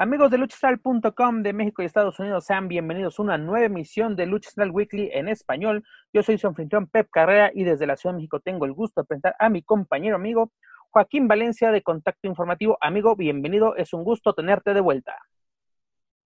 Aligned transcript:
Amigos 0.00 0.30
de 0.30 0.38
luchastral.com 0.38 1.42
de 1.42 1.52
México 1.52 1.82
y 1.82 1.86
Estados 1.86 2.20
Unidos, 2.20 2.44
sean 2.44 2.68
bienvenidos 2.68 3.18
a 3.18 3.22
una 3.22 3.36
nueva 3.36 3.66
emisión 3.66 4.14
de 4.14 4.26
Lucha 4.26 4.50
Weekly 4.70 5.10
en 5.12 5.26
español. 5.26 5.82
Yo 6.12 6.22
soy 6.22 6.38
su 6.38 6.46
anfitrión 6.46 6.86
Pep 6.86 7.08
Carrera 7.10 7.50
y 7.52 7.64
desde 7.64 7.84
la 7.84 7.96
Ciudad 7.96 8.14
de 8.14 8.18
México 8.18 8.38
tengo 8.38 8.64
el 8.64 8.74
gusto 8.74 9.00
de 9.00 9.06
presentar 9.06 9.34
a 9.40 9.48
mi 9.48 9.60
compañero 9.60 10.14
amigo 10.14 10.52
Joaquín 10.90 11.26
Valencia 11.26 11.72
de 11.72 11.82
Contacto 11.82 12.28
Informativo. 12.28 12.78
Amigo, 12.80 13.16
bienvenido, 13.16 13.74
es 13.74 13.92
un 13.92 14.04
gusto 14.04 14.34
tenerte 14.34 14.72
de 14.72 14.80
vuelta. 14.80 15.16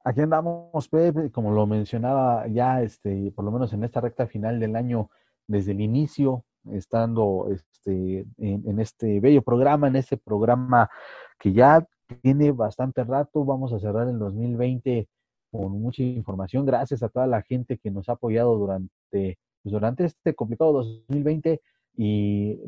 Aquí 0.05 0.20
andamos, 0.20 0.87
Pep, 0.91 1.33
como 1.33 1.50
lo 1.53 1.67
mencionaba 1.67 2.47
ya, 2.48 2.83
este, 2.83 3.33
por 3.34 3.47
lo 3.47 3.53
menos 3.53 3.73
en 3.73 3.84
esta 3.84 4.03
recta 4.03 4.27
final 4.27 4.61
del 4.61 4.77
año, 4.77 5.09
desde 5.47 5.73
el 5.73 5.81
inicio, 5.81 6.45
estando 6.70 7.48
este, 7.50 8.27
en 8.37 8.81
este 8.81 9.19
bello 9.20 9.41
programa, 9.41 9.89
en 9.89 9.97
este 9.97 10.19
programa 10.19 10.91
que 11.39 11.55
ya 11.55 11.87
tiene 12.15 12.53
bastante 12.53 13.05
rato. 13.05 13.45
Vamos 13.45 13.73
a 13.73 13.79
cerrar 13.79 14.09
el 14.09 14.19
2020 14.19 15.09
con 15.51 15.81
mucha 15.81 16.03
información. 16.03 16.65
Gracias 16.65 17.03
a 17.03 17.09
toda 17.09 17.27
la 17.27 17.43
gente 17.43 17.79
que 17.79 17.91
nos 17.91 18.09
ha 18.09 18.13
apoyado 18.13 18.57
durante, 18.57 18.91
pues, 19.11 19.73
durante 19.73 20.05
este 20.05 20.35
complicado 20.35 20.73
2020 20.73 21.61
y 21.97 22.59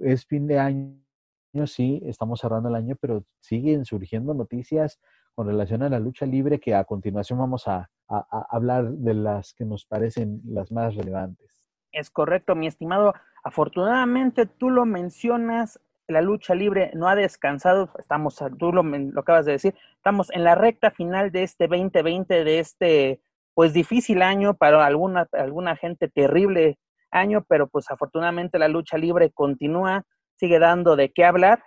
es 0.00 0.26
fin 0.26 0.46
de 0.46 0.58
año, 0.58 1.66
sí, 1.66 2.02
estamos 2.04 2.40
cerrando 2.40 2.68
el 2.68 2.74
año, 2.74 2.96
pero 3.00 3.24
siguen 3.38 3.84
surgiendo 3.84 4.34
noticias 4.34 4.98
con 5.34 5.46
relación 5.46 5.82
a 5.82 5.88
la 5.88 6.00
lucha 6.00 6.26
libre 6.26 6.58
que 6.58 6.74
a 6.74 6.84
continuación 6.84 7.38
vamos 7.38 7.68
a, 7.68 7.90
hablar 8.08 8.90
de 8.90 9.14
las 9.14 9.54
que 9.54 9.64
nos 9.64 9.86
parecen 9.86 10.42
las 10.44 10.72
más 10.72 10.96
relevantes. 10.96 11.70
Es 11.92 12.10
correcto, 12.10 12.56
mi 12.56 12.66
estimado. 12.66 13.14
Afortunadamente 13.44 14.46
tú 14.46 14.68
lo 14.68 14.84
mencionas, 14.84 15.78
la 16.10 16.20
lucha 16.22 16.54
libre 16.54 16.90
no 16.94 17.08
ha 17.08 17.14
descansado, 17.14 17.90
estamos, 17.98 18.36
tú 18.58 18.72
lo, 18.72 18.82
lo, 18.82 19.20
acabas 19.20 19.46
de 19.46 19.52
decir, 19.52 19.74
estamos 19.96 20.30
en 20.30 20.44
la 20.44 20.54
recta 20.54 20.90
final 20.90 21.30
de 21.30 21.42
este 21.42 21.68
2020, 21.68 22.44
de 22.44 22.58
este 22.58 23.20
pues 23.54 23.72
difícil 23.72 24.22
año 24.22 24.54
para 24.54 24.86
alguna, 24.86 25.28
alguna 25.32 25.76
gente, 25.76 26.08
terrible 26.08 26.78
año, 27.10 27.44
pero 27.48 27.66
pues 27.68 27.90
afortunadamente 27.90 28.58
la 28.58 28.68
lucha 28.68 28.96
libre 28.96 29.30
continúa, 29.30 30.04
sigue 30.36 30.58
dando 30.58 30.96
de 30.96 31.12
qué 31.12 31.24
hablar. 31.24 31.62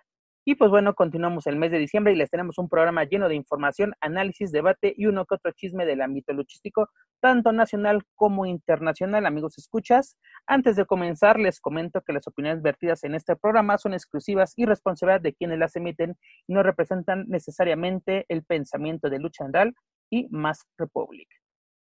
Y 0.45 0.55
pues 0.55 0.69
bueno, 0.69 0.93
continuamos 0.93 1.47
el 1.47 1.55
mes 1.55 1.71
de 1.71 1.79
diciembre 1.79 2.11
y 2.11 2.17
les 2.17 2.29
tenemos 2.29 2.57
un 2.57 2.67
programa 2.67 3.05
lleno 3.05 3.29
de 3.29 3.35
información, 3.35 3.93
análisis, 4.01 4.51
debate 4.51 4.93
y 4.97 5.05
uno 5.05 5.25
que 5.25 5.35
otro 5.35 5.51
chisme 5.53 5.85
del 5.85 6.01
ámbito 6.01 6.33
luchístico, 6.33 6.89
tanto 7.21 7.53
nacional 7.53 8.03
como 8.15 8.45
internacional, 8.45 9.25
amigos 9.25 9.57
escuchas. 9.57 10.17
Antes 10.45 10.75
de 10.75 10.85
comenzar, 10.85 11.39
les 11.39 11.61
comento 11.61 12.01
que 12.01 12.11
las 12.11 12.27
opiniones 12.27 12.61
vertidas 12.61 13.05
en 13.05 13.15
este 13.15 13.37
programa 13.37 13.77
son 13.77 13.93
exclusivas 13.93 14.53
y 14.57 14.65
responsabilidad 14.65 15.21
de 15.21 15.33
quienes 15.33 15.59
las 15.59 15.77
emiten 15.77 16.17
y 16.45 16.53
no 16.53 16.61
representan 16.61 17.23
necesariamente 17.29 18.25
el 18.27 18.43
pensamiento 18.43 19.09
de 19.09 19.19
Lucha 19.19 19.45
Andal 19.45 19.73
y 20.09 20.27
Más 20.29 20.67
Republic. 20.77 21.29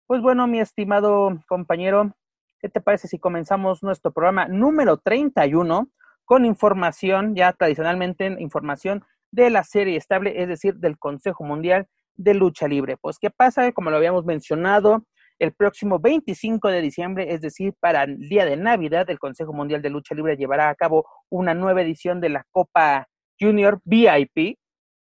Pues 0.06 0.22
bueno, 0.22 0.46
mi 0.46 0.60
estimado 0.60 1.42
compañero, 1.46 2.16
¿qué 2.58 2.70
te 2.70 2.80
parece 2.80 3.06
si 3.06 3.18
comenzamos 3.18 3.82
nuestro 3.82 4.12
programa 4.12 4.48
número 4.48 4.96
31? 4.96 5.90
Con 6.26 6.44
información, 6.44 7.34
ya 7.34 7.52
tradicionalmente 7.54 8.26
información 8.38 9.04
de 9.30 9.48
la 9.48 9.64
serie 9.64 9.96
estable, 9.96 10.42
es 10.42 10.48
decir, 10.48 10.74
del 10.74 10.98
Consejo 10.98 11.44
Mundial 11.44 11.86
de 12.16 12.34
Lucha 12.34 12.68
Libre. 12.68 12.96
Pues, 12.96 13.18
¿qué 13.18 13.30
pasa? 13.30 13.72
Como 13.72 13.90
lo 13.90 13.96
habíamos 13.96 14.24
mencionado, 14.24 15.06
el 15.38 15.52
próximo 15.52 15.98
25 15.98 16.68
de 16.68 16.82
diciembre, 16.82 17.32
es 17.32 17.40
decir, 17.40 17.74
para 17.78 18.04
el 18.04 18.18
día 18.28 18.44
de 18.44 18.56
Navidad, 18.56 19.08
el 19.08 19.18
Consejo 19.18 19.52
Mundial 19.52 19.82
de 19.82 19.90
Lucha 19.90 20.14
Libre 20.14 20.36
llevará 20.36 20.68
a 20.68 20.74
cabo 20.74 21.06
una 21.30 21.54
nueva 21.54 21.82
edición 21.82 22.20
de 22.20 22.30
la 22.30 22.44
Copa 22.50 23.08
Junior 23.38 23.80
VIP. 23.84 24.58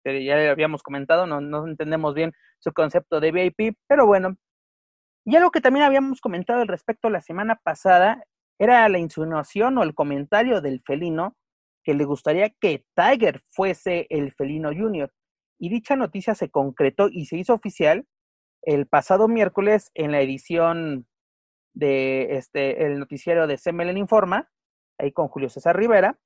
Ya 0.04 0.36
lo 0.36 0.50
habíamos 0.50 0.82
comentado, 0.82 1.26
no, 1.26 1.40
no 1.40 1.66
entendemos 1.66 2.14
bien 2.14 2.32
su 2.58 2.72
concepto 2.72 3.20
de 3.20 3.32
VIP, 3.32 3.76
pero 3.86 4.06
bueno. 4.06 4.36
Y 5.24 5.36
algo 5.36 5.50
que 5.50 5.60
también 5.60 5.84
habíamos 5.84 6.20
comentado 6.20 6.60
al 6.60 6.68
respecto 6.68 7.10
la 7.10 7.20
semana 7.20 7.56
pasada 7.62 8.24
era 8.60 8.86
la 8.90 8.98
insinuación 8.98 9.78
o 9.78 9.82
el 9.82 9.94
comentario 9.94 10.60
del 10.60 10.82
felino 10.82 11.34
que 11.82 11.94
le 11.94 12.04
gustaría 12.04 12.50
que 12.50 12.84
Tiger 12.94 13.42
fuese 13.48 14.06
el 14.10 14.32
felino 14.32 14.68
junior. 14.68 15.10
Y 15.58 15.70
dicha 15.70 15.96
noticia 15.96 16.34
se 16.34 16.50
concretó 16.50 17.08
y 17.10 17.24
se 17.24 17.38
hizo 17.38 17.54
oficial 17.54 18.06
el 18.62 18.86
pasado 18.86 19.28
miércoles 19.28 19.90
en 19.94 20.12
la 20.12 20.20
edición 20.20 21.06
de 21.72 22.36
este 22.36 22.84
el 22.84 22.98
noticiero 22.98 23.46
de 23.46 23.56
Semelen 23.56 23.96
Informa, 23.96 24.50
ahí 24.98 25.10
con 25.10 25.28
Julio 25.28 25.48
César 25.48 25.74
Rivera, 25.78 26.18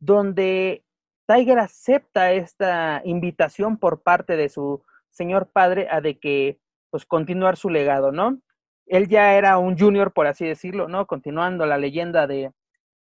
donde 0.00 0.84
Tiger 1.28 1.60
acepta 1.60 2.32
esta 2.32 3.02
invitación 3.04 3.78
por 3.78 4.02
parte 4.02 4.36
de 4.36 4.48
su 4.48 4.82
señor 5.10 5.52
padre 5.52 5.86
a 5.88 6.00
de 6.00 6.18
que 6.18 6.58
pues 6.90 7.06
continuar 7.06 7.56
su 7.56 7.70
legado, 7.70 8.10
¿no? 8.10 8.40
Él 8.86 9.08
ya 9.08 9.34
era 9.34 9.58
un 9.58 9.78
junior, 9.78 10.12
por 10.12 10.26
así 10.26 10.46
decirlo, 10.46 10.88
¿no? 10.88 11.06
Continuando 11.06 11.66
la 11.66 11.78
leyenda 11.78 12.26
de, 12.26 12.52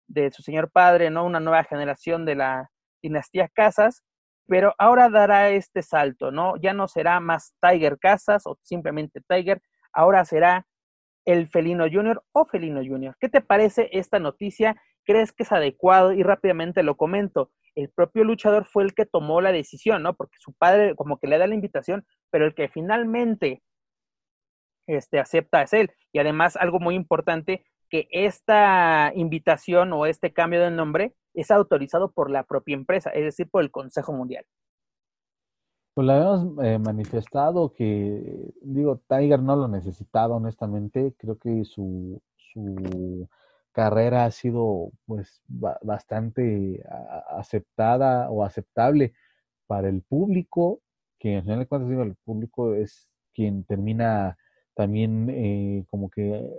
de 0.06 0.30
su 0.30 0.42
señor 0.42 0.70
padre, 0.70 1.10
¿no? 1.10 1.24
Una 1.24 1.40
nueva 1.40 1.64
generación 1.64 2.24
de 2.24 2.34
la 2.36 2.70
dinastía 3.02 3.48
Casas, 3.48 4.02
pero 4.46 4.74
ahora 4.78 5.08
dará 5.08 5.50
este 5.50 5.82
salto, 5.82 6.30
¿no? 6.30 6.56
Ya 6.56 6.72
no 6.72 6.88
será 6.88 7.20
más 7.20 7.54
Tiger 7.60 7.98
Casas 7.98 8.46
o 8.46 8.58
simplemente 8.62 9.20
Tiger, 9.28 9.62
ahora 9.92 10.24
será 10.24 10.66
el 11.24 11.48
Felino 11.48 11.86
Junior 11.90 12.22
o 12.32 12.44
Felino 12.46 12.80
Junior. 12.84 13.16
¿Qué 13.20 13.28
te 13.28 13.40
parece 13.40 13.88
esta 13.92 14.18
noticia? 14.18 14.76
¿Crees 15.04 15.32
que 15.32 15.44
es 15.44 15.52
adecuado? 15.52 16.12
Y 16.12 16.22
rápidamente 16.22 16.82
lo 16.82 16.96
comento. 16.96 17.50
El 17.74 17.90
propio 17.90 18.24
luchador 18.24 18.66
fue 18.66 18.82
el 18.82 18.94
que 18.94 19.06
tomó 19.06 19.40
la 19.40 19.52
decisión, 19.52 20.02
¿no? 20.02 20.14
Porque 20.14 20.36
su 20.40 20.52
padre 20.54 20.94
como 20.96 21.18
que 21.18 21.28
le 21.28 21.38
da 21.38 21.46
la 21.46 21.54
invitación, 21.54 22.04
pero 22.30 22.46
el 22.46 22.54
que 22.54 22.68
finalmente 22.68 23.62
este, 24.90 25.18
acepta 25.18 25.62
es 25.62 25.72
él. 25.72 25.90
Y 26.12 26.18
además, 26.18 26.56
algo 26.56 26.80
muy 26.80 26.94
importante, 26.94 27.64
que 27.88 28.08
esta 28.10 29.12
invitación 29.14 29.92
o 29.92 30.06
este 30.06 30.32
cambio 30.32 30.62
de 30.62 30.70
nombre 30.70 31.14
es 31.34 31.50
autorizado 31.50 32.12
por 32.12 32.30
la 32.30 32.44
propia 32.44 32.74
empresa, 32.74 33.10
es 33.10 33.24
decir, 33.24 33.48
por 33.50 33.62
el 33.62 33.70
Consejo 33.70 34.12
Mundial. 34.12 34.44
Pues 35.94 36.06
lo 36.06 36.12
habíamos 36.12 36.64
eh, 36.64 36.78
manifestado 36.78 37.72
que, 37.72 38.52
digo, 38.62 39.02
Tiger 39.08 39.40
no 39.40 39.56
lo 39.56 39.68
necesitaba, 39.68 40.36
honestamente. 40.36 41.14
Creo 41.18 41.36
que 41.36 41.64
su, 41.64 42.22
su 42.36 43.28
carrera 43.72 44.24
ha 44.24 44.30
sido 44.30 44.92
pues 45.06 45.42
bastante 45.48 46.82
aceptada 47.28 48.30
o 48.30 48.44
aceptable 48.44 49.14
para 49.66 49.88
el 49.88 50.02
público, 50.02 50.80
que 51.18 51.34
en 51.34 51.42
general 51.42 51.68
cuando 51.68 51.88
digo 51.88 52.02
el 52.02 52.16
público 52.24 52.74
es 52.74 53.08
quien 53.34 53.64
termina 53.64 54.36
también 54.80 55.28
eh, 55.28 55.84
como 55.90 56.08
que 56.08 56.58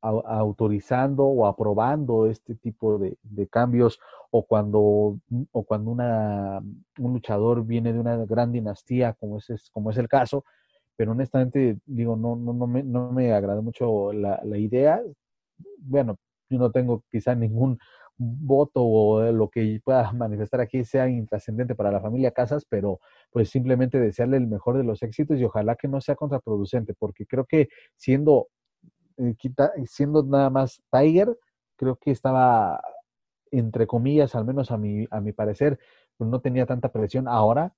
autorizando 0.00 1.24
o 1.24 1.48
aprobando 1.48 2.28
este 2.28 2.54
tipo 2.54 2.96
de, 2.96 3.16
cambios 3.48 3.98
o 4.30 4.46
cuando, 4.46 5.18
o 5.50 5.62
cuando 5.64 5.90
una, 5.90 6.60
un 6.60 7.12
luchador 7.12 7.66
viene 7.66 7.92
de 7.92 7.98
una 7.98 8.24
gran 8.24 8.52
dinastía 8.52 9.14
como 9.14 9.38
es, 9.38 9.68
como 9.72 9.90
es 9.90 9.96
el 9.96 10.06
caso, 10.06 10.44
pero 10.94 11.10
honestamente 11.10 11.78
digo, 11.86 12.14
no, 12.14 12.36
no, 12.36 12.52
no, 12.52 12.68
me, 12.68 12.84
no 12.84 13.10
me 13.10 13.32
agrada 13.32 13.60
mucho 13.62 14.12
la, 14.12 14.40
la 14.44 14.58
idea. 14.58 15.02
Bueno, 15.78 16.18
yo 16.48 16.58
no 16.58 16.70
tengo 16.70 17.02
quizá 17.10 17.34
ningún 17.34 17.80
voto 18.18 18.82
o 18.82 19.32
lo 19.32 19.48
que 19.50 19.80
pueda 19.84 20.12
manifestar 20.12 20.60
aquí 20.60 20.84
sea 20.84 21.08
intrascendente 21.08 21.74
para 21.74 21.90
la 21.90 22.00
familia 22.00 22.30
Casas, 22.30 22.64
pero 22.68 23.00
pues 23.30 23.50
simplemente 23.50 24.00
desearle 24.00 24.36
el 24.38 24.46
mejor 24.46 24.76
de 24.78 24.84
los 24.84 25.02
éxitos 25.02 25.38
y 25.38 25.44
ojalá 25.44 25.76
que 25.76 25.88
no 25.88 26.00
sea 26.00 26.14
contraproducente, 26.16 26.94
porque 26.94 27.26
creo 27.26 27.44
que 27.44 27.68
siendo, 27.96 28.48
eh, 29.18 29.34
siendo 29.86 30.22
nada 30.22 30.50
más 30.50 30.82
Tiger, 30.90 31.36
creo 31.76 31.96
que 31.96 32.10
estaba 32.10 32.80
entre 33.50 33.86
comillas, 33.86 34.34
al 34.34 34.44
menos 34.44 34.70
a 34.70 34.76
mi, 34.78 35.06
a 35.10 35.20
mi 35.20 35.32
parecer, 35.32 35.78
pues 36.16 36.28
no 36.30 36.40
tenía 36.40 36.66
tanta 36.66 36.90
presión. 36.90 37.28
Ahora 37.28 37.74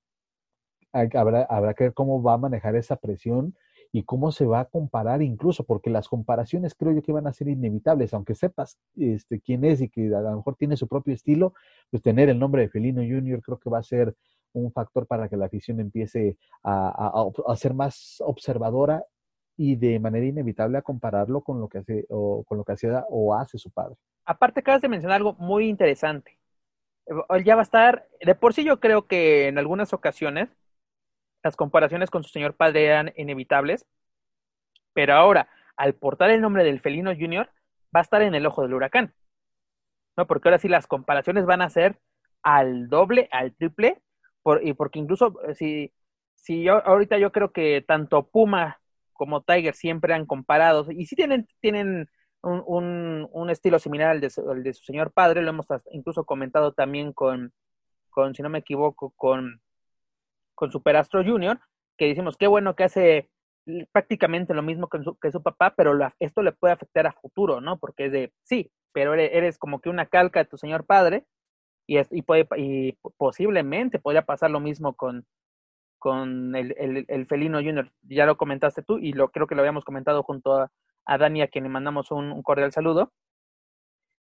habrá, 0.93 1.43
habrá 1.43 1.75
que 1.75 1.85
ver 1.85 1.95
cómo 1.95 2.23
va 2.23 2.35
a 2.35 2.39
manejar 2.39 2.77
esa 2.77 2.97
presión 2.97 3.55
y 3.93 4.03
cómo 4.03 4.33
se 4.33 4.45
va 4.47 4.61
a 4.61 4.65
comparar 4.67 5.23
incluso, 5.23 5.65
porque 5.65 5.91
las 5.91 6.09
comparaciones 6.09 6.75
creo 6.75 6.93
yo 6.93 7.03
que 7.03 7.13
van 7.13 7.27
a 7.27 7.33
ser 7.33 7.49
inevitables, 7.49 8.13
aunque 8.13 8.35
sepas 8.35 8.79
este, 8.97 9.41
quién 9.41 9.65
es 9.65 9.81
y 9.81 9.89
que 9.89 10.15
a 10.15 10.21
lo 10.21 10.37
mejor 10.37 10.57
tiene 10.57 10.77
su 10.77 10.87
propio 10.87 11.15
estilo, 11.15 11.55
pues 11.91 12.03
tener 12.03 12.29
el 12.29 12.39
nombre 12.39 12.63
de 12.63 12.69
Felino 12.69 13.01
Junior 13.01 13.41
creo 13.43 13.59
que 13.59 13.71
va 13.71 13.79
a 13.79 13.83
ser 13.83 14.15
un 14.53 14.73
factor 14.73 15.07
para 15.07 15.29
que 15.29 15.37
la 15.37 15.47
afición 15.47 15.81
empiece 15.81 16.37
a, 16.63 17.13
a, 17.47 17.57
ser 17.57 17.75
más 17.75 18.23
observadora 18.25 19.05
y 19.57 19.77
de 19.77 19.99
manera 19.99 20.27
inevitable 20.27 20.79
a 20.79 20.83
compararlo 20.83 21.43
con 21.43 21.61
lo 21.61 21.69
que 21.69 21.79
hace 21.79 22.07
o 22.09 22.45
con 22.45 22.59
lo 22.59 22.65
que 22.65 22.75
o 23.11 23.35
hace 23.35 23.59
su 23.59 23.71
padre. 23.71 23.97
Aparte 24.25 24.61
acabas 24.61 24.83
de 24.83 24.89
mencionar 24.89 25.17
algo 25.17 25.35
muy 25.35 25.69
interesante. 25.69 26.39
Ya 27.45 27.55
va 27.55 27.63
a 27.63 27.65
estar, 27.65 28.07
de 28.21 28.35
por 28.35 28.53
sí 28.53 28.65
yo 28.65 28.81
creo 28.81 29.07
que 29.07 29.49
en 29.49 29.59
algunas 29.59 29.93
ocasiones 29.93 30.51
las 31.43 31.57
comparaciones 31.57 32.11
con 32.11 32.23
su 32.25 32.31
señor 32.31 32.55
padre 32.55 32.87
eran 32.87 33.13
inevitables, 33.17 33.87
pero 34.93 35.15
ahora, 35.15 35.49
al 35.77 35.95
portar 35.95 36.31
el 36.31 36.41
nombre 36.41 36.65
del 36.65 36.81
felino 36.81 37.15
junior, 37.15 37.51
va 37.95 38.01
a 38.01 38.03
estar 38.03 38.23
en 38.23 38.35
el 38.35 38.47
ojo 38.47 38.63
del 38.63 38.75
huracán. 38.75 39.15
¿No? 40.17 40.27
Porque 40.27 40.49
ahora 40.49 40.59
sí 40.59 40.69
las 40.69 40.87
comparaciones 40.87 41.47
van 41.47 41.63
a 41.63 41.71
ser 41.71 42.01
al 42.43 42.89
doble, 42.89 43.29
al 43.31 43.55
triple, 43.55 44.03
por, 44.43 44.67
y 44.67 44.73
porque 44.73 44.99
incluso 44.99 45.41
eh, 45.47 45.55
si, 45.55 45.93
si 46.35 46.63
yo 46.65 46.85
ahorita 46.85 47.19
yo 47.19 47.31
creo 47.33 47.53
que 47.53 47.85
tanto 47.87 48.29
Puma 48.29 48.81
como 49.13 49.43
Tiger 49.43 49.75
siempre 49.75 50.15
han 50.15 50.27
comparado, 50.27 50.91
y 50.91 51.07
sí 51.07 51.17
tienen, 51.17 51.49
tienen 51.61 52.09
un, 52.43 53.29
un, 53.33 53.51
estilo 53.51 53.79
similar 53.79 54.11
al 54.11 54.21
de, 54.21 54.31
al 54.49 54.63
de, 54.63 54.73
su 54.73 54.85
señor 54.85 55.13
padre, 55.13 55.43
lo 55.43 55.51
hemos 55.51 55.67
incluso 55.91 56.25
comentado 56.25 56.73
también 56.73 57.13
con, 57.13 57.53
con 58.11 58.35
si 58.35 58.43
no 58.43 58.49
me 58.49 58.59
equivoco, 58.61 59.13
con 59.17 59.61
con 60.59 60.73
Superastro 60.73 61.23
Junior, 61.25 61.61
que 61.97 62.09
decimos, 62.09 62.37
qué 62.37 62.49
bueno 62.49 62.75
que 62.75 62.83
hace 62.83 63.31
prácticamente 63.93 64.55
lo 64.55 64.63
mismo 64.63 64.89
que 64.89 65.01
su, 65.05 65.17
que 65.19 65.31
su 65.31 65.41
papá, 65.41 65.73
pero 65.77 65.97
esto 66.19 66.43
le 66.43 66.51
puede 66.51 66.75
afectar 66.75 67.07
a 67.07 67.13
futuro, 67.13 67.61
¿no? 67.61 67.79
Porque 67.79 68.07
es 68.07 68.13
de, 68.13 68.33
sí, 68.43 68.73
pero 68.93 69.15
eres, 69.15 69.57
como 69.57 69.81
que 69.81 69.89
una 69.89 70.07
calca 70.07 70.41
de 70.41 70.47
tu 70.49 70.59
señor 70.59 70.85
padre 70.85 71.27
y, 71.87 72.01
y, 72.11 72.23
puede, 72.23 72.49
y 72.57 72.99
posiblemente 73.17 74.01
podría 74.01 74.23
pasar 74.23 74.51
lo 74.51 74.59
mismo 74.59 74.95
con, 74.97 75.27
con 76.01 76.57
el, 76.57 76.75
el, 77.07 77.27
felino 77.27 77.59
junior. 77.59 77.93
Ya 78.03 78.27
lo 78.27 78.37
comentaste 78.37 78.83
tú 78.83 78.99
y 78.99 79.13
lo 79.13 79.31
creo 79.31 79.47
que 79.47 79.55
lo 79.55 79.61
habíamos 79.61 79.85
comentado 79.85 80.25
junto 80.25 80.55
a, 80.55 80.73
a 81.05 81.19
Dani, 81.19 81.43
a 81.43 81.49
quien 81.49 81.63
le 81.63 81.71
mandamos 81.71 82.11
un, 82.11 82.43
cordial 82.43 82.73
saludo, 82.73 83.13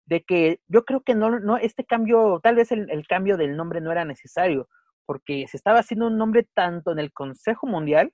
de 0.06 0.22
que 0.22 0.60
yo 0.66 0.86
creo 0.86 1.02
que 1.02 1.14
no, 1.14 1.40
no 1.40 1.58
este 1.58 1.84
cambio, 1.84 2.40
tal 2.42 2.56
vez 2.56 2.72
el, 2.72 2.90
el 2.90 3.06
cambio 3.06 3.36
del 3.36 3.54
nombre 3.54 3.82
no 3.82 3.92
era 3.92 4.06
necesario, 4.06 4.66
porque 5.06 5.46
se 5.48 5.56
estaba 5.56 5.80
haciendo 5.80 6.06
un 6.06 6.18
nombre 6.18 6.46
tanto 6.54 6.92
en 6.92 6.98
el 6.98 7.12
Consejo 7.12 7.66
Mundial 7.66 8.12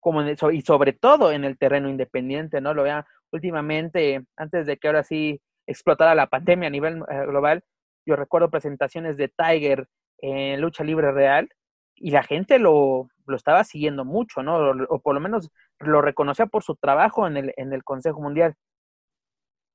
como 0.00 0.20
en 0.20 0.28
el, 0.28 0.36
y 0.52 0.60
sobre 0.60 0.92
todo 0.92 1.32
en 1.32 1.44
el 1.44 1.56
terreno 1.56 1.88
independiente, 1.88 2.60
¿no? 2.60 2.74
Lo 2.74 2.82
vean 2.82 3.04
últimamente, 3.32 4.24
antes 4.36 4.66
de 4.66 4.76
que 4.76 4.88
ahora 4.88 5.02
sí 5.02 5.40
explotara 5.66 6.14
la 6.14 6.26
pandemia 6.26 6.68
a 6.68 6.70
nivel 6.70 7.02
eh, 7.08 7.26
global, 7.26 7.64
yo 8.06 8.16
recuerdo 8.16 8.50
presentaciones 8.50 9.16
de 9.16 9.28
Tiger 9.28 9.88
en 10.18 10.60
lucha 10.60 10.84
libre 10.84 11.10
real 11.10 11.48
y 11.94 12.10
la 12.10 12.22
gente 12.22 12.58
lo, 12.58 13.08
lo 13.26 13.36
estaba 13.36 13.64
siguiendo 13.64 14.04
mucho, 14.04 14.42
¿no? 14.42 14.72
O, 14.88 15.00
por 15.00 15.14
lo 15.14 15.20
menos 15.20 15.50
lo 15.78 16.02
reconocía 16.02 16.46
por 16.46 16.62
su 16.62 16.76
trabajo 16.76 17.26
en 17.26 17.36
el, 17.36 17.54
en 17.56 17.72
el 17.72 17.82
Consejo 17.82 18.20
Mundial. 18.20 18.54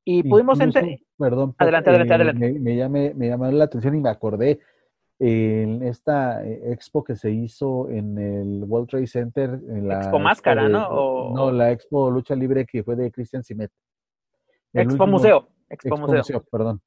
Y 0.06 0.24
pudimos 0.24 0.60
entender. 0.60 1.00
Perdón, 1.18 1.56
adelante, 1.58 1.90
adelante, 1.90 2.14
adelante. 2.14 2.54
Me, 2.54 2.60
me, 2.60 2.76
llamé, 2.76 3.14
me 3.16 3.28
llamó 3.28 3.52
la 3.52 3.66
atención 3.66 3.96
y 3.96 4.00
me 4.00 4.10
acordé 4.10 4.60
en 5.19 5.83
esta 5.83 6.45
eh, 6.45 6.71
expo 6.71 7.04
que 7.04 7.16
se 7.16 7.30
hizo 7.30 7.89
en 7.89 8.18
el 8.18 8.63
World 8.63 8.88
Trade 8.89 9.07
Center. 9.07 9.50
En 9.68 9.88
la 9.88 9.98
expo 9.98 10.18
Máscara, 10.18 10.69
¿no? 10.69 11.31
No, 11.31 11.51
la 11.51 11.71
Expo 11.71 12.10
Lucha 12.10 12.36
Libre 12.36 12.66
que 12.66 12.83
fue 12.83 12.95
de 12.95 13.12
Christian 13.12 13.44
Simet. 13.44 13.71
expo 14.74 15.06
Museo. 15.06 15.50
Expo, 15.69 15.98
Museo. 15.98 16.24
Perdón. 16.50 16.81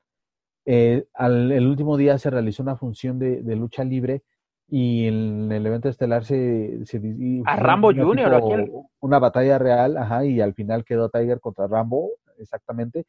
Eh, 0.64 1.04
al, 1.14 1.52
el 1.52 1.66
último 1.66 1.96
día 1.96 2.18
se 2.18 2.30
realizó 2.30 2.62
una 2.62 2.76
función 2.76 3.18
de, 3.18 3.42
de, 3.42 3.56
lucha 3.56 3.84
libre 3.84 4.22
y 4.68 5.06
en 5.06 5.50
el 5.50 5.66
evento 5.66 5.88
estelar 5.88 6.24
se... 6.24 6.84
se 6.86 7.00
a 7.44 7.56
Rambo 7.56 7.88
Jr. 7.88 8.40
Una, 8.42 8.64
una 9.00 9.18
batalla 9.18 9.58
real, 9.58 9.96
ajá, 9.96 10.24
y 10.24 10.40
al 10.40 10.54
final 10.54 10.84
quedó 10.84 11.10
Tiger 11.10 11.40
contra 11.40 11.66
Rambo, 11.66 12.10
exactamente, 12.38 13.04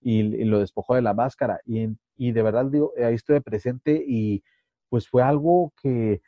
y, 0.00 0.20
y 0.20 0.44
lo 0.44 0.58
despojó 0.58 0.96
de 0.96 1.02
la 1.02 1.14
máscara. 1.14 1.60
Y, 1.64 1.88
y 2.16 2.32
de 2.32 2.42
verdad, 2.42 2.66
digo, 2.66 2.92
ahí 3.02 3.14
estuve 3.14 3.40
presente 3.40 4.04
y 4.06 4.42
pues 4.96 5.10
fue 5.10 5.22
algo 5.22 5.74
que 5.82 6.22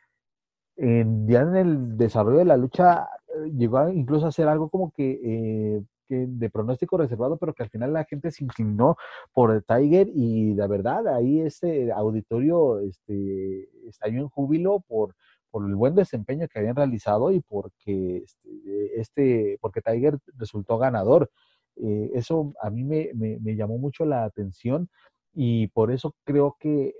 en, 0.75 1.27
ya 1.27 1.41
en 1.41 1.55
el 1.55 1.97
desarrollo 1.97 2.37
de 2.37 2.45
la 2.45 2.55
lucha 2.55 3.09
eh, 3.29 3.49
llegó 3.57 3.89
incluso 3.89 4.27
a 4.27 4.31
ser 4.31 4.47
algo 4.47 4.69
como 4.69 4.91
que, 4.91 5.19
eh, 5.23 5.81
que, 6.07 6.27
de 6.27 6.49
pronóstico 6.51 6.95
reservado, 6.95 7.37
pero 7.37 7.55
que 7.55 7.63
al 7.63 7.71
final 7.71 7.93
la 7.93 8.05
gente 8.05 8.29
se 8.29 8.43
inclinó 8.43 8.95
por 9.33 9.63
Tiger 9.63 10.07
y 10.13 10.53
la 10.53 10.67
verdad 10.67 11.07
ahí 11.07 11.39
este 11.39 11.91
auditorio 11.91 12.79
este, 12.81 13.67
estalló 13.87 14.19
en 14.19 14.29
júbilo 14.29 14.81
por, 14.81 15.15
por 15.49 15.65
el 15.65 15.75
buen 15.75 15.95
desempeño 15.95 16.47
que 16.47 16.59
habían 16.59 16.75
realizado 16.75 17.31
y 17.31 17.39
porque 17.39 18.17
este, 18.17 19.01
este 19.01 19.57
porque 19.61 19.81
Tiger 19.81 20.19
resultó 20.37 20.77
ganador. 20.77 21.31
Eh, 21.75 22.11
eso 22.13 22.53
a 22.61 22.69
mí 22.69 22.83
me, 22.83 23.09
me, 23.15 23.55
llamó 23.55 23.79
mucho 23.79 24.05
la 24.05 24.25
atención 24.25 24.89
y 25.33 25.69
por 25.69 25.91
eso 25.91 26.13
creo 26.23 26.55
que 26.59 26.93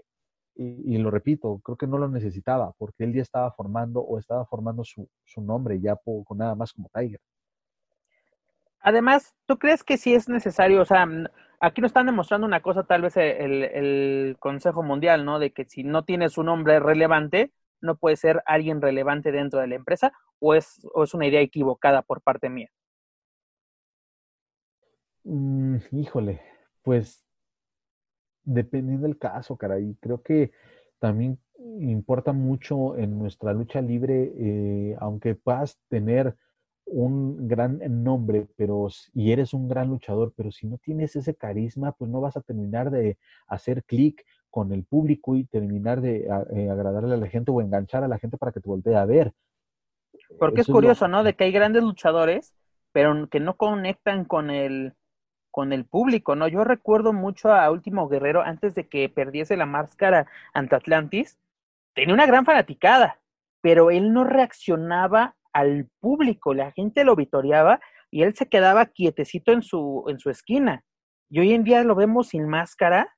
y, 0.62 0.98
lo 0.98 1.10
repito, 1.10 1.62
creo 1.64 1.78
que 1.78 1.88
no 1.88 1.98
lo 1.98 2.10
necesitaba, 2.10 2.74
porque 2.78 3.06
él 3.06 3.14
ya 3.14 3.22
estaba 3.22 3.50
formando 3.52 4.02
o 4.02 4.20
estaba 4.20 4.46
formando 4.46 4.84
su, 4.84 5.08
su 5.24 5.42
nombre 5.42 5.80
ya 5.80 5.96
con 5.96 6.38
nada 6.38 6.54
más 6.54 6.74
como 6.74 6.90
Tiger. 6.94 7.22
Además, 8.82 9.34
¿tú 9.46 9.58
crees 9.58 9.86
que 9.86 9.98
sí 9.98 10.14
es 10.14 10.28
necesario? 10.28 10.82
O 10.82 10.86
sea, 10.86 11.08
aquí 11.62 11.80
nos 11.80 11.90
están 11.90 12.08
demostrando 12.08 12.46
una 12.46 12.62
cosa, 12.62 12.84
tal 12.84 13.04
vez 13.04 13.16
el, 13.16 13.64
el, 13.64 14.36
Consejo 14.40 14.84
Mundial, 14.84 15.24
¿no? 15.24 15.40
De 15.40 15.52
que 15.52 15.64
si 15.64 15.84
no 15.84 16.04
tienes 16.04 16.38
un 16.38 16.48
nombre 16.48 16.82
relevante, 16.82 17.54
no 17.80 17.96
puede 17.96 18.18
ser 18.18 18.44
alguien 18.46 18.82
relevante 18.82 19.32
dentro 19.32 19.62
de 19.62 19.68
la 19.68 19.76
empresa, 19.76 20.12
o 20.40 20.56
es, 20.56 20.86
o 20.94 21.04
es 21.04 21.14
una 21.14 21.28
idea 21.28 21.40
equivocada 21.40 22.02
por 22.02 22.22
parte 22.22 22.50
mía. 22.50 22.70
Mm, 25.24 25.78
híjole, 25.92 26.42
pues 26.84 27.24
dependiendo 28.44 29.08
del 29.08 29.18
caso, 29.18 29.58
caray. 29.58 29.96
Creo 30.00 30.22
que 30.22 30.52
también 31.00 31.40
importa 31.80 32.34
mucho 32.34 32.98
en 32.98 33.18
nuestra 33.18 33.54
lucha 33.54 33.82
libre, 33.82 34.34
eh, 34.38 34.96
aunque 35.00 35.36
puedas 35.36 35.78
tener 35.90 36.36
un 36.86 37.48
gran 37.48 37.80
nombre, 38.04 38.48
pero 38.56 38.88
y 39.14 39.32
eres 39.32 39.54
un 39.54 39.68
gran 39.68 39.90
luchador, 39.90 40.34
pero 40.36 40.52
si 40.52 40.68
no 40.68 40.78
tienes 40.78 41.16
ese 41.16 41.36
carisma, 41.36 41.92
pues 41.92 42.10
no 42.10 42.20
vas 42.20 42.36
a 42.36 42.42
terminar 42.42 42.90
de 42.90 43.18
hacer 43.48 43.84
clic 43.84 44.26
con 44.50 44.72
el 44.72 44.84
público 44.84 45.36
y 45.36 45.46
terminar 45.46 46.02
de 46.02 46.26
eh, 46.26 46.70
agradarle 46.70 47.14
a 47.14 47.18
la 47.18 47.28
gente 47.28 47.52
o 47.52 47.62
enganchar 47.62 48.04
a 48.04 48.08
la 48.08 48.18
gente 48.18 48.38
para 48.38 48.52
que 48.52 48.60
te 48.60 48.70
voltee 48.70 48.96
a 48.96 49.06
ver. 49.06 49.34
Porque 50.40 50.62
es 50.62 50.68
curioso, 50.68 51.08
¿no? 51.08 51.24
De 51.24 51.36
que 51.36 51.44
hay 51.44 51.52
grandes 51.52 51.84
luchadores, 51.84 52.56
pero 52.92 53.30
que 53.30 53.40
no 53.40 53.56
conectan 53.56 54.26
con 54.26 54.50
el 54.50 54.94
con 55.52 55.74
el 55.74 55.86
público, 55.86 56.36
¿no? 56.36 56.48
Yo 56.48 56.64
recuerdo 56.64 57.14
mucho 57.14 57.54
a 57.54 57.70
Último 57.72 58.08
Guerrero 58.08 58.42
antes 58.42 58.76
de 58.76 58.88
que 58.88 59.10
perdiese 59.10 59.58
la 59.58 59.66
máscara 59.66 60.28
ante 60.54 60.76
Atlantis, 60.76 61.38
tenía 61.94 62.14
una 62.14 62.26
gran 62.26 62.46
fanaticada, 62.46 63.20
pero 63.62 63.92
él 63.92 64.14
no 64.14 64.24
reaccionaba 64.24 65.36
al 65.54 65.90
público, 66.00 66.54
la 66.54 66.72
gente 66.72 67.04
lo 67.04 67.16
vitoreaba 67.16 67.80
y 68.12 68.24
él 68.24 68.36
se 68.36 68.48
quedaba 68.48 68.86
quietecito 68.86 69.52
en 69.52 69.62
su, 69.62 70.06
en 70.08 70.20
su 70.20 70.30
esquina. 70.30 70.84
Y 71.30 71.40
hoy 71.40 71.54
en 71.54 71.64
día 71.64 71.84
lo 71.84 71.96
vemos 71.96 72.30
sin 72.30 72.48
máscara, 72.48 73.16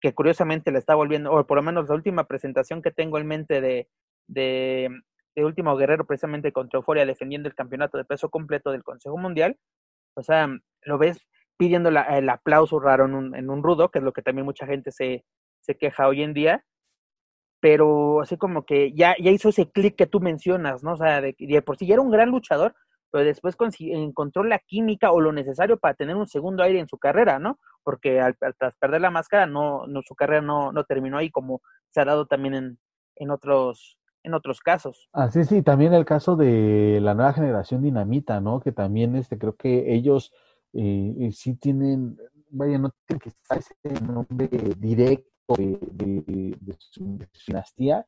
que 0.00 0.14
curiosamente 0.14 0.70
le 0.72 0.78
está 0.78 0.94
volviendo, 0.94 1.32
o 1.32 1.46
por 1.46 1.56
lo 1.56 1.62
menos 1.62 1.88
la 1.88 1.94
última 1.94 2.24
presentación 2.24 2.82
que 2.82 2.90
tengo 2.90 3.18
en 3.18 3.26
mente 3.26 3.60
de, 3.60 3.88
de, 4.28 4.88
de 5.34 5.44
Último 5.44 5.76
Guerrero, 5.76 6.06
precisamente 6.06 6.52
contra 6.52 6.78
Euforia, 6.78 7.06
defendiendo 7.06 7.48
el 7.48 7.54
campeonato 7.54 7.98
de 7.98 8.04
peso 8.04 8.30
completo 8.30 8.70
del 8.70 8.84
Consejo 8.84 9.18
Mundial, 9.18 9.58
o 10.14 10.22
sea, 10.22 10.48
lo 10.82 10.98
ves 10.98 11.26
pidiendo 11.60 11.90
el 11.90 12.30
aplauso 12.30 12.80
raro 12.80 13.04
en 13.04 13.14
un, 13.14 13.36
en 13.36 13.50
un, 13.50 13.62
rudo, 13.62 13.90
que 13.90 13.98
es 13.98 14.02
lo 14.02 14.14
que 14.14 14.22
también 14.22 14.46
mucha 14.46 14.64
gente 14.64 14.90
se, 14.92 15.26
se 15.60 15.76
queja 15.76 16.08
hoy 16.08 16.22
en 16.22 16.32
día, 16.32 16.64
pero 17.60 18.22
así 18.22 18.38
como 18.38 18.64
que 18.64 18.94
ya, 18.94 19.14
ya 19.22 19.30
hizo 19.30 19.50
ese 19.50 19.70
clic 19.70 19.94
que 19.94 20.06
tú 20.06 20.20
mencionas, 20.20 20.82
¿no? 20.82 20.94
O 20.94 20.96
sea, 20.96 21.20
de, 21.20 21.36
de, 21.38 21.60
por 21.60 21.76
sí 21.76 21.86
ya 21.86 21.96
era 21.96 22.02
un 22.02 22.10
gran 22.10 22.30
luchador, 22.30 22.74
pero 23.10 23.26
después 23.26 23.56
encontró 23.78 24.42
la 24.42 24.58
química 24.60 25.12
o 25.12 25.20
lo 25.20 25.32
necesario 25.32 25.76
para 25.76 25.92
tener 25.92 26.16
un 26.16 26.26
segundo 26.26 26.62
aire 26.62 26.80
en 26.80 26.88
su 26.88 26.96
carrera, 26.96 27.38
¿no? 27.38 27.58
Porque 27.82 28.22
al, 28.22 28.38
tras 28.38 28.74
perder 28.78 29.02
la 29.02 29.10
máscara, 29.10 29.44
no, 29.44 29.86
no 29.86 30.00
su 30.00 30.14
carrera 30.14 30.40
no, 30.40 30.72
no 30.72 30.84
terminó 30.84 31.18
ahí 31.18 31.30
como 31.30 31.60
se 31.90 32.00
ha 32.00 32.06
dado 32.06 32.24
también 32.24 32.54
en, 32.54 32.78
en 33.16 33.30
otros 33.30 33.98
en 34.22 34.32
otros 34.34 34.60
casos. 34.60 35.08
Ah, 35.12 35.30
sí, 35.30 35.44
sí, 35.44 35.62
también 35.62 35.92
el 35.92 36.04
caso 36.04 36.36
de 36.36 37.00
la 37.02 37.14
nueva 37.14 37.34
generación 37.34 37.82
Dinamita, 37.82 38.40
¿no? 38.40 38.60
Que 38.60 38.72
también 38.72 39.14
este 39.16 39.38
creo 39.38 39.56
que 39.56 39.94
ellos 39.94 40.32
eh, 40.72 41.30
sí 41.32 41.54
tienen, 41.54 42.16
vaya, 42.50 42.78
no 42.78 42.92
tienen 43.06 43.20
que 43.20 43.30
estar 43.30 43.58
ese 43.58 44.04
nombre 44.04 44.48
directo 44.78 45.54
de, 45.56 46.76
su, 46.78 47.18
dinastía, 47.46 48.06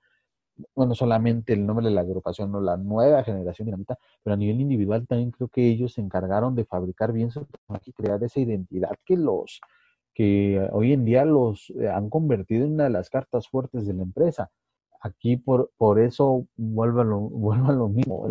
bueno, 0.74 0.94
solamente 0.94 1.54
el 1.54 1.66
nombre 1.66 1.86
de 1.86 1.94
la 1.94 2.02
agrupación, 2.02 2.52
no 2.52 2.60
la 2.60 2.76
nueva 2.76 3.24
generación 3.24 3.66
dinamita, 3.66 3.98
pero 4.22 4.34
a 4.34 4.36
nivel 4.36 4.60
individual 4.60 5.06
también 5.06 5.30
creo 5.30 5.48
que 5.48 5.66
ellos 5.66 5.94
se 5.94 6.00
encargaron 6.00 6.54
de 6.54 6.64
fabricar 6.64 7.12
bien 7.12 7.30
su 7.30 7.46
y 7.84 7.92
crear 7.92 8.22
esa 8.22 8.40
identidad 8.40 8.92
que 9.04 9.16
los 9.16 9.60
que 10.14 10.68
hoy 10.72 10.92
en 10.92 11.04
día 11.04 11.24
los 11.24 11.70
eh, 11.70 11.88
han 11.88 12.10
convertido 12.10 12.64
en 12.66 12.74
una 12.74 12.84
de 12.84 12.90
las 12.90 13.08
cartas 13.10 13.48
fuertes 13.48 13.86
de 13.86 13.94
la 13.94 14.02
empresa. 14.02 14.50
Aquí 15.00 15.36
por, 15.36 15.72
por 15.76 15.98
eso 15.98 16.46
vuelve 16.56 17.00
a 17.02 17.04
lo, 17.04 17.20
vuelve 17.30 17.72
lo 17.74 17.88
mismo. 17.88 18.28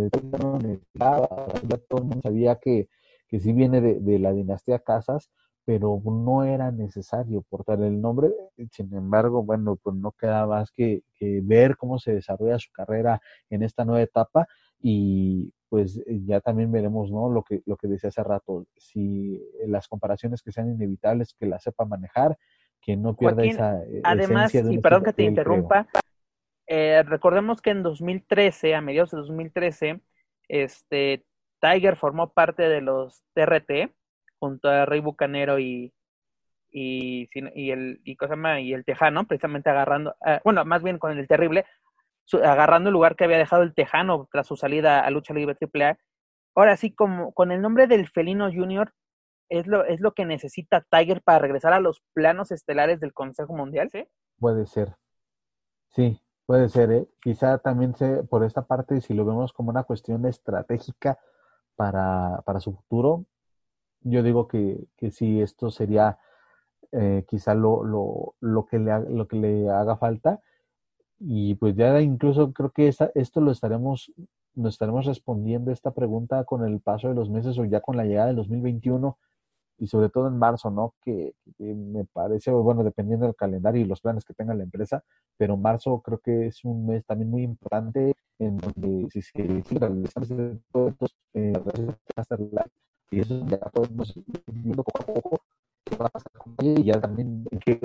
todo 1.90 2.00
el 2.00 2.04
mundo 2.04 2.22
sabía 2.24 2.58
que, 2.58 2.88
que 3.32 3.40
sí 3.40 3.54
viene 3.54 3.82
de, 3.82 4.00
de 4.00 4.20
la 4.20 4.34
dinastía 4.34 4.80
Casas, 4.80 5.32
pero 5.66 6.02
no 6.04 6.44
era 6.44 6.72
necesario 6.72 7.44
portar 7.44 7.82
el 7.82 8.02
nombre. 8.02 8.30
Sin 8.72 8.94
embargo, 8.94 9.44
bueno, 9.44 9.78
pues 9.82 9.96
no 9.96 10.12
queda 10.12 10.46
más 10.46 10.72
que, 10.72 11.04
ver 11.44 11.78
cómo 11.78 12.00
se 12.00 12.14
desarrolla 12.14 12.58
su 12.58 12.72
carrera 12.72 13.22
en 13.50 13.64
esta 13.64 13.86
nueva 13.86 14.02
etapa 14.02 14.48
y 14.82 15.54
pues 15.70 15.98
eh, 16.06 16.20
ya 16.26 16.42
también 16.42 16.72
veremos, 16.72 17.12
¿no? 17.12 17.30
Lo 17.30 17.44
que, 17.44 17.62
lo 17.66 17.78
que 17.78 17.88
decía 17.88 18.10
hace 18.10 18.24
rato, 18.24 18.66
si 18.76 19.42
las 19.66 19.88
comparaciones 19.88 20.42
que 20.42 20.52
sean 20.52 20.70
inevitables, 20.74 21.36
que 21.40 21.46
la 21.46 21.60
sepa 21.60 21.86
manejar, 21.86 22.38
que 22.82 22.98
no 22.98 23.16
pierda 23.16 23.46
esa 23.46 23.84
eh, 23.84 24.02
Además, 24.04 24.54
y 24.54 24.80
perdón 24.80 25.04
que 25.04 25.14
te 25.14 25.24
interrumpa, 25.24 25.88
eh, 26.68 27.04
recordemos 27.04 27.62
que 27.62 27.70
en 27.70 27.84
2013, 27.84 28.76
a 28.76 28.82
mediados 28.82 29.12
de 29.12 29.18
2013, 29.18 30.02
este, 30.50 31.24
Tiger 31.62 31.96
formó 31.96 32.34
parte 32.34 32.68
de 32.68 32.82
los 32.82 33.24
TRT, 33.34 33.94
junto 34.40 34.70
a 34.70 34.86
Rey 34.86 35.00
Bucanero 35.00 35.60
y, 35.60 35.94
y, 36.72 37.30
y 37.56 37.72
el 37.72 38.02
y, 38.04 38.16
cosa 38.16 38.60
y 38.60 38.74
el 38.74 38.84
Tejano, 38.84 39.26
precisamente 39.26 39.70
agarrando, 39.70 40.16
ah, 40.26 40.42
bueno, 40.44 40.66
más 40.66 40.84
bien 40.84 40.98
con 40.98 41.18
el 41.18 41.28
terrible, 41.28 41.66
agarrando 42.44 42.90
el 42.90 42.94
lugar 42.94 43.16
que 43.16 43.26
había 43.26 43.38
dejado 43.38 43.64
el 43.64 43.74
Tejano 43.74 44.28
tras 44.32 44.48
su 44.48 44.56
salida 44.56 45.02
a 45.02 45.10
lucha 45.12 45.34
libre 45.34 45.56
AAA. 45.60 45.98
Ahora 46.56 46.76
sí, 46.76 46.92
como 46.92 47.34
con 47.34 47.52
el 47.52 47.62
nombre 47.62 47.88
del 47.88 48.10
Felino 48.10 48.52
Junior, 48.52 48.94
es 49.50 49.68
lo, 49.68 49.86
es 49.86 50.00
lo 50.00 50.14
que 50.14 50.26
necesita 50.26 50.86
Tiger 50.90 51.22
para 51.22 51.40
regresar 51.40 51.74
a 51.74 51.80
los 51.80 52.02
planos 52.14 52.52
estelares 52.52 53.00
del 53.00 53.14
Consejo 53.14 53.54
Mundial, 53.54 53.90
¿sí? 53.92 54.08
Puede 54.40 54.66
ser. 54.66 54.96
Sí, 55.90 56.22
puede 56.46 56.70
ser, 56.70 56.92
¿eh? 56.92 57.08
Quizá 57.22 57.58
también 57.58 57.96
se, 57.96 58.24
por 58.24 58.46
esta 58.46 58.66
parte, 58.66 59.02
si 59.02 59.14
lo 59.14 59.26
vemos 59.26 59.52
como 59.52 59.70
una 59.70 59.84
cuestión 59.84 60.26
estratégica 60.26 61.20
para, 61.82 62.44
para 62.46 62.60
su 62.60 62.74
futuro, 62.74 63.26
yo 64.02 64.22
digo 64.22 64.48
que, 64.48 64.86
que 64.98 65.10
sí, 65.10 65.42
esto 65.42 65.72
sería 65.72 66.20
eh, 66.92 67.26
quizá 67.28 67.56
lo, 67.56 67.84
lo, 67.84 68.36
lo, 68.40 68.68
que 68.68 68.78
le, 68.78 69.00
lo 69.10 69.28
que 69.28 69.38
le 69.38 69.68
haga 69.72 69.98
falta. 69.98 70.42
Y 71.20 71.56
pues 71.56 71.76
ya 71.76 72.00
incluso 72.02 72.54
creo 72.54 72.70
que 72.70 72.88
esta, 72.88 73.10
esto 73.16 73.42
lo 73.42 73.50
estaremos, 73.50 74.12
estaremos 74.64 75.08
respondiendo 75.08 75.72
esta 75.72 75.90
pregunta 75.90 76.44
con 76.46 76.64
el 76.66 76.82
paso 76.82 77.08
de 77.10 77.16
los 77.16 77.32
meses 77.32 77.58
o 77.58 77.66
ya 77.66 77.82
con 77.82 77.98
la 77.98 78.06
llegada 78.06 78.28
del 78.28 78.36
2021 78.36 79.18
y 79.80 79.88
sobre 79.88 80.10
todo 80.10 80.28
en 80.28 80.38
marzo, 80.38 80.70
¿no? 80.70 80.94
Que, 81.02 81.34
me 81.58 82.06
parece, 82.06 82.52
bueno, 82.52 82.84
dependiendo 82.84 83.26
del 83.26 83.36
calendario 83.36 83.82
y 83.82 83.86
los 83.86 84.02
planes 84.02 84.24
que 84.24 84.36
tenga 84.36 84.54
la 84.54 84.64
empresa, 84.64 85.04
pero 85.36 85.58
marzo 85.58 86.00
creo 86.02 86.20
que 86.20 86.46
es 86.46 86.64
un 86.64 86.86
mes 86.86 87.04
también 87.08 87.32
muy 87.32 87.42
importante 87.42 88.14
en 88.42 88.58
donde 88.58 89.08
si 89.12 89.22
se 89.22 89.64
realizan 89.80 90.62
todos 90.72 90.94
estos 90.94 91.16
eh, 91.36 91.54
y 93.12 93.20
eso 93.20 93.46
ya 93.46 93.58
podemos 93.58 94.16
ir 94.18 94.24
viendo 94.48 94.84
poco 94.84 95.02
a 95.02 95.06
poco 95.06 95.42
qué 95.86 95.96
va 95.96 96.06
a 96.08 96.10
pasar 96.10 96.32
con 96.32 96.56
ella 96.60 96.80
y 96.80 96.84
ya 96.84 97.00
también 97.00 97.46
en 97.52 97.60
qué, 97.60 97.80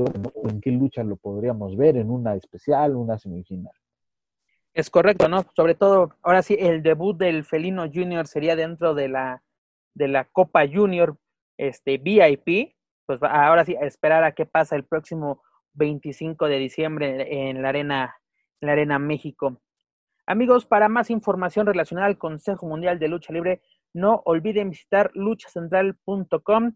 en 0.44 0.60
qué 0.60 0.70
lucha 0.70 1.02
lo 1.02 1.16
podríamos 1.16 1.76
ver, 1.76 1.96
en 1.96 2.10
una 2.10 2.34
especial, 2.36 2.96
una 2.96 3.18
semifinal. 3.18 3.72
Es 4.72 4.88
correcto, 4.88 5.28
¿no? 5.28 5.44
Sobre 5.54 5.75
todo, 5.75 6.14
ahora 6.22 6.42
sí, 6.42 6.56
el 6.58 6.82
debut 6.82 7.16
del 7.16 7.44
Felino 7.44 7.90
Junior 7.92 8.26
sería 8.26 8.56
dentro 8.56 8.94
de 8.94 9.08
la, 9.08 9.42
de 9.94 10.08
la 10.08 10.25
Copa 10.25 10.66
Junior 10.66 11.16
este, 11.56 11.98
VIP. 11.98 12.75
Pues 13.06 13.22
ahora 13.22 13.64
sí, 13.64 13.75
a 13.76 13.86
esperar 13.86 14.22
a 14.25 14.32
qué 14.32 14.46
pasa 14.46 14.76
el 14.76 14.84
próximo 14.84 15.42
25 15.75 16.46
de 16.46 16.58
diciembre 16.58 17.48
en 17.48 17.62
la 17.62 17.70
Arena, 17.70 18.16
en 18.60 18.66
la 18.66 18.72
Arena 18.72 18.98
México. 18.98 19.60
Amigos, 20.28 20.66
para 20.66 20.88
más 20.88 21.11
información 21.11 21.68
relacionada 21.68 22.09
al 22.09 22.18
Consejo 22.18 22.66
Mundial 22.66 22.99
de 22.99 23.06
Lucha 23.06 23.33
Libre, 23.33 23.62
no 23.95 24.23
olviden 24.25 24.71
visitar 24.71 25.12
luchacentral.com. 25.14 26.75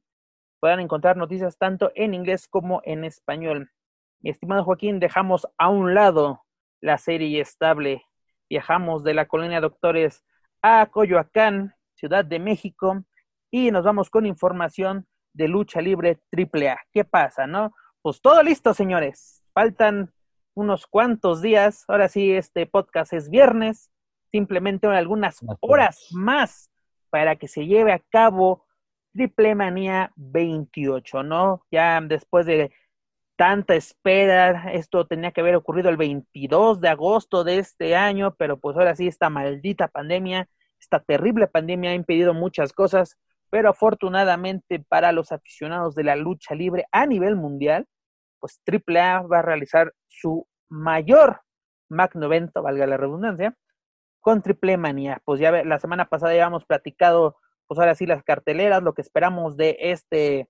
Puedan 0.60 0.78
encontrar 0.78 1.16
noticias 1.16 1.58
tanto 1.58 1.90
en 1.96 2.14
inglés 2.14 2.46
como 2.46 2.80
en 2.84 3.04
español. 3.04 3.72
Mi 4.20 4.30
estimado 4.30 4.62
Joaquín, 4.62 5.00
dejamos 5.00 5.48
a 5.58 5.68
un 5.68 5.94
lado 5.94 6.44
la 6.80 6.96
serie 6.96 7.40
estable. 7.40 8.04
Viajamos 8.48 9.02
de 9.02 9.14
la 9.14 9.26
colonia 9.26 9.60
Doctores 9.60 10.22
a 10.62 10.86
Coyoacán, 10.86 11.74
Ciudad 11.94 12.24
de 12.24 12.38
México, 12.38 13.02
y 13.50 13.72
nos 13.72 13.84
vamos 13.84 14.10
con 14.10 14.26
información 14.26 15.08
de 15.32 15.48
lucha 15.48 15.80
libre 15.80 16.20
AAA. 16.32 16.78
¿Qué 16.92 17.04
pasa, 17.04 17.48
no? 17.48 17.74
Pues 18.00 18.22
todo 18.22 18.44
listo, 18.44 18.74
señores. 18.74 19.42
Faltan 19.52 20.12
unos 20.54 20.86
cuantos 20.86 21.42
días. 21.42 21.84
Ahora 21.88 22.08
sí, 22.08 22.32
este 22.32 22.66
podcast 22.66 23.12
es 23.12 23.30
viernes. 23.30 23.90
Simplemente 24.30 24.86
algunas 24.86 25.40
horas 25.60 26.06
más 26.12 26.70
para 27.10 27.36
que 27.36 27.48
se 27.48 27.66
lleve 27.66 27.92
a 27.92 27.98
cabo 27.98 28.64
Triple 29.12 29.54
Manía 29.54 30.12
28, 30.16 31.22
¿no? 31.22 31.66
Ya 31.70 32.00
después 32.00 32.46
de 32.46 32.70
tanta 33.36 33.74
espera, 33.74 34.70
esto 34.72 35.06
tenía 35.06 35.32
que 35.32 35.40
haber 35.40 35.56
ocurrido 35.56 35.88
el 35.88 35.96
22 35.96 36.80
de 36.80 36.88
agosto 36.88 37.42
de 37.42 37.58
este 37.58 37.96
año, 37.96 38.34
pero 38.36 38.58
pues 38.60 38.76
ahora 38.76 38.94
sí, 38.94 39.08
esta 39.08 39.30
maldita 39.30 39.88
pandemia, 39.88 40.48
esta 40.78 41.00
terrible 41.00 41.46
pandemia 41.46 41.90
ha 41.90 41.94
impedido 41.94 42.34
muchas 42.34 42.72
cosas, 42.72 43.16
pero 43.48 43.70
afortunadamente 43.70 44.78
para 44.80 45.12
los 45.12 45.32
aficionados 45.32 45.94
de 45.94 46.04
la 46.04 46.16
lucha 46.16 46.54
libre 46.54 46.84
a 46.92 47.06
nivel 47.06 47.34
mundial, 47.34 47.86
pues 48.40 48.60
AAA 48.66 49.22
va 49.22 49.38
a 49.40 49.42
realizar 49.42 49.94
su 50.08 50.46
mayor 50.68 51.42
magno 51.88 52.26
evento, 52.26 52.62
valga 52.62 52.86
la 52.86 52.96
redundancia, 52.96 53.56
con 54.20 54.42
Triple 54.42 54.76
Manía. 54.76 55.20
Pues 55.24 55.40
ya 55.40 55.50
la 55.64 55.78
semana 55.78 56.08
pasada 56.08 56.34
ya 56.34 56.46
hemos 56.46 56.64
platicado, 56.64 57.36
pues 57.66 57.78
ahora 57.78 57.94
sí, 57.94 58.06
las 58.06 58.22
carteleras, 58.22 58.82
lo 58.82 58.94
que 58.94 59.02
esperamos 59.02 59.56
de 59.56 59.76
este, 59.80 60.48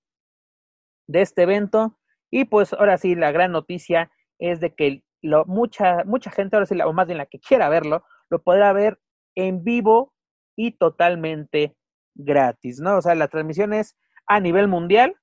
de 1.06 1.23
este 1.23 1.42
evento. 1.42 1.99
Y 2.30 2.44
pues 2.44 2.73
ahora 2.73 2.99
sí, 2.99 3.14
la 3.14 3.32
gran 3.32 3.52
noticia 3.52 4.11
es 4.38 4.61
de 4.61 4.75
que 4.75 5.02
lo, 5.23 5.44
mucha, 5.47 6.04
mucha 6.04 6.30
gente, 6.30 6.56
ahora 6.56 6.66
sí, 6.66 6.80
o 6.80 6.92
más 6.92 7.06
bien 7.06 7.18
la 7.18 7.26
que 7.26 7.40
quiera 7.40 7.68
verlo, 7.68 8.04
lo 8.30 8.42
podrá 8.42 8.73
ver 8.73 9.00
en 9.35 9.64
vivo 9.64 10.14
y 10.56 10.73
totalmente 10.73 11.76
gratis, 12.14 12.80
¿no? 12.80 12.99
O 12.99 13.02
sea, 13.02 13.14
la 13.14 13.28
transmisión 13.28 13.73
es 13.73 13.97
a 14.26 14.40
nivel 14.40 14.68
mundial, 14.68 15.16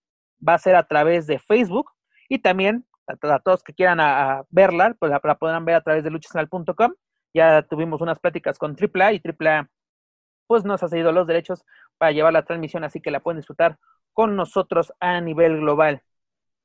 va 0.45 0.55
a 0.55 0.59
ser 0.59 0.75
a 0.75 0.88
través 0.88 1.27
de 1.27 1.39
Facebook 1.39 1.91
y 2.29 2.39
también 2.39 2.86
a, 3.07 3.39
todos 3.39 3.63
que 3.63 3.74
quieran 3.74 4.00
a, 4.00 4.43
verla, 4.50 4.96
pues 5.00 5.12
la, 5.12 5.19
podrán 5.19 5.65
ver 5.65 5.75
a 5.75 5.81
través 5.81 6.03
de 6.03 6.10
luchasnal.com 6.10 6.93
ya 7.34 7.62
tuvimos 7.62 8.01
unas 8.01 8.19
pláticas 8.19 8.57
con 8.57 8.75
AAA 8.75 9.13
y 9.13 9.22
AAA 9.24 9.69
pues 10.48 10.63
nos 10.63 10.81
ha 10.81 10.88
cedido 10.88 11.12
los 11.12 11.27
derechos 11.27 11.65
para 11.98 12.12
llevar 12.12 12.34
la 12.34 12.46
transmisión, 12.46 12.84
así 12.84 13.01
que 13.01 13.12
la 13.12 13.19
pueden 13.19 13.38
disfrutar 13.38 13.77
con 14.13 14.36
nosotros 14.36 14.93
a 15.00 15.22
nivel 15.22 15.60
global. 15.60 16.01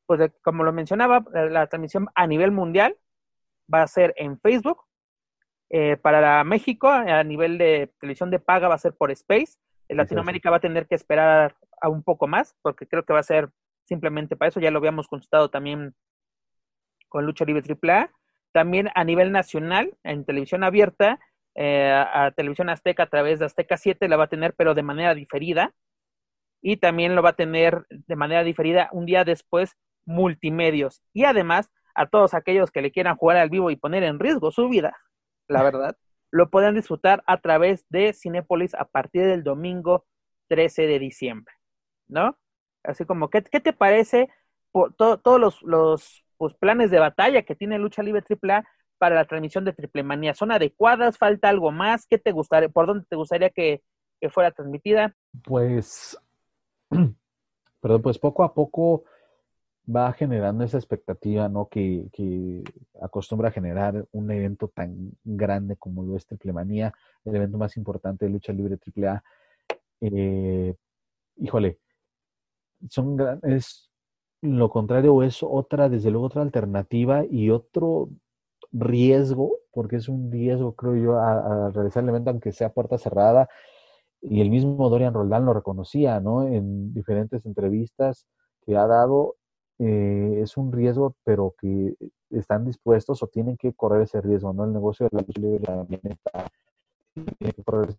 Pues 0.06 0.32
como 0.42 0.64
lo 0.64 0.72
mencionaba, 0.72 1.24
la, 1.32 1.66
transmisión 1.66 2.08
a 2.14 2.26
nivel 2.26 2.52
mundial 2.52 2.96
va 3.72 3.82
a 3.82 3.86
ser 3.86 4.14
en 4.16 4.38
Facebook. 4.38 4.82
Eh, 5.70 5.96
para 5.96 6.44
México, 6.44 6.88
a 6.88 7.24
nivel 7.24 7.58
de 7.58 7.92
televisión 8.00 8.30
de 8.30 8.38
paga, 8.38 8.68
va 8.68 8.74
a 8.74 8.78
ser 8.78 8.94
por 8.94 9.10
Space. 9.10 9.58
En 9.88 9.96
Latinoamérica 9.96 10.50
va 10.50 10.56
a 10.56 10.60
tener 10.60 10.86
que 10.86 10.94
esperar 10.94 11.56
a 11.80 11.88
un 11.88 12.02
poco 12.02 12.26
más, 12.26 12.54
porque 12.62 12.86
creo 12.86 13.04
que 13.04 13.12
va 13.12 13.20
a 13.20 13.24
ser 13.24 13.50
simplemente 13.84 14.36
para 14.36 14.48
eso. 14.48 14.60
Ya 14.60 14.70
lo 14.70 14.78
habíamos 14.78 15.08
consultado 15.08 15.50
también 15.50 15.94
con 17.08 17.26
Lucha 17.26 17.44
Libre 17.44 17.62
AAA. 17.62 18.10
También 18.52 18.90
a 18.94 19.04
nivel 19.04 19.32
nacional, 19.32 19.96
en 20.02 20.24
televisión 20.24 20.64
abierta, 20.64 21.18
eh, 21.54 21.92
a 21.92 22.30
Televisión 22.32 22.70
Azteca 22.70 23.04
a 23.04 23.10
través 23.10 23.38
de 23.38 23.46
Azteca 23.46 23.76
7 23.76 24.08
la 24.08 24.16
va 24.16 24.24
a 24.24 24.28
tener, 24.28 24.54
pero 24.54 24.74
de 24.74 24.82
manera 24.82 25.14
diferida. 25.14 25.74
Y 26.60 26.76
también 26.76 27.14
lo 27.14 27.22
va 27.22 27.30
a 27.30 27.36
tener 27.36 27.86
de 27.90 28.16
manera 28.16 28.44
diferida 28.44 28.88
un 28.92 29.06
día 29.06 29.24
después 29.24 29.76
multimedios. 30.04 31.02
Y 31.12 31.24
además, 31.24 31.70
a 31.94 32.06
todos 32.06 32.34
aquellos 32.34 32.70
que 32.70 32.82
le 32.82 32.92
quieran 32.92 33.16
jugar 33.16 33.36
al 33.36 33.50
vivo 33.50 33.70
y 33.70 33.76
poner 33.76 34.02
en 34.04 34.18
riesgo 34.18 34.50
su 34.50 34.68
vida, 34.68 34.96
la 35.48 35.62
verdad, 35.62 35.96
lo 36.30 36.50
pueden 36.50 36.74
disfrutar 36.74 37.22
a 37.26 37.40
través 37.40 37.84
de 37.90 38.12
Cinépolis 38.12 38.74
a 38.74 38.86
partir 38.86 39.26
del 39.26 39.44
domingo 39.44 40.06
13 40.48 40.86
de 40.86 40.98
diciembre, 40.98 41.54
¿no? 42.08 42.38
Así 42.84 43.04
como, 43.04 43.30
¿qué, 43.30 43.42
qué 43.42 43.60
te 43.60 43.72
parece 43.72 44.28
por 44.70 44.94
todos 44.94 45.40
los, 45.40 45.62
los 45.62 46.24
pues, 46.36 46.54
planes 46.54 46.90
de 46.90 46.98
batalla 46.98 47.42
que 47.42 47.54
tiene 47.54 47.78
Lucha 47.78 48.02
Libre 48.02 48.24
AAA 48.28 48.64
para 48.98 49.14
la 49.14 49.24
transmisión 49.24 49.64
de 49.64 49.72
Triple 49.72 50.02
Manía? 50.02 50.34
¿Son 50.34 50.50
adecuadas? 50.50 51.18
¿Falta 51.18 51.48
algo 51.48 51.70
más? 51.70 52.06
¿Qué 52.06 52.18
te 52.18 52.32
gustaría, 52.32 52.68
por 52.68 52.86
dónde 52.86 53.04
te 53.08 53.16
gustaría 53.16 53.50
que, 53.50 53.82
fuera 54.30 54.52
transmitida? 54.52 55.14
Pues, 55.44 56.16
perdón, 57.80 58.02
pues 58.02 58.18
poco 58.18 58.44
a 58.44 58.54
poco 58.54 59.04
va 59.84 60.12
generando 60.12 60.62
esa 60.62 60.78
expectativa, 60.78 61.48
¿no? 61.48 61.68
Que, 61.68 62.08
que, 62.12 62.62
acostumbra 63.00 63.48
a 63.48 63.52
generar 63.52 64.06
un 64.12 64.30
evento 64.30 64.68
tan 64.68 65.10
grande 65.24 65.76
como 65.76 66.04
lo 66.04 66.16
es 66.16 66.24
Triple 66.24 66.52
Manía, 66.52 66.92
el 67.24 67.34
evento 67.34 67.58
más 67.58 67.76
importante 67.76 68.24
de 68.24 68.30
lucha 68.30 68.52
libre 68.52 68.78
AAA. 68.78 69.22
Eh, 70.00 70.74
híjole, 71.36 71.78
son 72.90 73.18
es 73.42 73.90
lo 74.42 74.70
contrario, 74.70 75.22
es 75.22 75.42
otra, 75.42 75.88
desde 75.88 76.10
luego, 76.10 76.26
otra 76.26 76.42
alternativa 76.42 77.24
y 77.24 77.50
otro 77.50 78.08
riesgo, 78.72 79.58
porque 79.72 79.96
es 79.96 80.08
un 80.08 80.32
riesgo, 80.32 80.74
creo 80.74 80.96
yo, 80.96 81.16
a, 81.18 81.66
a 81.66 81.70
realizar 81.70 82.02
el 82.02 82.08
evento, 82.10 82.30
aunque 82.30 82.52
sea 82.52 82.72
puerta 82.72 82.98
cerrada. 82.98 83.48
Y 84.22 84.40
el 84.40 84.50
mismo 84.50 84.88
Dorian 84.88 85.14
Roldán 85.14 85.44
lo 85.46 85.52
reconocía, 85.54 86.20
¿no? 86.20 86.46
En 86.46 86.94
diferentes 86.94 87.44
entrevistas 87.46 88.26
que 88.64 88.76
ha 88.76 88.86
dado, 88.86 89.36
eh, 89.78 90.40
es 90.42 90.56
un 90.56 90.72
riesgo, 90.72 91.16
pero 91.24 91.54
que 91.58 91.94
están 92.30 92.64
dispuestos 92.64 93.22
o 93.22 93.26
tienen 93.26 93.56
que 93.56 93.72
correr 93.74 94.02
ese 94.02 94.20
riesgo, 94.20 94.52
¿no? 94.52 94.64
El 94.64 94.72
negocio 94.72 95.08
de 95.10 95.16
la 95.16 95.24
libre 95.26 95.58
también 95.60 96.00
está, 96.04 96.48
tiene 97.14 97.52
que 97.52 97.62
correr 97.64 97.96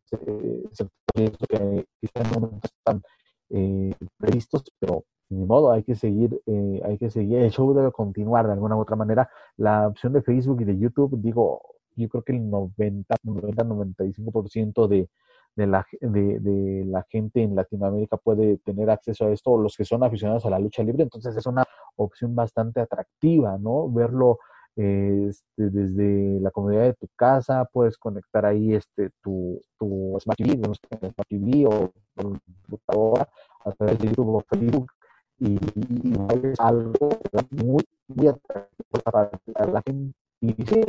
ese, 0.71 0.87
riesgo 1.13 1.45
que 1.47 1.85
quizás 1.99 2.39
no 2.39 2.59
están 2.63 3.03
eh, 3.53 3.93
previstos, 4.17 4.63
pero 4.79 5.05
ni 5.29 5.45
modo, 5.45 5.71
hay 5.71 5.83
que 5.83 5.95
seguir, 5.95 6.41
eh, 6.45 6.81
hay 6.85 6.97
que 6.97 7.09
seguir, 7.09 7.39
el 7.39 7.51
show 7.51 7.73
debe 7.73 7.91
continuar 7.91 8.45
de 8.47 8.53
alguna 8.53 8.75
u 8.75 8.81
otra 8.81 8.95
manera. 8.95 9.29
La 9.57 9.87
opción 9.87 10.13
de 10.13 10.21
Facebook 10.21 10.61
y 10.61 10.65
de 10.65 10.77
YouTube, 10.77 11.19
digo, 11.21 11.61
yo 11.95 12.09
creo 12.09 12.23
que 12.23 12.33
el 12.33 12.49
90, 12.49 13.15
90 13.23 13.63
95% 13.63 14.87
de, 14.87 15.09
de 15.55 15.67
la, 15.67 15.85
de, 16.01 16.39
de, 16.39 16.85
la 16.85 17.05
gente 17.09 17.43
en 17.43 17.55
Latinoamérica 17.55 18.17
puede 18.17 18.57
tener 18.57 18.89
acceso 18.89 19.25
a 19.25 19.31
esto, 19.31 19.57
los 19.57 19.77
que 19.77 19.85
son 19.85 20.03
aficionados 20.03 20.45
a 20.45 20.49
la 20.49 20.59
lucha 20.59 20.83
libre, 20.83 21.03
entonces 21.03 21.35
es 21.37 21.45
una 21.45 21.63
opción 21.95 22.35
bastante 22.35 22.81
atractiva, 22.81 23.57
¿no? 23.59 23.89
Verlo 23.91 24.39
este, 24.75 25.69
desde 25.69 26.39
la 26.39 26.51
comodidad 26.51 26.83
de 26.83 26.93
tu 26.93 27.07
casa, 27.15 27.65
puedes 27.71 27.97
conectar 27.97 28.45
ahí 28.45 28.73
este, 28.73 29.09
tu, 29.21 29.61
tu 29.77 30.17
Smart 30.19 30.37
TV, 30.37 30.57
no 30.57 30.73
Smart 30.73 31.27
TV 31.29 31.65
o 31.67 31.91
tu 32.15 32.37
computadora 32.67 33.29
a 33.65 33.71
través 33.71 33.99
de 33.99 34.07
YouTube 34.07 34.35
o 34.35 34.41
Facebook 34.41 34.91
y, 35.39 35.55
y, 35.55 36.53
algo 36.59 37.09
muy, 37.51 37.83
muy 38.07 38.27
atractivo 38.27 39.01
para 39.03 39.31
la 39.71 39.81
gente. 39.85 40.15
Y 40.41 40.53
sí, 40.65 40.81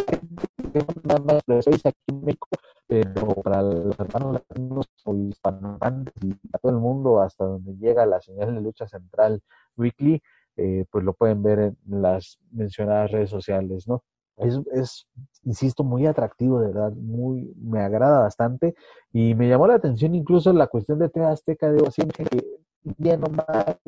nada 1.05 1.21
más 1.21 1.43
lo 1.47 1.59
aquí 1.59 1.95
en 2.09 2.25
México, 2.25 2.49
pero 2.89 3.35
para 3.43 3.63
los 3.63 3.99
hermanos 4.01 4.33
latinos 4.35 4.87
o 5.05 5.15
hispanohablantes 5.15 6.15
y 6.23 6.33
a 6.53 6.59
todo 6.59 6.73
el 6.73 6.79
mundo, 6.79 7.21
hasta 7.21 7.45
donde 7.45 7.77
llega 7.77 8.05
la 8.05 8.21
señal 8.21 8.55
de 8.55 8.61
lucha 8.61 8.89
central 8.89 9.41
weekly, 9.77 10.21
eh, 10.57 10.85
pues 10.91 11.05
lo 11.05 11.15
pueden 11.15 11.43
ver 11.43 11.59
en 11.59 11.77
las 12.03 12.39
mencionadas 12.51 13.11
redes 13.11 13.31
sociales, 13.31 13.87
¿no? 13.89 14.03
Es, 14.37 15.07
insisto, 15.45 15.85
muy 15.85 16.07
atractivo, 16.07 16.61
de 16.61 16.69
verdad, 16.69 16.93
muy, 16.93 17.55
me 17.57 17.81
agrada 17.81 18.21
bastante 18.21 18.75
y 19.13 19.35
me 19.35 19.49
llamó 19.49 19.69
la 19.69 19.77
atención 19.77 20.15
incluso 20.15 20.53
la 20.53 20.67
cuestión 20.67 20.99
de 20.99 21.09
TV 21.09 21.27
Azteca, 21.27 21.71
digo, 21.71 21.91
siempre 21.91 22.25
que 22.25 22.41
bien 22.83 23.23
o 23.25 23.29
mal, 23.31 23.79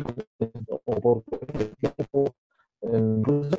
o 0.85 1.01
por 1.01 1.25
tiempo, 1.81 2.33
incluso, 2.81 3.57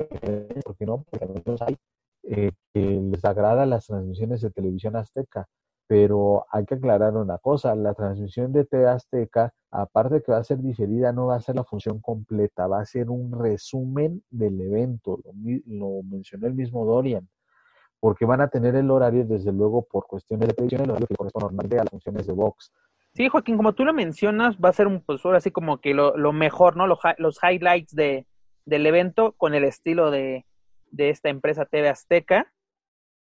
porque 0.64 0.86
no, 0.86 1.04
porque 1.10 1.24
a 1.24 1.28
nosotros 1.28 1.62
hay 1.62 1.76
eh, 2.22 2.52
que 2.72 2.80
les 2.80 3.24
agrada 3.24 3.66
las 3.66 3.86
transmisiones 3.86 4.40
de 4.40 4.50
televisión 4.50 4.96
azteca, 4.96 5.46
pero 5.88 6.44
hay 6.52 6.66
que 6.66 6.74
aclarar 6.74 7.16
una 7.16 7.38
cosa, 7.38 7.74
la 7.74 7.94
transmisión 7.94 8.52
de 8.52 8.66
TV 8.66 8.86
Azteca, 8.86 9.54
aparte 9.70 10.16
de 10.16 10.22
que 10.22 10.32
va 10.32 10.38
a 10.38 10.44
ser 10.44 10.58
diferida, 10.58 11.12
no 11.12 11.26
va 11.26 11.36
a 11.36 11.40
ser 11.40 11.56
la 11.56 11.64
función 11.64 11.98
completa, 12.00 12.66
va 12.66 12.80
a 12.80 12.84
ser 12.84 13.08
un 13.08 13.32
resumen 13.32 14.22
del 14.30 14.60
evento, 14.60 15.18
lo, 15.24 15.32
lo 15.66 16.02
mencionó 16.02 16.46
el 16.46 16.54
mismo 16.54 16.84
Dorian, 16.84 17.26
porque 18.00 18.26
van 18.26 18.42
a 18.42 18.48
tener 18.48 18.76
el 18.76 18.90
horario, 18.90 19.24
desde 19.24 19.50
luego, 19.50 19.82
por 19.90 20.06
cuestiones 20.06 20.48
de 20.48 20.54
televisión, 20.54 20.82
el 20.82 20.90
horario 20.90 21.06
que 21.06 21.16
corresponde 21.16 21.46
normalmente 21.46 21.78
a 21.78 21.84
las 21.84 21.90
funciones 21.90 22.26
de 22.26 22.34
Vox. 22.34 22.70
Sí, 23.14 23.28
Joaquín, 23.28 23.56
como 23.56 23.72
tú 23.72 23.86
lo 23.86 23.94
mencionas, 23.94 24.58
va 24.58 24.68
a 24.68 24.74
ser 24.74 24.86
un 24.86 25.00
pues 25.00 25.24
ahora 25.24 25.38
así 25.38 25.50
como 25.50 25.80
que 25.80 25.94
lo, 25.94 26.16
lo 26.18 26.34
mejor, 26.34 26.76
¿no? 26.76 26.86
Los, 26.86 26.98
los 27.16 27.38
highlights 27.42 27.94
de, 27.94 28.26
del 28.66 28.84
evento 28.84 29.32
con 29.38 29.54
el 29.54 29.64
estilo 29.64 30.10
de, 30.10 30.44
de 30.90 31.08
esta 31.08 31.30
empresa 31.30 31.64
TV 31.64 31.88
Azteca, 31.88 32.52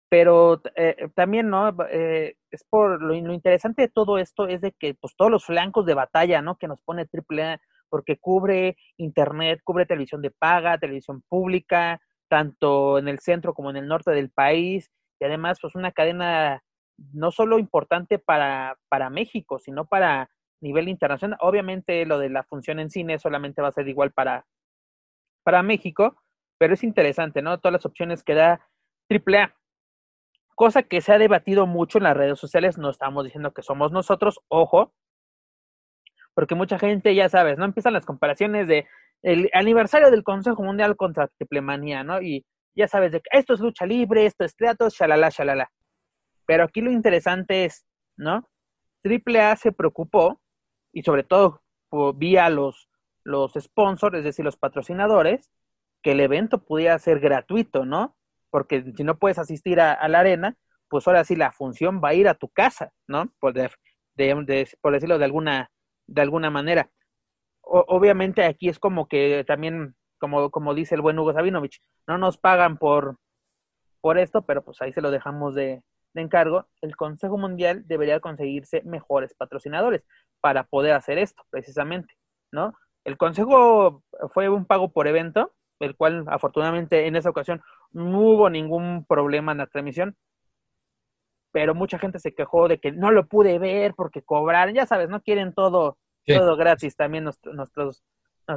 pero 0.08 0.60
eh, 0.76 1.08
también, 1.14 1.50
¿no? 1.50 1.76
Eh, 1.90 2.36
es 2.50 2.64
por 2.68 3.02
lo, 3.02 3.14
interesante 3.14 3.82
de 3.82 3.88
todo 3.88 4.18
esto 4.18 4.46
es 4.46 4.60
de 4.60 4.72
que, 4.72 4.94
pues, 4.94 5.14
todos 5.16 5.30
los 5.30 5.44
flancos 5.44 5.86
de 5.86 5.94
batalla, 5.94 6.42
¿no? 6.42 6.56
Que 6.56 6.68
nos 6.68 6.80
pone 6.82 7.06
AAA, 7.06 7.60
porque 7.88 8.18
cubre 8.18 8.76
internet, 8.96 9.60
cubre 9.64 9.86
televisión 9.86 10.22
de 10.22 10.30
paga, 10.30 10.78
televisión 10.78 11.22
pública, 11.28 12.00
tanto 12.28 12.98
en 12.98 13.08
el 13.08 13.18
centro 13.20 13.54
como 13.54 13.70
en 13.70 13.76
el 13.76 13.88
norte 13.88 14.10
del 14.12 14.30
país, 14.30 14.90
y 15.20 15.24
además, 15.24 15.58
pues, 15.60 15.74
una 15.74 15.92
cadena 15.92 16.62
no 17.12 17.30
solo 17.30 17.58
importante 17.58 18.18
para, 18.18 18.78
para 18.88 19.10
México, 19.10 19.58
sino 19.58 19.86
para 19.86 20.30
nivel 20.60 20.88
internacional. 20.88 21.38
Obviamente, 21.42 22.06
lo 22.06 22.18
de 22.18 22.30
la 22.30 22.44
función 22.44 22.80
en 22.80 22.90
cine 22.90 23.18
solamente 23.18 23.62
va 23.62 23.68
a 23.68 23.72
ser 23.72 23.88
igual 23.88 24.12
para, 24.12 24.46
para 25.42 25.62
México, 25.62 26.16
pero 26.58 26.74
es 26.74 26.82
interesante, 26.84 27.42
¿no? 27.42 27.58
Todas 27.58 27.74
las 27.74 27.86
opciones 27.86 28.22
que 28.22 28.34
da 28.34 28.60
AAA. 29.10 29.54
Cosa 30.56 30.82
que 30.82 31.00
se 31.02 31.12
ha 31.12 31.18
debatido 31.18 31.66
mucho 31.66 31.98
en 31.98 32.04
las 32.04 32.16
redes 32.16 32.40
sociales, 32.40 32.78
no 32.78 32.90
estamos 32.90 33.22
diciendo 33.24 33.52
que 33.52 33.62
somos 33.62 33.92
nosotros, 33.92 34.40
ojo, 34.48 34.94
porque 36.34 36.54
mucha 36.54 36.78
gente, 36.78 37.14
ya 37.14 37.28
sabes, 37.28 37.58
¿no? 37.58 37.66
Empiezan 37.66 37.92
las 37.92 38.06
comparaciones 38.06 38.66
de 38.66 38.86
el 39.22 39.50
aniversario 39.52 40.10
del 40.10 40.24
Consejo 40.24 40.62
Mundial 40.62 40.96
contra 40.96 41.28
Triple 41.28 41.60
Manía, 41.60 42.04
¿no? 42.04 42.22
Y 42.22 42.44
ya 42.74 42.88
sabes 42.88 43.12
de 43.12 43.20
que 43.20 43.28
esto 43.32 43.54
es 43.54 43.60
lucha 43.60 43.86
libre, 43.86 44.26
esto 44.26 44.44
es 44.44 44.56
teatro, 44.56 44.88
shalala, 44.90 45.28
shalala. 45.28 45.70
Pero 46.46 46.64
aquí 46.64 46.80
lo 46.80 46.90
interesante 46.90 47.66
es, 47.66 47.84
¿no? 48.16 48.48
AAA 49.04 49.56
se 49.56 49.72
preocupó, 49.72 50.40
y 50.90 51.02
sobre 51.02 51.22
todo 51.22 51.62
vía 52.14 52.48
los, 52.48 52.88
los 53.24 53.52
sponsors, 53.52 54.16
es 54.16 54.24
decir, 54.24 54.44
los 54.44 54.56
patrocinadores, 54.56 55.50
que 56.02 56.12
el 56.12 56.20
evento 56.20 56.64
pudiera 56.64 56.98
ser 56.98 57.20
gratuito, 57.20 57.84
¿no? 57.84 58.15
Porque 58.56 58.90
si 58.96 59.04
no 59.04 59.18
puedes 59.18 59.38
asistir 59.38 59.82
a, 59.82 60.08
la 60.08 60.20
arena, 60.20 60.56
pues 60.88 61.06
ahora 61.06 61.24
sí 61.24 61.36
la 61.36 61.52
función 61.52 62.00
va 62.02 62.08
a 62.08 62.14
ir 62.14 62.26
a 62.26 62.32
tu 62.32 62.48
casa, 62.48 62.90
¿no? 63.06 63.30
Por, 63.38 63.52
de, 63.52 63.68
de, 64.14 64.68
por 64.80 64.94
decirlo 64.94 65.18
de 65.18 65.26
alguna, 65.26 65.70
de 66.06 66.22
alguna 66.22 66.48
manera. 66.48 66.90
Obviamente 67.60 68.46
aquí 68.46 68.70
es 68.70 68.78
como 68.78 69.08
que 69.08 69.44
también, 69.46 69.94
como, 70.18 70.50
como 70.50 70.72
dice 70.72 70.94
el 70.94 71.02
buen 71.02 71.18
Hugo 71.18 71.34
Sabinovich, 71.34 71.82
no 72.06 72.16
nos 72.16 72.38
pagan 72.38 72.78
por, 72.78 73.18
por 74.00 74.16
esto, 74.16 74.46
pero 74.46 74.64
pues 74.64 74.80
ahí 74.80 74.90
se 74.94 75.02
lo 75.02 75.10
dejamos 75.10 75.54
de, 75.54 75.82
de 76.14 76.22
encargo. 76.22 76.66
El 76.80 76.96
Consejo 76.96 77.36
Mundial 77.36 77.86
debería 77.86 78.20
conseguirse 78.20 78.80
mejores 78.86 79.34
patrocinadores 79.34 80.02
para 80.40 80.64
poder 80.64 80.94
hacer 80.94 81.18
esto, 81.18 81.42
precisamente, 81.50 82.14
¿no? 82.50 82.72
El 83.04 83.18
Consejo 83.18 84.02
fue 84.32 84.48
un 84.48 84.64
pago 84.64 84.92
por 84.92 85.08
evento, 85.08 85.52
el 85.78 85.94
cual 85.94 86.24
afortunadamente 86.28 87.06
en 87.06 87.16
esa 87.16 87.28
ocasión 87.28 87.60
no 87.92 88.20
hubo 88.20 88.50
ningún 88.50 89.04
problema 89.06 89.52
en 89.52 89.58
la 89.58 89.66
transmisión, 89.66 90.16
pero 91.52 91.74
mucha 91.74 91.98
gente 91.98 92.18
se 92.18 92.34
quejó 92.34 92.68
de 92.68 92.78
que 92.78 92.92
no 92.92 93.10
lo 93.10 93.26
pude 93.26 93.58
ver 93.58 93.94
porque 93.94 94.22
cobraron, 94.22 94.74
ya 94.74 94.86
sabes, 94.86 95.08
no 95.08 95.22
quieren 95.22 95.54
todo, 95.54 95.98
sí. 96.26 96.34
todo 96.34 96.56
gratis, 96.56 96.96
también 96.96 97.24
nuestros, 97.24 97.54
nuestros, 97.54 98.04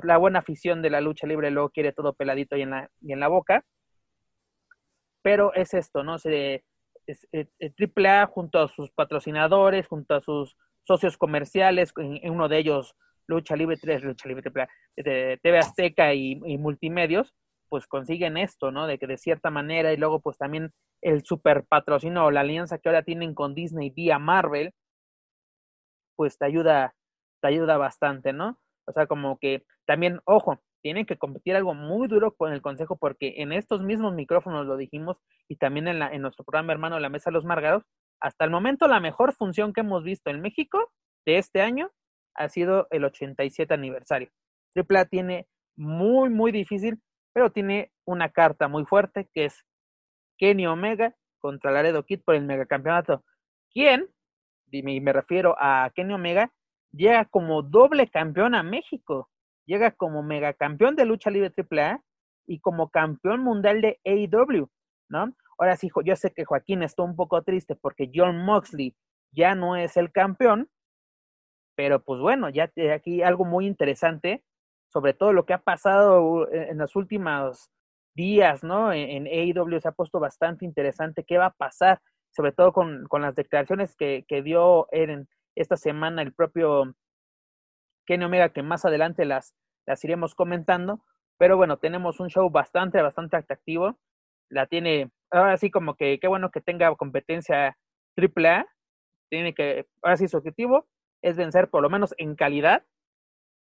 la 0.04 0.18
buena 0.18 0.40
afición 0.40 0.82
de 0.82 0.90
la 0.90 1.02
lucha 1.02 1.26
libre 1.26 1.52
luego 1.52 1.70
quiere 1.70 1.94
todo 1.94 2.14
peladito 2.14 2.58
y 2.58 2.64
en 2.64 2.72
la, 2.72 2.90
y 3.02 3.14
en 3.14 3.20
la 3.20 3.28
boca, 3.28 3.64
pero 5.22 5.54
es 5.54 5.74
esto, 5.74 6.04
¿no? 6.04 6.20
Se, 6.20 6.64
es, 7.06 7.28
es, 7.32 7.48
es 7.60 7.74
AAA 7.80 8.28
junto 8.28 8.60
a 8.60 8.68
sus 8.68 8.92
patrocinadores, 8.92 9.88
junto 9.88 10.16
a 10.16 10.22
sus 10.22 10.58
socios 10.84 11.18
comerciales, 11.18 11.94
en, 11.98 12.20
en 12.22 12.32
uno 12.32 12.48
de 12.48 12.58
ellos 12.60 12.96
Lucha 13.30 13.56
Libre 13.56 13.78
3, 13.78 14.04
Lucha 14.04 14.28
Libre 14.28 14.52
de 14.98 15.40
TV 15.42 15.58
Azteca 15.60 16.14
y, 16.14 16.40
y, 16.44 16.58
multimedios, 16.58 17.34
pues 17.70 17.88
consiguen 17.88 18.38
esto, 18.38 18.72
¿no? 18.72 18.88
De 18.88 18.98
que 18.98 19.08
de 19.08 19.18
cierta 19.18 19.50
manera, 19.52 19.94
y 19.94 19.98
luego 19.98 20.22
pues 20.22 20.38
también 20.38 20.72
el 21.02 21.24
super 21.24 21.66
patrocinio 21.66 22.26
o 22.26 22.32
la 22.32 22.42
alianza 22.42 22.80
que 22.80 22.90
ahora 22.90 23.04
tienen 23.04 23.34
con 23.34 23.56
Disney 23.56 23.90
vía 23.92 24.20
Marvel, 24.20 24.74
pues 26.16 26.38
te 26.38 26.46
ayuda, 26.46 26.96
te 27.42 27.48
ayuda 27.48 27.78
bastante, 27.78 28.34
¿no? 28.34 28.60
O 28.86 28.92
sea, 28.92 29.08
como 29.08 29.38
que 29.38 29.64
también, 29.86 30.20
ojo, 30.26 30.60
tienen 30.82 31.06
que 31.06 31.18
competir 31.18 31.56
algo 31.56 31.74
muy 31.74 32.08
duro 32.08 32.36
con 32.36 32.54
el 32.54 32.62
consejo 32.62 32.98
porque 32.98 33.36
en 33.38 33.52
estos 33.52 33.82
mismos 33.82 34.14
micrófonos 34.14 34.66
lo 34.66 34.78
dijimos 34.78 35.18
y 35.48 35.58
también 35.58 35.88
en, 35.88 36.00
la, 36.00 36.10
en 36.12 36.22
nuestro 36.22 36.46
programa 36.46 36.74
hermano 36.74 37.00
La 37.00 37.10
Mesa 37.10 37.30
de 37.30 37.36
los 37.36 37.46
Margaros, 37.46 37.84
hasta 38.22 38.46
el 38.46 38.52
momento 38.52 38.88
la 38.88 39.00
mejor 39.00 39.34
función 39.34 39.74
que 39.74 39.82
hemos 39.82 40.04
visto 40.04 40.30
en 40.30 40.42
México 40.42 40.92
de 41.26 41.38
este 41.38 41.62
año 41.62 41.90
ha 42.36 42.50
sido 42.50 42.88
el 42.92 43.06
87 43.06 43.74
aniversario. 43.74 44.30
AAA 44.76 45.06
tiene 45.06 45.48
muy, 45.76 46.30
muy 46.30 46.52
difícil, 46.52 47.02
pero 47.40 47.54
tiene 47.54 47.90
una 48.04 48.28
carta 48.34 48.68
muy 48.68 48.84
fuerte 48.84 49.30
que 49.34 49.46
es 49.46 49.66
Kenny 50.38 50.68
Omega 50.68 51.16
contra 51.40 51.72
Laredo 51.72 52.04
Kid 52.04 52.20
por 52.26 52.36
el 52.36 52.44
megacampeonato. 52.44 53.24
¿Quién? 53.72 54.10
Y 54.70 55.00
me 55.00 55.14
refiero 55.14 55.56
a 55.58 55.90
Kenny 55.96 56.16
Omega, 56.16 56.52
llega 56.92 57.24
como 57.24 57.62
doble 57.62 58.10
campeón 58.10 58.56
a 58.56 58.64
México. 58.64 59.30
llega 59.66 59.92
como 59.92 60.22
megacampeón 60.22 60.98
de 60.98 61.06
lucha 61.06 61.30
libre 61.30 61.54
AAA 61.56 62.04
y 62.46 62.60
como 62.60 62.90
campeón 62.90 63.40
mundial 63.40 63.80
de 63.80 64.02
AEW, 64.04 64.70
¿no? 65.08 65.34
Ahora 65.58 65.78
sí, 65.78 65.90
yo 66.04 66.18
sé 66.18 66.34
que 66.34 66.44
Joaquín 66.44 66.84
está 66.84 67.04
un 67.04 67.16
poco 67.16 67.42
triste 67.44 67.78
porque 67.78 68.12
John 68.14 68.44
Moxley 68.44 68.98
ya 69.32 69.56
no 69.56 69.78
es 69.78 69.96
el 69.96 70.12
campeón, 70.12 70.70
pero 71.78 72.04
pues 72.04 72.20
bueno, 72.20 72.50
ya 72.50 72.70
aquí 72.94 73.22
algo 73.24 73.46
muy 73.46 73.66
interesante 73.66 74.44
sobre 74.90 75.14
todo 75.14 75.34
lo 75.34 75.46
que 75.46 75.54
ha 75.54 75.62
pasado 75.62 76.52
en 76.52 76.78
los 76.78 76.96
últimos 76.96 77.70
días, 78.16 78.64
¿no? 78.64 78.92
En, 78.92 79.28
AEW 79.28 79.80
se 79.80 79.88
ha 79.88 79.94
puesto 79.94 80.20
bastante 80.20 80.66
interesante 80.66 81.24
qué 81.24 81.38
va 81.38 81.48
a 81.48 81.54
pasar, 81.54 82.02
sobre 82.32 82.52
todo 82.52 82.74
con, 82.74 83.08
las 83.22 83.36
declaraciones 83.36 83.96
que, 83.96 84.26
dio 84.44 84.88
en 84.92 85.28
esta 85.56 85.78
semana 85.78 86.22
el 86.22 86.34
propio 86.34 86.96
Kenny 88.06 88.26
Omega, 88.26 88.50
que 88.50 88.64
más 88.64 88.86
adelante 88.86 89.26
las, 89.26 89.54
las 89.86 90.04
iremos 90.04 90.36
comentando. 90.36 91.04
Pero 91.38 91.56
bueno, 91.56 91.78
tenemos 91.78 92.20
un 92.20 92.30
show 92.30 92.50
bastante, 92.50 93.02
bastante 93.02 93.38
atractivo. 93.38 93.98
La 94.50 94.66
tiene, 94.66 95.12
ahora 95.32 95.56
sí 95.58 95.72
como 95.72 95.96
que 95.96 96.20
qué 96.20 96.28
bueno 96.28 96.52
que 96.52 96.62
tenga 96.62 96.94
competencia 96.96 97.78
AAA. 98.18 98.66
Tiene 99.30 99.54
que, 99.54 99.88
ahora 100.02 100.18
sí 100.18 100.28
su 100.28 100.38
objetivo 100.38 100.88
es 101.22 101.38
vencer 101.38 101.70
por 101.70 101.84
lo 101.84 101.90
menos 101.90 102.14
en 102.18 102.36
calidad 102.36 102.84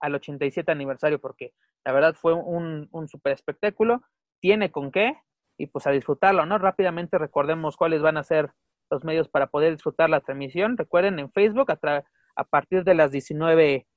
al 0.03 0.15
87 0.15 0.69
aniversario, 0.71 1.19
porque 1.19 1.53
la 1.85 1.93
verdad 1.93 2.13
fue 2.13 2.33
un, 2.33 2.89
un 2.91 3.07
super 3.07 3.31
espectáculo. 3.31 4.01
Tiene 4.41 4.71
con 4.71 4.91
qué 4.91 5.17
y 5.57 5.67
pues 5.67 5.87
a 5.87 5.91
disfrutarlo, 5.91 6.45
¿no? 6.45 6.57
Rápidamente 6.57 7.17
recordemos 7.17 7.77
cuáles 7.77 8.01
van 8.01 8.17
a 8.17 8.23
ser 8.23 8.51
los 8.91 9.03
medios 9.03 9.29
para 9.29 9.47
poder 9.47 9.71
disfrutar 9.71 10.09
la 10.09 10.19
transmisión. 10.19 10.77
Recuerden 10.77 11.19
en 11.19 11.31
Facebook 11.31 11.71
a, 11.71 12.03
a 12.35 12.43
partir 12.43 12.83
de 12.83 12.95
las 12.95 13.11
19 13.11 13.87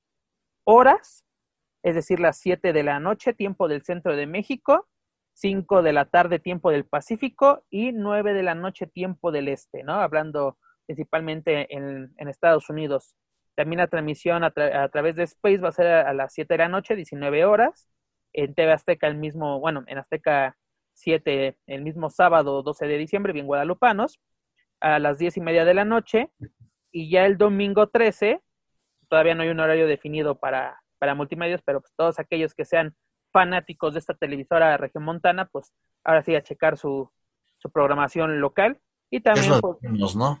horas, 0.65 1.25
es 1.83 1.95
decir, 1.95 2.19
las 2.19 2.39
7 2.39 2.71
de 2.71 2.83
la 2.83 2.99
noche, 2.99 3.33
tiempo 3.33 3.67
del 3.67 3.83
centro 3.83 4.15
de 4.15 4.27
México, 4.27 4.87
5 5.33 5.81
de 5.81 5.93
la 5.93 6.05
tarde, 6.05 6.39
tiempo 6.39 6.71
del 6.71 6.85
Pacífico, 6.85 7.63
y 7.69 7.91
9 7.91 8.33
de 8.33 8.43
la 8.43 8.55
noche, 8.55 8.87
tiempo 8.87 9.31
del 9.31 9.49
Este, 9.49 9.83
¿no? 9.83 9.95
Hablando 9.95 10.57
principalmente 10.85 11.67
en, 11.75 12.29
Estados 12.29 12.69
Unidos. 12.69 13.13
También 13.57 13.79
la 13.79 13.87
transmisión 13.87 14.43
a, 14.43 14.51
través 14.51 15.15
de 15.15 15.23
Space 15.23 15.57
va 15.57 15.69
a 15.69 15.71
ser 15.71 15.87
a, 15.87 16.13
las 16.13 16.31
7 16.31 16.53
de 16.53 16.57
la 16.59 16.69
noche, 16.69 16.95
19 16.95 17.43
horas. 17.43 17.89
En 18.31 18.53
TV 18.53 18.71
Azteca 18.71 19.07
el 19.07 19.15
mismo, 19.15 19.59
bueno, 19.59 19.83
en 19.87 19.97
Azteca 19.97 20.55
7, 20.93 21.57
el 21.65 21.81
mismo 21.81 22.11
sábado 22.11 22.61
12 22.61 22.85
de 22.85 22.97
diciembre, 22.99 23.33
bien 23.33 23.47
guadalupanos, 23.47 24.19
a 24.79 24.99
las 24.99 25.17
10 25.17 25.37
y 25.37 25.41
media 25.41 25.65
de 25.65 25.73
la 25.73 25.85
noche. 25.85 26.29
Y 26.91 27.09
ya 27.09 27.25
el 27.25 27.39
domingo 27.39 27.87
13, 27.87 28.43
todavía 29.09 29.33
no 29.33 29.41
hay 29.41 29.49
un 29.49 29.59
horario 29.59 29.87
definido 29.87 30.37
para, 30.37 30.79
para 30.99 31.15
multimedios, 31.15 31.63
pero 31.65 31.81
pues 31.81 31.91
todos 31.95 32.19
aquellos 32.19 32.53
que 32.53 32.63
sean 32.63 32.95
fanáticos 33.31 33.93
de 33.93 33.99
esta 34.01 34.13
televisora 34.13 34.69
de 34.69 34.77
región 34.77 35.03
montana, 35.03 35.45
pues 35.47 35.73
ahora 36.03 36.21
sí 36.21 36.35
a 36.35 36.43
checar 36.43 36.77
su, 36.77 37.09
su 37.57 37.71
programación 37.71 38.39
local. 38.39 38.79
Y 39.09 39.21
también... 39.21 39.59
Pues 39.59 39.81
menos, 39.81 40.15
¿no? 40.15 40.39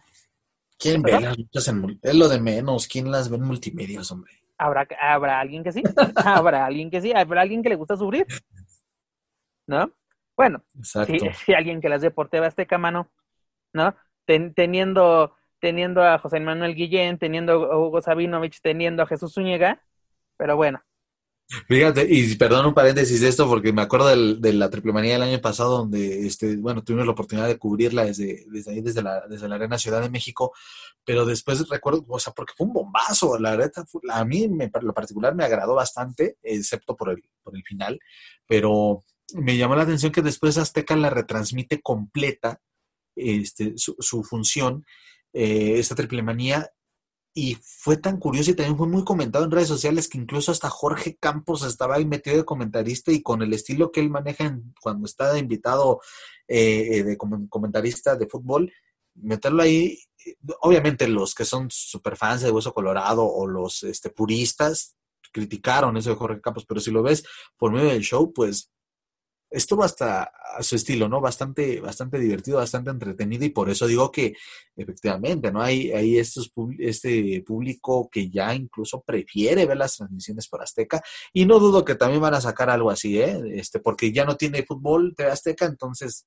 ¿Quién 0.77 1.01
ve 1.01 1.19
las 1.19 1.37
luchas 1.37 1.67
en 1.67 1.99
Es 2.01 2.15
lo 2.15 2.27
de 2.27 2.39
menos. 2.39 2.87
¿Quién 2.87 3.11
las 3.11 3.29
ve 3.29 3.37
en 3.37 3.43
multimedios, 3.43 4.11
hombre? 4.11 4.31
¿Habrá, 4.57 4.87
¿Habrá 5.01 5.39
alguien 5.39 5.63
que 5.63 5.71
sí? 5.71 5.83
¿Habrá 6.15 6.65
alguien 6.65 6.89
que 6.89 7.01
sí? 7.01 7.11
¿Habrá 7.13 7.41
alguien 7.41 7.63
que 7.63 7.69
le 7.69 7.75
gusta 7.75 7.97
sufrir? 7.97 8.25
¿No? 9.67 9.91
Bueno, 10.35 10.63
si, 10.83 11.53
alguien 11.53 11.81
que 11.81 11.89
las 11.89 12.01
ve 12.03 12.11
por 12.11 12.29
TV 12.29 12.45
Azteca, 12.45 12.77
mano, 12.77 13.11
¿no? 13.73 13.95
teniendo, 14.27 15.35
teniendo 15.59 16.03
a 16.03 16.19
José 16.19 16.39
Manuel 16.39 16.75
Guillén, 16.75 17.17
teniendo 17.17 17.71
a 17.71 17.77
Hugo 17.77 18.01
Sabinovich, 18.01 18.61
teniendo 18.61 19.01
a 19.01 19.07
Jesús 19.07 19.33
Zúñiga, 19.33 19.81
pero 20.37 20.55
bueno, 20.55 20.83
Fíjate, 21.49 22.05
y 22.09 22.35
perdón 22.35 22.65
un 22.65 22.73
paréntesis 22.73 23.21
de 23.21 23.29
esto, 23.29 23.47
porque 23.47 23.71
me 23.71 23.81
acuerdo 23.81 24.07
de 24.07 24.53
la 24.53 24.69
triple 24.69 24.91
manía 24.91 25.13
del 25.13 25.23
año 25.23 25.39
pasado, 25.39 25.77
donde 25.77 26.27
este, 26.27 26.57
bueno, 26.57 26.83
tuvimos 26.83 27.05
la 27.05 27.13
oportunidad 27.13 27.47
de 27.47 27.57
cubrirla 27.57 28.03
desde, 28.03 28.43
desde 28.47 28.71
ahí, 28.71 28.81
desde 28.81 29.01
la, 29.01 29.25
desde 29.27 29.47
la 29.47 29.55
Arena 29.55 29.77
Ciudad 29.77 30.01
de 30.01 30.09
México, 30.09 30.51
pero 31.05 31.25
después 31.25 31.69
recuerdo, 31.69 32.03
o 32.09 32.19
sea, 32.19 32.33
porque 32.33 32.53
fue 32.55 32.67
un 32.67 32.73
bombazo, 32.73 33.39
la 33.39 33.55
verdad, 33.55 33.85
a 34.09 34.25
mí 34.25 34.49
me, 34.49 34.69
lo 34.81 34.93
particular 34.93 35.35
me 35.35 35.45
agradó 35.45 35.75
bastante, 35.75 36.37
excepto 36.43 36.97
por 36.97 37.11
el, 37.11 37.23
por 37.41 37.55
el 37.55 37.63
final, 37.63 37.97
pero 38.45 39.05
me 39.33 39.55
llamó 39.55 39.75
la 39.75 39.83
atención 39.83 40.11
que 40.11 40.21
después 40.21 40.57
Azteca 40.57 40.97
la 40.97 41.09
retransmite 41.09 41.81
completa, 41.81 42.59
este, 43.15 43.77
su, 43.77 43.95
su 43.99 44.21
función, 44.25 44.85
eh, 45.31 45.75
esta 45.77 45.95
triple 45.95 46.23
manía, 46.23 46.69
y 47.39 47.55
fue 47.61 47.97
tan 47.97 48.17
curioso 48.17 48.49
y 48.49 48.55
también 48.55 48.79
fue 48.79 48.87
muy 48.87 49.03
comentado 49.03 49.45
en 49.45 49.51
redes 49.51 49.67
sociales 49.67 50.07
que 50.07 50.17
incluso 50.17 50.51
hasta 50.51 50.71
Jorge 50.71 51.17
Campos 51.17 51.63
estaba 51.63 51.93
ahí 51.93 52.03
metido 52.03 52.35
de 52.35 52.43
comentarista 52.43 53.11
y 53.11 53.21
con 53.21 53.43
el 53.43 53.53
estilo 53.53 53.91
que 53.91 53.99
él 53.99 54.09
maneja 54.09 54.57
cuando 54.81 55.05
está 55.05 55.31
de 55.31 55.39
invitado 55.41 56.01
eh, 56.47 57.03
de 57.03 57.15
comentarista 57.15 58.15
de 58.15 58.25
fútbol, 58.25 58.73
meterlo 59.13 59.61
ahí, 59.61 59.99
obviamente 60.61 61.07
los 61.07 61.35
que 61.35 61.45
son 61.45 61.69
super 61.69 62.17
fans 62.17 62.41
de 62.41 62.49
Hueso 62.49 62.73
Colorado 62.73 63.23
o 63.23 63.45
los 63.45 63.83
este, 63.83 64.09
puristas 64.09 64.95
criticaron 65.31 65.95
eso 65.95 66.09
de 66.09 66.15
Jorge 66.15 66.41
Campos, 66.41 66.65
pero 66.67 66.79
si 66.79 66.89
lo 66.89 67.03
ves 67.03 67.23
por 67.55 67.71
medio 67.71 67.89
del 67.89 68.01
show, 68.01 68.33
pues 68.33 68.71
estuvo 69.49 69.83
hasta 69.83 70.23
a 70.23 70.63
su 70.63 70.75
estilo, 70.75 71.07
¿no? 71.07 71.21
Bastante, 71.21 71.79
bastante 71.79 72.19
divertido, 72.19 72.57
bastante 72.57 72.89
entretenido 72.89 73.45
y 73.45 73.49
por 73.49 73.69
eso 73.69 73.87
digo 73.87 74.11
que 74.11 74.33
efectivamente, 74.75 75.51
¿no? 75.51 75.61
Hay, 75.61 75.91
hay 75.91 76.17
estos, 76.17 76.51
este 76.79 77.43
público 77.45 78.09
que 78.09 78.29
ya 78.29 78.53
incluso 78.53 79.01
prefiere 79.01 79.65
ver 79.65 79.77
las 79.77 79.97
transmisiones 79.97 80.47
por 80.47 80.61
Azteca 80.61 81.01
y 81.31 81.45
no 81.45 81.59
dudo 81.59 81.85
que 81.85 81.95
también 81.95 82.21
van 82.21 82.33
a 82.33 82.41
sacar 82.41 82.69
algo 82.69 82.89
así, 82.89 83.19
¿eh? 83.19 83.39
Este, 83.53 83.79
porque 83.79 84.11
ya 84.11 84.25
no 84.25 84.35
tiene 84.35 84.63
fútbol 84.63 85.13
de 85.17 85.25
Azteca, 85.25 85.65
entonces 85.65 86.25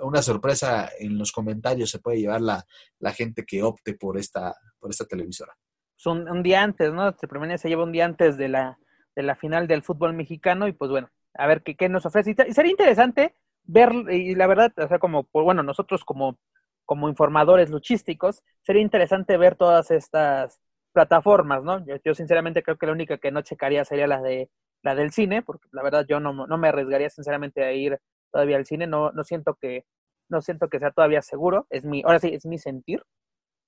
una 0.00 0.22
sorpresa 0.22 0.90
en 0.98 1.18
los 1.18 1.32
comentarios 1.32 1.90
se 1.90 1.98
puede 1.98 2.18
llevar 2.18 2.40
la, 2.40 2.64
la 2.98 3.12
gente 3.12 3.44
que 3.44 3.62
opte 3.62 3.94
por 3.94 4.18
esta, 4.18 4.54
por 4.78 4.90
esta 4.90 5.04
televisora. 5.04 5.56
Son 5.96 6.28
un 6.28 6.42
día 6.42 6.62
antes, 6.62 6.92
¿no? 6.92 7.14
Se, 7.18 7.58
se 7.58 7.68
lleva 7.68 7.84
un 7.84 7.92
día 7.92 8.04
antes 8.04 8.36
de 8.36 8.48
la, 8.48 8.78
de 9.14 9.22
la 9.22 9.36
final 9.36 9.68
del 9.68 9.82
fútbol 9.82 10.14
mexicano 10.14 10.66
y 10.66 10.72
pues 10.72 10.90
bueno, 10.90 11.10
a 11.34 11.46
ver 11.46 11.62
qué, 11.62 11.88
nos 11.88 12.06
ofrece. 12.06 12.34
Y 12.48 12.52
sería 12.52 12.70
interesante 12.70 13.34
ver, 13.64 13.92
y 14.10 14.34
la 14.34 14.46
verdad, 14.46 14.72
o 14.76 14.88
sea, 14.88 14.98
como, 14.98 15.28
bueno, 15.32 15.62
nosotros 15.62 16.04
como, 16.04 16.38
como 16.84 17.08
informadores 17.08 17.70
luchísticos, 17.70 18.42
sería 18.62 18.82
interesante 18.82 19.36
ver 19.36 19.56
todas 19.56 19.90
estas 19.90 20.60
plataformas, 20.92 21.62
¿no? 21.64 21.84
Yo, 22.04 22.14
sinceramente 22.14 22.62
creo 22.62 22.76
que 22.76 22.86
la 22.86 22.92
única 22.92 23.18
que 23.18 23.30
no 23.32 23.42
checaría 23.42 23.84
sería 23.84 24.06
la 24.06 24.20
de 24.20 24.50
la 24.82 24.94
del 24.94 25.12
cine, 25.12 25.42
porque 25.42 25.68
la 25.72 25.82
verdad 25.82 26.04
yo 26.08 26.18
no, 26.18 26.32
no 26.46 26.58
me 26.58 26.68
arriesgaría 26.68 27.08
sinceramente 27.08 27.62
a 27.64 27.72
ir 27.72 27.98
todavía 28.32 28.56
al 28.56 28.66
cine, 28.66 28.86
no, 28.86 29.12
no 29.12 29.22
siento 29.22 29.54
que, 29.54 29.84
no 30.28 30.42
siento 30.42 30.68
que 30.68 30.80
sea 30.80 30.90
todavía 30.90 31.22
seguro, 31.22 31.66
es 31.70 31.84
mi, 31.84 32.02
ahora 32.02 32.18
sí, 32.18 32.34
es 32.34 32.44
mi 32.46 32.58
sentir, 32.58 33.02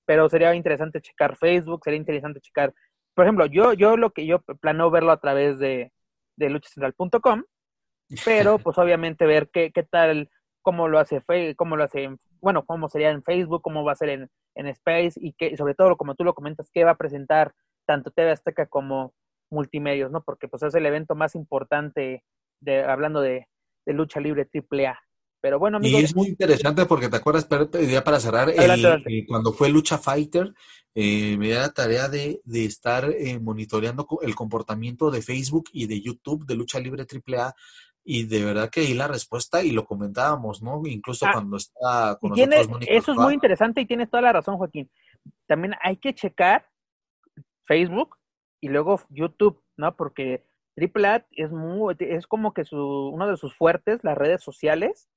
pero 0.06 0.28
sería 0.28 0.54
interesante 0.54 1.00
checar 1.00 1.36
Facebook, 1.36 1.82
sería 1.84 1.98
interesante 1.98 2.40
checar, 2.40 2.74
por 3.14 3.24
ejemplo, 3.24 3.46
yo, 3.46 3.74
yo 3.74 3.96
lo 3.96 4.10
que 4.10 4.26
yo 4.26 4.40
planeo 4.60 4.90
verlo 4.90 5.12
a 5.12 5.20
través 5.20 5.58
de, 5.58 5.92
de 6.36 6.50
luchacentral.com, 6.50 7.44
pero 8.24 8.58
pues 8.64 8.78
obviamente 8.78 9.26
ver 9.26 9.50
qué, 9.52 9.72
qué 9.72 9.82
tal, 9.82 10.30
cómo 10.62 10.88
lo 10.88 10.98
hace, 10.98 11.22
cómo 11.56 11.76
lo 11.76 11.84
hace, 11.84 12.08
bueno, 12.40 12.64
cómo 12.64 12.88
sería 12.88 13.10
en 13.10 13.22
Facebook, 13.22 13.62
cómo 13.62 13.84
va 13.84 13.92
a 13.92 13.96
ser 13.96 14.08
en, 14.08 14.30
en 14.54 14.66
Space 14.68 15.12
y 15.16 15.32
que, 15.34 15.56
sobre 15.56 15.74
todo, 15.74 15.96
como 15.96 16.14
tú 16.14 16.24
lo 16.24 16.34
comentas, 16.34 16.70
qué 16.72 16.84
va 16.84 16.92
a 16.92 16.96
presentar 16.96 17.54
tanto 17.86 18.10
TV 18.10 18.30
Azteca 18.30 18.66
como 18.66 19.12
multimedios, 19.50 20.10
¿no? 20.10 20.22
Porque 20.22 20.48
pues 20.48 20.62
es 20.62 20.74
el 20.74 20.86
evento 20.86 21.14
más 21.14 21.34
importante 21.34 22.24
de, 22.60 22.82
hablando 22.82 23.20
de, 23.20 23.46
de 23.84 23.92
lucha 23.92 24.20
libre 24.20 24.48
AAA. 24.52 24.98
Pero 25.40 25.58
bueno, 25.58 25.76
amigos, 25.76 26.00
Y 26.00 26.04
es 26.04 26.16
muy 26.16 26.28
interesante 26.28 26.86
porque 26.86 27.10
te 27.10 27.16
acuerdas, 27.16 27.44
pero 27.44 27.70
ya 27.70 28.02
para 28.02 28.18
cerrar, 28.18 28.48
eh, 28.48 29.26
cuando 29.28 29.52
fue 29.52 29.68
Lucha 29.68 29.98
Fighter, 29.98 30.54
eh, 30.94 31.36
me 31.36 31.50
da 31.50 31.60
la 31.60 31.72
tarea 31.74 32.08
de, 32.08 32.40
de 32.44 32.64
estar 32.64 33.10
eh, 33.10 33.38
monitoreando 33.38 34.08
el 34.22 34.34
comportamiento 34.34 35.10
de 35.10 35.20
Facebook 35.20 35.68
y 35.72 35.86
de 35.86 36.00
YouTube 36.00 36.46
de 36.46 36.54
Lucha 36.54 36.80
Libre 36.80 37.04
AAA 37.04 37.54
y 38.04 38.26
de 38.26 38.44
verdad 38.44 38.70
que 38.70 38.80
ahí 38.80 38.94
la 38.94 39.08
respuesta, 39.08 39.62
y 39.62 39.70
lo 39.70 39.86
comentábamos, 39.86 40.62
¿no? 40.62 40.82
Incluso 40.84 41.26
ah, 41.26 41.30
cuando 41.32 41.56
está 41.56 42.18
con 42.20 42.30
nosotros 42.30 42.78
Eso 42.86 43.12
es 43.12 43.18
muy 43.18 43.34
interesante 43.34 43.80
y 43.80 43.86
tienes 43.86 44.10
toda 44.10 44.22
la 44.22 44.32
razón, 44.32 44.58
Joaquín. 44.58 44.90
También 45.46 45.74
hay 45.82 45.96
que 45.96 46.14
checar 46.14 46.68
Facebook 47.64 48.16
y 48.60 48.68
luego 48.68 49.00
YouTube, 49.08 49.62
¿no? 49.76 49.96
Porque 49.96 50.44
AAA 50.76 51.26
es 51.32 51.50
muy, 51.50 51.96
es 51.98 52.26
como 52.26 52.52
que 52.52 52.64
su, 52.64 52.78
uno 52.78 53.26
de 53.26 53.38
sus 53.38 53.54
fuertes, 53.56 54.04
las 54.04 54.18
redes 54.18 54.42
sociales, 54.42 55.08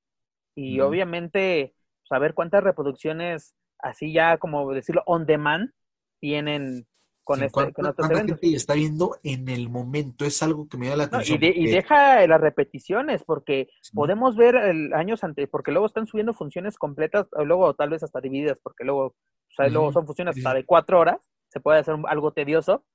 y 0.54 0.80
obviamente 0.80 1.74
saber 2.02 2.34
cuántas 2.34 2.64
reproducciones 2.64 3.54
así 3.78 4.12
ya, 4.12 4.38
como 4.38 4.72
decirlo, 4.72 5.02
on 5.06 5.24
demand 5.24 5.72
tienen 6.20 6.88
con 7.28 7.42
este 7.42 7.72
con 7.74 7.86
otros 7.86 8.10
eventos. 8.10 8.40
gente 8.40 8.56
está 8.56 8.72
viendo 8.72 9.18
en 9.22 9.50
el 9.50 9.68
momento, 9.68 10.24
es 10.24 10.42
algo 10.42 10.66
que 10.66 10.78
me 10.78 10.88
da 10.88 10.96
la 10.96 11.04
atención. 11.04 11.38
y, 11.42 11.66
deja 11.66 12.26
las 12.26 12.40
repeticiones, 12.40 13.22
porque 13.22 13.68
podemos 13.92 14.34
ver 14.34 14.56
el 14.56 14.94
años 14.94 15.22
antes, 15.24 15.46
porque 15.50 15.70
luego 15.70 15.86
están 15.86 16.06
subiendo 16.06 16.32
funciones 16.32 16.78
completas, 16.78 17.26
o 17.32 17.44
luego 17.44 17.74
tal 17.74 17.90
vez 17.90 18.02
hasta 18.02 18.22
divididas, 18.22 18.58
porque 18.62 18.84
luego, 18.84 19.08
o 19.08 19.54
sea, 19.54 19.68
luego 19.68 19.92
son 19.92 20.06
funciones 20.06 20.38
hasta 20.38 20.54
de 20.54 20.64
cuatro 20.64 21.00
horas, 21.00 21.20
se 21.48 21.60
puede 21.60 21.80
hacer 21.80 21.96
algo 22.06 22.32
tedioso, 22.32 22.86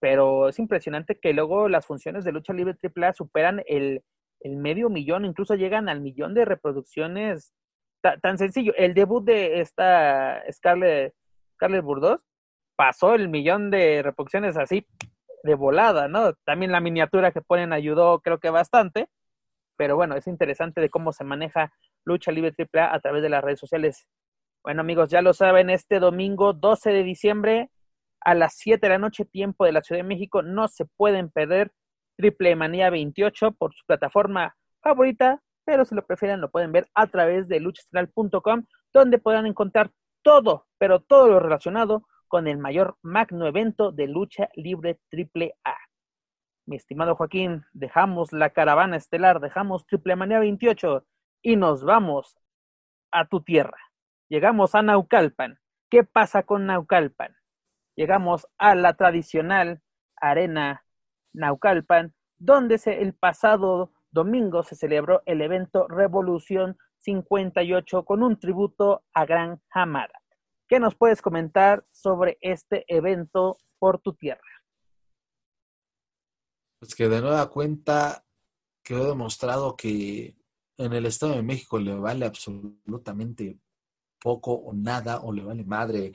pero 0.00 0.48
es 0.48 0.58
impresionante 0.58 1.18
que 1.20 1.34
luego 1.34 1.68
las 1.68 1.84
funciones 1.84 2.24
de 2.24 2.32
lucha 2.32 2.54
libre 2.54 2.76
AAA 2.82 3.12
superan 3.12 3.62
el, 3.66 4.02
el 4.40 4.56
medio 4.56 4.88
millón, 4.88 5.26
incluso 5.26 5.54
llegan 5.54 5.90
al 5.90 6.00
millón 6.00 6.32
de 6.32 6.46
reproducciones. 6.46 7.52
tan 8.22 8.38
sencillo, 8.38 8.72
el 8.78 8.94
debut 8.94 9.22
de 9.22 9.60
esta 9.60 10.42
Scarlett, 10.50 11.12
Scarlett 11.56 11.84
Burdos 11.84 12.20
pasó 12.76 13.14
el 13.14 13.28
millón 13.28 13.70
de 13.70 14.02
reproducciones 14.02 14.56
así 14.56 14.86
de 15.42 15.54
volada, 15.54 16.08
¿no? 16.08 16.34
También 16.44 16.72
la 16.72 16.80
miniatura 16.80 17.32
que 17.32 17.40
ponen 17.40 17.72
ayudó, 17.72 18.20
creo 18.20 18.38
que 18.38 18.50
bastante, 18.50 19.08
pero 19.76 19.96
bueno, 19.96 20.16
es 20.16 20.26
interesante 20.26 20.80
de 20.80 20.90
cómo 20.90 21.12
se 21.12 21.24
maneja 21.24 21.72
Lucha 22.04 22.32
Libre 22.32 22.54
AAA 22.56 22.94
a 22.94 23.00
través 23.00 23.22
de 23.22 23.28
las 23.28 23.42
redes 23.42 23.60
sociales. 23.60 24.06
Bueno, 24.62 24.80
amigos, 24.80 25.10
ya 25.10 25.22
lo 25.22 25.32
saben, 25.32 25.70
este 25.70 26.00
domingo 26.00 26.52
12 26.52 26.90
de 26.90 27.02
diciembre 27.02 27.70
a 28.20 28.34
las 28.34 28.54
7 28.56 28.80
de 28.80 28.88
la 28.90 28.98
noche, 28.98 29.24
tiempo 29.24 29.64
de 29.64 29.72
la 29.72 29.82
Ciudad 29.82 30.00
de 30.00 30.08
México, 30.08 30.42
no 30.42 30.68
se 30.68 30.84
pueden 30.84 31.30
perder 31.30 31.72
Triple 32.16 32.56
Manía 32.56 32.90
28 32.90 33.52
por 33.52 33.74
su 33.74 33.84
plataforma 33.86 34.56
favorita, 34.82 35.40
pero 35.64 35.84
si 35.84 35.94
lo 35.94 36.04
prefieren 36.04 36.40
lo 36.40 36.50
pueden 36.50 36.72
ver 36.72 36.88
a 36.94 37.06
través 37.06 37.46
de 37.46 37.60
luchastral.com, 37.60 38.64
donde 38.92 39.18
podrán 39.18 39.46
encontrar 39.46 39.92
todo, 40.22 40.66
pero 40.78 41.00
todo 41.00 41.28
lo 41.28 41.38
relacionado 41.38 42.02
con 42.28 42.46
el 42.48 42.58
mayor 42.58 42.96
magno 43.02 43.46
evento 43.46 43.92
de 43.92 44.08
lucha 44.08 44.48
libre 44.54 45.00
triple 45.08 45.54
A. 45.64 45.76
Mi 46.66 46.76
estimado 46.76 47.14
Joaquín, 47.14 47.64
dejamos 47.72 48.32
la 48.32 48.50
caravana 48.50 48.96
estelar, 48.96 49.40
dejamos 49.40 49.86
Triple 49.86 50.16
Manía 50.16 50.40
28 50.40 51.06
y 51.42 51.54
nos 51.54 51.84
vamos 51.84 52.36
a 53.12 53.26
tu 53.26 53.40
tierra. 53.40 53.78
Llegamos 54.28 54.74
a 54.74 54.82
Naucalpan. 54.82 55.60
¿Qué 55.88 56.02
pasa 56.02 56.42
con 56.42 56.66
Naucalpan? 56.66 57.36
Llegamos 57.94 58.48
a 58.58 58.74
la 58.74 58.94
tradicional 58.94 59.80
arena 60.16 60.84
Naucalpan, 61.32 62.14
donde 62.36 62.80
el 62.84 63.14
pasado 63.14 63.92
domingo 64.10 64.64
se 64.64 64.74
celebró 64.74 65.22
el 65.26 65.42
evento 65.42 65.86
Revolución 65.86 66.76
58 66.98 68.04
con 68.04 68.24
un 68.24 68.40
tributo 68.40 69.04
a 69.14 69.24
Gran 69.24 69.60
Hamada. 69.70 70.20
¿Qué 70.68 70.80
nos 70.80 70.96
puedes 70.96 71.22
comentar 71.22 71.86
sobre 71.92 72.38
este 72.40 72.84
evento 72.88 73.56
por 73.78 74.00
tu 74.00 74.14
tierra? 74.14 74.42
Pues 76.80 76.94
que 76.94 77.08
de 77.08 77.20
nueva 77.20 77.48
cuenta 77.50 78.24
quedó 78.82 79.08
demostrado 79.08 79.76
que 79.76 80.36
en 80.76 80.92
el 80.92 81.06
Estado 81.06 81.34
de 81.34 81.42
México 81.42 81.78
le 81.78 81.94
vale 81.94 82.26
absolutamente 82.26 83.58
poco 84.20 84.52
o 84.54 84.72
nada 84.72 85.20
o 85.20 85.32
le 85.32 85.44
vale 85.44 85.64
madre 85.64 86.14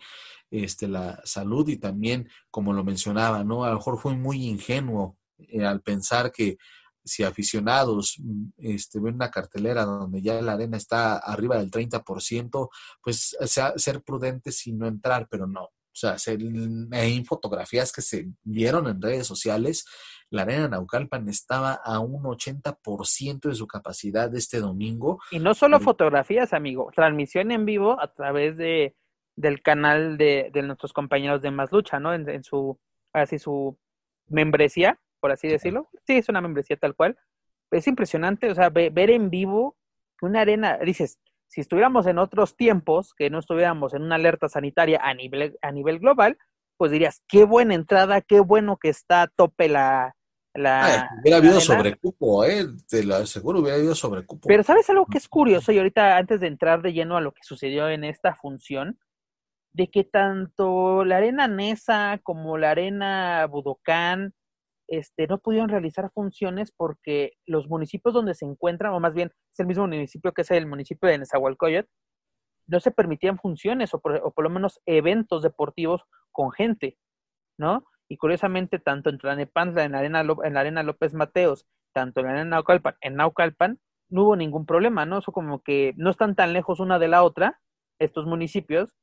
este, 0.49 0.87
la 0.87 1.21
salud 1.23 1.67
y 1.69 1.77
también, 1.77 2.29
como 2.49 2.73
lo 2.73 2.83
mencionaba, 2.83 3.43
¿no? 3.43 3.63
A 3.63 3.69
lo 3.69 3.75
mejor 3.75 3.99
fue 3.99 4.15
muy 4.15 4.47
ingenuo 4.47 5.17
eh, 5.37 5.65
al 5.65 5.81
pensar 5.81 6.31
que 6.31 6.57
si 7.03 7.23
aficionados 7.23 8.15
mm, 8.19 8.49
este, 8.57 8.99
ven 8.99 9.15
una 9.15 9.31
cartelera 9.31 9.85
donde 9.85 10.21
ya 10.21 10.41
la 10.41 10.53
arena 10.53 10.77
está 10.77 11.17
arriba 11.17 11.57
del 11.57 11.71
30%, 11.71 12.69
pues 13.01 13.37
ser 13.75 14.03
prudentes 14.03 14.65
y 14.67 14.73
no 14.73 14.87
entrar, 14.87 15.27
pero 15.29 15.47
no. 15.47 15.69
O 15.93 15.95
sea, 15.95 16.15
hay 16.91 17.23
fotografías 17.25 17.91
que 17.91 18.01
se 18.01 18.29
vieron 18.43 18.87
en 18.87 19.01
redes 19.01 19.27
sociales. 19.27 19.85
La 20.29 20.43
arena 20.43 20.69
Naucalpan 20.69 21.27
estaba 21.27 21.73
a 21.73 21.99
un 21.99 22.23
80% 22.23 23.49
de 23.49 23.55
su 23.55 23.67
capacidad 23.67 24.33
este 24.33 24.61
domingo. 24.61 25.19
Y 25.31 25.39
no 25.39 25.53
solo 25.53 25.81
fotografías, 25.81 26.53
amigo, 26.53 26.89
transmisión 26.95 27.51
en 27.51 27.65
vivo 27.65 27.99
a 27.99 28.13
través 28.13 28.55
de 28.55 28.95
del 29.35 29.61
canal 29.61 30.17
de, 30.17 30.49
de 30.53 30.61
nuestros 30.61 30.93
compañeros 30.93 31.41
de 31.41 31.51
Más 31.51 31.71
Lucha, 31.71 31.99
¿no? 31.99 32.13
En, 32.13 32.29
en 32.29 32.43
su, 32.43 32.79
así 33.13 33.39
su 33.39 33.77
membresía, 34.27 34.99
por 35.21 35.31
así 35.31 35.47
decirlo. 35.47 35.88
Sí, 36.05 36.17
es 36.17 36.27
una 36.27 36.41
membresía 36.41 36.75
tal 36.75 36.95
cual. 36.95 37.17
Es 37.71 37.88
impresionante, 37.88 38.51
o 38.51 38.55
sea, 38.55 38.69
ver 38.69 39.10
en 39.12 39.29
vivo 39.29 39.77
una 40.21 40.41
arena, 40.41 40.77
dices, 40.79 41.19
si 41.47 41.62
estuviéramos 41.62 42.07
en 42.07 42.17
otros 42.17 42.55
tiempos, 42.55 43.13
que 43.13 43.29
no 43.29 43.39
estuviéramos 43.39 43.93
en 43.93 44.03
una 44.03 44.15
alerta 44.15 44.49
sanitaria 44.49 44.99
a 45.03 45.13
nivel, 45.13 45.57
a 45.62 45.71
nivel 45.71 45.99
global, 45.99 46.38
pues 46.77 46.91
dirías, 46.91 47.21
qué 47.27 47.43
buena 47.43 47.75
entrada, 47.75 48.21
qué 48.21 48.39
bueno 48.39 48.77
que 48.77 48.89
está 48.89 49.23
a 49.23 49.27
tope 49.27 49.69
la... 49.69 50.15
la 50.53 51.10
hubiera 51.21 51.38
habido 51.38 51.60
sobrecupo, 51.60 52.43
¿eh? 52.45 52.67
Te 52.89 53.03
lo 53.03 53.15
aseguro, 53.15 53.60
hubiera 53.60 53.77
habido 53.77 53.95
sobrecupo. 53.95 54.47
Pero 54.47 54.63
¿sabes 54.63 54.89
algo 54.89 55.05
que 55.05 55.17
es 55.17 55.27
curioso? 55.27 55.71
Y 55.71 55.77
ahorita, 55.77 56.17
antes 56.17 56.39
de 56.39 56.47
entrar 56.47 56.81
de 56.81 56.93
lleno 56.93 57.17
a 57.17 57.21
lo 57.21 57.34
que 57.34 57.43
sucedió 57.43 57.89
en 57.89 58.03
esta 58.03 58.36
función, 58.36 58.97
de 59.73 59.89
que 59.89 60.03
tanto 60.03 61.05
la 61.05 61.17
arena 61.17 61.47
Nesa 61.47 62.19
como 62.23 62.57
la 62.57 62.71
arena 62.71 63.45
Budokán 63.47 64.34
este, 64.91 65.25
no 65.25 65.39
pudieron 65.39 65.69
realizar 65.69 66.12
funciones 66.12 66.73
porque 66.75 67.32
los 67.45 67.69
municipios 67.69 68.13
donde 68.13 68.34
se 68.36 68.45
encuentran, 68.45 68.91
o 68.91 68.99
más 68.99 69.13
bien 69.13 69.32
es 69.54 69.60
el 69.62 69.65
mismo 69.65 69.88
municipio 69.88 70.34
que 70.34 70.41
es 70.41 70.51
el 70.51 70.67
municipio 70.67 71.08
de 71.08 71.17
Nezahualcóyotl, 71.17 71.89
no 72.67 72.80
se 72.82 72.91
permitían 72.91 73.39
funciones 73.39 73.93
o 73.93 74.01
por, 74.01 74.43
lo 74.43 74.49
menos 74.49 74.82
eventos 74.86 75.43
deportivos 75.43 76.04
con 76.34 76.51
gente, 76.51 76.97
¿no? 77.58 77.86
Y 78.10 78.17
curiosamente, 78.17 78.80
tanto 78.80 79.10
en 79.10 79.17
Tlanepantla, 79.17 79.86
en 79.86 79.93
la 79.93 79.99
arena, 79.99 80.25
en 80.43 80.54
la 80.54 80.60
arena 80.60 80.84
López 80.84 81.13
Mateos, 81.13 81.65
tanto 81.93 82.19
en 82.19 82.25
la 82.25 82.32
arena 82.34 82.49
Naucalpan, 82.49 82.95
en 82.99 83.15
Naucalpan, 83.15 83.80
no 84.10 84.23
hubo 84.23 84.36
ningún 84.36 84.65
problema, 84.65 85.06
¿no? 85.06 85.19
Eso 85.19 85.32
como 85.32 85.62
que 85.62 85.93
no 85.95 86.10
están 86.10 86.36
tan 86.36 86.51
lejos 86.51 86.82
una 86.82 86.99
de 86.99 87.08
la 87.08 87.23
otra, 87.23 87.62
estos 87.97 88.25
municipios, 88.25 88.93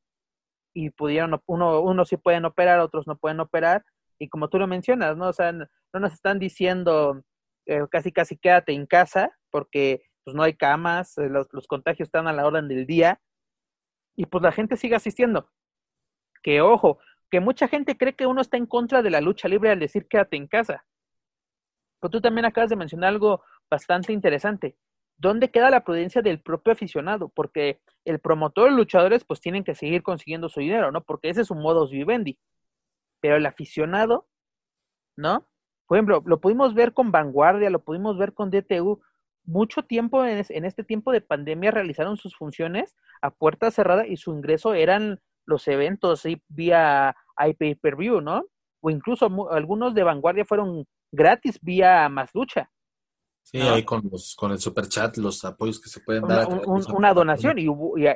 y 0.75 0.91
pudieron, 0.91 1.41
uno, 1.47 1.81
unos 1.81 2.11
sí 2.11 2.19
pueden 2.19 2.45
operar, 2.45 2.81
otros 2.81 3.07
no 3.07 3.17
pueden 3.17 3.41
operar, 3.41 3.87
y 4.19 4.29
como 4.29 4.49
tú 4.49 4.59
lo 4.59 4.67
mencionas, 4.67 5.17
¿no? 5.17 5.29
O 5.29 5.33
sea, 5.33 5.53
no 5.53 5.67
nos 5.93 6.13
están 6.13 6.39
diciendo 6.39 7.23
eh, 7.67 7.83
casi 7.91 8.13
casi 8.13 8.37
quédate 8.37 8.73
en 8.73 8.87
casa 8.87 9.31
porque 9.51 10.03
pues 10.25 10.35
no 10.35 10.43
hay 10.43 10.55
camas, 10.55 11.17
eh, 11.19 11.29
los, 11.29 11.49
contagios 11.67 12.09
están 12.09 12.27
a 12.29 12.33
la 12.33 12.47
orden 12.47 12.69
del 12.69 12.87
día 12.87 13.21
y 14.17 14.27
pues 14.27 14.43
la 14.43 14.53
gente 14.53 14.77
sigue 14.77 14.97
asistiendo. 14.97 15.51
Que 16.43 16.61
ojo, 16.61 16.99
que 17.31 17.41
mucha 17.41 17.69
gente 17.69 17.97
cree 17.97 18.15
que 18.15 18.27
uno 18.27 18.41
está 18.41 18.57
en 18.57 18.67
contra 18.67 19.03
de 19.03 19.11
la 19.11 19.21
lucha 19.21 19.49
libre 19.49 19.71
al 19.71 19.81
decir 19.81 20.09
quédate 20.09 20.37
en 20.37 20.49
casa. 20.49 20.85
Pero 22.01 22.11
tú 22.11 22.21
también 22.21 22.45
acabas 22.45 22.71
de 22.71 22.77
mencionar 22.77 23.11
algo 23.11 23.43
bastante 23.71 24.13
interesante. 24.13 24.77
¿Dónde 25.17 25.51
queda 25.51 25.71
la 25.71 25.85
prudencia 25.85 26.23
del 26.23 26.41
propio 26.41 26.73
aficionado? 26.73 27.29
Porque 27.29 27.81
el 28.05 28.21
promotor 28.21 28.69
y 28.69 28.71
los 28.71 28.79
luchadores 28.79 29.25
pues 29.25 29.41
tienen 29.41 29.65
que 29.65 29.75
seguir 29.75 30.03
consiguiendo 30.03 30.49
su 30.49 30.61
dinero, 30.61 30.93
¿no? 30.93 31.03
Porque 31.03 31.29
ese 31.29 31.43
es 31.43 31.51
un 31.51 31.61
modus 31.61 31.91
vivendi 31.91 32.39
pero 33.21 33.37
el 33.37 33.47
aficionado, 33.47 34.29
¿no? 35.17 35.49
Por 35.87 35.97
ejemplo, 35.97 36.23
lo 36.27 36.41
pudimos 36.41 36.75
ver 36.75 36.93
con 36.93 37.11
Vanguardia, 37.11 37.71
lo 37.71 37.83
pudimos 37.83 38.19
ver 38.19 38.35
con 38.35 38.51
DTU. 38.51 39.01
Mucho 39.45 39.83
tiempo 39.83 40.25
en, 40.25 40.65
este 40.65 40.85
tiempo 40.85 41.13
de 41.13 41.23
pandemia 41.23 41.71
realizaron 41.71 42.19
sus 42.19 42.37
funciones 42.37 42.95
a 43.23 43.31
puerta 43.31 43.71
cerrada 43.71 44.07
y 44.07 44.19
su 44.19 44.33
ingreso 44.33 44.75
eran 44.75 45.21
los 45.47 45.67
eventos 45.67 46.25
vía 46.49 47.17
iPay-per-view, 47.39 48.21
¿no? 48.21 48.45
O 48.81 48.91
incluso 48.91 49.31
algunos 49.51 49.95
de 49.95 50.03
Vanguardia 50.03 50.45
fueron 50.45 50.87
gratis 51.11 51.59
vía 51.63 52.09
Más 52.11 52.35
Lucha. 52.35 52.71
Sí, 53.51 53.59
ahí 53.63 53.83
con, 53.83 54.03
los, 54.13 54.37
con 54.37 54.53
el 54.53 54.59
super 54.59 54.87
chat, 54.89 55.17
los 55.17 55.43
apoyos 55.43 55.81
que 55.81 55.89
se 55.89 56.01
pueden 56.01 56.27
dar. 56.29 56.47
una 56.67 57.15
donación 57.15 57.59
y, 57.59 57.67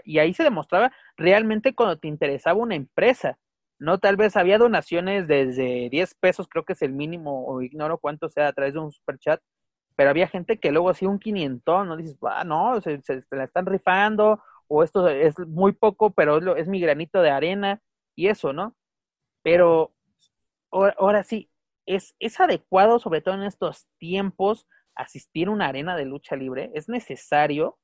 y, 0.04 0.18
ahí 0.18 0.34
se 0.34 0.42
demostraba 0.42 0.92
realmente 1.16 1.74
cuando 1.74 1.96
te 1.96 2.06
interesaba 2.06 2.60
una 2.60 2.74
empresa, 2.74 3.38
¿no? 3.82 3.98
Tal 3.98 4.16
vez 4.16 4.36
había 4.36 4.58
donaciones 4.58 5.26
desde 5.28 5.88
10 5.90 6.14
pesos, 6.14 6.48
creo 6.48 6.64
que 6.64 6.74
es 6.74 6.82
el 6.82 6.92
mínimo, 6.92 7.46
o 7.46 7.62
ignoro 7.62 7.98
cuánto 7.98 8.28
sea 8.28 8.48
a 8.48 8.52
través 8.52 8.74
de 8.74 8.80
un 8.80 8.92
super 8.92 9.18
chat, 9.18 9.40
pero 9.96 10.10
había 10.10 10.28
gente 10.28 10.58
que 10.58 10.70
luego 10.72 10.90
hacía 10.90 11.08
un 11.08 11.18
500, 11.18 11.86
¿no? 11.86 11.96
Dices, 11.96 12.16
ah, 12.22 12.44
no, 12.44 12.80
se, 12.80 13.02
la 13.30 13.44
están 13.44 13.66
rifando, 13.66 14.40
o 14.68 14.84
esto 14.84 15.08
es 15.08 15.38
muy 15.40 15.72
poco, 15.72 16.12
pero 16.12 16.38
es, 16.38 16.62
es 16.62 16.68
mi 16.68 16.80
granito 16.80 17.22
de 17.22 17.30
arena, 17.30 17.82
y 18.14 18.28
eso, 18.28 18.52
¿no? 18.52 18.76
Pero 19.42 19.92
ahora, 20.70 21.24
sí, 21.24 21.50
¿es, 21.86 22.14
¿es 22.20 22.40
adecuado, 22.40 22.98
sobre 22.98 23.20
todo 23.20 23.34
en 23.34 23.42
estos 23.42 23.88
tiempos, 23.98 24.66
asistir 24.94 25.48
a 25.48 25.52
una 25.52 25.66
arena 25.68 25.96
de 25.96 26.04
lucha 26.06 26.36
libre? 26.36 26.70
¿Es 26.74 26.88
necesario? 26.88 27.78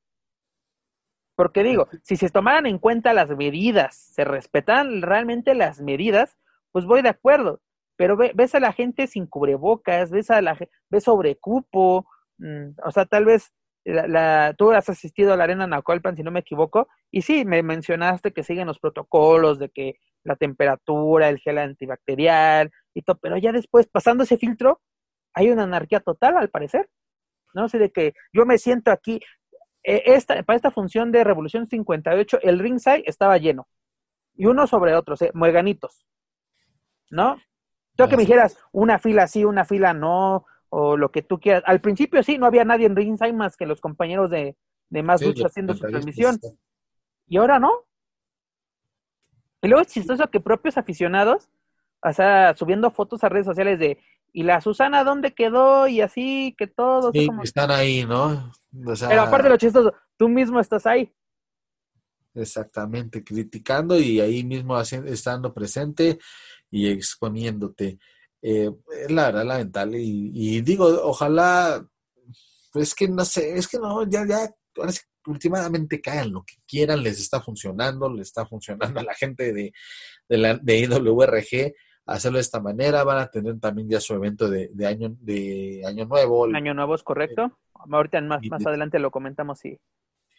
Porque 1.38 1.62
digo, 1.62 1.86
si 2.02 2.16
se 2.16 2.30
tomaran 2.30 2.66
en 2.66 2.78
cuenta 2.78 3.12
las 3.12 3.30
medidas, 3.30 3.94
se 3.94 4.24
respetaran 4.24 5.02
realmente 5.02 5.54
las 5.54 5.80
medidas, 5.80 6.36
pues 6.72 6.84
voy 6.84 7.00
de 7.00 7.10
acuerdo. 7.10 7.60
Pero 7.94 8.16
ves 8.16 8.56
a 8.56 8.60
la 8.60 8.72
gente 8.72 9.06
sin 9.06 9.28
cubrebocas, 9.28 10.10
ves 10.10 10.32
a 10.32 10.42
la 10.42 10.58
ves 10.90 11.04
sobrecupo, 11.04 12.06
mm, 12.38 12.70
o 12.84 12.90
sea, 12.90 13.06
tal 13.06 13.24
vez 13.24 13.52
la, 13.84 14.52
tú 14.58 14.72
has 14.72 14.88
asistido 14.88 15.32
a 15.32 15.36
la 15.36 15.44
arena 15.44 15.68
Naucalpan, 15.68 16.16
si 16.16 16.24
no 16.24 16.32
me 16.32 16.40
equivoco, 16.40 16.88
y 17.12 17.22
sí, 17.22 17.44
me 17.44 17.62
mencionaste 17.62 18.32
que 18.32 18.42
siguen 18.42 18.66
los 18.66 18.80
protocolos 18.80 19.60
de 19.60 19.68
que 19.68 19.94
la 20.24 20.34
temperatura, 20.34 21.28
el 21.28 21.38
gel 21.38 21.58
antibacterial 21.58 22.72
y 22.94 23.02
todo, 23.02 23.16
pero 23.22 23.36
ya 23.36 23.52
después, 23.52 23.86
pasando 23.86 24.24
ese 24.24 24.38
filtro, 24.38 24.80
hay 25.34 25.50
una 25.50 25.62
anarquía 25.62 26.00
total, 26.00 26.36
al 26.36 26.50
parecer. 26.50 26.88
¿no? 27.54 27.68
sé 27.68 27.78
de 27.78 27.90
que 27.90 28.14
yo 28.32 28.46
me 28.46 28.58
siento 28.58 28.90
aquí, 28.90 29.20
esta, 29.82 30.42
para 30.42 30.56
esta 30.56 30.70
función 30.70 31.12
de 31.12 31.24
Revolución 31.24 31.66
58, 31.68 32.40
el 32.42 32.58
ringside 32.58 33.04
estaba 33.06 33.38
lleno. 33.38 33.68
Y 34.34 34.46
uno 34.46 34.66
sobre 34.66 34.94
otro, 34.94 35.14
eh, 35.20 35.30
mueganitos. 35.34 36.04
¿No? 37.10 37.36
Yo 37.96 38.08
que 38.08 38.16
me 38.16 38.22
dijeras 38.22 38.56
una 38.70 38.98
fila 38.98 39.26
sí, 39.26 39.44
una 39.44 39.64
fila 39.64 39.92
no, 39.92 40.46
o 40.68 40.96
lo 40.96 41.10
que 41.10 41.22
tú 41.22 41.40
quieras. 41.40 41.64
Al 41.66 41.80
principio 41.80 42.22
sí, 42.22 42.38
no 42.38 42.46
había 42.46 42.64
nadie 42.64 42.86
en 42.86 42.94
ringside 42.94 43.32
más 43.32 43.56
que 43.56 43.66
los 43.66 43.80
compañeros 43.80 44.30
de, 44.30 44.56
de 44.90 45.02
más 45.02 45.22
lucha 45.22 45.46
haciendo 45.46 45.74
su 45.74 45.86
transmisión. 45.86 46.38
Y 47.26 47.38
ahora 47.38 47.58
no. 47.58 47.72
Y 49.62 49.68
luego 49.68 49.82
es 49.82 49.88
chistoso 49.88 50.30
que 50.30 50.40
propios 50.40 50.78
aficionados, 50.78 51.48
o 52.02 52.12
sea, 52.12 52.54
subiendo 52.56 52.90
fotos 52.90 53.24
a 53.24 53.28
redes 53.28 53.46
sociales 53.46 53.78
de, 53.78 53.98
¿y 54.32 54.42
la 54.42 54.60
Susana 54.60 55.04
dónde 55.04 55.34
quedó? 55.34 55.88
Y 55.88 56.00
así, 56.00 56.54
que 56.58 56.66
todos. 56.66 57.10
Sí, 57.12 57.28
están 57.42 57.70
ahí, 57.70 58.04
¿no? 58.04 58.52
Pero 59.08 59.22
aparte 59.22 59.44
de 59.44 59.50
lo 59.50 59.56
chistoso, 59.56 59.94
tú 60.16 60.28
mismo 60.28 60.60
estás 60.60 60.86
ahí. 60.86 61.12
Exactamente, 62.34 63.24
criticando 63.24 63.98
y 63.98 64.20
ahí 64.20 64.44
mismo 64.44 64.78
estando 64.80 65.52
presente 65.52 66.18
y 66.70 66.88
exponiéndote. 66.88 67.98
Eh, 68.40 68.70
es 69.00 69.10
la 69.10 69.26
verdad 69.26 69.44
lamentable 69.44 69.98
y, 70.00 70.60
digo, 70.60 70.86
ojalá, 71.02 71.84
pues 72.72 72.94
que 72.94 73.08
no 73.08 73.24
sé, 73.24 73.56
es 73.56 73.66
que 73.66 73.78
no, 73.78 74.08
ya, 74.08 74.24
ya, 74.26 74.48
últimamente 75.26 76.00
caen 76.00 76.32
lo 76.32 76.44
que 76.44 76.54
quieran, 76.66 77.02
les 77.02 77.18
está 77.18 77.40
funcionando, 77.40 78.08
les 78.08 78.28
está 78.28 78.46
funcionando 78.46 79.00
a 79.00 79.02
la 79.02 79.14
gente 79.14 79.52
de, 79.52 79.72
de, 80.28 80.38
la, 80.38 80.54
de 80.56 80.78
IWRG 80.78 81.74
hacerlo 82.08 82.38
de 82.38 82.42
esta 82.42 82.60
manera, 82.60 83.04
van 83.04 83.18
a 83.18 83.30
tener 83.30 83.60
también 83.60 83.88
ya 83.88 84.00
su 84.00 84.14
evento 84.14 84.48
de, 84.48 84.70
año 84.86 85.14
de 85.20 85.82
año 85.86 86.06
nuevo. 86.06 86.46
Año 86.54 86.74
nuevo 86.74 86.94
es 86.94 87.02
correcto. 87.02 87.58
Ahorita 87.90 88.20
más, 88.22 88.40
más 88.50 88.66
adelante 88.66 88.98
lo 88.98 89.10
comentamos 89.10 89.60
si, 89.60 89.78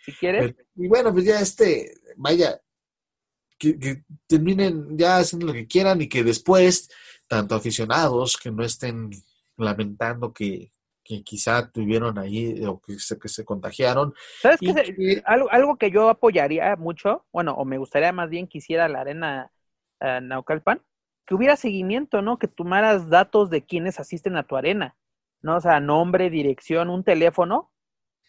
si 0.04 0.12
quieres. 0.14 0.56
Y 0.76 0.88
bueno, 0.88 1.14
pues 1.14 1.26
ya 1.26 1.40
este, 1.40 1.94
vaya, 2.18 2.60
que, 3.58 4.04
terminen 4.26 4.98
ya 4.98 5.18
haciendo 5.18 5.48
lo 5.48 5.54
que 5.54 5.68
quieran 5.68 6.02
y 6.02 6.10
que 6.10 6.24
después, 6.24 6.90
tanto 7.28 7.56
aficionados 7.56 8.36
que 8.36 8.52
no 8.52 8.64
estén 8.64 9.12
lamentando 9.58 10.34
que, 10.34 10.72
quizá 11.26 11.72
tuvieron 11.72 12.20
ahí 12.20 12.64
o 12.68 12.80
que 12.80 13.00
se, 13.00 13.18
que 13.18 13.30
se 13.30 13.44
contagiaron. 13.44 14.14
¿Sabes 14.44 14.60
qué? 14.60 15.24
Algo, 15.26 15.50
algo 15.50 15.76
que 15.76 15.90
yo 15.90 16.08
apoyaría 16.08 16.76
mucho, 16.76 17.26
bueno, 17.32 17.54
o 17.54 17.66
me 17.66 17.80
gustaría 17.80 18.12
más 18.12 18.30
bien 18.30 18.48
que 18.48 18.60
hiciera 18.60 18.88
la 18.88 19.02
arena 19.02 19.52
uh, 20.02 20.22
Naucalpan, 20.22 20.84
que 21.30 21.36
hubiera 21.36 21.56
seguimiento, 21.58 22.24
¿no? 22.24 22.40
Que 22.40 22.48
tomaras 22.48 23.08
datos 23.08 23.52
de 23.52 23.64
quienes 23.64 24.00
asisten 24.00 24.36
a 24.36 24.48
tu 24.48 24.56
arena, 24.58 24.98
¿no? 25.44 25.58
O 25.58 25.62
sea, 25.62 25.80
nombre, 25.80 26.32
dirección, 26.32 26.90
un 26.90 27.04
teléfono, 27.04 27.72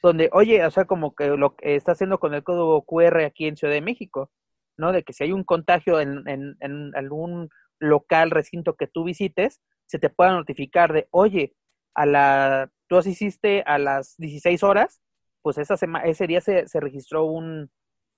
donde, 0.02 0.28
oye, 0.34 0.66
o 0.66 0.70
sea, 0.70 0.84
como 0.84 1.14
que 1.14 1.28
lo 1.28 1.56
que 1.56 1.76
está 1.76 1.92
haciendo 1.92 2.20
con 2.20 2.34
el 2.34 2.44
código 2.44 2.84
QR 2.84 3.24
aquí 3.24 3.46
en 3.46 3.56
Ciudad 3.56 3.72
de 3.72 3.80
México, 3.80 4.30
¿no? 4.76 4.92
De 4.92 5.02
que 5.02 5.14
si 5.14 5.24
hay 5.24 5.32
un 5.32 5.44
contagio 5.44 5.98
en, 5.98 6.28
en, 6.28 6.58
en 6.60 6.94
algún 6.94 7.48
local, 7.78 8.30
recinto 8.30 8.76
que 8.76 8.86
tú 8.86 9.04
visites, 9.04 9.62
se 9.86 9.98
te 9.98 10.10
pueda 10.10 10.32
notificar 10.32 10.92
de, 10.92 11.08
oye, 11.10 11.54
a 11.94 12.04
la, 12.04 12.70
tú 12.86 12.98
asististe 12.98 13.62
a 13.62 13.78
las 13.78 14.14
16 14.18 14.62
horas, 14.62 15.00
pues 15.40 15.56
esa 15.56 15.76
ese 16.04 16.26
día 16.26 16.42
se, 16.42 16.68
se 16.68 16.80
registró 16.80 17.24
un, 17.24 17.70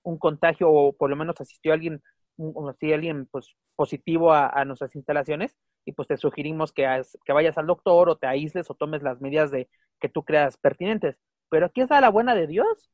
un, 0.03 0.17
contagio 0.17 0.69
o 0.69 0.91
por 0.91 1.09
lo 1.09 1.15
menos 1.15 1.39
asistió 1.39 1.71
alguien, 1.71 2.03
o 2.37 2.69
asistió 2.69 2.95
alguien 2.95 3.27
pues, 3.27 3.55
positivo 3.75 4.33
a, 4.33 4.47
a, 4.47 4.65
nuestras 4.65 4.95
instalaciones 4.95 5.55
y 5.85 5.91
pues 5.91 6.07
te 6.07 6.17
sugerimos 6.17 6.71
que, 6.71 7.01
que 7.25 7.33
vayas 7.33 7.57
al 7.57 7.67
doctor 7.67 8.09
o 8.09 8.17
te 8.17 8.27
aísles 8.27 8.69
o 8.69 8.75
tomes 8.75 9.03
las 9.03 9.21
medidas 9.21 9.51
de 9.51 9.69
que 9.99 10.09
tú 10.09 10.23
creas 10.23 10.57
pertinentes. 10.57 11.17
Pero 11.49 11.67
aquí 11.67 11.81
está 11.81 12.01
la 12.01 12.09
buena 12.09 12.35
de 12.35 12.47
Dios. 12.47 12.89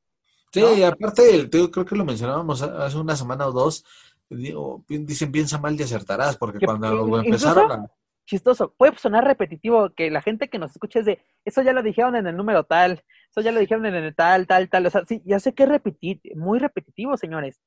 Sí, 0.51 0.61
y 0.77 0.83
aparte, 0.83 1.49
creo 1.49 1.85
que 1.85 1.95
lo 1.95 2.05
mencionábamos 2.05 2.61
hace 2.61 2.97
una 2.97 3.15
semana 3.15 3.47
o 3.47 3.51
dos, 3.51 3.85
dicen 4.29 5.31
piensa 5.31 5.59
mal 5.59 5.79
y 5.79 5.83
acertarás, 5.83 6.37
porque 6.37 6.65
cuando 6.65 7.19
empezaron 7.19 7.71
a... 7.71 7.91
Chistoso, 8.25 8.75
puede 8.77 8.95
sonar 8.97 9.23
repetitivo 9.23 9.89
que 9.95 10.11
la 10.11 10.21
gente 10.21 10.49
que 10.49 10.59
nos 10.59 10.71
escuche 10.71 10.99
es 10.99 11.05
de, 11.05 11.19
eso 11.45 11.63
ya 11.63 11.73
lo 11.73 11.81
dijeron 11.81 12.15
en 12.15 12.27
el 12.27 12.37
número 12.37 12.63
tal, 12.63 13.03
eso 13.31 13.41
ya 13.41 13.51
lo 13.51 13.59
dijeron 13.59 13.87
en 13.87 13.95
el 13.95 14.15
tal, 14.15 14.45
tal, 14.45 14.69
tal, 14.69 14.85
o 14.85 14.89
sea, 14.91 15.03
sí, 15.07 15.23
ya 15.25 15.39
sé 15.39 15.55
que 15.55 15.63
es 15.63 15.69
repetir, 15.69 16.21
muy 16.35 16.59
repetitivo, 16.59 17.17
señores, 17.17 17.59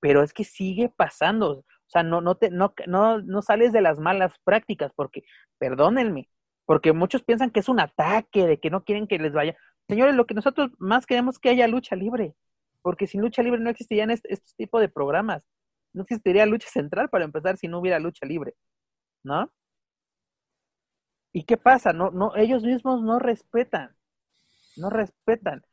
pero 0.00 0.22
es 0.22 0.32
que 0.32 0.44
sigue 0.44 0.88
pasando, 0.88 1.58
o 1.60 1.64
sea, 1.86 2.02
no, 2.02 2.20
no, 2.20 2.36
te, 2.36 2.50
no, 2.50 2.74
no, 2.86 3.20
no 3.20 3.42
sales 3.42 3.72
de 3.72 3.80
las 3.80 3.98
malas 3.98 4.32
prácticas, 4.44 4.92
porque, 4.94 5.22
perdónenme, 5.58 6.28
porque 6.66 6.92
muchos 6.92 7.22
piensan 7.24 7.50
que 7.50 7.60
es 7.60 7.68
un 7.68 7.80
ataque, 7.80 8.46
de 8.46 8.58
que 8.60 8.70
no 8.70 8.84
quieren 8.84 9.06
que 9.06 9.18
les 9.18 9.32
vaya, 9.32 9.56
Señores, 9.88 10.14
lo 10.14 10.26
que 10.26 10.34
nosotros 10.34 10.70
más 10.78 11.06
queremos 11.06 11.36
es 11.36 11.38
que 11.40 11.48
haya 11.48 11.66
lucha 11.66 11.96
libre, 11.96 12.34
porque 12.82 13.06
sin 13.06 13.22
lucha 13.22 13.42
libre 13.42 13.60
no 13.60 13.70
existirían 13.70 14.10
este, 14.10 14.32
este 14.32 14.52
tipo 14.56 14.80
de 14.80 14.88
programas. 14.90 15.42
No 15.94 16.02
existiría 16.02 16.44
lucha 16.46 16.68
central 16.68 17.08
para 17.08 17.24
empezar 17.24 17.56
si 17.56 17.68
no 17.68 17.78
hubiera 17.80 17.98
lucha 17.98 18.26
libre, 18.26 18.54
¿no? 19.24 19.50
¿Y 21.32 21.44
qué 21.44 21.56
pasa? 21.56 21.92
No, 21.92 22.10
no, 22.10 22.36
ellos 22.36 22.62
mismos 22.64 23.02
no 23.02 23.18
respetan, 23.18 23.96
no 24.76 24.90
respetan. 24.90 25.64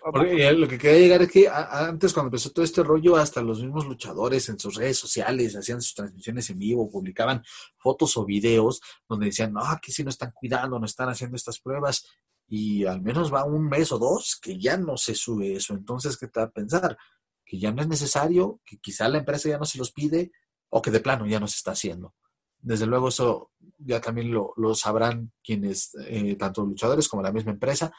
Porque 0.00 0.52
lo 0.52 0.66
que 0.66 0.78
quería 0.78 0.98
llegar 1.00 1.22
es 1.22 1.30
que 1.30 1.48
antes, 1.48 2.12
cuando 2.12 2.28
empezó 2.28 2.50
todo 2.50 2.64
este 2.64 2.82
rollo, 2.82 3.16
hasta 3.16 3.42
los 3.42 3.62
mismos 3.62 3.86
luchadores 3.86 4.48
en 4.48 4.58
sus 4.58 4.74
redes 4.74 4.98
sociales 4.98 5.54
hacían 5.56 5.80
sus 5.80 5.94
transmisiones 5.94 6.50
en 6.50 6.58
vivo, 6.58 6.90
publicaban 6.90 7.42
fotos 7.76 8.16
o 8.16 8.24
videos 8.24 8.80
donde 9.08 9.26
decían, 9.26 9.52
no, 9.52 9.64
aquí 9.64 9.92
sí 9.92 10.02
no 10.02 10.10
están 10.10 10.32
cuidando, 10.32 10.78
no 10.78 10.86
están 10.86 11.08
haciendo 11.08 11.36
estas 11.36 11.60
pruebas 11.60 12.06
y 12.48 12.84
al 12.84 13.02
menos 13.02 13.32
va 13.32 13.44
un 13.44 13.68
mes 13.68 13.90
o 13.92 13.98
dos 13.98 14.38
que 14.40 14.58
ya 14.58 14.76
no 14.76 14.96
se 14.96 15.14
sube 15.14 15.54
eso. 15.54 15.74
Entonces, 15.74 16.16
¿qué 16.16 16.28
te 16.28 16.40
va 16.40 16.46
a 16.46 16.50
pensar? 16.50 16.96
Que 17.44 17.58
ya 17.58 17.72
no 17.72 17.82
es 17.82 17.88
necesario, 17.88 18.60
que 18.64 18.78
quizá 18.78 19.08
la 19.08 19.18
empresa 19.18 19.48
ya 19.48 19.58
no 19.58 19.64
se 19.64 19.78
los 19.78 19.92
pide 19.92 20.32
o 20.68 20.82
que 20.82 20.90
de 20.90 21.00
plano 21.00 21.26
ya 21.26 21.40
no 21.40 21.48
se 21.48 21.56
está 21.56 21.72
haciendo. 21.72 22.14
Desde 22.58 22.86
luego 22.86 23.08
eso 23.08 23.52
ya 23.78 24.00
también 24.00 24.32
lo, 24.32 24.74
sabrán 24.74 25.32
quienes, 25.42 25.94
eh, 26.00 26.36
tanto 26.36 26.64
luchadores 26.64 27.08
como 27.08 27.22
la 27.22 27.32
misma 27.32 27.52
empresa. 27.52 27.92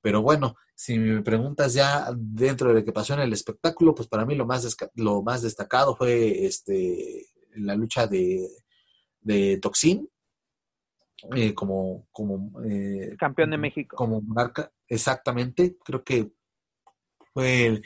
Pero 0.00 0.22
bueno, 0.22 0.56
si 0.74 0.98
me 0.98 1.22
preguntas 1.22 1.74
ya 1.74 2.08
dentro 2.16 2.68
de 2.68 2.80
lo 2.80 2.84
que 2.84 2.92
pasó 2.92 3.14
en 3.14 3.20
el 3.20 3.32
espectáculo, 3.32 3.94
pues 3.94 4.08
para 4.08 4.24
mí 4.24 4.34
lo 4.34 4.46
más, 4.46 4.76
lo 4.94 5.22
más 5.22 5.42
destacado 5.42 5.96
fue 5.96 6.46
este, 6.46 7.26
la 7.56 7.74
lucha 7.74 8.06
de, 8.06 8.48
de 9.20 9.58
Toxin 9.58 10.08
eh, 11.34 11.52
como, 11.52 12.06
como 12.12 12.62
eh, 12.64 13.16
campeón 13.18 13.50
de 13.50 13.58
México. 13.58 13.96
Como 13.96 14.20
marca, 14.22 14.70
exactamente. 14.86 15.76
Creo 15.84 16.04
que 16.04 16.30
fue, 17.34 17.82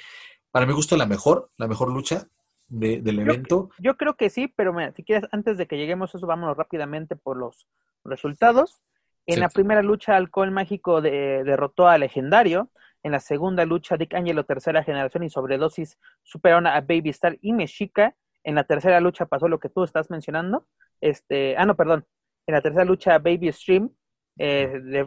para 0.51 0.67
mi 0.67 0.75
gusto, 0.75 0.97
la 0.97 1.07
mejor, 1.07 1.51
la 1.57 1.67
mejor 1.67 1.91
lucha 1.91 2.29
del 2.69 3.19
evento. 3.19 3.71
Yo 3.79 3.97
creo 3.97 4.17
que 4.17 4.31
sí, 4.31 4.49
pero 4.49 4.75
si 4.95 5.05
quieres, 5.05 5.29
antes 5.31 5.59
de 5.59 5.67
que 5.67 5.77
lleguemos 5.77 6.15
a 6.15 6.19
eso, 6.19 6.27
vámonos 6.27 6.57
rápidamente 6.57 7.17
por 7.17 7.37
los 7.37 7.67
resultados. 8.05 8.83
En 9.27 9.41
la 9.41 9.49
primera 9.49 9.83
lucha, 9.83 10.17
Alcohol 10.17 10.51
Mágico 10.51 11.01
derrotó 11.01 11.89
a 11.89 11.99
Legendario. 11.99 12.71
En 13.03 13.13
la 13.13 13.21
segunda 13.21 13.65
lucha, 13.65 13.97
Dick 13.97 14.15
Angelo, 14.15 14.45
tercera 14.45 14.85
generación 14.85 15.25
y 15.25 15.31
sobredosis, 15.31 15.99
superaron 16.23 16.67
a 16.67 16.81
Baby 16.81 17.11
Star 17.11 17.37
y 17.41 17.53
Mexica. 17.53 18.15
En 18.45 18.55
la 18.55 18.65
tercera 18.65 19.01
lucha 19.01 19.27
pasó 19.27 19.49
lo 19.49 19.59
que 19.59 19.69
tú 19.69 19.85
estás 19.85 20.11
mencionando. 20.11 20.67
Este, 21.01 21.57
ah, 21.57 21.67
no, 21.67 21.77
perdón. 21.77 22.07
En 22.47 22.55
la 22.55 22.61
tercera 22.61 22.85
lucha, 22.85 23.19
Baby 23.19 23.53
Stream 23.53 23.91
eh, 24.39 25.07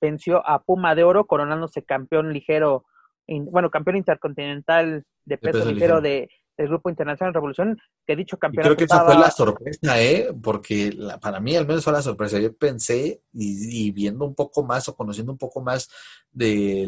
venció 0.00 0.46
a 0.46 0.62
Puma 0.62 0.94
de 0.94 1.04
Oro, 1.04 1.26
coronándose 1.26 1.82
campeón 1.82 2.32
ligero, 2.32 2.84
bueno, 3.26 3.70
campeón 3.70 3.96
intercontinental 3.96 5.04
de 5.24 5.38
peso, 5.38 5.64
ligero, 5.64 6.00
de, 6.00 6.28
del 6.56 6.68
Grupo 6.68 6.90
Internacional 6.90 7.34
Revolución, 7.34 7.78
que 8.06 8.16
dicho 8.16 8.38
campeonato. 8.38 8.74
creo 8.74 8.76
que 8.76 8.84
esa 8.84 9.04
fue 9.04 9.14
la 9.14 9.30
sorpresa, 9.30 10.00
¿eh? 10.00 10.32
Porque 10.42 10.96
para 11.20 11.40
mí 11.40 11.56
al 11.56 11.66
menos 11.66 11.84
fue 11.84 11.92
la 11.92 12.02
sorpresa. 12.02 12.38
Yo 12.38 12.56
pensé, 12.56 13.22
y, 13.32 13.90
viendo 13.92 14.24
un 14.24 14.34
poco 14.34 14.64
más 14.64 14.88
o 14.88 14.96
conociendo 14.96 15.32
un 15.32 15.38
poco 15.38 15.60
más 15.60 15.88
de, 16.30 16.84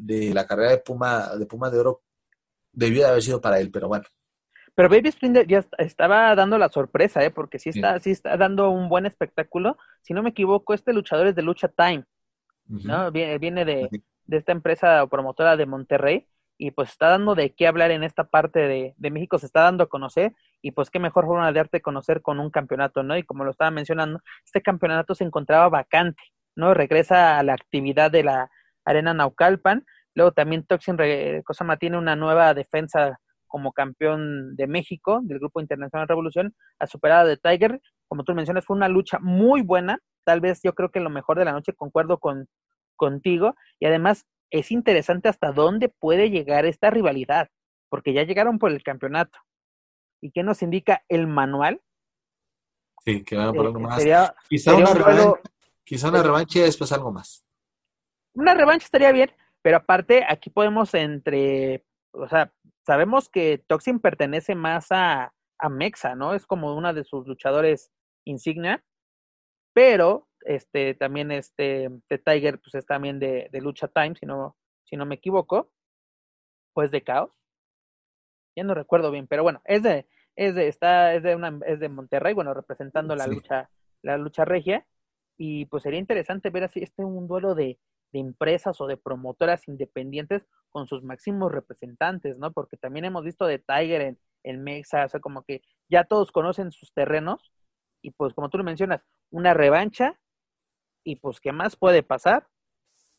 de 0.00 0.32
la 0.32 0.46
carrera 0.46 0.70
de 0.70 0.78
Puma, 0.78 1.36
de 1.36 1.46
Puma 1.46 1.70
de 1.70 1.78
Oro, 1.80 2.02
debió 2.72 3.02
de 3.02 3.08
haber 3.08 3.22
sido 3.22 3.40
para 3.40 3.60
él, 3.60 3.70
pero 3.70 3.88
bueno, 3.88 4.04
pero 4.74 4.88
Baby 4.88 5.12
Springer 5.12 5.46
ya 5.46 5.64
estaba 5.78 6.34
dando 6.34 6.58
la 6.58 6.68
sorpresa, 6.68 7.24
¿eh? 7.24 7.30
Porque 7.30 7.58
sí 7.58 7.68
está, 7.68 7.98
sí. 8.00 8.10
está 8.10 8.36
dando 8.36 8.70
un 8.70 8.88
buen 8.88 9.06
espectáculo. 9.06 9.78
Si 10.02 10.12
no 10.14 10.22
me 10.22 10.30
equivoco, 10.30 10.74
este 10.74 10.92
luchador 10.92 11.28
es 11.28 11.36
de 11.36 11.42
Lucha 11.42 11.68
Time, 11.68 12.04
¿no? 12.66 13.12
Viene, 13.12 13.64
de, 13.64 13.88
esta 14.28 14.52
empresa 14.52 15.06
promotora 15.06 15.56
de 15.56 15.66
Monterrey 15.66 16.26
y 16.58 16.70
pues 16.70 16.90
está 16.90 17.08
dando 17.08 17.34
de 17.34 17.54
qué 17.54 17.66
hablar 17.66 17.90
en 17.90 18.04
esta 18.04 18.24
parte 18.24 18.60
de, 18.60 18.94
de, 18.96 19.10
México, 19.10 19.38
se 19.38 19.46
está 19.46 19.62
dando 19.62 19.84
a 19.84 19.88
conocer 19.88 20.34
y 20.62 20.70
pues 20.70 20.90
qué 20.90 20.98
mejor 20.98 21.26
forma 21.26 21.46
de 21.46 21.52
darte 21.52 21.78
a 21.78 21.80
conocer 21.80 22.22
con 22.22 22.38
un 22.38 22.50
campeonato, 22.50 23.02
¿no? 23.02 23.16
Y 23.16 23.24
como 23.24 23.44
lo 23.44 23.50
estaba 23.50 23.70
mencionando, 23.70 24.20
este 24.44 24.62
campeonato 24.62 25.14
se 25.14 25.24
encontraba 25.24 25.68
vacante, 25.68 26.22
¿no? 26.56 26.74
Regresa 26.74 27.38
a 27.38 27.42
la 27.42 27.54
actividad 27.54 28.10
de 28.10 28.24
la 28.24 28.50
Arena 28.84 29.14
Naucalpan, 29.14 29.84
luego 30.14 30.32
también 30.32 30.64
Toxin 30.64 30.96
Cosama 31.44 31.76
tiene 31.76 31.98
una 31.98 32.16
nueva 32.16 32.54
defensa 32.54 33.18
como 33.54 33.72
campeón 33.72 34.56
de 34.56 34.66
México 34.66 35.20
del 35.22 35.38
Grupo 35.38 35.60
Internacional 35.60 36.08
Revolución, 36.08 36.56
a 36.80 36.88
superada 36.88 37.24
de 37.24 37.36
Tiger. 37.36 37.80
Como 38.08 38.24
tú 38.24 38.34
mencionas, 38.34 38.64
fue 38.64 38.76
una 38.76 38.88
lucha 38.88 39.20
muy 39.20 39.62
buena. 39.62 40.00
Tal 40.24 40.40
vez 40.40 40.60
yo 40.64 40.74
creo 40.74 40.90
que 40.90 40.98
lo 40.98 41.08
mejor 41.08 41.38
de 41.38 41.44
la 41.44 41.52
noche 41.52 41.72
concuerdo 41.72 42.18
con, 42.18 42.48
contigo. 42.96 43.54
Y 43.78 43.86
además 43.86 44.26
es 44.50 44.70
interesante 44.70 45.28
hasta 45.28 45.52
dónde 45.52 45.88
puede 45.88 46.30
llegar 46.30 46.66
esta 46.66 46.90
rivalidad, 46.90 47.48
porque 47.88 48.12
ya 48.12 48.22
llegaron 48.24 48.58
por 48.58 48.70
el 48.72 48.82
campeonato. 48.82 49.38
¿Y 50.20 50.30
qué 50.30 50.42
nos 50.42 50.62
indica 50.62 51.04
el 51.08 51.26
manual? 51.26 51.82
Sí, 53.04 53.22
que 53.24 53.36
van 53.36 53.52
por 53.54 53.66
algo 53.66 53.78
Eh, 53.80 53.82
más. 53.82 53.96
sería- 53.96 54.34
quizá, 54.48 54.70
sería 54.70 54.84
una 54.86 54.92
un 54.92 54.98
duelo- 54.98 55.16
revancha, 55.34 55.50
quizá 55.84 56.08
una 56.08 56.22
revancha 56.22 56.58
y 56.58 56.62
después 56.62 56.92
algo 56.92 57.12
más. 57.12 57.44
una 58.36 58.54
revancha 58.54 58.86
estaría 58.86 59.12
bien, 59.12 59.30
pero 59.62 59.76
aparte 59.76 60.24
aquí 60.28 60.50
podemos 60.50 60.92
entre, 60.94 61.84
o 62.12 62.26
sea, 62.28 62.52
sabemos 62.84 63.28
que 63.28 63.58
Toxin 63.58 64.00
pertenece 64.00 64.54
más 64.56 64.88
a, 64.90 65.32
a 65.58 65.68
Mexa, 65.68 66.14
¿no? 66.16 66.34
Es 66.34 66.44
como 66.46 66.74
una 66.74 66.92
de 66.92 67.04
sus 67.04 67.26
luchadores 67.28 67.92
insignia, 68.24 68.82
pero 69.72 70.26
este 70.44 70.94
también 70.94 71.30
este 71.32 71.90
The 72.08 72.18
Tiger 72.18 72.60
pues 72.60 72.74
es 72.74 72.86
también 72.86 73.18
de, 73.18 73.48
de 73.50 73.60
Lucha 73.60 73.88
Time, 73.88 74.14
si 74.14 74.26
no, 74.26 74.56
si 74.84 74.96
no 74.96 75.06
me 75.06 75.16
equivoco, 75.16 75.70
pues 76.72 76.90
de 76.90 77.02
Caos. 77.02 77.30
Ya 78.56 78.64
no 78.64 78.74
recuerdo 78.74 79.10
bien, 79.10 79.26
pero 79.26 79.42
bueno, 79.42 79.60
es 79.64 79.82
de, 79.82 80.06
es 80.36 80.54
de, 80.54 80.68
está, 80.68 81.14
es 81.14 81.22
de 81.22 81.34
una, 81.34 81.58
es 81.66 81.80
de 81.80 81.88
Monterrey, 81.88 82.34
bueno, 82.34 82.54
representando 82.54 83.16
la 83.16 83.26
lucha, 83.26 83.70
la 84.02 84.16
lucha 84.16 84.44
regia, 84.44 84.86
y 85.36 85.66
pues 85.66 85.82
sería 85.82 85.98
interesante 85.98 86.50
ver 86.50 86.64
así 86.64 86.80
este 86.80 87.04
un 87.04 87.26
duelo 87.26 87.54
de, 87.56 87.80
de 88.12 88.20
empresas 88.20 88.80
o 88.80 88.86
de 88.86 88.96
promotoras 88.96 89.66
independientes 89.66 90.46
con 90.70 90.86
sus 90.86 91.02
máximos 91.02 91.50
representantes, 91.50 92.38
¿no? 92.38 92.52
Porque 92.52 92.76
también 92.76 93.04
hemos 93.06 93.24
visto 93.24 93.46
de 93.46 93.58
Tiger 93.58 94.02
en, 94.02 94.18
en 94.44 94.62
Mexa, 94.62 95.04
o 95.04 95.08
sea, 95.08 95.20
como 95.20 95.42
que 95.42 95.62
ya 95.88 96.04
todos 96.04 96.30
conocen 96.30 96.70
sus 96.70 96.92
terrenos, 96.92 97.52
y 98.02 98.12
pues 98.12 98.34
como 98.34 98.50
tú 98.50 98.58
lo 98.58 98.64
mencionas, 98.64 99.02
una 99.30 99.54
revancha, 99.54 100.20
y 101.04 101.16
pues 101.16 101.40
qué 101.40 101.52
más 101.52 101.76
puede 101.76 102.02
pasar, 102.02 102.46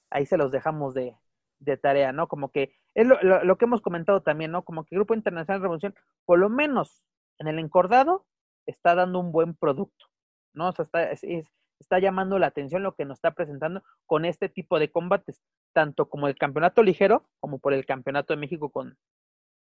ahí 0.10 0.26
se 0.26 0.38
los 0.38 0.52
dejamos 0.52 0.94
de, 0.94 1.16
de 1.60 1.78
tarea, 1.78 2.12
¿no? 2.12 2.28
Como 2.28 2.52
que 2.52 2.74
es 2.94 3.08
lo, 3.08 3.58
que 3.58 3.66
hemos 3.66 3.82
comentado 3.82 4.22
también, 4.22 4.52
¿no? 4.52 4.64
Como 4.64 4.86
que 4.86 4.96
el 4.96 5.00
Grupo 5.00 5.14
Internacional 5.16 5.60
de 5.60 5.64
Revolución, 5.64 5.96
por 6.26 6.40
lo 6.40 6.50
menos 6.50 7.04
en 7.40 7.48
el 7.48 7.60
encordado, 7.60 8.26
está 8.66 8.96
dando 8.96 9.20
un 9.20 9.32
buen 9.32 9.56
producto, 9.56 10.06
¿no? 10.54 10.70
O 10.70 10.72
sea, 10.72 10.84
está, 10.86 11.12
es- 11.12 11.24
es- 11.24 11.52
está 11.80 12.00
llamando 12.00 12.40
la 12.40 12.48
atención 12.48 12.84
lo 12.84 12.96
que 12.96 13.06
nos 13.06 13.18
está 13.18 13.32
presentando 13.32 13.84
con 14.06 14.26
este 14.26 14.48
tipo 14.50 14.80
de 14.80 14.90
combates, 14.92 15.42
tanto 15.74 16.10
como 16.10 16.28
el 16.28 16.36
campeonato 16.38 16.84
ligero, 16.84 17.28
como 17.42 17.60
por 17.60 17.74
el 17.74 17.86
campeonato 17.86 18.34
de 18.34 18.40
México 18.40 18.72
con, 18.72 18.98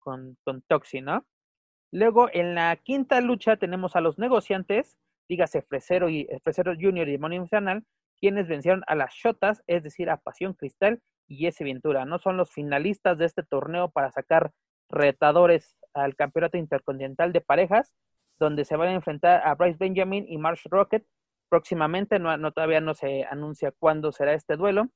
con, 0.00 0.36
con 0.44 0.62
Toxi, 0.62 1.00
¿no? 1.00 1.26
Luego, 1.92 2.28
en 2.32 2.54
la 2.54 2.76
quinta 2.76 3.20
lucha 3.20 3.56
tenemos 3.56 3.96
a 3.96 4.00
los 4.00 4.18
negociantes, 4.18 4.98
dígase 5.28 5.62
Fresero 5.62 6.08
y 6.08 6.28
Fresero 6.42 6.74
Junior 6.80 7.08
y 7.08 7.12
Demonio 7.12 7.40
Infernal, 7.42 7.84
quienes 8.20 8.48
vencieron 8.48 8.82
a 8.86 8.94
las 8.94 9.12
Shotas, 9.14 9.62
es 9.66 9.82
decir, 9.82 10.10
a 10.10 10.16
Pasión 10.18 10.54
Cristal 10.54 11.00
y 11.26 11.46
ese 11.46 11.64
Ventura, 11.64 12.04
¿no? 12.04 12.18
Son 12.18 12.36
los 12.36 12.52
finalistas 12.52 13.18
de 13.18 13.26
este 13.26 13.42
torneo 13.42 13.90
para 13.90 14.10
sacar 14.10 14.52
retadores 14.90 15.76
al 15.94 16.14
campeonato 16.16 16.56
intercontinental 16.58 17.32
de 17.32 17.40
parejas, 17.40 17.92
donde 18.38 18.64
se 18.64 18.76
van 18.76 18.88
a 18.88 18.94
enfrentar 18.94 19.46
a 19.46 19.54
Bryce 19.54 19.78
Benjamin 19.78 20.26
y 20.28 20.38
Marsh 20.38 20.66
Rocket 20.68 21.04
próximamente, 21.48 22.18
no, 22.18 22.36
no 22.36 22.52
todavía 22.52 22.80
no 22.80 22.94
se 22.94 23.24
anuncia 23.24 23.72
cuándo 23.78 24.12
será 24.12 24.34
este 24.34 24.56
duelo, 24.56 24.88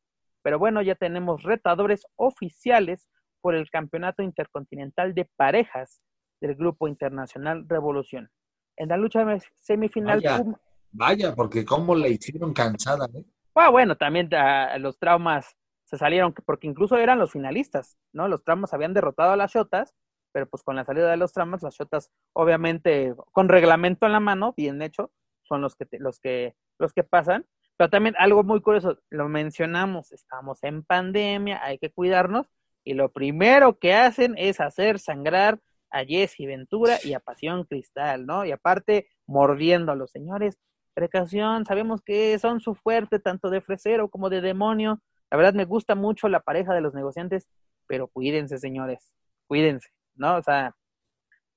pero 0.42 0.58
bueno, 0.58 0.82
ya 0.82 0.94
tenemos 0.94 1.42
retadores 1.42 2.06
oficiales 2.16 3.08
por 3.40 3.54
el 3.54 3.70
campeonato 3.70 4.22
intercontinental 4.22 5.14
de 5.14 5.28
parejas 5.36 6.00
del 6.40 6.56
Grupo 6.56 6.88
Internacional 6.88 7.64
Revolución. 7.68 8.30
En 8.76 8.88
la 8.88 8.96
lucha 8.96 9.24
semifinal. 9.60 10.20
Puma- 10.22 10.60
Vaya, 10.90 11.34
porque 11.34 11.64
cómo 11.64 11.94
la 11.94 12.08
hicieron 12.08 12.52
cansada, 12.52 13.06
¿eh? 13.14 13.24
Ah, 13.54 13.70
bueno, 13.70 13.96
también 13.96 14.28
ah, 14.34 14.78
los 14.78 14.98
traumas 14.98 15.56
se 15.84 15.98
salieron, 15.98 16.32
porque 16.46 16.66
incluso 16.66 16.96
eran 16.96 17.18
los 17.18 17.32
finalistas, 17.32 17.96
¿no? 18.12 18.28
Los 18.28 18.44
traumas 18.44 18.72
habían 18.74 18.94
derrotado 18.94 19.32
a 19.32 19.36
las 19.36 19.52
Shotas, 19.52 19.94
pero 20.32 20.46
pues 20.48 20.62
con 20.62 20.76
la 20.76 20.84
salida 20.84 21.10
de 21.10 21.16
los 21.16 21.32
traumas, 21.32 21.62
las 21.62 21.74
Shotas, 21.74 22.10
obviamente, 22.34 23.14
con 23.32 23.48
reglamento 23.48 24.06
en 24.06 24.12
la 24.12 24.20
mano, 24.20 24.54
bien 24.56 24.80
hecho, 24.82 25.10
son 25.42 25.60
los 25.62 25.74
que, 25.76 25.86
te- 25.86 25.98
los 25.98 26.20
que, 26.20 26.54
los 26.78 26.92
que 26.92 27.04
pasan. 27.04 27.46
Pero 27.76 27.90
también 27.90 28.14
algo 28.18 28.42
muy 28.44 28.60
curioso, 28.60 28.98
lo 29.10 29.28
mencionamos, 29.28 30.12
estamos 30.12 30.62
en 30.62 30.82
pandemia, 30.84 31.64
hay 31.64 31.78
que 31.78 31.90
cuidarnos, 31.90 32.46
y 32.84 32.94
lo 32.94 33.12
primero 33.12 33.78
que 33.78 33.94
hacen 33.94 34.34
es 34.36 34.60
hacer 34.60 34.98
sangrar 34.98 35.60
a 35.90 36.04
Jesse 36.04 36.40
Ventura 36.46 36.98
y 37.02 37.14
a 37.14 37.20
Pasión 37.20 37.64
Cristal, 37.64 38.26
¿no? 38.26 38.44
Y 38.44 38.52
aparte, 38.52 39.08
mordiendo 39.26 39.92
a 39.92 39.96
los 39.96 40.10
señores, 40.10 40.58
precaución, 40.98 41.64
sabemos 41.64 42.00
que 42.02 42.38
son 42.38 42.60
su 42.60 42.74
fuerte, 42.74 43.18
tanto 43.20 43.50
de 43.50 43.60
fresero 43.60 44.08
como 44.08 44.28
de 44.30 44.40
demonio. 44.40 45.00
La 45.30 45.36
verdad 45.36 45.54
me 45.54 45.64
gusta 45.64 45.94
mucho 45.94 46.28
la 46.28 46.40
pareja 46.40 46.74
de 46.74 46.80
los 46.80 46.92
negociantes, 46.94 47.46
pero 47.86 48.08
cuídense, 48.08 48.58
señores, 48.58 49.12
cuídense, 49.46 49.88
¿no? 50.16 50.36
O 50.36 50.42
sea, 50.42 50.74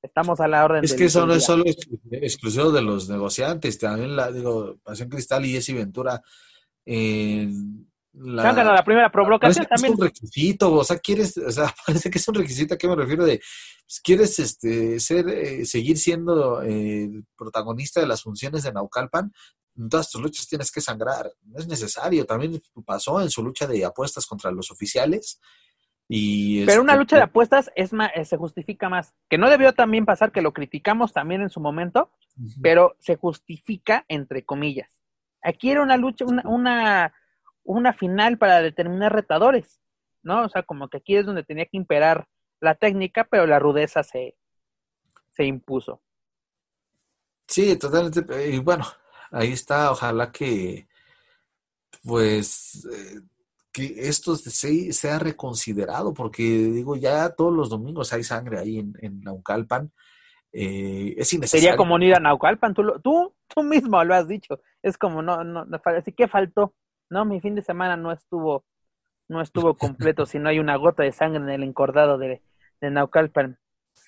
estamos 0.04 0.40
a 0.40 0.48
la 0.48 0.64
orden 0.64 0.84
Es 0.84 0.94
que 0.94 1.06
eso 1.06 1.26
no 1.26 1.34
es 1.34 1.44
solo 1.44 1.64
exclu- 1.64 2.00
exclusivo 2.12 2.72
de 2.72 2.82
los 2.84 3.10
negociantes, 3.10 3.80
también 3.80 4.16
la, 4.16 4.32
digo, 4.32 4.78
Pasión 4.84 5.10
Cristal 5.10 5.46
y 5.46 5.54
Jesse 5.54 5.74
Ventura. 5.74 6.22
en 6.86 7.91
la, 8.14 8.52
la 8.52 8.84
primera 8.84 9.10
Parece 9.10 9.12
provocación 9.12 9.66
que 9.66 9.74
es 9.74 9.82
también. 9.82 9.94
un 9.94 10.06
requisito, 10.06 10.74
o 10.74 10.84
sea, 10.84 11.00
quieres, 11.00 11.38
o 11.38 11.52
sea, 11.52 11.74
parece 11.86 12.10
que 12.10 12.18
es 12.18 12.28
un 12.28 12.36
requisito, 12.36 12.74
¿a 12.74 12.78
qué 12.78 12.88
me 12.88 12.96
refiero? 12.96 13.26
De, 13.26 13.38
pues, 13.38 14.02
quieres 14.04 14.40
este, 14.40 15.00
ser, 15.00 15.30
eh, 15.30 15.66
seguir 15.66 15.98
siendo 15.98 16.62
eh, 16.62 17.06
el 17.06 17.26
protagonista 17.38 18.00
de 18.00 18.08
las 18.08 18.24
funciones 18.24 18.64
de 18.64 18.74
Naucalpan, 18.74 19.32
en 19.78 19.90
todas 19.90 20.10
tus 20.10 20.22
luchas 20.22 20.48
tienes 20.48 20.72
que 20.72 20.82
sangrar, 20.82 21.32
no 21.44 21.60
es 21.60 21.68
necesario, 21.68 22.26
también 22.26 22.62
pasó 22.86 23.22
en 23.22 23.30
su 23.30 23.44
lucha 23.44 23.68
de 23.68 23.86
apuestas 23.86 24.26
contra 24.26 24.52
los 24.52 24.70
oficiales. 24.72 25.40
Y, 26.08 26.66
Pero 26.66 26.82
una 26.82 26.94
este, 26.94 27.00
lucha 27.00 27.16
de 27.16 27.24
apuestas 27.24 27.72
es 27.74 27.94
más, 27.94 28.12
se 28.26 28.36
justifica 28.36 28.90
más. 28.90 29.14
Que 29.30 29.38
no 29.38 29.50
debió 29.50 29.74
también 29.74 30.06
pasar, 30.06 30.34
que 30.34 30.42
lo 30.42 30.52
criticamos 30.52 31.14
también 31.14 31.42
en 31.42 31.50
su 31.50 31.62
momento, 31.62 32.12
ujú. 32.38 32.62
pero 32.62 32.96
se 33.00 33.16
justifica 33.16 34.04
entre 34.10 34.44
comillas. 34.44 34.90
Aquí 35.42 35.72
era 35.72 35.82
una 35.82 35.96
lucha, 35.96 36.26
una, 36.26 36.44
una, 36.46 37.14
una 37.64 37.94
final 37.94 38.38
para 38.38 38.62
determinar 38.62 39.14
retadores, 39.14 39.80
¿no? 40.24 40.46
O 40.46 40.50
sea, 40.50 40.64
como 40.64 40.90
que 40.90 40.98
aquí 40.98 41.16
es 41.16 41.26
donde 41.26 41.44
tenía 41.44 41.66
que 41.66 41.78
imperar 41.78 42.28
la 42.60 42.76
técnica, 42.76 43.26
pero 43.30 43.48
la 43.48 43.60
rudeza 43.60 44.04
se, 44.04 44.36
se 45.32 45.46
impuso. 45.46 46.02
Sí, 47.48 47.76
totalmente. 47.78 48.50
Y 48.50 48.60
bueno, 48.60 48.86
ahí 49.32 49.52
está. 49.52 49.92
Ojalá 49.92 50.32
que, 50.32 50.88
pues, 52.04 52.88
eh, 52.92 53.22
que 53.72 53.94
esto 54.08 54.36
se, 54.36 54.92
sea 54.94 55.20
reconsiderado, 55.20 56.14
porque 56.14 56.44
digo, 56.44 56.96
ya 56.96 57.30
todos 57.30 57.54
los 57.54 57.70
domingos 57.70 58.12
hay 58.14 58.24
sangre 58.24 58.60
ahí 58.60 58.80
en, 58.80 58.94
en 59.02 59.22
Naucalpan. 59.22 59.92
Eh, 60.54 61.16
es 61.18 61.32
innecesario. 61.34 61.48
Sería 61.64 61.78
como 61.78 61.98
no 61.98 62.06
ir 62.06 62.16
a 62.16 62.20
Naucalpan, 62.20 62.74
tú, 62.74 62.84
lo- 62.84 63.00
tú, 63.00 63.34
tú 63.48 63.64
mismo 63.64 64.04
lo 64.04 64.16
has 64.16 64.28
dicho. 64.28 64.60
Es 64.82 64.98
como, 64.98 65.22
no, 65.22 65.44
no, 65.44 65.66
no, 65.66 65.82
así 65.86 66.12
que 66.12 66.28
faltó. 66.28 66.74
No, 67.12 67.26
mi 67.26 67.42
fin 67.42 67.56
de 67.56 67.62
semana 67.62 67.98
no 67.98 68.12
estuvo, 68.12 68.66
no 69.28 69.42
estuvo 69.42 69.76
completo 69.78 70.26
si 70.26 70.40
no 70.40 70.50
hay 70.50 70.58
una 70.60 70.78
gota 70.78 71.04
de 71.04 71.12
sangre 71.12 71.44
en 71.44 71.50
el 71.50 71.64
encordado 71.64 72.18
de, 72.18 72.42
de 72.80 72.90
Naucalpan. 72.90 73.60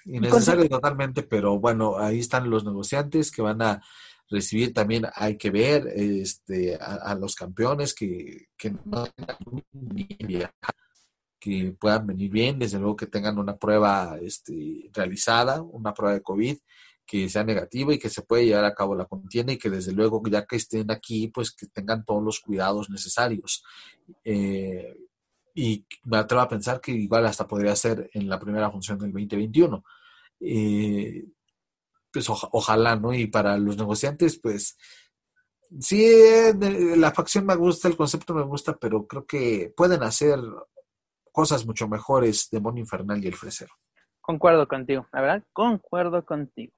Innecesario 0.06 0.68
totalmente, 0.70 1.22
pero 1.22 1.60
bueno, 1.60 1.98
ahí 1.98 2.20
están 2.20 2.50
los 2.50 2.64
negociantes 2.64 3.30
que 3.30 3.42
van 3.42 3.62
a 3.62 3.84
recibir 4.30 4.74
también, 4.74 5.06
hay 5.14 5.38
que 5.38 5.52
ver 5.52 5.86
este, 5.94 6.76
a, 6.76 6.96
a 6.96 7.16
los 7.16 7.36
campeones 7.36 7.94
que, 7.94 8.48
que 8.58 8.72
no 8.72 9.06
tengan 9.06 9.38
que 11.40 11.76
puedan 11.78 12.08
venir 12.08 12.32
bien, 12.32 12.58
desde 12.58 12.80
luego 12.80 12.96
que 12.96 13.06
tengan 13.06 13.38
una 13.38 13.58
prueba 13.58 14.18
este, 14.22 14.90
realizada, 14.94 15.62
una 15.62 15.94
prueba 15.94 16.14
de 16.14 16.24
COVID 16.24 16.58
que 17.06 17.30
sea 17.30 17.44
negativa 17.44 17.94
y 17.94 18.00
que 18.00 18.10
se 18.10 18.22
puede 18.22 18.46
llevar 18.46 18.66
a 18.66 18.74
cabo 18.74 18.96
la 18.96 19.06
contienda 19.06 19.54
y 19.54 19.58
que 19.58 19.70
desde 19.70 19.92
luego 19.92 20.22
ya 20.30 20.46
que 20.46 20.56
estén 20.56 20.90
aquí, 20.92 21.28
pues 21.28 21.52
que 21.52 21.68
tengan 21.68 22.04
todos 22.06 22.24
los 22.24 22.40
cuidados 22.40 22.90
necesarios. 22.90 23.64
Eh, 24.24 24.98
y 25.56 25.86
me 26.06 26.18
atrevo 26.18 26.42
a 26.42 26.50
pensar 26.50 26.82
que 26.82 26.92
igual 26.92 27.26
hasta 27.26 27.48
podría 27.48 27.76
ser 27.76 28.10
en 28.14 28.28
la 28.28 28.40
primera 28.40 28.72
función 28.72 28.98
del 28.98 29.12
2021. 29.12 29.84
Eh, 30.40 31.26
pues 32.12 32.30
oja- 32.30 32.50
ojalá, 32.52 32.96
¿no? 32.96 33.14
Y 33.14 33.28
para 33.28 33.58
los 33.58 33.78
negociantes, 33.78 34.40
pues 34.40 34.78
sí, 35.80 36.06
la 36.96 37.12
facción 37.12 37.46
me 37.46 37.56
gusta, 37.56 37.88
el 37.88 37.98
concepto 37.98 38.34
me 38.34 38.44
gusta, 38.44 38.78
pero 38.78 39.06
creo 39.08 39.26
que 39.26 39.74
pueden 39.76 40.04
hacer 40.04 40.40
cosas 41.32 41.66
mucho 41.66 41.88
mejores 41.88 42.50
Demonio 42.52 42.82
Infernal 42.82 43.24
y 43.24 43.28
el 43.28 43.36
Fresero. 43.36 43.74
Concuerdo 44.22 44.68
contigo, 44.68 45.08
la 45.12 45.22
verdad, 45.22 45.44
concuerdo 45.52 46.24
contigo. 46.26 46.72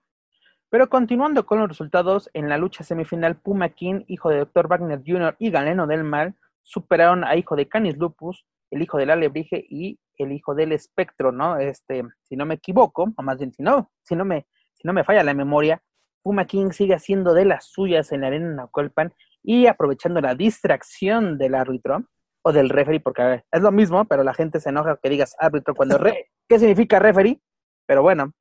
Pero 0.76 0.90
continuando 0.90 1.46
con 1.46 1.60
los 1.60 1.70
resultados, 1.70 2.30
en 2.34 2.50
la 2.50 2.58
lucha 2.58 2.84
semifinal, 2.84 3.38
Puma 3.38 3.70
King, 3.70 4.04
hijo 4.08 4.30
de 4.30 4.40
Dr. 4.40 4.68
Wagner 4.68 5.02
Jr. 5.08 5.34
y 5.40 5.50
Galeno 5.50 5.88
del 5.88 6.04
Mal, 6.04 6.36
superaron 6.64 7.24
a 7.24 7.38
hijo 7.38 7.56
de 7.56 7.70
Canis 7.70 7.96
Lupus, 7.96 8.46
el 8.72 8.82
hijo 8.82 8.98
del 8.98 9.10
Alebrije 9.12 9.66
y 9.70 9.98
el 10.18 10.34
hijo 10.34 10.54
del 10.54 10.74
Espectro, 10.74 11.32
¿no? 11.32 11.56
Este, 11.60 12.04
si 12.24 12.36
no 12.36 12.46
me 12.46 12.56
equivoco, 12.56 13.10
o 13.16 13.24
más 13.24 13.38
bien 13.38 13.54
si 13.54 13.64
no, 13.64 13.90
si 14.02 14.18
no 14.18 14.26
me, 14.26 14.48
si 14.74 14.86
no 14.86 14.92
me 14.92 15.06
falla 15.06 15.24
la 15.24 15.34
memoria, 15.34 15.82
Puma 16.22 16.44
King 16.44 16.72
sigue 16.72 16.94
haciendo 16.94 17.34
de 17.34 17.46
las 17.46 17.68
suyas 17.68 18.12
en 18.12 18.20
la 18.20 18.28
arena 18.28 18.50
Naucalpan 18.56 19.14
y 19.44 19.68
aprovechando 19.68 20.20
la 20.20 20.36
distracción 20.36 21.38
del 21.38 21.56
árbitro 21.56 22.04
o 22.42 22.52
del 22.52 22.68
referee, 22.68 23.00
porque 23.00 23.22
a 23.22 23.28
ver, 23.28 23.46
es 23.50 23.62
lo 23.62 23.72
mismo, 23.72 24.04
pero 24.04 24.26
la 24.26 24.34
gente 24.34 24.60
se 24.60 24.72
enoja 24.72 25.00
que 25.02 25.10
digas 25.10 25.38
árbitro 25.40 25.74
cuando 25.74 25.98
re 25.98 26.32
¿Qué 26.50 26.60
significa 26.60 27.00
referee? 27.00 27.40
Pero 27.88 28.02
bueno, 28.02 28.34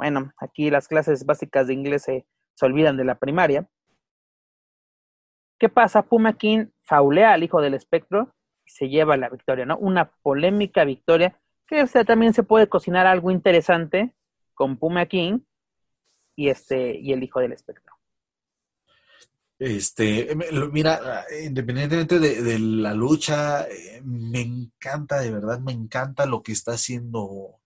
bueno, 0.00 0.32
aquí 0.38 0.70
las 0.70 0.88
clases 0.88 1.26
básicas 1.26 1.66
de 1.66 1.74
inglés 1.74 2.04
se, 2.04 2.26
se 2.54 2.64
olvidan 2.64 2.96
de 2.96 3.04
la 3.04 3.18
primaria. 3.18 3.68
¿Qué 5.58 5.68
pasa? 5.68 6.00
Puma 6.00 6.38
King 6.38 6.68
faulea 6.84 7.34
al 7.34 7.42
hijo 7.42 7.60
del 7.60 7.74
espectro 7.74 8.34
y 8.64 8.70
se 8.70 8.88
lleva 8.88 9.18
la 9.18 9.28
victoria, 9.28 9.66
¿no? 9.66 9.76
Una 9.76 10.10
polémica 10.22 10.84
victoria 10.84 11.38
que 11.66 11.84
también 12.06 12.32
se 12.32 12.44
puede 12.44 12.66
cocinar 12.66 13.06
algo 13.06 13.30
interesante 13.30 14.14
con 14.54 14.78
Puma 14.78 15.04
King 15.04 15.40
y 16.34 16.48
este 16.48 16.98
y 16.98 17.12
el 17.12 17.22
hijo 17.22 17.40
del 17.40 17.52
espectro. 17.52 17.94
Este, 19.58 20.34
mira, 20.72 21.26
independientemente 21.44 22.18
de, 22.18 22.58
la 22.58 22.94
lucha, 22.94 23.68
eh, 23.68 24.00
me 24.02 24.40
encanta, 24.40 25.20
de 25.20 25.30
verdad, 25.30 25.60
me 25.60 25.72
encanta 25.72 26.24
lo 26.24 26.42
que 26.42 26.52
está 26.52 26.72
haciendo 26.72 27.60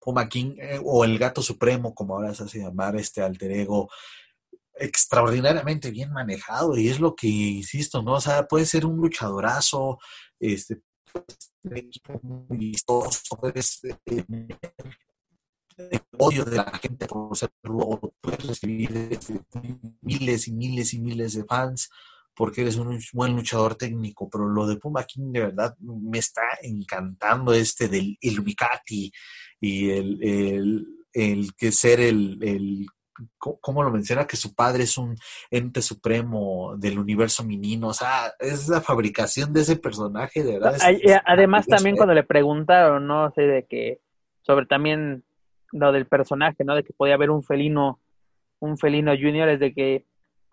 Puma 0.00 0.28
King 0.28 0.56
eh, 0.58 0.80
o 0.82 1.04
el 1.04 1.18
Gato 1.18 1.42
Supremo, 1.42 1.94
como 1.94 2.16
ahora 2.16 2.34
se 2.34 2.44
hace 2.44 2.60
llamar 2.60 2.96
este 2.96 3.22
alter 3.22 3.52
ego, 3.52 3.90
extraordinariamente 4.74 5.90
bien 5.90 6.12
manejado 6.12 6.76
y 6.76 6.88
es 6.88 6.98
lo 7.00 7.14
que 7.14 7.28
insisto, 7.28 8.02
¿no? 8.02 8.14
O 8.14 8.20
sea, 8.20 8.48
puede 8.48 8.64
ser 8.64 8.86
un 8.86 8.96
luchadorazo, 8.96 9.98
este, 10.38 10.80
un 11.62 11.76
equipo 11.76 12.18
muy 12.22 12.56
vistoso, 12.56 13.36
puedes 13.38 13.80
eh, 13.84 14.24
odio 16.18 16.44
de 16.44 16.56
la 16.56 16.78
gente 16.78 17.06
por 17.06 17.36
ser 17.36 17.50
rudo, 17.62 18.14
puedes 18.20 18.46
recibir 18.46 18.90
este, 19.10 19.40
miles 20.00 20.48
y 20.48 20.52
miles 20.52 20.94
y 20.94 20.98
miles 20.98 21.34
de 21.34 21.44
fans 21.44 21.90
porque 22.34 22.62
eres 22.62 22.76
un 22.76 22.98
buen 23.12 23.36
luchador 23.36 23.74
técnico, 23.74 24.30
pero 24.30 24.48
lo 24.48 24.66
de 24.66 24.76
Puma 24.76 25.04
King 25.04 25.32
de 25.32 25.40
verdad 25.40 25.76
me 25.78 26.18
está 26.18 26.42
encantando 26.62 27.52
este 27.52 27.88
del 27.88 28.16
Illuminati 28.18 29.12
y 29.60 29.90
el, 29.90 30.22
el, 30.22 30.86
el 31.12 31.54
que 31.54 31.72
ser 31.72 32.00
el, 32.00 32.38
el 32.42 32.86
¿cómo 33.38 33.82
lo 33.82 33.90
menciona? 33.90 34.26
Que 34.26 34.36
su 34.36 34.54
padre 34.54 34.84
es 34.84 34.96
un 34.98 35.16
ente 35.50 35.82
supremo 35.82 36.74
del 36.76 36.98
universo 36.98 37.44
minino. 37.44 37.88
O 37.88 37.94
sea, 37.94 38.32
es 38.38 38.68
la 38.68 38.80
fabricación 38.80 39.52
de 39.52 39.60
ese 39.60 39.76
personaje, 39.76 40.42
de 40.42 40.58
verdad. 40.58 40.76
además, 41.24 41.66
también 41.66 41.96
cuando 41.96 42.14
le 42.14 42.22
preguntaron, 42.22 43.06
¿no? 43.06 43.30
sé, 43.32 43.42
de 43.42 43.66
que, 43.66 44.00
sobre 44.42 44.66
también 44.66 45.24
lo 45.72 45.92
del 45.92 46.06
personaje, 46.06 46.64
¿no? 46.64 46.74
De 46.74 46.82
que 46.82 46.92
podía 46.92 47.14
haber 47.14 47.30
un 47.30 47.42
felino, 47.42 48.00
un 48.58 48.78
felino 48.78 49.12
junior, 49.12 49.48
es 49.48 49.60
de 49.60 49.72
que, 49.72 50.04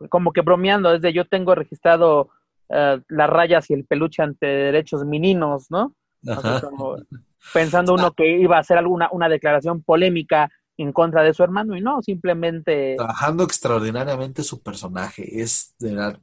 como 0.09 0.31
que 0.31 0.41
bromeando, 0.41 0.93
es 0.93 1.01
de 1.01 1.13
yo 1.13 1.25
tengo 1.25 1.55
registrado 1.55 2.29
uh, 2.69 3.01
las 3.07 3.29
rayas 3.29 3.69
y 3.69 3.73
el 3.73 3.85
peluche 3.85 4.21
ante 4.21 4.45
derechos 4.45 5.05
mininos, 5.05 5.71
¿no? 5.71 5.93
Pensando 7.53 7.93
uno 7.93 8.11
que 8.11 8.37
iba 8.37 8.57
a 8.57 8.61
hacer 8.61 8.77
alguna 8.77 9.09
una 9.11 9.29
declaración 9.29 9.81
polémica 9.81 10.49
en 10.77 10.93
contra 10.93 11.23
de 11.23 11.33
su 11.33 11.43
hermano 11.43 11.75
y 11.75 11.81
no, 11.81 12.01
simplemente... 12.01 12.95
Trabajando 12.97 13.43
extraordinariamente 13.43 14.43
su 14.43 14.61
personaje, 14.61 15.41
es 15.41 15.73
de 15.79 15.95
verdad... 15.95 16.19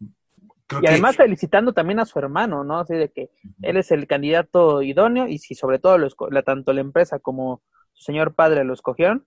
y 0.81 0.87
además 0.87 1.17
felicitando 1.17 1.73
también 1.73 1.99
a 1.99 2.07
su 2.07 2.19
hermano, 2.19 2.63
¿no? 2.63 2.79
Así 2.79 2.95
de 2.95 3.11
que 3.11 3.31
él 3.63 3.77
es 3.77 3.91
el 3.91 4.07
candidato 4.07 4.83
idóneo 4.83 5.27
y 5.27 5.39
si 5.39 5.55
sobre 5.55 5.81
todo 5.81 5.99
lo 5.99 6.09
la, 6.31 6.43
tanto 6.43 6.73
la 6.73 6.81
empresa 6.81 7.19
como 7.19 7.63
su 7.93 8.05
señor 8.05 8.35
padre 8.35 8.65
lo 8.65 8.75
escogieron, 8.75 9.27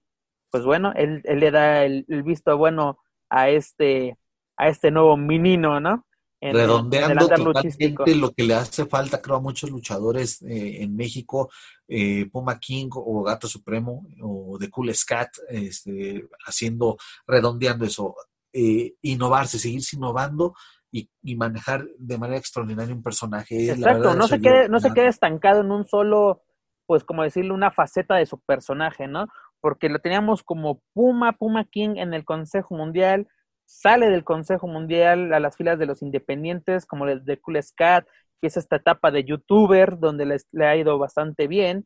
pues 0.50 0.64
bueno, 0.64 0.94
él, 0.96 1.22
él 1.26 1.42
le 1.42 1.52
da 1.52 1.84
el, 1.84 2.06
visto 2.24 2.58
bueno 2.58 3.00
a 3.30 3.50
este, 3.50 4.18
a 4.56 4.70
este 4.70 4.92
nuevo 4.92 5.18
menino, 5.18 5.82
¿no? 5.82 6.06
Redondeando 6.40 7.28
totalmente 7.28 8.16
lo 8.16 8.32
que 8.32 8.44
le 8.44 8.54
hace 8.54 8.86
falta, 8.86 9.22
creo, 9.22 9.38
a 9.38 9.42
muchos 9.42 9.70
luchadores 9.70 10.42
eh, 10.44 10.84
en 10.84 10.96
México, 10.96 11.50
eh, 11.88 12.30
Puma 12.32 12.60
King 12.60 12.90
o 12.94 13.24
Gato 13.24 13.48
Supremo 13.48 14.06
o 14.22 14.58
The 14.60 14.70
Cool 14.70 14.94
Scat, 14.94 15.30
este, 15.50 16.28
haciendo, 16.46 16.98
redondeando 17.26 17.86
eso, 17.86 18.16
eh, 18.54 18.94
innovarse, 19.02 19.60
seguirse 19.60 19.96
innovando 19.96 20.54
y, 20.92 21.36
manejar 21.36 21.86
de 21.98 22.18
manera 22.18 22.40
extraordinaria 22.40 22.96
un 22.96 23.04
personaje. 23.04 23.72
Exacto, 23.72 24.16
no 24.16 24.28
se, 24.28 24.40
quede, 24.40 24.70
no 24.70 24.80
se 24.80 24.94
quede 24.94 25.08
estancado 25.08 25.62
en 25.62 25.72
un 25.72 25.86
solo, 25.86 26.44
pues 26.86 27.04
como 27.04 27.24
decirle, 27.24 27.52
una 27.52 27.72
faceta 27.72 28.16
de 28.16 28.26
su 28.26 28.40
personaje, 28.40 29.08
¿no? 29.08 29.28
Porque 29.60 29.90
lo 29.90 30.00
teníamos 30.00 30.44
como 30.44 30.82
Puma, 30.94 31.34
Puma 31.34 31.66
King 31.66 31.98
en 31.98 32.14
el 32.14 32.26
Consejo 32.26 32.76
Mundial, 32.76 33.28
sale 33.68 34.10
del 34.10 34.24
Consejo 34.24 34.68
Mundial 34.68 35.34
a 35.34 35.40
las 35.40 35.58
filas 35.58 35.78
de 35.78 35.86
los 35.86 36.02
independientes, 36.02 36.86
como 36.86 37.06
el 37.06 37.24
de 37.26 37.38
Cool 37.38 37.62
Scat, 37.62 38.08
que 38.42 38.48
es 38.48 38.58
esta 38.58 38.78
etapa 38.78 39.12
de 39.12 39.26
youtuber, 39.26 40.00
donde 40.00 40.26
les, 40.26 40.48
le 40.52 40.66
ha 40.66 40.76
ido 40.76 40.98
bastante 40.98 41.48
bien. 41.48 41.86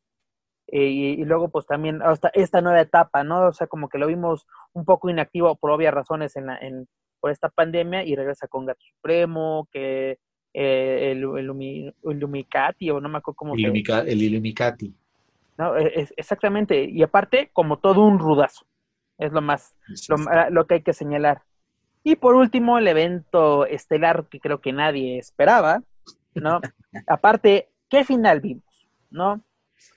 Eh, 0.67 0.85
y, 0.85 1.25
luego, 1.25 1.49
pues 1.49 1.65
también 1.65 2.01
hasta 2.01 2.29
esta 2.33 2.61
nueva 2.61 2.79
etapa, 2.79 3.23
¿no? 3.23 3.47
O 3.47 3.53
sea, 3.53 3.67
como 3.67 3.89
que 3.89 3.97
lo 3.97 4.07
vimos 4.07 4.45
un 4.73 4.85
poco 4.85 5.09
inactivo 5.09 5.53
por 5.55 5.71
obvias 5.71 5.93
razones 5.93 6.35
en, 6.37 6.45
la, 6.45 6.57
en 6.57 6.87
por 7.19 7.31
esta 7.31 7.49
pandemia 7.49 8.03
y 8.03 8.15
regresa 8.15 8.47
con 8.47 8.65
Gato 8.65 8.81
Supremo, 8.95 9.67
que 9.71 10.19
eh, 10.53 11.11
el, 11.11 11.23
el, 11.37 11.49
o 11.49 12.13
no 12.13 12.27
me 12.27 12.45
acuerdo 13.17 13.35
cómo 13.35 13.55
se 13.55 13.61
llama. 13.61 14.01
El 14.07 14.21
Illumicati. 14.21 14.93
No, 15.57 15.75
e, 15.77 15.91
es, 15.95 16.13
exactamente. 16.15 16.83
Y 16.83 17.01
aparte, 17.01 17.49
como 17.51 17.79
todo 17.79 18.05
un 18.05 18.19
rudazo. 18.19 18.65
Es 19.17 19.31
lo 19.31 19.41
más, 19.41 19.75
lo, 20.09 20.17
lo 20.49 20.65
que 20.67 20.75
hay 20.75 20.81
que 20.81 20.93
señalar. 20.93 21.43
Y 22.03 22.15
por 22.15 22.35
último, 22.35 22.77
el 22.77 22.87
evento 22.87 23.65
estelar 23.65 24.25
que 24.25 24.39
creo 24.39 24.59
que 24.59 24.73
nadie 24.73 25.19
esperaba, 25.19 25.83
¿no? 26.33 26.59
Aparte, 27.07 27.69
¿qué 27.89 28.03
final 28.03 28.41
vimos? 28.41 28.89
¿No? 29.09 29.41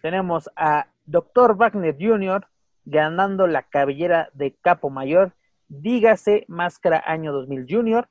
Tenemos 0.02 0.50
a 0.56 0.88
Dr. 1.06 1.56
Wagner 1.56 1.96
Jr. 1.98 2.46
ganando 2.84 3.46
la 3.46 3.62
cabellera 3.62 4.28
de 4.34 4.54
Capo 4.60 4.90
Mayor, 4.90 5.32
dígase 5.68 6.44
Máscara 6.48 7.02
Año 7.06 7.32
2000 7.32 7.66
Jr., 7.68 8.08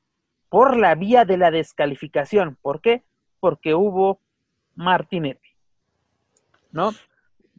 por 0.49 0.77
la 0.77 0.95
vía 0.95 1.25
de 1.25 1.37
la 1.37 1.49
descalificación. 1.49 2.57
¿Por 2.61 2.81
qué? 2.81 3.03
Porque 3.39 3.73
hubo 3.73 4.19
martinete, 4.75 5.55
¿no? 6.71 6.91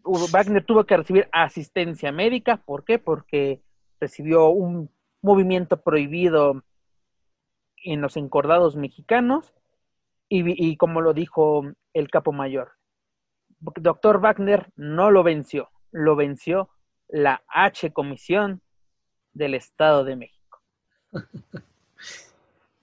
Wagner 0.04 0.64
tuvo 0.64 0.84
que 0.84 0.96
recibir 0.96 1.28
asistencia 1.32 2.12
médica. 2.12 2.58
¿Por 2.58 2.84
qué? 2.84 2.98
Porque 2.98 3.62
recibió 4.00 4.48
un 4.48 4.90
movimiento 5.24 5.80
prohibido 5.80 6.62
en 7.82 8.02
los 8.02 8.16
encordados 8.18 8.76
mexicanos 8.76 9.54
y, 10.28 10.76
como 10.76 11.00
lo 11.00 11.14
dijo 11.14 11.62
el 11.94 12.10
capo 12.10 12.32
mayor, 12.32 12.72
doctor 13.58 14.20
Wagner 14.20 14.70
no 14.76 15.10
lo 15.10 15.22
venció, 15.22 15.70
lo 15.92 16.14
venció 16.14 16.68
la 17.08 17.42
H 17.48 17.92
Comisión 17.92 18.60
del 19.32 19.54
Estado 19.54 20.04
de 20.04 20.16
México. 20.16 20.60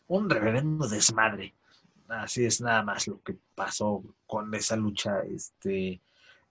Un 0.07 0.29
reverendo 0.29 0.87
desmadre. 0.87 1.53
Así 2.07 2.45
es 2.45 2.59
nada 2.59 2.81
más 2.83 3.07
lo 3.07 3.21
que 3.21 3.37
pasó 3.53 4.03
con 4.25 4.53
esa 4.55 4.75
lucha, 4.75 5.21
este, 5.21 6.01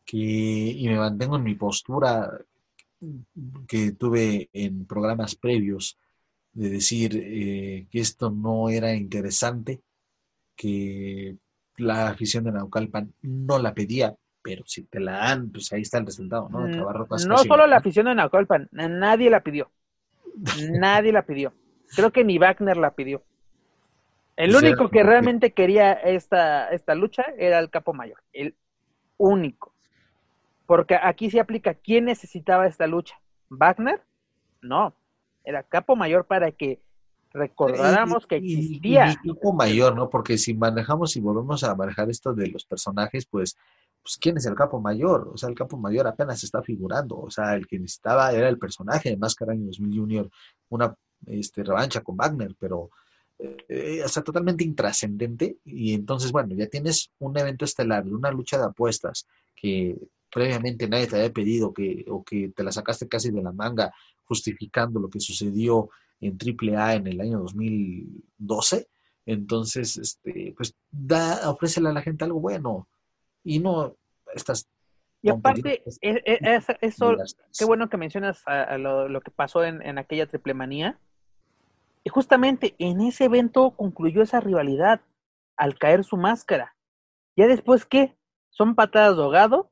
que, 0.05 0.17
y 0.17 0.89
me 0.89 0.99
mantengo 0.99 1.37
en 1.37 1.43
mi 1.43 1.55
postura 1.55 2.31
que 3.67 3.93
tuve 3.93 4.51
en 4.53 4.87
programas 4.87 5.35
previos 5.35 5.99
de 6.53 6.69
decir 6.69 7.17
eh, 7.17 7.87
que 7.91 8.01
esto 8.01 8.31
no 8.31 8.69
era 8.69 8.95
interesante, 8.95 9.81
que 10.57 11.37
la 11.77 12.09
afición 12.09 12.45
de 12.45 12.53
Naucalpan 12.53 13.13
no 13.23 13.59
la 13.59 13.73
pedía, 13.73 14.15
pero 14.43 14.65
si 14.67 14.85
te 14.85 15.01
la 15.01 15.13
dan, 15.13 15.51
pues 15.51 15.73
ahí 15.73 15.83
está 15.83 15.99
el 15.99 16.07
resultado, 16.07 16.49
¿no? 16.51 16.61
Mm, 16.61 17.27
no 17.27 17.39
solo 17.39 17.67
la 17.67 17.77
afición 17.77 18.07
de 18.07 18.15
Naucalpan, 18.15 18.69
nadie 18.73 19.31
la 19.31 19.43
pidió. 19.43 19.71
nadie 20.71 21.13
la 21.13 21.25
pidió. 21.25 21.53
Creo 21.95 22.13
que 22.13 22.25
ni 22.25 22.39
Wagner 22.39 22.77
la 22.77 22.95
pidió. 22.95 23.23
El 24.37 24.57
único 24.57 24.89
que 24.89 25.03
realmente 25.03 25.53
quería 25.53 25.93
esta, 25.93 26.69
esta 26.71 26.95
lucha 26.95 27.27
era 27.37 27.59
el 27.59 27.69
capo 27.69 27.93
mayor, 27.93 28.23
el 28.33 28.55
único. 29.19 29.75
Porque 30.71 30.95
aquí 30.95 31.29
se 31.29 31.41
aplica 31.41 31.75
quién 31.75 32.05
necesitaba 32.05 32.65
esta 32.65 32.87
lucha. 32.87 33.21
¿Wagner? 33.49 34.05
No. 34.63 34.95
Era 35.43 35.65
capo 35.65 35.97
mayor 35.97 36.27
para 36.27 36.53
que 36.53 36.81
recordáramos 37.33 38.25
que 38.25 38.37
existía. 38.37 39.19
Y, 39.25 39.33
capo 39.33 39.53
mayor, 39.53 39.97
¿no? 39.97 40.09
Porque 40.09 40.39
si 40.39 40.55
manejamos 40.55 41.17
y 41.17 41.21
volvemos 41.21 41.65
a 41.65 41.75
manejar 41.75 42.09
esto 42.09 42.33
de 42.35 42.47
los 42.47 42.65
personajes, 42.67 43.27
pues, 43.27 43.57
pues, 44.01 44.17
¿quién 44.21 44.37
es 44.37 44.47
el 44.47 44.55
capo 44.55 44.81
mayor? 44.81 45.33
O 45.35 45.37
sea, 45.37 45.49
el 45.49 45.57
capo 45.57 45.77
mayor 45.77 46.07
apenas 46.07 46.45
está 46.45 46.63
figurando. 46.63 47.19
O 47.19 47.31
sea, 47.33 47.57
el 47.57 47.67
que 47.67 47.81
necesitaba 47.81 48.31
era 48.31 48.49
el 48.49 48.57
personaje 48.57 49.11
de 49.11 49.17
Máscara 49.17 49.55
en 49.55 49.67
2000 49.67 49.99
Junior, 49.99 50.31
una 50.69 50.95
este, 51.27 51.65
revancha 51.65 52.01
con 52.01 52.17
Wagner, 52.17 52.55
pero 52.57 52.91
eh, 53.41 54.03
o 54.05 54.09
sea, 54.09 54.23
totalmente 54.23 54.63
intrascendente. 54.63 55.57
Y 55.65 55.95
entonces, 55.95 56.31
bueno, 56.31 56.55
ya 56.55 56.69
tienes 56.69 57.11
un 57.19 57.37
evento 57.37 57.65
estelar, 57.65 58.07
una 58.07 58.31
lucha 58.31 58.57
de 58.57 58.67
apuestas 58.67 59.27
que 59.57 59.97
previamente 60.33 60.89
nadie 60.89 61.07
te 61.07 61.17
había 61.17 61.33
pedido 61.33 61.73
que, 61.73 62.05
o 62.09 62.23
que 62.25 62.51
te 62.55 62.63
la 62.63 62.73
sacaste 62.73 63.09
casi 63.09 63.31
de 63.31 63.43
la 63.43 63.53
manga 63.53 63.93
justificando 64.25 65.01
lo 65.01 65.09
que 65.09 65.21
sucedió 65.21 65.91
en 66.21 66.37
AAA 66.39 66.95
en 66.95 67.07
el 67.09 67.21
año 67.21 67.41
2012. 67.41 68.89
Entonces, 69.27 69.97
este, 69.97 70.55
pues 70.57 70.75
da, 70.91 71.51
ofrécele 71.51 71.89
a 71.89 71.93
la 71.93 72.03
gente 72.03 72.25
algo 72.25 72.41
bueno 72.41 72.89
y 73.43 73.59
no 73.59 73.97
estas 74.35 74.69
y 75.23 75.29
aparte, 75.29 75.83
e, 76.01 76.23
e, 76.25 76.61
eso, 76.81 77.15
qué 77.59 77.65
bueno 77.67 77.91
que 77.91 77.99
mencionas 77.99 78.43
a, 78.47 78.79
lo, 78.79 79.21
que 79.21 79.31
pasó 79.31 79.65
en, 79.65 79.83
en, 79.83 79.99
aquella 79.99 80.27
triple 80.27 80.55
manía, 80.55 80.99
Y 82.05 82.09
justamente 82.09 82.75
en 82.79 83.03
ese 83.03 83.25
evento 83.25 83.73
concluyó 83.73 84.23
esa 84.23 84.41
rivalidad 84.41 85.03
al 85.57 85.79
caer 85.79 86.05
su 86.05 86.17
máscara. 86.17 86.75
Ya 87.37 87.47
después, 87.47 87.85
¿qué? 87.85 88.17
Son 88.49 88.75
patadas 88.75 89.17
de 89.17 89.23
ahogado. 89.23 89.71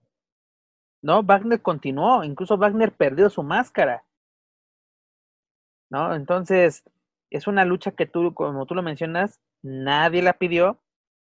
¿No? 1.03 1.23
Wagner 1.23 1.63
continuó, 1.63 2.25
incluso 2.25 2.59
Wagner 2.59 2.93
perdió 2.93 3.31
su 3.31 3.43
máscara. 3.43 4.05
¿No? 5.91 6.15
Entonces, 6.15 6.85
es 7.31 7.47
una 7.47 7.65
lucha 7.65 7.93
que 7.93 8.07
tú, 8.07 8.35
como 8.35 8.67
tú 8.67 8.75
lo 8.75 8.83
mencionas, 8.83 9.41
nadie 9.63 10.23
la 10.23 10.35
pidió 10.35 10.81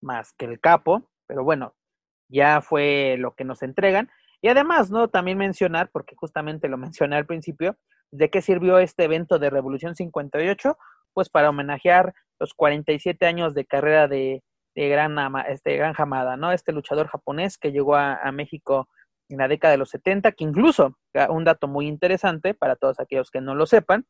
más 0.01 0.33
que 0.33 0.45
el 0.45 0.59
capo, 0.59 1.09
pero 1.27 1.43
bueno, 1.43 1.75
ya 2.29 2.61
fue 2.61 3.15
lo 3.19 3.35
que 3.35 3.43
nos 3.43 3.63
entregan. 3.63 4.09
Y 4.41 4.49
además, 4.49 4.91
¿no? 4.91 5.09
También 5.09 5.37
mencionar, 5.37 5.89
porque 5.91 6.15
justamente 6.15 6.67
lo 6.67 6.77
mencioné 6.77 7.15
al 7.15 7.25
principio, 7.25 7.77
¿de 8.11 8.29
qué 8.29 8.41
sirvió 8.41 8.79
este 8.79 9.05
evento 9.05 9.39
de 9.39 9.49
Revolución 9.49 9.95
58? 9.95 10.77
Pues 11.13 11.29
para 11.29 11.49
homenajear 11.49 12.13
los 12.39 12.53
47 12.53 13.25
años 13.25 13.53
de 13.55 13.65
carrera 13.65 14.07
de, 14.07 14.43
de 14.75 14.89
Gran, 14.89 15.17
este, 15.47 15.75
Gran 15.75 15.95
Hamada, 15.97 16.37
¿no? 16.37 16.51
Este 16.51 16.71
luchador 16.71 17.07
japonés 17.07 17.57
que 17.57 17.71
llegó 17.71 17.95
a, 17.95 18.15
a, 18.15 18.31
México 18.31 18.87
en 19.29 19.37
la 19.37 19.47
década 19.47 19.73
de 19.73 19.77
los 19.77 19.89
70, 19.89 20.31
que 20.33 20.43
incluso, 20.43 20.97
un 21.29 21.43
dato 21.43 21.67
muy 21.67 21.87
interesante 21.87 22.53
para 22.53 22.75
todos 22.75 22.99
aquellos 22.99 23.31
que 23.31 23.41
no 23.41 23.55
lo 23.55 23.65
sepan, 23.65 24.05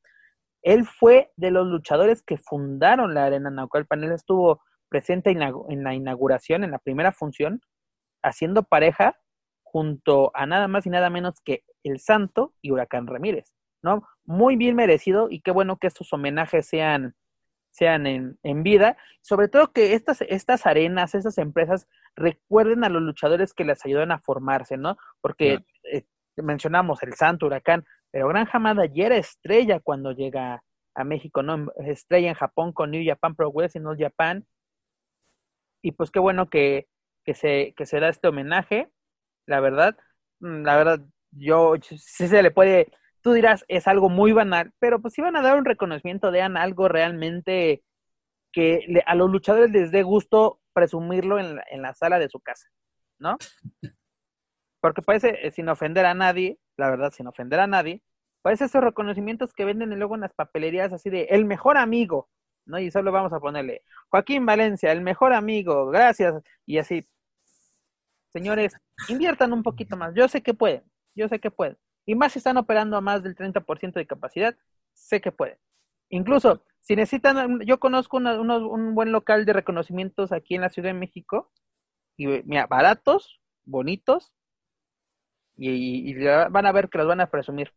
él 0.62 0.86
fue 0.86 1.32
de 1.36 1.52
los 1.52 1.68
luchadores 1.68 2.24
que 2.24 2.38
fundaron 2.38 3.14
la 3.14 3.26
Arena 3.26 3.50
Naucalpan, 3.50 4.04
él 4.04 4.12
estuvo 4.12 4.62
presente 4.90 5.32
en 5.32 5.84
la 5.84 5.94
inauguración, 5.94 6.64
en 6.64 6.72
la 6.72 6.80
primera 6.80 7.12
función, 7.12 7.62
haciendo 8.24 8.64
pareja 8.64 9.18
junto 9.64 10.32
a 10.34 10.46
nada 10.46 10.68
más 10.68 10.86
y 10.86 10.90
nada 10.90 11.10
menos 11.10 11.40
que 11.44 11.64
El 11.84 12.00
Santo 12.00 12.54
y 12.62 12.72
Huracán 12.72 13.06
Ramírez, 13.06 13.54
¿no? 13.82 14.08
Muy 14.26 14.56
bien 14.56 14.76
merecido 14.76 15.28
y 15.30 15.42
qué 15.42 15.52
bueno 15.52 15.78
que 15.78 15.88
estos 15.88 16.12
homenajes 16.14 16.68
sean, 16.68 17.16
sean 17.78 18.08
en, 18.08 18.40
en 18.44 18.64
vida, 18.64 18.98
sobre 19.22 19.48
todo 19.48 19.72
que 19.72 19.94
estas, 19.94 20.22
estas 20.22 20.66
arenas, 20.66 21.14
estas 21.14 21.38
empresas 21.38 21.88
recuerden 22.16 22.84
a 22.84 22.90
los 22.90 23.02
luchadores 23.02 23.54
que 23.54 23.66
les 23.66 23.86
ayudan 23.86 24.12
a 24.12 24.20
formarse, 24.20 24.78
¿no? 24.78 24.98
Porque 25.22 25.60
eh, 25.84 26.06
mencionamos 26.38 27.04
El 27.04 27.14
Santo, 27.14 27.46
Huracán, 27.46 27.86
pero 28.12 28.28
Gran 28.28 28.48
Hamada 28.52 28.86
ya 28.86 29.06
era 29.06 29.18
estrella 29.18 29.80
cuando 29.80 30.12
llega 30.12 30.64
a 30.96 31.04
México, 31.04 31.44
¿no? 31.44 31.68
Estrella 31.86 32.30
en 32.30 32.34
Japón 32.34 32.74
con 32.74 32.90
New 32.90 33.04
Japan 33.06 33.36
Pro 33.36 33.52
Wrestling, 33.52 33.86
All 33.86 33.98
Japan, 33.98 34.46
y 35.84 35.92
pues 35.92 36.10
qué 36.10 36.20
bueno 36.20 36.50
que, 36.50 36.88
que, 37.24 37.36
se, 37.36 37.74
que 37.78 37.86
se 37.86 38.00
da 38.00 38.10
este 38.10 38.28
homenaje, 38.28 38.90
la 39.46 39.60
verdad, 39.60 39.96
mm, 40.40 40.64
la 40.64 40.78
verdad, 40.78 41.00
yo, 41.32 41.76
sí 41.82 42.28
se 42.28 42.42
le 42.42 42.50
puede, 42.52 42.92
tú 43.28 43.34
dirás, 43.34 43.66
es 43.68 43.90
algo 43.90 44.08
muy 44.08 44.32
banal, 44.32 44.72
pero 44.80 45.02
pues 45.02 45.14
si 45.14 45.22
van 45.22 45.36
a 45.36 45.42
dar 45.42 45.58
un 45.58 45.66
reconocimiento, 45.66 46.32
dean 46.32 46.56
algo 46.56 46.88
realmente 46.88 47.84
que 48.54 48.86
le, 48.88 49.04
a 49.06 49.16
los 49.16 49.30
luchadores 49.30 49.70
les 49.70 49.92
dé 49.92 50.02
gusto 50.02 50.62
presumirlo 50.72 51.38
en 51.38 51.58
la, 51.58 51.66
en 51.70 51.82
la 51.82 51.94
sala 51.94 52.20
de 52.20 52.30
su 52.30 52.40
casa, 52.40 52.70
¿no? 53.20 53.36
Porque 54.82 55.02
parece, 55.02 55.46
eh, 55.46 55.52
sin 55.52 55.68
ofender 55.68 56.06
a 56.06 56.14
nadie, 56.14 56.58
la 56.78 56.90
verdad, 56.90 57.12
sin 57.12 57.28
ofender 57.28 57.60
a 57.60 57.68
nadie, 57.68 58.02
parece 58.42 58.64
esos 58.64 58.82
reconocimientos 58.82 59.52
que 59.52 59.66
venden 59.66 59.90
luego 60.00 60.16
en 60.16 60.22
las 60.22 60.34
papelerías 60.34 60.94
así 60.94 61.10
de 61.10 61.24
el 61.24 61.44
mejor 61.44 61.76
amigo, 61.76 62.30
¿no? 62.66 62.80
Y 62.80 62.92
solo 62.92 63.12
vamos 63.12 63.34
a 63.34 63.42
ponerle 63.42 63.84
Joaquín 64.08 64.46
Valencia, 64.46 64.94
el 64.94 65.02
mejor 65.02 65.34
amigo, 65.34 65.88
gracias, 65.88 66.42
y 66.66 66.78
así. 66.78 67.06
Señores, 68.32 68.74
inviertan 69.10 69.52
un 69.52 69.64
poquito 69.64 69.98
más. 69.98 70.14
Yo 70.16 70.30
sé 70.30 70.42
que 70.42 70.54
pueden, 70.54 70.86
yo 71.14 71.28
sé 71.28 71.42
que 71.42 71.52
pueden. 71.52 71.78
Y 72.08 72.16
más 72.16 72.34
si 72.34 72.40
están 72.40 72.58
operando 72.58 72.98
a 72.98 73.02
más 73.02 73.22
del 73.22 73.36
30% 73.36 74.00
de 74.00 74.08
capacidad, 74.08 74.56
sé 74.94 75.22
que 75.22 75.32
pueden. 75.32 75.60
Incluso, 76.10 76.64
si 76.82 76.96
necesitan, 76.96 77.60
yo 77.62 77.80
conozco 77.80 78.18
una, 78.18 78.40
un 78.42 78.96
buen 78.96 79.12
local 79.12 79.46
de 79.46 79.54
reconocimientos 79.54 80.32
aquí 80.32 80.56
en 80.56 80.62
la 80.62 80.70
Ciudad 80.70 80.90
de 80.90 80.94
México, 80.96 81.52
y 82.18 82.26
mira, 82.28 82.66
baratos, 82.66 83.40
bonitos, 83.66 84.34
y, 85.56 86.10
y, 86.10 86.14
van 86.24 86.66
a 86.66 86.72
ver 86.72 86.90
que 86.90 86.98
los 86.98 87.08
van 87.08 87.22
a 87.22 87.30
presumir 87.30 87.74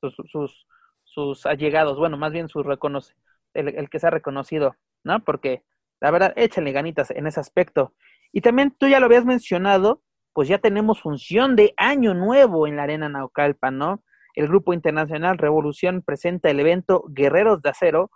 sus, 0.00 0.14
sus, 0.30 0.66
sus 1.04 1.46
allegados, 1.46 1.98
bueno, 1.98 2.16
más 2.16 2.32
bien 2.32 2.48
sus 2.48 2.66
reconoce, 2.66 3.14
el, 3.54 3.68
el 3.68 3.90
que 3.90 4.00
se 4.00 4.08
ha 4.08 4.10
reconocido, 4.10 4.76
¿no? 5.04 5.22
Porque 5.24 5.62
la 6.04 6.10
verdad, 6.10 6.34
échenle 6.36 6.72
ganitas 6.72 7.10
en 7.10 7.26
ese 7.26 7.40
aspecto. 7.40 7.94
Y 8.30 8.42
también 8.42 8.72
tú 8.72 8.88
ya 8.88 9.00
lo 9.00 9.06
habías 9.06 9.24
mencionado, 9.24 10.02
pues 10.34 10.48
ya 10.48 10.58
tenemos 10.58 11.00
función 11.00 11.56
de 11.56 11.72
año 11.76 12.12
nuevo 12.12 12.66
en 12.66 12.76
la 12.76 12.82
Arena 12.82 13.08
Naucalpan, 13.08 13.78
¿no? 13.78 14.02
El 14.34 14.48
Grupo 14.48 14.74
Internacional 14.74 15.38
Revolución 15.38 16.02
presenta 16.02 16.50
el 16.50 16.58
evento 16.58 17.04
Guerreros 17.08 17.62
de 17.62 17.70
Acero, 17.70 18.10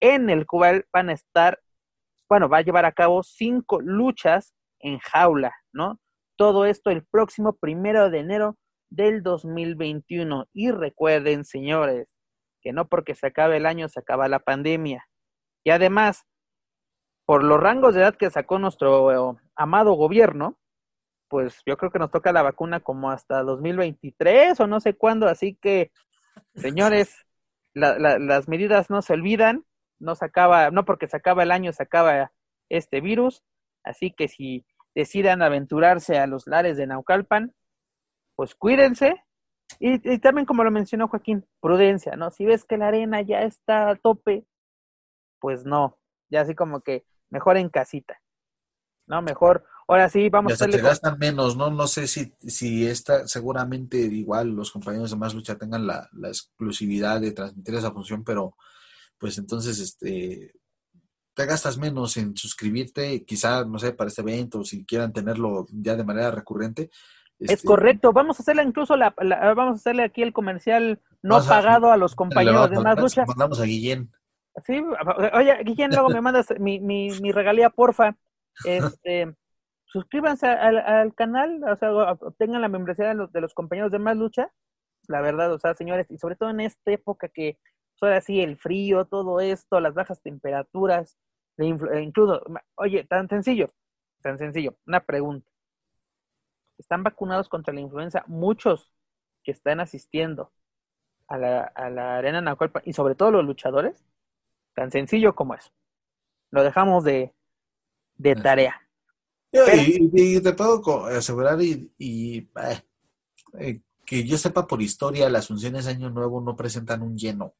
en 0.00 0.30
el 0.30 0.46
cual 0.46 0.86
van 0.92 1.10
a 1.10 1.14
estar, 1.14 1.60
bueno, 2.28 2.48
va 2.48 2.58
a 2.58 2.62
llevar 2.62 2.84
a 2.84 2.92
cabo 2.92 3.24
cinco 3.24 3.80
luchas 3.80 4.54
en 4.78 5.00
jaula, 5.00 5.52
¿no? 5.72 5.98
Todo 6.36 6.64
esto 6.64 6.90
el 6.90 7.04
próximo 7.04 7.54
primero 7.54 8.08
de 8.08 8.20
enero 8.20 8.56
del 8.88 9.24
2021. 9.24 10.46
Y 10.52 10.70
recuerden, 10.70 11.44
señores, 11.44 12.06
que 12.62 12.72
no 12.72 12.88
porque 12.88 13.16
se 13.16 13.26
acabe 13.26 13.56
el 13.56 13.66
año 13.66 13.88
se 13.88 13.98
acaba 13.98 14.28
la 14.28 14.38
pandemia. 14.38 15.08
Y 15.64 15.70
además, 15.70 16.24
por 17.26 17.42
los 17.42 17.58
rangos 17.58 17.94
de 17.94 18.02
edad 18.02 18.14
que 18.14 18.30
sacó 18.30 18.60
nuestro 18.60 19.32
eh, 19.32 19.38
amado 19.56 19.94
gobierno, 19.94 20.56
pues 21.28 21.62
yo 21.66 21.76
creo 21.76 21.90
que 21.90 21.98
nos 21.98 22.10
toca 22.10 22.32
la 22.32 22.42
vacuna 22.42 22.80
como 22.80 23.10
hasta 23.10 23.42
2023 23.42 24.60
o 24.60 24.66
no 24.66 24.80
sé 24.80 24.94
cuándo, 24.94 25.26
así 25.26 25.56
que, 25.60 25.90
señores, 26.54 27.26
la, 27.72 27.98
la, 27.98 28.18
las 28.18 28.48
medidas 28.48 28.90
no 28.90 29.02
se 29.02 29.12
olvidan, 29.12 29.64
no 29.98 30.14
se 30.14 30.24
acaba, 30.24 30.70
no 30.70 30.84
porque 30.84 31.08
se 31.08 31.16
acaba 31.16 31.42
el 31.42 31.50
año 31.50 31.72
se 31.72 31.82
acaba 31.82 32.32
este 32.68 33.00
virus, 33.00 33.42
así 33.82 34.12
que 34.12 34.28
si 34.28 34.64
decidan 34.94 35.42
aventurarse 35.42 36.18
a 36.18 36.26
los 36.26 36.46
lares 36.46 36.76
de 36.76 36.86
Naucalpan, 36.86 37.54
pues 38.36 38.54
cuídense. 38.54 39.22
Y, 39.80 40.12
y, 40.12 40.18
también, 40.18 40.46
como 40.46 40.62
lo 40.62 40.70
mencionó 40.70 41.08
Joaquín, 41.08 41.46
prudencia, 41.60 42.16
¿no? 42.16 42.30
Si 42.30 42.44
ves 42.44 42.64
que 42.64 42.76
la 42.76 42.88
arena 42.88 43.22
ya 43.22 43.40
está 43.40 43.90
a 43.90 43.96
tope, 43.96 44.46
pues 45.40 45.64
no, 45.64 45.98
ya 46.30 46.42
así 46.42 46.54
como 46.54 46.80
que 46.80 47.04
mejor 47.30 47.56
en 47.56 47.70
casita, 47.70 48.20
¿no? 49.06 49.22
Mejor, 49.22 49.66
ahora 49.88 50.08
sí, 50.08 50.28
vamos 50.28 50.52
a 50.52 50.54
hacerle... 50.54 50.76
te 50.76 50.82
gastan 50.82 51.18
menos, 51.18 51.56
¿no? 51.56 51.70
No 51.70 51.86
sé 51.86 52.06
si, 52.06 52.34
si 52.40 52.86
esta, 52.86 53.26
seguramente 53.26 53.98
igual 53.98 54.50
los 54.50 54.70
compañeros 54.70 55.10
de 55.10 55.16
Más 55.16 55.34
Lucha 55.34 55.56
tengan 55.56 55.86
la, 55.86 56.08
la 56.12 56.28
exclusividad 56.28 57.20
de 57.20 57.32
transmitir 57.32 57.74
esa 57.74 57.92
función, 57.92 58.24
pero 58.24 58.56
pues 59.18 59.38
entonces, 59.38 59.78
este, 59.78 60.52
te 61.34 61.46
gastas 61.46 61.78
menos 61.78 62.16
en 62.16 62.36
suscribirte, 62.36 63.24
quizá, 63.24 63.64
no 63.64 63.78
sé, 63.78 63.92
para 63.92 64.08
este 64.08 64.22
evento, 64.22 64.64
si 64.64 64.84
quieran 64.84 65.12
tenerlo 65.12 65.66
ya 65.70 65.96
de 65.96 66.04
manera 66.04 66.30
recurrente, 66.30 66.90
es 67.38 67.50
este, 67.50 67.66
correcto, 67.66 68.12
vamos 68.12 68.38
a 68.38 68.42
hacerle 68.42 68.62
incluso 68.62 68.96
la, 68.96 69.14
la, 69.18 69.52
vamos 69.54 69.74
a 69.74 69.76
hacerle 69.76 70.04
aquí 70.04 70.22
el 70.22 70.32
comercial 70.32 71.00
no 71.22 71.42
pagado 71.44 71.90
a, 71.90 71.94
a, 71.94 71.96
los 71.96 72.14
compañeros 72.14 72.70
de 72.70 72.80
más 72.80 72.98
lucha. 72.98 73.24
Mandamos 73.26 73.60
a 73.60 73.64
Guillén. 73.64 74.12
Sí, 74.64 74.80
oye, 75.32 75.56
Guillén, 75.64 75.90
luego 75.90 76.10
me 76.10 76.20
mandas 76.22 76.46
mi, 76.60 76.78
mi, 76.80 77.10
mi 77.20 77.32
regalía, 77.32 77.70
porfa. 77.70 78.16
Este, 78.64 79.34
suscríbanse 79.94 80.48
al, 80.48 80.78
al, 80.78 81.14
canal, 81.14 81.62
o 81.62 81.76
sea, 81.76 81.92
obtengan 81.92 82.60
la 82.60 82.68
membresía 82.68 83.06
de 83.06 83.14
los, 83.14 83.32
de 83.32 83.40
los 83.40 83.54
compañeros 83.54 83.92
de 83.92 84.00
más 84.00 84.16
lucha. 84.16 84.52
La 85.06 85.20
verdad, 85.20 85.52
o 85.52 85.58
sea, 85.60 85.74
señores, 85.74 86.10
y 86.10 86.18
sobre 86.18 86.34
todo 86.34 86.50
en 86.50 86.58
esta 86.58 86.90
época 86.90 87.28
que 87.28 87.58
pues, 88.00 88.02
ahora 88.02 88.20
sí 88.20 88.40
el 88.40 88.56
frío, 88.58 89.04
todo 89.04 89.38
esto, 89.38 89.78
las 89.78 89.94
bajas 89.94 90.20
temperaturas, 90.20 91.16
incluso, 91.58 92.42
oye, 92.74 93.04
tan 93.04 93.28
sencillo, 93.28 93.68
tan 94.20 94.36
sencillo, 94.36 94.76
una 94.84 94.98
pregunta 94.98 95.48
están 96.76 97.04
vacunados 97.04 97.48
contra 97.48 97.72
la 97.72 97.80
influenza, 97.80 98.24
muchos 98.26 98.90
que 99.44 99.52
están 99.52 99.78
asistiendo 99.78 100.52
a 101.28 101.38
la, 101.38 101.62
a 101.62 101.88
la 101.88 102.16
arena 102.16 102.40
Nahualpa 102.40 102.82
y 102.84 102.94
sobre 102.94 103.14
todo 103.14 103.30
los 103.30 103.44
luchadores, 103.44 104.04
tan 104.74 104.90
sencillo 104.90 105.36
como 105.36 105.54
eso. 105.54 105.70
Lo 106.50 106.64
dejamos 106.64 107.04
de, 107.04 107.32
de 108.16 108.34
tarea. 108.34 108.83
Y, 109.54 110.10
y, 110.12 110.40
te 110.40 110.52
puedo 110.52 111.06
asegurar 111.06 111.60
y, 111.62 111.92
y 111.96 112.38
eh, 112.38 112.82
eh, 113.60 113.80
que 114.04 114.24
yo 114.24 114.36
sepa 114.36 114.66
por 114.66 114.82
historia, 114.82 115.30
las 115.30 115.46
funciones 115.46 115.86
Año 115.86 116.10
Nuevo 116.10 116.40
no 116.40 116.56
presentan 116.56 117.02
un 117.02 117.16
lleno, 117.16 117.54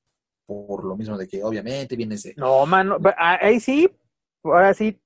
por 0.44 0.84
lo 0.84 0.96
mismo 0.96 1.16
de 1.16 1.28
que 1.28 1.42
obviamente 1.44 1.94
vienes 1.94 2.24
de... 2.24 2.34
No, 2.36 2.66
mano, 2.66 2.98
ahí 3.16 3.60
sí, 3.60 3.88
ahora 4.42 4.74
sí. 4.74 5.00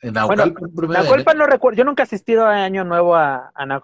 En 0.00 0.14
Nahualpan, 0.14 0.54
bueno, 0.72 0.92
Nahualpan 0.92 1.38
no 1.38 1.46
recuerdo, 1.46 1.78
yo 1.78 1.84
nunca 1.84 2.02
he 2.02 2.04
asistido 2.04 2.44
a 2.46 2.64
Año 2.64 2.84
Nuevo 2.84 3.14
a, 3.14 3.52
a 3.54 3.80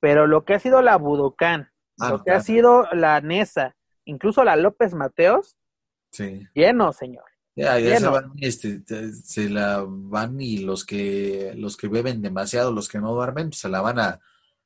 pero 0.00 0.26
lo 0.26 0.44
que 0.44 0.54
ha 0.54 0.58
sido 0.58 0.82
la 0.82 0.96
Budocán, 0.96 1.70
ah, 1.98 2.10
lo 2.10 2.18
que 2.18 2.24
claro. 2.24 2.40
ha 2.40 2.42
sido 2.42 2.88
la 2.92 3.20
Nesa, 3.20 3.76
incluso 4.04 4.42
la 4.44 4.56
López 4.56 4.94
Mateos, 4.94 5.56
sí. 6.10 6.46
lleno, 6.54 6.92
señor. 6.92 7.24
Ya, 7.56 7.78
ya 7.78 8.00
se 8.00 8.08
van, 8.08 8.32
este, 8.40 8.80
se 9.12 9.48
la 9.48 9.84
van 9.86 10.40
y 10.40 10.58
los 10.58 10.84
que 10.84 11.52
los 11.56 11.76
que 11.76 11.86
beben 11.86 12.20
demasiado, 12.20 12.72
los 12.72 12.88
que 12.88 12.98
no 12.98 13.14
duermen, 13.14 13.52
se 13.52 13.68
la 13.68 13.80
van 13.80 14.00
a, 14.00 14.20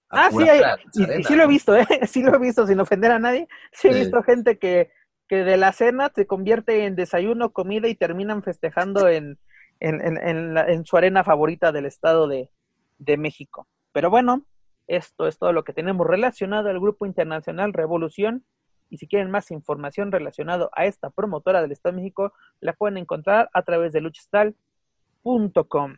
ah, 0.08 0.30
sí, 0.30 0.48
hay, 0.48 0.62
y, 0.94 1.20
y, 1.20 1.24
sí 1.24 1.36
lo 1.36 1.42
he 1.42 1.46
visto, 1.46 1.76
¿eh? 1.76 1.86
sí 2.08 2.22
lo 2.22 2.34
he 2.34 2.38
visto, 2.38 2.66
sin 2.66 2.80
ofender 2.80 3.10
a 3.10 3.18
nadie. 3.18 3.46
Sí 3.72 3.88
he 3.88 3.92
sí. 3.92 4.00
visto 4.00 4.22
gente 4.22 4.58
que 4.58 4.90
que 5.28 5.44
de 5.44 5.56
la 5.56 5.72
cena 5.72 6.10
se 6.14 6.26
convierte 6.26 6.86
en 6.86 6.96
desayuno, 6.96 7.52
comida 7.52 7.86
y 7.88 7.94
terminan 7.94 8.42
festejando 8.42 9.08
en, 9.08 9.38
en, 9.78 10.84
su 10.86 10.96
arena 10.96 11.22
favorita 11.22 11.70
del 11.70 11.86
Estado 11.86 12.26
de, 12.26 12.50
de 12.98 13.16
México. 13.18 13.68
Pero 13.92 14.10
bueno, 14.10 14.46
esto 14.86 15.28
es 15.28 15.38
todo 15.38 15.52
lo 15.52 15.64
que 15.64 15.74
tenemos 15.74 16.06
relacionado 16.06 16.70
al 16.70 16.80
Grupo 16.80 17.04
Internacional 17.04 17.74
Revolución. 17.74 18.44
Y 18.90 18.98
si 18.98 19.06
quieren 19.06 19.30
más 19.30 19.50
información 19.50 20.12
relacionada 20.12 20.68
a 20.72 20.86
esta 20.86 21.10
promotora 21.10 21.62
del 21.62 21.72
Estado 21.72 21.94
de 21.94 22.02
México, 22.02 22.32
la 22.60 22.72
pueden 22.72 22.96
encontrar 22.98 23.50
a 23.52 23.62
través 23.62 23.92
de 23.92 24.00
luchastal.com. 24.00 25.96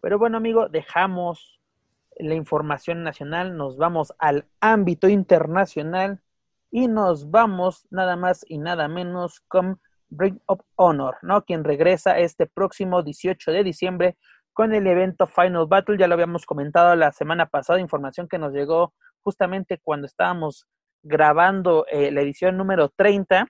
Pero 0.00 0.18
bueno, 0.18 0.36
amigo, 0.36 0.68
dejamos 0.68 1.60
la 2.18 2.34
información 2.34 3.02
nacional, 3.02 3.56
nos 3.56 3.76
vamos 3.76 4.12
al 4.18 4.46
ámbito 4.60 5.08
internacional 5.08 6.20
y 6.70 6.88
nos 6.88 7.30
vamos 7.30 7.86
nada 7.90 8.16
más 8.16 8.44
y 8.46 8.58
nada 8.58 8.88
menos 8.88 9.40
con 9.48 9.80
Bring 10.08 10.40
Up 10.48 10.64
Honor, 10.76 11.16
¿no? 11.22 11.44
Quien 11.44 11.64
regresa 11.64 12.18
este 12.18 12.46
próximo 12.46 13.02
18 13.02 13.52
de 13.52 13.64
diciembre 13.64 14.16
con 14.52 14.74
el 14.74 14.86
evento 14.86 15.26
Final 15.26 15.66
Battle. 15.66 15.96
Ya 15.98 16.08
lo 16.08 16.14
habíamos 16.14 16.46
comentado 16.46 16.94
la 16.96 17.12
semana 17.12 17.46
pasada, 17.46 17.80
información 17.80 18.28
que 18.28 18.38
nos 18.38 18.52
llegó 18.52 18.92
justamente 19.22 19.78
cuando 19.82 20.06
estábamos 20.06 20.66
grabando 21.02 21.86
eh, 21.88 22.10
la 22.10 22.20
edición 22.20 22.56
número 22.56 22.90
30 22.90 23.46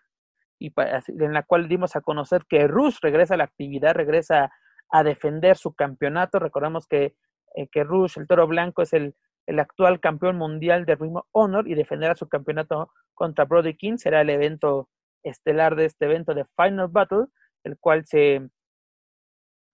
y 0.58 0.72
en 0.76 1.32
la 1.32 1.42
cual 1.42 1.68
dimos 1.68 1.96
a 1.96 2.02
conocer 2.02 2.44
que 2.48 2.66
Rush 2.68 2.98
regresa 3.00 3.34
a 3.34 3.38
la 3.38 3.44
actividad, 3.44 3.94
regresa 3.94 4.52
a 4.90 5.02
defender 5.02 5.56
su 5.56 5.72
campeonato. 5.74 6.38
Recordemos 6.38 6.86
que, 6.86 7.14
eh, 7.54 7.68
que 7.68 7.82
Rush, 7.82 8.18
el 8.18 8.26
toro 8.26 8.46
blanco, 8.46 8.82
es 8.82 8.92
el, 8.92 9.14
el 9.46 9.58
actual 9.58 10.00
campeón 10.00 10.36
mundial 10.36 10.84
de 10.84 10.96
Ring 10.96 11.16
of 11.16 11.26
Honor 11.32 11.66
y 11.66 11.74
defenderá 11.74 12.14
su 12.14 12.28
campeonato 12.28 12.92
contra 13.14 13.46
Brody 13.46 13.74
King. 13.74 13.96
Será 13.96 14.20
el 14.20 14.30
evento 14.30 14.90
estelar 15.22 15.76
de 15.76 15.86
este 15.86 16.04
evento 16.04 16.34
de 16.34 16.44
Final 16.56 16.88
Battle, 16.88 17.26
el 17.64 17.78
cual 17.78 18.04
se, 18.06 18.48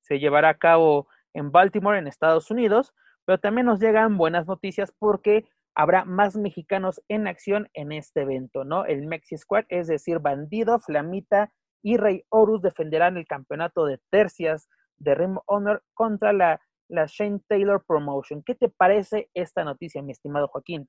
se 0.02 0.18
llevará 0.18 0.50
a 0.50 0.58
cabo 0.58 1.08
en 1.34 1.50
Baltimore, 1.50 1.98
en 1.98 2.06
Estados 2.06 2.50
Unidos. 2.50 2.94
Pero 3.24 3.38
también 3.38 3.66
nos 3.66 3.80
llegan 3.80 4.16
buenas 4.16 4.46
noticias 4.46 4.92
porque 4.96 5.48
habrá 5.76 6.04
más 6.06 6.36
mexicanos 6.36 7.02
en 7.08 7.28
acción 7.28 7.68
en 7.74 7.92
este 7.92 8.22
evento, 8.22 8.64
¿no? 8.64 8.86
El 8.86 9.06
Mexi 9.06 9.36
Squad, 9.36 9.64
es 9.68 9.86
decir, 9.86 10.18
Bandido, 10.18 10.80
Flamita 10.80 11.52
y 11.82 11.98
Rey 11.98 12.24
Horus 12.30 12.62
defenderán 12.62 13.18
el 13.18 13.26
campeonato 13.26 13.84
de 13.84 14.00
tercias 14.10 14.68
de 14.96 15.14
Ring 15.14 15.36
Honor 15.46 15.84
contra 15.92 16.32
la, 16.32 16.60
la 16.88 17.04
Shane 17.06 17.40
Taylor 17.46 17.84
Promotion. 17.86 18.42
¿Qué 18.42 18.54
te 18.54 18.70
parece 18.70 19.28
esta 19.34 19.64
noticia, 19.64 20.02
mi 20.02 20.12
estimado 20.12 20.48
Joaquín? 20.48 20.88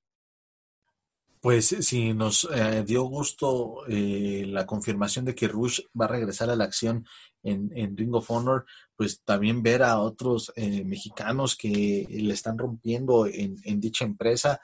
Pues 1.41 1.67
sí, 1.67 2.13
nos 2.13 2.47
eh, 2.51 2.83
dio 2.85 3.03
gusto 3.03 3.85
eh, 3.87 4.45
la 4.47 4.65
confirmación 4.65 5.23
de 5.25 5.35
que 5.35 5.47
Rush 5.47 5.81
va 5.99 6.05
a 6.05 6.09
regresar 6.09 6.49
a 6.49 6.55
la 6.55 6.63
acción 6.63 7.05
en, 7.43 7.71
en 7.75 7.95
Ring 7.95 8.15
of 8.15 8.29
Honor, 8.31 8.65
pues 8.95 9.21
también 9.23 9.61
ver 9.61 9.83
a 9.83 9.99
otros 9.99 10.51
eh, 10.55 10.83
mexicanos 10.83 11.55
que 11.55 12.07
le 12.09 12.33
están 12.33 12.57
rompiendo 12.57 13.27
en, 13.27 13.55
en 13.63 13.79
dicha 13.79 14.05
empresa 14.05 14.59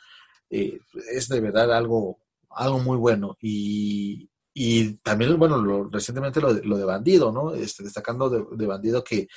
es 0.50 1.30
de 1.30 1.40
verdad 1.40 1.74
algo, 1.74 2.20
algo 2.52 2.80
muy 2.80 2.98
bueno. 2.98 3.38
Y, 3.42 4.30
y 4.54 4.94
también, 4.98 5.38
bueno, 5.40 5.58
lo, 5.58 5.90
recientemente 5.90 6.40
lo 6.42 6.54
lo 6.54 6.78
de 6.78 6.86
Bandido, 6.86 7.32
¿no? 7.32 7.54
Este, 7.56 7.84
destacando 7.84 8.30
de, 8.30 8.46
de 8.56 8.68
Bandido 8.68 9.04
que 9.04 9.28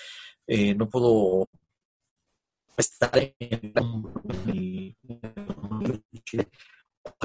no 0.77 0.89
pudo 0.89 1.49
estar 2.77 3.17
en 3.17 3.73
el 4.47 4.97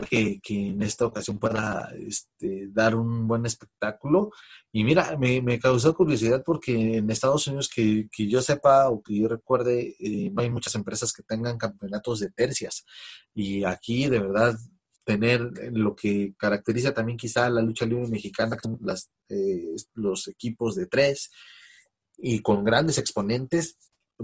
que, 0.10 0.40
que, 0.42 0.70
en 0.70 0.82
esta 0.82 1.06
ocasión 1.06 1.40
pueda 1.40 1.92
este, 1.96 2.68
dar 2.70 2.96
un 2.96 3.28
buen 3.28 3.46
espectáculo. 3.46 4.32
Y 4.72 4.84
mira, 4.84 5.18
me, 5.18 5.42
me, 5.42 5.60
causó 5.60 5.94
curiosidad 5.94 6.44
porque 6.46 6.98
en 6.98 7.10
Estados 7.10 7.48
Unidos, 7.48 7.70
que, 7.70 8.08
que 8.12 8.28
yo 8.28 8.42
sepa 8.42 8.90
o 8.90 9.02
que 9.02 9.18
yo 9.18 9.28
recuerde, 9.28 9.96
eh, 10.00 10.32
no 10.32 10.42
hay 10.42 10.50
muchas 10.50 10.76
empresas 10.76 11.14
que 11.14 11.24
tengan 11.24 11.58
campeonatos 11.58 12.20
de 12.20 12.32
tercias. 12.32 12.86
Y 13.34 13.64
aquí, 13.64 14.08
de 14.08 14.20
verdad, 14.20 14.58
tener 15.04 15.42
lo 15.72 15.96
que 15.96 16.34
caracteriza 16.38 16.94
también 16.94 17.18
quizá 17.18 17.50
la 17.50 17.62
lucha 17.62 17.86
libre 17.86 18.08
mexicana, 18.08 18.58
las, 18.82 19.10
eh, 19.30 19.76
los 19.94 20.28
equipos 20.28 20.76
de 20.76 20.86
tres 20.86 21.32
y 22.18 22.40
con 22.42 22.64
grandes 22.64 22.98
exponentes, 22.98 23.78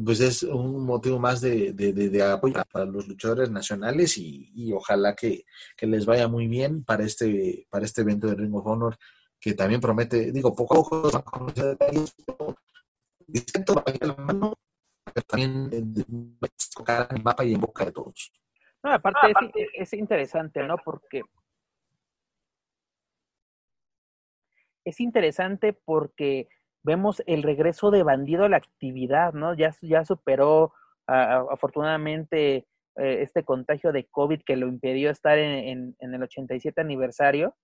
pues 0.03 0.19
es 0.19 0.43
un 0.43 0.85
motivo 0.85 1.19
más 1.19 1.41
de, 1.41 1.73
de, 1.73 2.23
apoyo 2.23 2.55
para 2.71 2.85
los 2.85 3.07
luchadores 3.07 3.49
nacionales 3.49 4.17
y, 4.17 4.71
ojalá 4.73 5.15
que, 5.15 5.45
les 5.81 6.05
vaya 6.05 6.27
muy 6.27 6.47
bien 6.47 6.83
para 6.83 7.03
este, 7.03 7.67
para 7.69 7.85
este 7.85 8.01
evento 8.01 8.27
de 8.27 8.35
Ring 8.35 8.55
of 8.55 8.65
Honor 8.65 8.97
que 9.39 9.53
también 9.53 9.79
promete, 9.79 10.31
digo, 10.31 10.55
poco 10.55 10.73
a 10.73 10.77
poco 10.77 11.01
van 11.11 11.21
a 11.21 11.21
conocer 11.21 11.65
detalles, 11.65 12.15
distinto 13.27 13.75
va 13.75 13.83
a 13.85 14.05
la 14.05 14.15
mano, 14.15 14.53
pero 15.13 15.25
también 15.25 15.69
en 15.71 15.93
el 15.99 17.23
mapa 17.23 17.45
y 17.45 17.53
en 17.53 17.61
boca 17.61 17.85
de 17.85 17.91
todos. 17.91 18.31
No, 18.83 18.93
aparte 18.93 19.33
es 19.73 19.93
interesante, 19.93 20.63
¿no? 20.63 20.77
Porque 20.83 21.21
es 24.83 24.99
interesante 24.99 25.73
porque 25.73 26.47
vemos 26.87 27.21
el 27.27 27.43
regreso 27.43 27.91
de 27.91 28.01
Bandido 28.01 28.45
a 28.45 28.49
la 28.49 28.57
actividad, 28.57 29.33
¿no? 29.33 29.53
Ya, 29.53 29.75
ya 29.81 30.05
superó 30.05 30.73
afortunadamente 31.05 32.65
eh, 32.95 33.21
este 33.21 33.43
contagio 33.43 33.91
de 33.91 34.07
COVID 34.07 34.41
que 34.45 34.55
lo 34.55 34.67
impidió 34.67 35.11
estar 35.11 35.37
en, 35.37 35.95
en, 35.99 36.13
el 36.13 36.23
87 36.23 36.79
aniversario. 36.79 37.55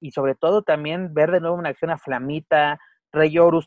Y 0.00 0.12
sobre 0.12 0.34
todo 0.34 0.62
también 0.62 1.14
ver 1.14 1.30
de 1.32 1.40
nuevo 1.40 1.56
una 1.56 1.70
acción 1.70 1.90
a 1.90 1.98
Flamita, 1.98 2.78
Rey 3.10 3.36
Horus 3.38 3.66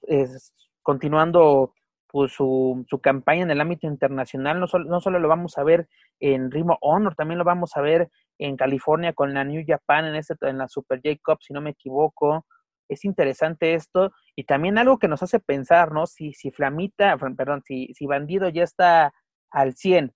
continuando 0.84 1.74
pues, 2.08 2.32
su, 2.32 2.86
su, 2.88 3.02
campaña 3.02 3.44
en 3.44 3.52
el 3.52 3.62
ámbito 3.62 3.88
internacional, 3.88 4.60
no, 4.60 4.68
solo, 4.68 4.86
no 4.86 5.02
solo 5.02 5.20
lo 5.20 5.28
vamos 5.28 5.58
a 5.58 5.64
ver 5.64 5.88
en 6.20 6.52
Rimo 6.52 6.78
Honor, 6.82 7.16
también 7.16 7.40
lo 7.40 7.44
vamos 7.44 7.76
a 7.76 7.82
ver 7.82 8.10
en 8.38 8.56
California 8.56 9.14
con 9.14 9.34
la 9.34 9.44
New 9.44 9.64
Japan 9.68 10.06
en, 10.06 10.16
este, 10.16 10.36
en 10.42 10.58
la 10.58 10.68
Super 10.68 11.02
J 11.04 11.20
Cup, 11.24 11.40
si 11.42 11.54
no 11.54 11.62
me 11.62 11.72
equivoco, 11.72 12.46
es 12.94 13.06
interesante 13.06 13.74
esto 13.74 14.12
y 14.36 14.44
también 14.44 14.78
algo 14.78 15.00
que 15.00 15.08
nos 15.08 15.24
hace 15.24 15.40
pensar, 15.40 15.92
¿no? 15.92 16.06
Si, 16.08 16.34
si 16.34 16.52
Flamita, 16.52 17.18
perdón, 17.18 17.62
si, 17.66 17.94
si 17.94 18.06
Bandido 18.06 18.50
ya 18.50 18.64
está 18.64 19.14
al 19.52 19.74
100 19.76 20.14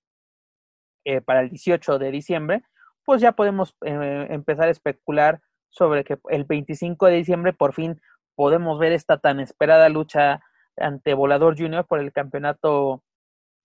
eh, 1.05 1.21
para 1.21 1.41
el 1.41 1.49
18 1.49 1.99
de 1.99 2.11
diciembre, 2.11 2.63
pues 3.05 3.21
ya 3.21 3.33
podemos 3.33 3.75
eh, 3.85 4.27
empezar 4.29 4.67
a 4.67 4.71
especular 4.71 5.39
sobre 5.69 6.03
que 6.03 6.17
el 6.29 6.45
25 6.45 7.05
de 7.07 7.15
diciembre 7.15 7.53
por 7.53 7.73
fin 7.73 8.01
podemos 8.35 8.79
ver 8.79 8.91
esta 8.91 9.17
tan 9.17 9.39
esperada 9.39 9.89
lucha 9.89 10.41
ante 10.77 11.13
Volador 11.13 11.57
Junior 11.57 11.85
por 11.85 11.99
el 11.99 12.11
campeonato 12.11 13.03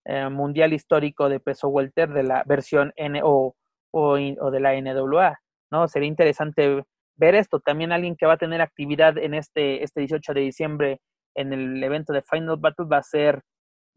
eh, 0.04 0.28
mundial 0.28 0.72
histórico 0.72 1.28
de 1.28 1.40
peso 1.40 1.68
welter 1.68 2.11
de 2.11 2.22
la 2.22 2.42
versión 2.46 2.92
N 2.96 3.20
o, 3.24 3.54
o, 3.92 4.16
de 4.16 4.61
la 4.61 4.80
NWA, 4.80 5.40
¿no? 5.70 5.88
Sería 5.88 6.08
interesante 6.08 6.84
ver 7.21 7.35
esto. 7.35 7.61
También 7.61 7.93
alguien 7.93 8.16
que 8.16 8.27
va 8.27 8.33
a 8.35 8.39
tener 8.39 8.61
actividad 8.61 9.18
en 9.18 9.35
este, 9.35 9.85
este 9.85 10.01
18 10.01 10.35
de 10.35 10.41
diciembre 10.41 11.01
en 11.37 11.53
el 11.53 11.83
evento 11.85 12.12
de 12.12 12.23
Final 12.23 12.57
Battle 12.57 12.87
va 12.91 12.97
a 12.97 13.03
ser 13.03 13.43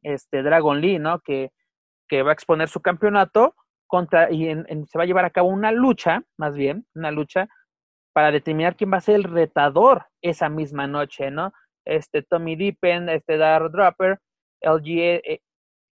este 0.03 0.43
Dragon 0.43 0.79
Lee, 0.79 0.99
¿no? 0.99 1.19
Que, 1.21 1.51
que 2.07 2.21
va 2.21 2.31
a 2.31 2.33
exponer 2.33 2.67
su 2.67 2.81
campeonato 2.81 3.55
contra 3.87 4.29
y 4.31 4.45
se 4.45 4.97
va 4.97 5.03
a 5.03 5.07
llevar 5.07 5.25
a 5.25 5.29
cabo 5.29 5.49
una 5.49 5.71
lucha, 5.71 6.23
más 6.37 6.55
bien, 6.55 6.85
una 6.93 7.11
lucha 7.11 7.47
para 8.13 8.31
determinar 8.31 8.75
quién 8.75 8.91
va 8.91 8.97
a 8.97 9.01
ser 9.01 9.15
el 9.15 9.23
retador 9.23 10.05
esa 10.21 10.49
misma 10.49 10.85
noche, 10.85 11.31
¿no? 11.31 11.51
Este 11.85 12.21
Tommy 12.21 12.55
Deepen, 12.55 13.09
este 13.09 13.37
Dar 13.37 13.71
Dropper, 13.71 14.19
LG, 14.61 15.21
eh, 15.23 15.41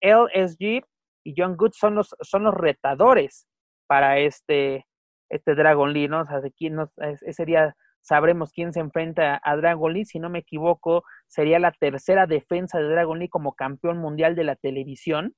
LSG 0.02 0.84
y 1.24 1.34
John 1.36 1.56
Good 1.56 1.72
son 1.72 1.94
los, 1.94 2.14
son 2.20 2.44
los 2.44 2.54
retadores 2.54 3.46
para 3.86 4.18
este, 4.18 4.86
este 5.30 5.54
Dragon 5.54 5.92
Lee, 5.92 6.08
¿no? 6.08 6.22
O 6.22 6.26
sea, 6.26 6.40
de 6.40 6.52
quién 6.52 6.74
nos, 6.74 6.90
ese 6.98 7.44
día 7.46 7.76
sabremos 8.02 8.52
quién 8.52 8.72
se 8.72 8.80
enfrenta 8.80 9.40
a 9.42 9.56
Dragon 9.56 9.92
Lee, 9.92 10.04
si 10.04 10.18
no 10.18 10.30
me 10.30 10.40
equivoco, 10.40 11.04
sería 11.28 11.58
la 11.58 11.72
tercera 11.72 12.26
defensa 12.26 12.78
de 12.78 12.88
Dragon 12.88 13.18
Lee 13.18 13.28
como 13.28 13.54
campeón 13.54 13.98
mundial 13.98 14.34
de 14.34 14.44
la 14.44 14.56
televisión. 14.56 15.34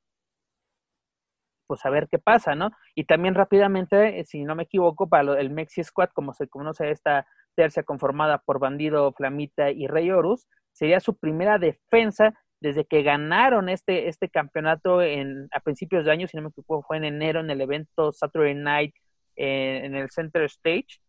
Pues 1.66 1.84
a 1.86 1.90
ver 1.90 2.08
qué 2.10 2.18
pasa, 2.18 2.54
¿no? 2.54 2.70
Y 2.94 3.04
también 3.04 3.34
rápidamente, 3.34 4.20
eh, 4.20 4.24
si 4.24 4.44
no 4.44 4.54
me 4.54 4.64
equivoco, 4.64 5.08
para 5.08 5.40
el 5.40 5.50
Mexi 5.50 5.82
Squad, 5.84 6.10
como 6.14 6.34
se 6.34 6.48
conoce 6.48 6.90
esta 6.90 7.26
tercia 7.54 7.82
conformada 7.82 8.38
por 8.38 8.58
Bandido, 8.58 9.12
Flamita 9.12 9.70
y 9.70 9.86
Rey 9.86 10.10
Horus, 10.10 10.46
sería 10.72 11.00
su 11.00 11.16
primera 11.16 11.58
defensa 11.58 12.34
desde 12.60 12.84
que 12.84 13.02
ganaron 13.02 13.68
este, 13.68 14.08
este 14.08 14.28
campeonato 14.28 15.02
en, 15.02 15.48
a 15.52 15.60
principios 15.60 16.04
de 16.04 16.12
año, 16.12 16.28
si 16.28 16.36
no 16.36 16.44
me 16.44 16.50
equivoco, 16.50 16.82
fue 16.82 16.96
en 16.98 17.04
enero 17.04 17.40
en 17.40 17.50
el 17.50 17.60
evento 17.60 18.12
Saturday 18.12 18.54
Night 18.54 18.94
en 19.36 19.94
el 19.94 20.10
center 20.10 20.42
stage, 20.44 21.00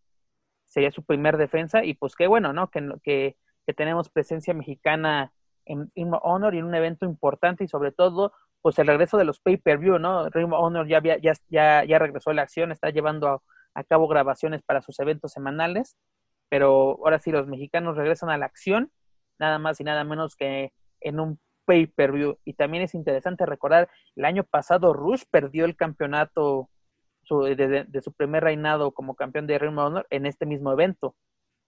sería 0.74 0.92
su 0.92 1.04
primer 1.04 1.38
defensa 1.38 1.84
y 1.84 1.94
pues 1.94 2.16
qué 2.16 2.28
bueno, 2.28 2.52
¿no? 2.52 2.70
Que, 2.70 2.90
que, 3.04 3.38
que 3.66 3.74
tenemos 3.74 4.10
presencia 4.10 4.54
mexicana 4.54 5.32
en 5.66 5.92
Ring 5.96 6.14
Honor 6.22 6.56
y 6.56 6.60
en 6.60 6.66
un 6.66 6.76
evento 6.76 7.06
importante 7.06 7.64
y 7.64 7.68
sobre 7.68 7.92
todo 7.92 8.34
pues 8.62 8.80
el 8.80 8.88
regreso 8.88 9.18
de 9.18 9.26
los 9.26 9.40
pay-per-view, 9.40 10.00
¿no? 10.00 10.30
Ring 10.30 10.52
Honor 10.54 10.88
ya, 10.88 11.02
ya, 11.04 11.34
ya, 11.50 11.84
ya 11.84 12.00
regresó 12.00 12.32
a 12.32 12.34
la 12.34 12.44
acción, 12.44 12.72
está 12.72 12.90
llevando 12.90 13.44
a, 13.76 13.84
cabo 13.84 14.08
grabaciones 14.08 14.62
para 14.64 14.82
sus 14.82 15.00
eventos 15.00 15.34
semanales, 15.34 15.98
pero 16.50 16.98
ahora 17.04 17.20
sí 17.20 17.32
los 17.32 17.48
mexicanos 17.48 17.98
regresan 17.98 18.30
a 18.30 18.38
la 18.38 18.46
acción, 18.46 18.92
nada 19.38 19.60
más 19.60 19.82
y 19.82 19.84
nada 19.84 20.04
menos 20.06 20.36
que 20.36 20.72
en 21.02 21.20
un 21.20 21.40
pay-per-view. 21.66 22.40
Y 22.46 22.54
también 22.54 22.84
es 22.84 22.96
interesante 22.96 23.46
recordar, 23.46 23.90
el 24.16 24.26
año 24.26 24.46
pasado 24.46 24.94
Rush 24.94 25.24
perdió 25.30 25.66
el 25.66 25.76
campeonato 25.76 26.70
de, 27.30 28.02
su 28.02 28.12
primer 28.14 28.44
reinado 28.44 28.92
como 28.92 29.16
campeón 29.16 29.48
de 29.48 29.58
Ring 29.58 29.78
of 29.78 29.86
Honor 29.86 30.08
en 30.10 30.26
este 30.26 30.46
mismo 30.46 30.72
evento. 30.72 31.16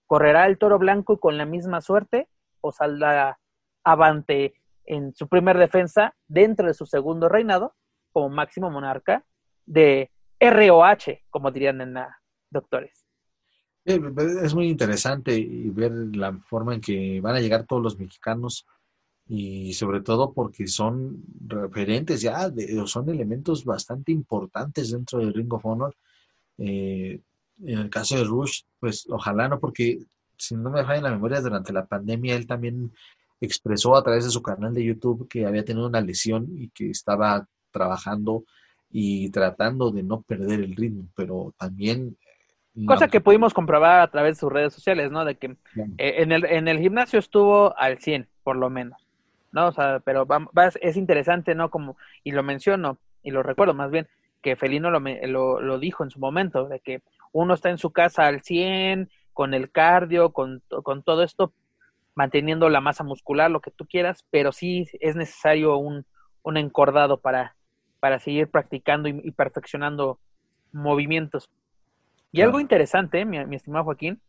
¿Correrá 0.07 0.45
el 0.45 0.57
toro 0.57 0.77
blanco 0.77 1.19
con 1.19 1.37
la 1.37 1.45
misma 1.45 1.81
suerte 1.81 2.27
o 2.61 2.71
saldrá 2.71 3.39
avante 3.83 4.53
en 4.85 5.13
su 5.15 5.27
primer 5.27 5.57
defensa 5.57 6.15
dentro 6.27 6.67
de 6.67 6.73
su 6.73 6.85
segundo 6.85 7.29
reinado 7.29 7.73
como 8.11 8.29
máximo 8.29 8.69
monarca 8.69 9.25
de 9.65 10.11
ROH, 10.39 11.23
como 11.29 11.51
dirían 11.51 11.81
en 11.81 11.95
doctores? 12.49 13.05
Es 13.83 14.55
muy 14.55 14.69
interesante 14.69 15.47
ver 15.71 15.91
la 15.91 16.33
forma 16.39 16.73
en 16.73 16.81
que 16.81 17.21
van 17.21 17.35
a 17.35 17.39
llegar 17.39 17.65
todos 17.65 17.83
los 17.83 17.99
mexicanos 17.99 18.65
y 19.27 19.73
sobre 19.73 20.01
todo 20.01 20.33
porque 20.33 20.67
son 20.67 21.23
referentes 21.47 22.21
ya, 22.21 22.51
son 22.85 23.09
elementos 23.09 23.65
bastante 23.65 24.11
importantes 24.11 24.91
dentro 24.91 25.19
del 25.19 25.33
Ring 25.33 25.51
of 25.53 25.65
Honor. 25.65 25.95
Eh, 26.57 27.19
en 27.63 27.79
el 27.79 27.89
caso 27.89 28.17
de 28.17 28.23
Rush, 28.23 28.61
pues 28.79 29.07
ojalá 29.09 29.47
no, 29.47 29.59
porque 29.59 29.99
si 30.37 30.55
no 30.55 30.69
me 30.69 30.83
falla 30.83 30.97
en 30.97 31.03
la 31.03 31.11
memoria, 31.11 31.41
durante 31.41 31.73
la 31.73 31.85
pandemia 31.85 32.35
él 32.35 32.45
también 32.45 32.91
expresó 33.41 33.95
a 33.95 34.03
través 34.03 34.25
de 34.25 34.31
su 34.31 34.41
canal 34.41 34.73
de 34.73 34.83
YouTube 34.83 35.27
que 35.27 35.45
había 35.45 35.65
tenido 35.65 35.87
una 35.87 36.01
lesión 36.01 36.47
y 36.55 36.69
que 36.69 36.89
estaba 36.89 37.47
trabajando 37.71 38.43
y 38.91 39.29
tratando 39.29 39.91
de 39.91 40.03
no 40.03 40.21
perder 40.21 40.61
el 40.61 40.75
ritmo, 40.75 41.07
pero 41.15 41.53
también... 41.57 42.17
Eh, 42.75 42.85
Cosa 42.85 43.07
que 43.07 43.21
pudimos 43.21 43.53
comprobar 43.53 44.01
a 44.01 44.11
través 44.11 44.35
de 44.35 44.39
sus 44.39 44.51
redes 44.51 44.73
sociales, 44.73 45.11
¿no? 45.11 45.25
De 45.25 45.35
que 45.37 45.57
eh, 45.97 46.15
en, 46.21 46.31
el, 46.31 46.45
en 46.45 46.67
el 46.67 46.79
gimnasio 46.79 47.19
estuvo 47.19 47.77
al 47.77 47.99
100, 47.99 48.27
por 48.43 48.55
lo 48.55 48.69
menos. 48.69 49.04
¿No? 49.55 49.67
O 49.69 49.71
sea, 49.71 50.01
pero 50.01 50.27
es 50.81 50.97
interesante, 50.97 51.55
¿no? 51.55 51.71
Como, 51.71 51.97
y 52.25 52.33
lo 52.33 52.43
menciono, 52.43 52.99
y 53.23 53.31
lo 53.31 53.41
recuerdo 53.41 53.73
más 53.73 53.89
bien, 53.89 54.07
que 54.41 54.57
Felino 54.57 54.91
lo, 54.91 54.99
lo, 54.99 55.61
lo, 55.61 55.79
dijo 55.79 56.03
en 56.03 56.11
su 56.11 56.19
momento, 56.19 56.67
de 56.67 56.81
que 56.81 57.01
uno 57.31 57.53
está 57.53 57.69
en 57.69 57.77
su 57.77 57.91
casa 57.91 58.27
al 58.27 58.41
100, 58.41 59.09
con 59.31 59.53
el 59.53 59.71
cardio, 59.71 60.33
con, 60.33 60.61
con 60.83 61.03
todo 61.03 61.23
esto, 61.23 61.53
manteniendo 62.15 62.69
la 62.69 62.81
masa 62.81 63.05
muscular, 63.05 63.49
lo 63.49 63.61
que 63.61 63.71
tú 63.71 63.85
quieras, 63.87 64.25
pero 64.29 64.51
sí 64.51 64.87
es 64.99 65.15
necesario 65.15 65.77
un, 65.77 66.05
un 66.43 66.57
encordado 66.57 67.21
para, 67.21 67.55
para 68.01 68.19
seguir 68.19 68.51
practicando 68.51 69.07
y, 69.07 69.31
perfeccionando 69.31 70.19
movimientos. 70.73 71.49
Y 72.33 72.41
algo 72.41 72.59
interesante, 72.59 73.23
mi, 73.23 73.43
mi 73.45 73.55
estimado 73.55 73.85
Joaquín, 73.85 74.21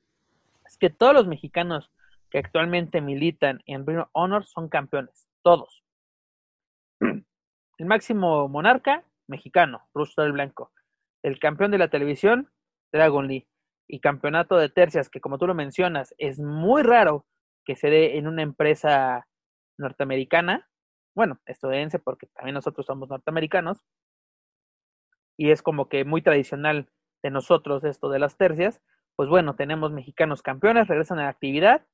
es 0.64 0.78
que 0.78 0.88
todos 0.88 1.14
los 1.14 1.26
mexicanos 1.26 1.90
que 2.30 2.38
actualmente 2.38 3.00
militan 3.00 3.62
en 3.66 3.86
Ring 3.86 4.04
Honor 4.12 4.44
son 4.44 4.68
campeones, 4.68 5.28
todos. 5.42 5.82
El 7.00 7.86
máximo 7.86 8.48
monarca, 8.48 9.04
mexicano, 9.28 9.88
Rusto 9.94 10.30
Blanco. 10.32 10.72
El 11.22 11.38
campeón 11.38 11.70
de 11.70 11.78
la 11.78 11.88
televisión, 11.88 12.50
Dragon 12.92 13.26
Lee. 13.26 13.48
Y 13.88 14.00
campeonato 14.00 14.56
de 14.56 14.68
tercias, 14.68 15.08
que 15.08 15.20
como 15.20 15.38
tú 15.38 15.46
lo 15.46 15.54
mencionas, 15.54 16.14
es 16.18 16.40
muy 16.40 16.82
raro 16.82 17.26
que 17.64 17.76
se 17.76 17.90
dé 17.90 18.16
en 18.16 18.26
una 18.26 18.42
empresa 18.42 19.26
norteamericana, 19.78 20.68
bueno, 21.14 21.40
estadounidense, 21.46 21.98
porque 21.98 22.26
también 22.26 22.54
nosotros 22.54 22.86
somos 22.86 23.08
norteamericanos, 23.08 23.84
y 25.36 25.50
es 25.50 25.62
como 25.62 25.88
que 25.88 26.04
muy 26.04 26.22
tradicional 26.22 26.88
de 27.22 27.30
nosotros 27.30 27.84
esto 27.84 28.08
de 28.08 28.18
las 28.18 28.36
tercias, 28.36 28.80
pues 29.16 29.28
bueno, 29.28 29.54
tenemos 29.54 29.92
mexicanos 29.92 30.42
campeones, 30.42 30.88
regresan 30.88 31.18
a 31.18 31.24
la 31.24 31.28
actividad 31.28 31.86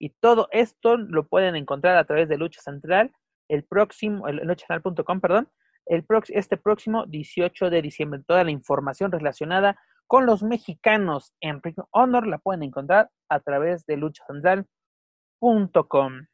y 0.00 0.10
todo 0.20 0.48
esto 0.50 0.96
lo 0.96 1.28
pueden 1.28 1.54
encontrar 1.54 1.96
a 1.96 2.04
través 2.04 2.28
de 2.28 2.38
Lucha 2.38 2.60
Central, 2.62 3.12
el 3.48 3.62
próximo, 3.64 4.26
luchacentral.com, 4.28 5.20
perdón, 5.20 5.48
el 5.86 6.04
este 6.28 6.56
próximo 6.56 7.04
18 7.06 7.68
de 7.68 7.82
diciembre. 7.82 8.22
Toda 8.26 8.44
la 8.44 8.50
información 8.50 9.12
relacionada 9.12 9.78
con 10.06 10.24
los 10.24 10.42
mexicanos 10.42 11.34
en 11.40 11.62
Ring 11.62 11.76
Honor 11.90 12.26
la 12.26 12.38
pueden 12.38 12.62
encontrar 12.62 13.10
a 13.28 13.40
través 13.40 13.84
de 13.86 13.98
luchacentral.com. 13.98 16.26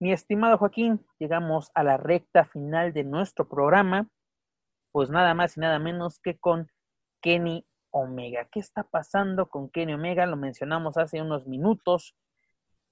Mi 0.00 0.12
estimado 0.12 0.58
Joaquín, 0.58 1.04
llegamos 1.18 1.72
a 1.74 1.82
la 1.82 1.96
recta 1.96 2.44
final 2.44 2.92
de 2.92 3.02
nuestro 3.04 3.48
programa, 3.48 4.08
pues 4.92 5.10
nada 5.10 5.34
más 5.34 5.56
y 5.56 5.60
nada 5.60 5.80
menos 5.80 6.20
que 6.20 6.38
con 6.38 6.68
Kenny 7.20 7.66
Omega. 7.94 8.48
¿Qué 8.50 8.58
está 8.58 8.82
pasando 8.82 9.48
con 9.48 9.70
Kenny 9.70 9.94
Omega? 9.94 10.26
Lo 10.26 10.36
mencionamos 10.36 10.96
hace 10.98 11.22
unos 11.22 11.46
minutos. 11.46 12.16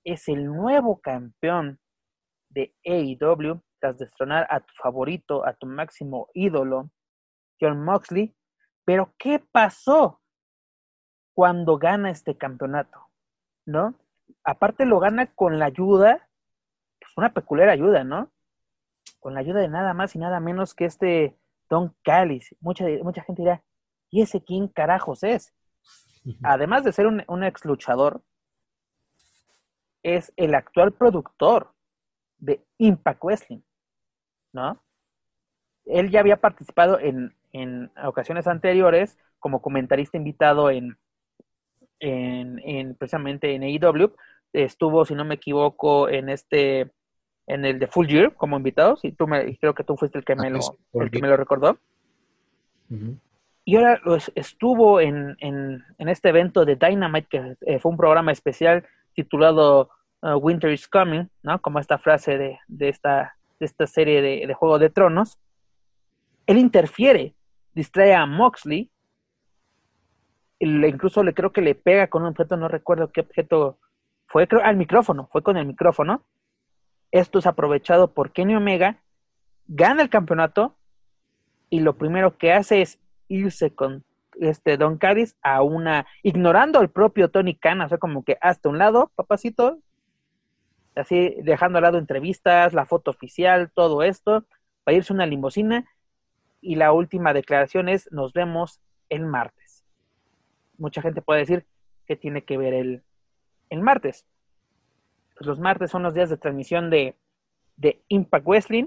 Es 0.04 0.28
el 0.28 0.46
nuevo 0.46 1.00
campeón 1.00 1.80
de 2.48 2.72
AEW 2.84 3.60
tras 3.80 3.98
destronar 3.98 4.46
a 4.48 4.60
tu 4.60 4.72
favorito, 4.80 5.44
a 5.44 5.54
tu 5.54 5.66
máximo 5.66 6.28
ídolo, 6.34 6.90
John 7.60 7.84
Moxley. 7.84 8.32
Pero 8.84 9.12
¿qué 9.18 9.40
pasó 9.40 10.20
cuando 11.34 11.78
gana 11.78 12.10
este 12.10 12.36
campeonato? 12.36 13.08
¿No? 13.66 13.94
Aparte 14.44 14.86
lo 14.86 15.00
gana 15.00 15.26
con 15.34 15.58
la 15.58 15.66
ayuda, 15.66 16.28
pues 17.00 17.12
una 17.16 17.32
peculiar 17.34 17.68
ayuda, 17.68 18.04
¿no? 18.04 18.30
Con 19.18 19.34
la 19.34 19.40
ayuda 19.40 19.60
de 19.60 19.68
nada 19.68 19.94
más 19.94 20.14
y 20.14 20.20
nada 20.20 20.38
menos 20.38 20.74
que 20.74 20.84
este 20.84 21.36
Don 21.68 21.92
Callis. 22.04 22.54
Mucha, 22.60 22.84
mucha 23.02 23.22
gente 23.22 23.42
dirá, 23.42 23.64
¿Y 24.12 24.20
ese 24.20 24.44
quién 24.44 24.68
carajos 24.68 25.24
es? 25.24 25.52
Además 26.44 26.84
de 26.84 26.92
ser 26.92 27.06
un, 27.06 27.42
ex 27.42 27.64
luchador, 27.64 28.22
es 30.04 30.32
el 30.36 30.54
actual 30.54 30.92
productor 30.92 31.72
de 32.38 32.62
Impact 32.78 33.24
Wrestling, 33.24 33.60
¿no? 34.52 34.80
Él 35.86 36.10
ya 36.10 36.20
había 36.20 36.36
participado 36.36 37.00
en, 37.00 37.34
ocasiones 38.04 38.46
anteriores 38.46 39.18
como 39.38 39.60
comentarista 39.60 40.16
invitado 40.16 40.70
en, 40.70 40.96
en, 41.98 42.94
precisamente 42.94 43.54
en 43.54 43.62
AEW. 43.62 44.14
Estuvo, 44.52 45.04
si 45.06 45.14
no 45.14 45.24
me 45.24 45.36
equivoco, 45.36 46.08
en 46.08 46.28
este, 46.28 46.92
en 47.46 47.64
el 47.64 47.78
de 47.78 47.86
Full 47.86 48.06
Year 48.06 48.34
como 48.34 48.58
invitado. 48.58 48.96
Sí, 48.98 49.12
tú 49.12 49.26
me, 49.26 49.56
creo 49.56 49.74
que 49.74 49.84
tú 49.84 49.96
fuiste 49.96 50.18
el 50.18 50.24
que 50.24 50.36
me 50.36 50.50
lo, 50.50 50.60
el 50.92 51.10
que 51.10 51.20
me 51.20 51.28
lo 51.28 51.36
recordó. 51.36 51.78
Y 53.64 53.76
ahora 53.76 54.00
estuvo 54.34 55.00
en, 55.00 55.36
en, 55.38 56.08
este 56.08 56.30
evento 56.30 56.64
de 56.64 56.76
Dynamite, 56.76 57.28
que 57.28 57.56
eh, 57.60 57.78
fue 57.78 57.92
un 57.92 57.96
programa 57.96 58.32
especial 58.32 58.84
titulado 59.14 59.90
uh, 60.22 60.34
Winter 60.34 60.72
is 60.72 60.88
Coming, 60.88 61.28
¿no? 61.42 61.60
Como 61.60 61.78
esta 61.78 61.98
frase 61.98 62.38
de, 62.38 62.58
de 62.66 62.88
esta, 62.88 63.36
de 63.60 63.66
esta 63.66 63.86
serie 63.86 64.20
de, 64.20 64.46
de, 64.46 64.54
Juego 64.54 64.80
de 64.80 64.90
Tronos. 64.90 65.38
Él 66.46 66.58
interfiere, 66.58 67.34
distrae 67.72 68.14
a 68.14 68.26
Moxley, 68.26 68.90
le, 70.58 70.88
incluso 70.88 71.22
le 71.22 71.34
creo 71.34 71.52
que 71.52 71.60
le 71.60 71.76
pega 71.76 72.08
con 72.08 72.22
un 72.22 72.28
objeto, 72.28 72.56
no 72.56 72.68
recuerdo 72.68 73.12
qué 73.12 73.20
objeto 73.20 73.78
fue, 74.26 74.48
creo, 74.48 74.62
al 74.62 74.76
micrófono, 74.76 75.28
fue 75.30 75.42
con 75.42 75.56
el 75.56 75.66
micrófono. 75.66 76.24
Esto 77.12 77.38
es 77.38 77.46
aprovechado 77.46 78.12
por 78.12 78.32
Kenny 78.32 78.56
Omega, 78.56 78.96
gana 79.68 80.02
el 80.02 80.08
campeonato 80.08 80.76
y 81.68 81.80
lo 81.80 81.96
primero 81.96 82.38
que 82.38 82.52
hace 82.52 82.82
es 82.82 82.98
irse 83.32 83.74
con 83.74 84.04
este 84.40 84.76
Don 84.76 84.98
Cádiz 84.98 85.36
a 85.42 85.62
una, 85.62 86.06
ignorando 86.22 86.78
al 86.78 86.90
propio 86.90 87.30
Tony 87.30 87.54
Khan, 87.54 87.80
o 87.80 87.88
sea, 87.88 87.98
como 87.98 88.24
que 88.24 88.38
hasta 88.40 88.68
un 88.68 88.78
lado, 88.78 89.10
papacito, 89.14 89.78
así 90.94 91.36
dejando 91.42 91.78
al 91.78 91.82
lado 91.82 91.98
entrevistas, 91.98 92.72
la 92.72 92.86
foto 92.86 93.10
oficial, 93.10 93.70
todo 93.74 94.02
esto, 94.02 94.44
para 94.84 94.96
irse 94.96 95.12
una 95.12 95.26
limusina 95.26 95.86
y 96.60 96.76
la 96.76 96.92
última 96.92 97.32
declaración 97.32 97.88
es 97.88 98.10
nos 98.12 98.32
vemos 98.32 98.80
el 99.08 99.26
martes. 99.26 99.84
Mucha 100.78 101.02
gente 101.02 101.22
puede 101.22 101.40
decir 101.40 101.66
que 102.06 102.16
tiene 102.16 102.44
que 102.44 102.56
ver 102.56 102.74
el, 102.74 103.02
el 103.70 103.80
martes. 103.80 104.26
Pues 105.34 105.46
los 105.46 105.58
martes 105.58 105.90
son 105.90 106.02
los 106.02 106.14
días 106.14 106.30
de 106.30 106.36
transmisión 106.36 106.90
de, 106.90 107.16
de 107.76 108.02
Impact 108.08 108.46
Wrestling. 108.46 108.86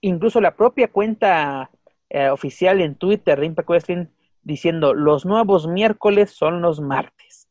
Incluso 0.00 0.40
la 0.40 0.56
propia 0.56 0.88
cuenta 0.88 1.70
eh, 2.16 2.30
oficial 2.30 2.80
en 2.80 2.94
Twitter 2.94 3.38
de 3.38 3.44
Impact 3.44 3.68
Wrestling 3.68 4.06
diciendo 4.42 4.94
los 4.94 5.26
nuevos 5.26 5.68
miércoles 5.68 6.30
son 6.30 6.62
los 6.62 6.80
martes. 6.80 7.46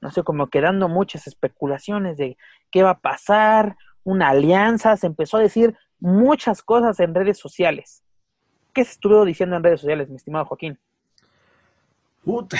No 0.00 0.12
sé, 0.12 0.22
como 0.22 0.46
quedando 0.46 0.88
muchas 0.88 1.26
especulaciones 1.26 2.16
de 2.16 2.36
qué 2.70 2.84
va 2.84 2.90
a 2.90 3.00
pasar, 3.00 3.76
una 4.04 4.28
alianza, 4.28 4.96
se 4.96 5.08
empezó 5.08 5.38
a 5.38 5.40
decir 5.40 5.76
muchas 5.98 6.62
cosas 6.62 7.00
en 7.00 7.16
redes 7.16 7.38
sociales. 7.38 8.04
¿Qué 8.72 8.84
se 8.84 8.92
estuvo 8.92 9.24
diciendo 9.24 9.56
en 9.56 9.64
redes 9.64 9.80
sociales, 9.80 10.08
mi 10.08 10.14
estimado 10.14 10.44
Joaquín? 10.44 10.78
Puta, 12.22 12.58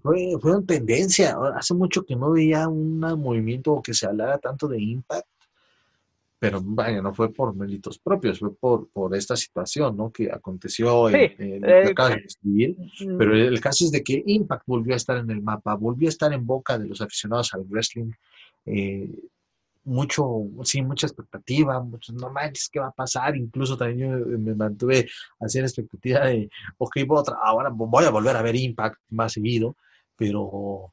fue, 0.00 0.36
fue 0.40 0.52
en 0.52 0.64
tendencia. 0.64 1.36
Hace 1.56 1.74
mucho 1.74 2.04
que 2.04 2.14
no 2.14 2.30
veía 2.30 2.68
un 2.68 3.00
movimiento 3.00 3.82
que 3.82 3.94
se 3.94 4.06
hablara 4.06 4.38
tanto 4.38 4.68
de 4.68 4.80
Impact 4.80 5.26
pero 6.38 6.60
vaya, 6.62 7.02
no 7.02 7.12
fue 7.12 7.32
por 7.32 7.54
méritos 7.54 7.98
propios, 7.98 8.38
fue 8.38 8.54
por, 8.54 8.88
por 8.90 9.14
esta 9.16 9.36
situación, 9.36 9.96
¿no? 9.96 10.12
Que 10.12 10.30
aconteció 10.30 11.08
en, 11.08 11.34
en 11.38 11.64
eh, 11.64 11.94
de 11.94 12.76
mm. 13.00 13.18
pero 13.18 13.34
el 13.34 13.60
caso 13.60 13.84
es 13.84 13.90
de 13.90 14.02
que 14.04 14.22
Impact 14.24 14.62
volvió 14.66 14.94
a 14.94 14.98
estar 14.98 15.16
en 15.16 15.30
el 15.30 15.42
mapa, 15.42 15.74
volvió 15.74 16.08
a 16.08 16.10
estar 16.10 16.32
en 16.32 16.46
boca 16.46 16.78
de 16.78 16.86
los 16.86 17.00
aficionados 17.00 17.52
al 17.54 17.64
wrestling, 17.68 18.12
eh, 18.66 19.10
mucho, 19.84 20.42
sí, 20.64 20.82
mucha 20.82 21.06
expectativa, 21.06 21.80
muchos, 21.80 22.14
no 22.14 22.30
manches, 22.30 22.68
¿qué 22.68 22.78
va 22.78 22.88
a 22.88 22.92
pasar? 22.92 23.36
Incluso 23.36 23.76
también 23.76 24.10
yo 24.10 24.38
me 24.38 24.54
mantuve 24.54 25.08
así 25.40 25.58
en 25.58 25.64
expectativa 25.64 26.26
de, 26.26 26.50
ok, 26.76 26.98
ahora 27.42 27.70
voy 27.70 28.04
a 28.04 28.10
volver 28.10 28.36
a 28.36 28.42
ver 28.42 28.54
Impact 28.54 28.98
más 29.10 29.32
seguido, 29.32 29.76
pero 30.14 30.92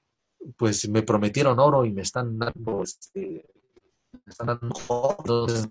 pues 0.57 0.87
me 0.89 1.03
prometieron 1.03 1.59
oro 1.59 1.85
y 1.85 1.91
me 1.91 2.03
están 2.03 2.37
dando 2.37 2.83
este, 2.83 3.45
están 4.25 4.47
dando 4.47 4.69
entonces, 5.19 5.69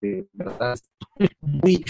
de 0.00 0.26
verdad, 0.32 0.74
estoy 0.74 1.36
muy 1.40 1.84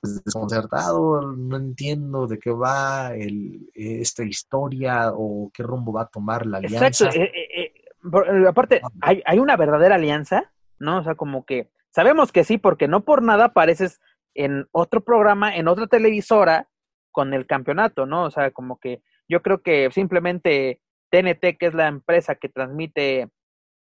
pues, 0.00 0.24
desconcertado, 0.24 1.32
no 1.32 1.56
entiendo 1.56 2.26
de 2.26 2.38
qué 2.38 2.50
va 2.50 3.14
el, 3.14 3.70
esta 3.74 4.24
historia 4.24 5.12
o 5.14 5.50
qué 5.52 5.62
rumbo 5.62 5.92
va 5.92 6.02
a 6.02 6.08
tomar 6.08 6.46
la 6.46 6.58
alianza. 6.58 6.86
Exacto, 6.86 7.18
eh, 7.18 7.32
eh, 7.34 7.72
eh, 8.04 8.46
aparte, 8.48 8.80
ah. 8.82 8.88
hay, 9.00 9.22
hay 9.26 9.38
una 9.38 9.56
verdadera 9.56 9.96
alianza, 9.96 10.52
¿no? 10.78 10.98
O 10.98 11.02
sea, 11.02 11.14
como 11.14 11.44
que 11.44 11.70
sabemos 11.90 12.32
que 12.32 12.44
sí, 12.44 12.58
porque 12.58 12.88
no 12.88 13.04
por 13.04 13.22
nada 13.22 13.46
apareces 13.46 14.00
en 14.34 14.68
otro 14.72 15.02
programa, 15.02 15.56
en 15.56 15.66
otra 15.68 15.86
televisora 15.86 16.68
con 17.10 17.32
el 17.32 17.46
campeonato, 17.46 18.06
¿no? 18.06 18.24
O 18.24 18.30
sea, 18.30 18.50
como 18.50 18.78
que 18.78 19.02
yo 19.28 19.42
creo 19.42 19.62
que 19.62 19.90
simplemente 19.90 20.80
TNT, 21.10 21.56
que 21.58 21.66
es 21.66 21.74
la 21.74 21.88
empresa 21.88 22.34
que 22.34 22.48
transmite 22.48 23.30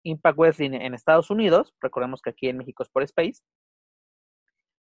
Impact 0.04 0.38
Wrestling 0.38 0.74
en 0.74 0.94
Estados 0.94 1.30
Unidos, 1.30 1.74
recordemos 1.82 2.22
que 2.22 2.32
aquí 2.32 2.50
en 2.50 2.58
México 2.58 2.84
es 2.84 2.90
por 2.90 3.04
Space, 3.04 3.42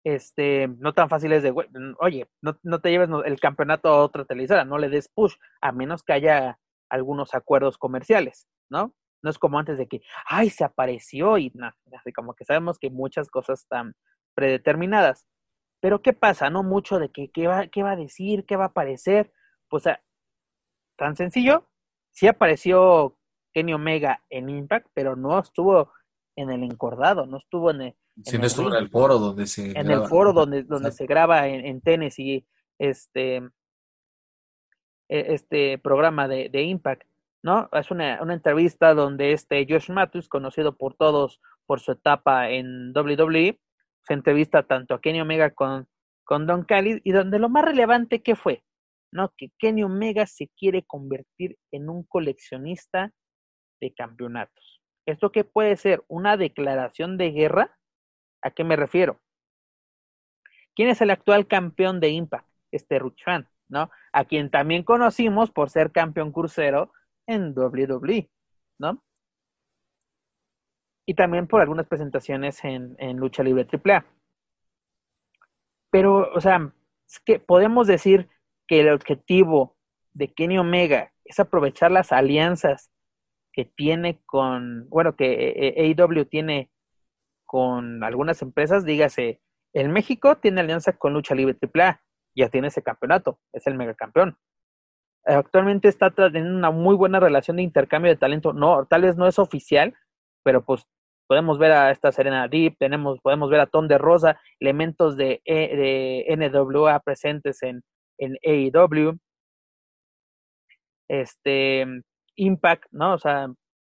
este, 0.04 0.68
no 0.68 0.94
tan 0.94 1.10
fácil 1.10 1.32
es 1.34 1.44
de, 1.44 1.54
oye, 2.00 2.28
no, 2.42 2.58
no 2.64 2.80
te 2.80 2.90
lleves 2.90 3.10
el 3.26 3.40
campeonato 3.40 3.90
a 3.90 4.04
otra 4.04 4.26
televisora, 4.26 4.66
no 4.66 4.78
le 4.78 4.90
des 4.90 5.10
push, 5.10 5.36
a 5.62 5.72
menos 5.72 6.04
que 6.04 6.14
haya 6.14 6.60
algunos 6.90 7.36
acuerdos 7.36 7.78
comerciales, 7.78 8.48
¿no? 8.70 8.94
No 9.22 9.30
es 9.30 9.38
como 9.38 9.60
antes 9.60 9.78
de 9.78 9.88
que, 9.88 10.02
ay, 10.26 10.50
se 10.50 10.64
apareció 10.64 11.38
y 11.38 11.52
así 11.98 12.14
como 12.14 12.34
que 12.34 12.46
sabemos 12.46 12.80
que 12.80 12.90
muchas 12.90 13.30
cosas 13.30 13.60
están 13.62 13.94
predeterminadas. 14.34 15.28
Pero 15.82 16.02
¿qué 16.02 16.14
pasa? 16.14 16.50
No 16.50 16.64
mucho 16.64 17.00
de 17.00 17.12
que, 17.12 17.30
qué 17.32 17.48
va, 17.48 17.68
qué 17.68 17.84
va 17.84 17.92
a 17.92 17.96
decir, 17.98 18.46
qué 18.46 18.56
va 18.56 18.66
a 18.66 18.68
aparecer. 18.68 19.34
Pues, 19.68 19.84
tan 20.98 21.16
sencillo, 21.18 21.70
sí 22.12 22.28
apareció 22.28 23.19
Kenny 23.54 23.74
Omega 23.74 24.24
en 24.30 24.50
Impact, 24.50 24.88
pero 24.94 25.16
no 25.16 25.38
estuvo 25.40 25.92
en 26.36 26.50
el 26.52 26.64
encordado, 26.64 27.26
no 27.26 27.38
estuvo 27.38 27.72
en 27.72 27.82
el... 27.82 27.96
no 28.16 28.46
estuvo 28.46 28.70
en 28.70 28.76
el 28.76 28.90
foro 28.90 29.20
donde 29.20 29.48
se 29.48 29.72
En 29.72 29.92
el 29.92 30.08
foro 30.08 30.34
donde, 30.34 30.64
donde 30.64 30.92
se 30.92 31.06
graba 31.06 31.48
en, 31.48 31.66
en 31.66 31.82
Tennessee 31.82 32.46
este, 32.78 33.38
e, 33.38 35.34
este 35.34 35.78
programa 35.80 36.28
de, 36.28 36.50
de 36.50 36.64
Impact, 36.64 37.04
¿no? 37.44 37.70
Es 37.74 37.92
una, 37.92 38.22
una, 38.22 38.34
entrevista 38.34 38.94
donde 38.94 39.34
este 39.34 39.66
Josh 39.70 39.90
Matthews, 39.92 40.30
conocido 40.30 40.78
por 40.78 40.96
todos 40.96 41.42
por 41.66 41.80
su 41.80 41.92
etapa 41.92 42.50
en 42.50 42.94
WWE, 42.96 43.60
se 44.04 44.14
entrevista 44.14 44.64
tanto 44.64 44.94
a 44.94 45.02
Kenny 45.02 45.22
Omega 45.22 45.52
con, 45.52 45.88
con 46.24 46.48
Don 46.48 46.64
Callis 46.64 47.02
y 47.04 47.12
donde 47.12 47.40
lo 47.40 47.50
más 47.50 47.66
relevante 47.66 48.24
que 48.24 48.36
fue, 48.36 48.64
¿no? 49.12 49.34
Que 49.38 49.52
Kenny 49.58 49.84
Omega 49.84 50.26
se 50.26 50.50
quiere 50.58 50.84
convertir 50.84 51.58
en 51.72 51.90
un 51.90 52.04
coleccionista 52.04 53.12
de 53.80 53.94
campeonatos. 53.94 54.82
¿Esto 55.06 55.32
qué 55.32 55.44
puede 55.44 55.76
ser? 55.76 56.04
¿Una 56.08 56.38
declaración 56.38 57.18
de 57.18 57.32
guerra? 57.32 57.78
¿A 58.42 58.52
qué 58.52 58.64
me 58.64 58.76
refiero? 58.76 59.20
¿Quién 60.76 60.90
es 60.90 61.02
el 61.02 61.10
actual 61.10 61.48
campeón 61.48 62.00
de 62.00 62.10
Impact? 62.10 62.48
Este 62.72 63.00
Ruchan, 63.00 63.50
¿no? 63.68 63.90
A 64.14 64.26
quien 64.26 64.50
también 64.52 64.84
conocimos 64.84 65.52
por 65.52 65.70
ser 65.70 65.92
campeón 65.92 66.32
crucero 66.32 66.94
en 67.28 67.58
WWE, 67.58 68.30
¿no? 68.78 69.04
Y 71.06 71.16
también 71.16 71.48
por 71.48 71.62
algunas 71.62 71.88
presentaciones 71.88 72.64
en, 72.64 72.96
en 73.00 73.18
Lucha 73.18 73.42
Libre 73.42 73.68
AAA. 73.72 74.06
Pero, 75.90 76.32
o 76.34 76.40
sea, 76.40 76.72
es 77.08 77.20
que 77.20 77.40
podemos 77.40 77.88
decir 77.88 78.30
que 78.68 78.82
el 78.82 78.90
objetivo 78.90 79.76
de 80.14 80.32
Kenny 80.32 80.60
Omega 80.60 81.12
es 81.26 81.40
aprovechar 81.40 81.92
las 81.92 82.12
alianzas 82.12 82.92
que 83.54 83.66
tiene 83.66 84.22
con, 84.26 84.88
bueno, 84.90 85.16
que 85.16 85.96
AEW 85.98 86.26
tiene 86.26 86.70
con 87.46 88.04
algunas 88.04 88.42
empresas, 88.42 88.86
dígase, 88.86 89.42
en 89.74 89.92
México 89.92 90.38
tiene 90.38 90.62
alianza 90.62 90.94
con 90.94 91.14
Lucha 91.14 91.36
Libre 91.36 91.58
AAA, 91.60 92.02
ya 92.36 92.50
tiene 92.50 92.68
ese 92.68 92.84
campeonato, 92.84 93.40
es 93.54 93.66
el 93.68 93.76
megacampeón. 93.76 94.38
Actualmente 95.26 95.88
está 95.88 96.12
teniendo 96.12 96.56
una 96.56 96.72
muy 96.72 96.96
buena 96.96 97.20
relación 97.20 97.58
de 97.58 97.64
intercambio 97.64 98.12
de 98.12 98.18
talento, 98.18 98.54
no, 98.54 98.86
tal 98.86 99.02
vez 99.02 99.18
no 99.18 99.28
es 99.28 99.40
oficial, 99.40 99.96
pero 100.44 100.64
pues 100.64 100.86
podemos 101.28 101.60
ver 101.60 101.72
a 101.72 101.92
esta 101.92 102.12
Serena 102.12 102.48
Deep, 102.48 102.78
tenemos, 102.80 103.20
podemos 103.22 103.50
ver 103.50 103.60
a 103.60 103.68
Tom 103.68 103.88
de 103.88 103.98
Rosa, 103.98 104.40
elementos 104.60 105.16
de, 105.16 105.42
e, 105.46 105.76
de 105.76 106.36
NWA 106.38 107.00
presentes 107.02 107.62
en, 107.62 107.84
en 108.18 108.38
AEW. 108.44 109.18
Este, 111.08 111.86
Impact, 112.40 112.86
¿no? 112.92 113.14
O 113.14 113.20
sea, 113.20 113.48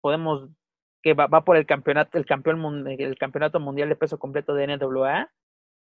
podemos 0.01 0.49
que 1.01 1.13
va, 1.13 1.27
va 1.27 1.43
por 1.43 1.57
el 1.57 1.65
campeonato, 1.65 2.17
el 2.17 2.25
campeón 2.25 2.87
el 2.87 3.17
campeonato 3.17 3.59
mundial 3.59 3.89
de 3.89 3.95
peso 3.95 4.19
completo 4.19 4.53
de 4.53 4.67
NWA, 4.67 5.31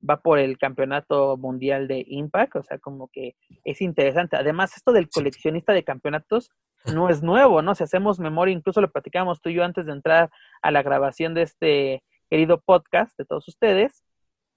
va 0.08 0.22
por 0.22 0.40
el 0.40 0.58
campeonato 0.58 1.38
mundial 1.38 1.88
de 1.88 2.04
Impact, 2.08 2.56
o 2.58 2.64
sea, 2.64 2.78
como 2.78 3.08
que 3.08 3.36
es 3.64 3.82
interesante. 3.82 4.38
Además, 4.38 4.76
esto 4.78 4.92
del 4.92 5.10
coleccionista 5.10 5.74
de 5.74 5.84
campeonatos 5.84 6.52
no 6.94 7.10
es 7.10 7.24
nuevo, 7.24 7.62
¿no? 7.62 7.76
Si 7.76 7.84
hacemos 7.84 8.20
memoria, 8.20 8.54
incluso 8.54 8.82
lo 8.82 8.92
platicábamos 8.92 9.42
tú 9.42 9.50
y 9.50 9.56
yo 9.56 9.64
antes 9.64 9.86
de 9.86 9.94
entrar 9.94 10.30
a 10.62 10.72
la 10.72 10.84
grabación 10.84 11.34
de 11.34 11.42
este 11.44 12.04
querido 12.30 12.62
podcast 12.62 13.18
de 13.18 13.26
todos 13.26 13.48
ustedes, 13.48 14.04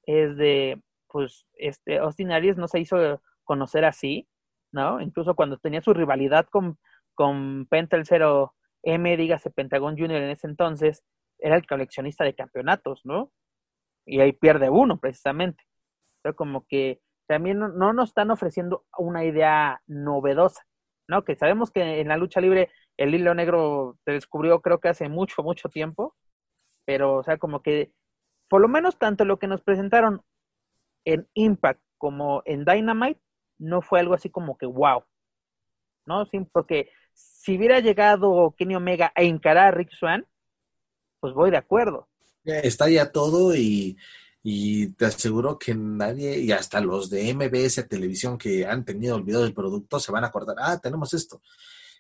es 0.05 0.37
de, 0.37 0.81
pues, 1.09 1.47
este, 1.55 1.99
Austin 1.99 2.33
Aries 2.33 2.57
no 2.57 2.69
se 2.69 2.81
hizo 2.81 3.23
conocer 3.45 3.85
así, 3.85 4.29
¿no? 4.73 5.01
Incluso 5.01 5.35
cuando 5.35 5.57
tenía 5.57 5.81
su 5.81 5.95
rivalidad 5.95 6.47
con 6.47 6.79
con 7.21 7.67
Penta 7.67 7.99
el 7.99 8.07
0 8.07 8.55
M, 8.83 9.15
dígase 9.19 9.51
Pentagon 9.51 9.95
Junior 9.95 10.23
en 10.23 10.31
ese 10.31 10.47
entonces, 10.47 11.05
era 11.39 11.55
el 11.55 11.67
coleccionista 11.67 12.25
de 12.25 12.35
campeonatos, 12.35 13.03
¿no? 13.05 13.31
Y 14.07 14.21
ahí 14.21 14.33
pierde 14.33 14.71
uno, 14.71 14.99
precisamente. 14.99 15.63
Pero 16.23 16.35
como 16.35 16.65
que 16.67 17.03
también 17.27 17.59
no, 17.59 17.93
nos 17.93 18.09
están 18.09 18.31
ofreciendo 18.31 18.87
una 18.97 19.27
idea 19.27 19.83
novedosa, 19.87 20.63
¿no? 21.09 21.23
Que 21.23 21.37
sabemos 21.37 21.71
que 21.71 22.01
en 22.01 22.09
la 22.09 22.17
lucha 22.17 22.41
libre 22.41 22.71
el 22.97 23.15
hilo 23.15 23.35
negro 23.35 23.99
se 24.07 24.13
descubrió 24.13 24.63
creo 24.63 24.81
que 24.81 24.89
hace 24.89 25.11
mucho, 25.11 25.43
mucho 25.43 25.69
tiempo, 25.69 26.17
pero 26.87 27.19
o 27.19 27.23
sea, 27.23 27.37
como 27.37 27.61
que 27.61 27.93
por 28.49 28.63
lo 28.63 28.69
menos 28.69 28.99
tanto 28.99 29.27
lo 29.27 29.39
que 29.39 29.47
nos 29.47 29.61
presentaron 29.61 30.23
en 31.05 31.29
Impact 31.35 31.83
como 31.99 32.41
en 32.47 32.65
Dynamite 32.65 33.21
no 33.59 33.83
fue 33.83 34.01
algo 34.01 34.15
así 34.15 34.31
como 34.31 34.57
que 34.57 34.65
wow, 34.65 35.05
¿no? 36.07 36.25
Sí, 36.25 36.41
porque 36.51 36.91
si 37.15 37.57
hubiera 37.57 37.81
llegado 37.81 38.55
Kenny 38.57 38.75
Omega 38.75 39.13
a 39.15 39.23
encarar 39.23 39.69
a 39.69 39.71
Rick 39.71 39.93
Swan, 39.93 40.27
pues 41.21 41.35
voy 41.35 41.51
de 41.51 41.57
acuerdo. 41.57 42.09
Está 42.45 42.89
ya 42.89 43.13
todo 43.13 43.55
y, 43.55 43.97
te 44.97 45.05
aseguro 45.05 45.59
que 45.59 45.75
nadie, 45.75 46.39
y 46.39 46.53
hasta 46.53 46.81
los 46.81 47.11
de 47.11 47.33
MBS 47.35 47.87
Televisión 47.89 48.39
que 48.39 48.67
han 48.67 48.85
tenido 48.85 49.17
olvidado 49.17 49.45
el 49.45 49.55
producto, 49.55 50.01
se 50.01 50.13
van 50.13 50.25
a 50.25 50.29
acordar, 50.29 50.57
ah, 50.59 50.79
tenemos 50.79 51.13
esto. 51.15 51.43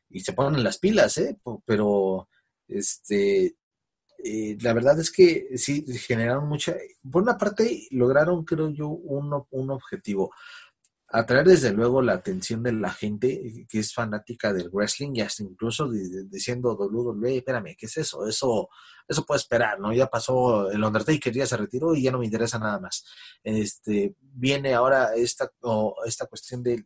Y 0.08 0.20
se 0.20 0.32
ponen 0.32 0.64
las 0.64 0.78
pilas, 0.78 1.18
¿eh? 1.18 1.38
Pero, 1.64 2.28
este, 2.66 3.54
eh, 4.24 4.56
la 4.60 4.72
verdad 4.72 4.98
es 4.98 5.10
que 5.10 5.56
sí, 5.56 5.84
generaron 5.98 6.48
mucha, 6.48 6.76
por 7.10 7.22
una 7.22 7.38
parte 7.38 7.86
lograron, 7.90 8.44
creo 8.44 8.70
yo, 8.70 8.88
un, 8.88 9.44
un 9.50 9.70
objetivo 9.70 10.32
atraer 11.10 11.46
desde 11.46 11.72
luego 11.72 12.02
la 12.02 12.14
atención 12.14 12.62
de 12.62 12.72
la 12.72 12.90
gente 12.90 13.66
que 13.68 13.80
es 13.80 13.92
fanática 13.92 14.52
del 14.52 14.70
wrestling 14.70 15.12
y 15.14 15.20
hasta 15.20 15.42
incluso 15.42 15.88
diciendo 15.90 16.76
WWE, 16.76 17.38
espérame, 17.38 17.74
¿qué 17.76 17.86
es 17.86 17.96
eso? 17.96 18.26
Eso 18.26 18.68
eso 19.10 19.26
puede 19.26 19.38
esperar, 19.38 19.80
¿no? 19.80 19.92
Ya 19.92 20.06
pasó 20.06 20.70
el 20.70 20.84
Undertaker, 20.84 21.32
ya 21.34 21.44
se 21.44 21.56
retiró 21.56 21.96
y 21.96 22.02
ya 22.02 22.12
no 22.12 22.20
me 22.20 22.26
interesa 22.26 22.60
nada 22.60 22.78
más. 22.78 23.04
Este, 23.42 24.14
viene 24.20 24.72
ahora 24.72 25.16
esta, 25.16 25.50
esta 26.06 26.26
cuestión 26.26 26.62
de, 26.62 26.84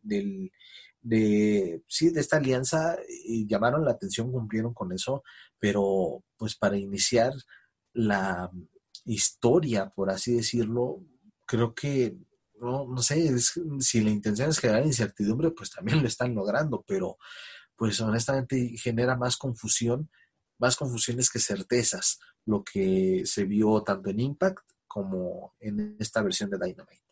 de, 1.02 1.82
sí, 1.86 2.08
de 2.08 2.20
esta 2.20 2.38
alianza 2.38 2.96
y 3.26 3.46
llamaron 3.46 3.84
la 3.84 3.90
atención, 3.90 4.32
cumplieron 4.32 4.72
con 4.72 4.90
eso, 4.92 5.22
pero 5.58 6.24
pues 6.38 6.56
para 6.56 6.78
iniciar 6.78 7.34
la 7.92 8.50
historia, 9.04 9.90
por 9.94 10.08
así 10.08 10.34
decirlo, 10.34 11.02
creo 11.44 11.74
que 11.74 12.16
no, 12.60 12.86
no 12.86 13.02
sé, 13.02 13.36
si 13.38 14.00
la 14.00 14.10
intención 14.10 14.50
es 14.50 14.58
generar 14.58 14.84
incertidumbre, 14.84 15.50
pues 15.50 15.70
también 15.70 16.00
lo 16.02 16.08
están 16.08 16.34
logrando, 16.34 16.84
pero 16.86 17.18
pues 17.76 18.00
honestamente 18.00 18.74
genera 18.76 19.16
más 19.16 19.36
confusión 19.36 20.08
más 20.58 20.76
confusiones 20.76 21.30
que 21.30 21.38
certezas 21.38 22.20
lo 22.46 22.62
que 22.64 23.22
se 23.24 23.44
vio 23.44 23.82
tanto 23.82 24.10
en 24.10 24.20
Impact 24.20 24.64
como 24.86 25.54
en 25.60 25.96
esta 25.98 26.22
versión 26.22 26.50
de 26.50 26.58
Dynamite. 26.58 27.02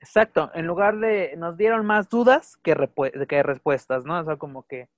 Exacto, 0.00 0.50
en 0.54 0.66
lugar 0.66 0.98
de, 0.98 1.34
nos 1.36 1.56
dieron 1.56 1.86
más 1.86 2.08
dudas 2.08 2.56
que, 2.62 2.74
que 3.28 3.42
respuestas, 3.42 4.04
¿no? 4.04 4.20
O 4.20 4.24
sea, 4.24 4.36
como 4.36 4.66
que, 4.66 4.88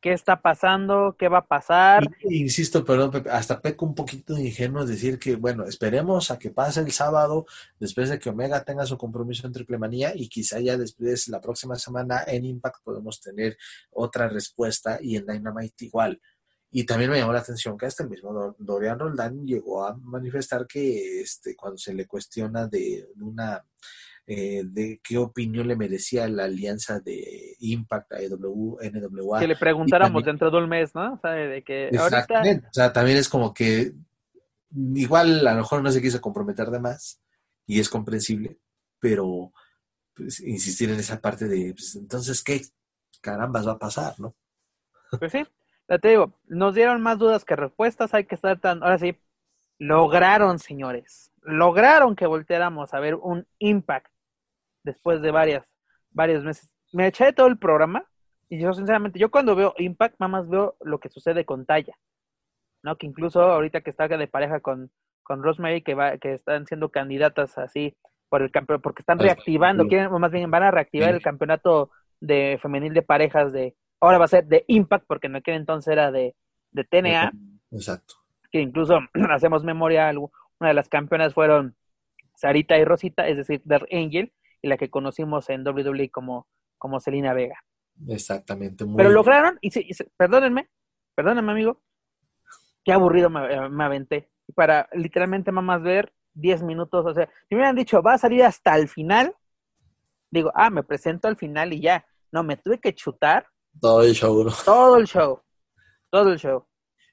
¿qué 0.00 0.12
está 0.12 0.40
pasando? 0.40 1.14
¿Qué 1.18 1.28
va 1.28 1.38
a 1.38 1.46
pasar? 1.46 2.08
insisto, 2.28 2.84
perdón, 2.84 3.24
hasta 3.30 3.60
peco 3.60 3.86
un 3.86 3.94
poquito 3.94 4.38
ingenuo 4.38 4.84
decir 4.86 5.18
que, 5.18 5.36
bueno, 5.36 5.64
esperemos 5.64 6.30
a 6.30 6.38
que 6.38 6.50
pase 6.50 6.80
el 6.80 6.92
sábado, 6.92 7.46
después 7.78 8.08
de 8.08 8.18
que 8.18 8.30
Omega 8.30 8.64
tenga 8.64 8.86
su 8.86 8.96
compromiso 8.96 9.46
en 9.46 9.52
Triple 9.52 9.78
Manía, 9.78 10.12
y 10.14 10.28
quizá 10.28 10.58
ya 10.60 10.76
después, 10.76 11.28
la 11.28 11.40
próxima 11.40 11.76
semana, 11.76 12.24
en 12.26 12.44
Impact 12.44 12.82
podemos 12.82 13.20
tener 13.20 13.56
otra 13.90 14.28
respuesta 14.28 14.98
y 15.00 15.16
en 15.16 15.26
Dynamite 15.26 15.84
igual. 15.84 16.20
Y 16.72 16.84
también 16.84 17.10
me 17.10 17.18
llamó 17.18 17.32
la 17.32 17.40
atención 17.40 17.76
que 17.76 17.86
hasta 17.86 18.04
el 18.04 18.10
mismo 18.10 18.54
Dorian 18.58 18.98
Roldán 18.98 19.44
llegó 19.44 19.84
a 19.84 19.96
manifestar 19.96 20.66
que 20.66 21.20
este, 21.20 21.56
cuando 21.56 21.78
se 21.78 21.92
le 21.92 22.06
cuestiona 22.06 22.68
de 22.68 23.08
una 23.16 23.64
eh, 24.32 24.62
de 24.64 25.00
qué 25.02 25.18
opinión 25.18 25.66
le 25.66 25.74
merecía 25.74 26.28
la 26.28 26.44
alianza 26.44 27.00
de 27.00 27.56
Impact, 27.58 28.12
AEW, 28.12 28.78
NWA. 28.80 29.40
Que 29.40 29.48
le 29.48 29.56
preguntáramos 29.56 30.22
dentro 30.22 30.52
de 30.52 30.56
un 30.56 30.68
mes, 30.68 30.94
¿no? 30.94 31.14
O 31.14 31.18
sea, 31.18 31.32
de 31.32 31.64
que 31.64 31.90
ahorita... 31.98 32.40
O 32.40 32.72
sea, 32.72 32.92
también 32.92 33.18
es 33.18 33.28
como 33.28 33.52
que 33.52 33.92
igual 34.94 35.44
a 35.48 35.54
lo 35.54 35.58
mejor 35.58 35.82
no 35.82 35.90
se 35.90 36.00
quiso 36.00 36.20
comprometer 36.20 36.70
de 36.70 36.78
más 36.78 37.20
y 37.66 37.80
es 37.80 37.88
comprensible, 37.88 38.60
pero 39.00 39.52
pues, 40.14 40.38
insistir 40.38 40.90
en 40.90 41.00
esa 41.00 41.20
parte 41.20 41.48
de, 41.48 41.74
pues, 41.74 41.96
entonces, 41.96 42.44
¿qué 42.44 42.62
carambas 43.20 43.66
va 43.66 43.72
a 43.72 43.78
pasar, 43.80 44.14
no? 44.20 44.36
Pues 45.18 45.32
sí, 45.32 45.44
ya 45.88 45.98
te 45.98 46.06
digo, 46.06 46.38
nos 46.46 46.76
dieron 46.76 47.02
más 47.02 47.18
dudas 47.18 47.44
que 47.44 47.56
respuestas, 47.56 48.14
hay 48.14 48.26
que 48.26 48.36
estar 48.36 48.60
tan, 48.60 48.80
ahora 48.84 49.00
sí, 49.00 49.18
lograron, 49.76 50.60
señores, 50.60 51.32
lograron 51.42 52.14
que 52.14 52.26
volteáramos 52.26 52.94
a 52.94 53.00
ver 53.00 53.16
un 53.16 53.44
impact 53.58 54.06
después 54.82 55.22
de 55.22 55.30
varias, 55.30 55.64
varios 56.10 56.44
meses. 56.44 56.72
Me 56.92 57.06
eché 57.06 57.32
todo 57.32 57.46
el 57.46 57.58
programa 57.58 58.04
y 58.48 58.58
yo 58.58 58.72
sinceramente, 58.72 59.18
yo 59.18 59.30
cuando 59.30 59.54
veo 59.54 59.74
Impact, 59.78 60.16
nada 60.18 60.28
más 60.28 60.48
veo 60.48 60.76
lo 60.80 60.98
que 60.98 61.08
sucede 61.08 61.44
con 61.44 61.66
Taya, 61.66 61.96
¿no? 62.82 62.96
Que 62.96 63.06
incluso 63.06 63.42
ahorita 63.42 63.80
que 63.80 63.90
está 63.90 64.08
de 64.08 64.26
pareja 64.26 64.60
con, 64.60 64.90
con 65.22 65.42
Rosemary, 65.42 65.82
que 65.82 65.94
va, 65.94 66.18
que 66.18 66.34
están 66.34 66.66
siendo 66.66 66.88
candidatas 66.88 67.56
así 67.58 67.96
por 68.28 68.42
el 68.42 68.50
campeonato, 68.50 68.82
porque 68.82 69.02
están 69.02 69.20
reactivando, 69.20 69.86
quieren, 69.86 70.08
o 70.08 70.18
más 70.18 70.32
bien 70.32 70.50
van 70.50 70.64
a 70.64 70.70
reactivar 70.72 71.14
el 71.14 71.22
campeonato 71.22 71.90
de 72.20 72.58
femenil 72.60 72.92
de 72.92 73.02
parejas 73.02 73.52
de, 73.52 73.76
ahora 74.00 74.18
va 74.18 74.24
a 74.24 74.28
ser 74.28 74.46
de 74.46 74.64
Impact, 74.66 75.06
porque 75.06 75.28
en 75.28 75.36
aquel 75.36 75.54
entonces 75.54 75.92
era 75.92 76.10
de, 76.10 76.34
de 76.72 76.84
TNA. 76.84 77.32
Exacto. 77.70 78.14
Que 78.50 78.60
incluso 78.60 78.98
hacemos 79.30 79.62
memoria, 79.62 80.12
una 80.58 80.68
de 80.68 80.74
las 80.74 80.88
campeonas 80.88 81.34
fueron 81.34 81.76
Sarita 82.34 82.76
y 82.78 82.84
Rosita, 82.84 83.28
es 83.28 83.36
decir, 83.36 83.62
Dark 83.64 83.86
Angel, 83.92 84.32
y 84.62 84.68
la 84.68 84.76
que 84.76 84.90
conocimos 84.90 85.48
en 85.50 85.66
WWE 85.66 86.10
como, 86.10 86.46
como 86.78 87.00
Selina 87.00 87.32
Vega. 87.32 87.64
Exactamente. 88.08 88.84
Pero 88.96 89.10
lograron, 89.10 89.58
y, 89.60 89.70
perdónenme, 90.16 90.70
perdónenme 91.14 91.52
amigo, 91.52 91.82
qué 92.84 92.92
aburrido 92.92 93.30
me, 93.30 93.68
me 93.68 93.84
aventé. 93.84 94.30
Para 94.54 94.88
literalmente 94.92 95.52
más 95.52 95.82
ver 95.82 96.12
10 96.34 96.62
minutos, 96.62 97.06
o 97.06 97.14
sea, 97.14 97.26
si 97.48 97.54
me 97.54 97.58
hubieran 97.58 97.76
dicho, 97.76 98.02
va 98.02 98.14
a 98.14 98.18
salir 98.18 98.42
hasta 98.42 98.76
el 98.76 98.88
final, 98.88 99.34
digo, 100.30 100.50
ah, 100.54 100.70
me 100.70 100.82
presento 100.82 101.28
al 101.28 101.36
final 101.36 101.72
y 101.72 101.80
ya. 101.80 102.04
No, 102.32 102.42
me 102.42 102.56
tuve 102.56 102.78
que 102.78 102.94
chutar. 102.94 103.46
Todo 103.80 104.02
el 104.02 104.14
show, 104.14 104.46
Todo 104.64 104.96
el 104.96 105.06
show. 105.06 105.40
Todo 106.10 106.32
el 106.32 106.38
show. 106.38 106.66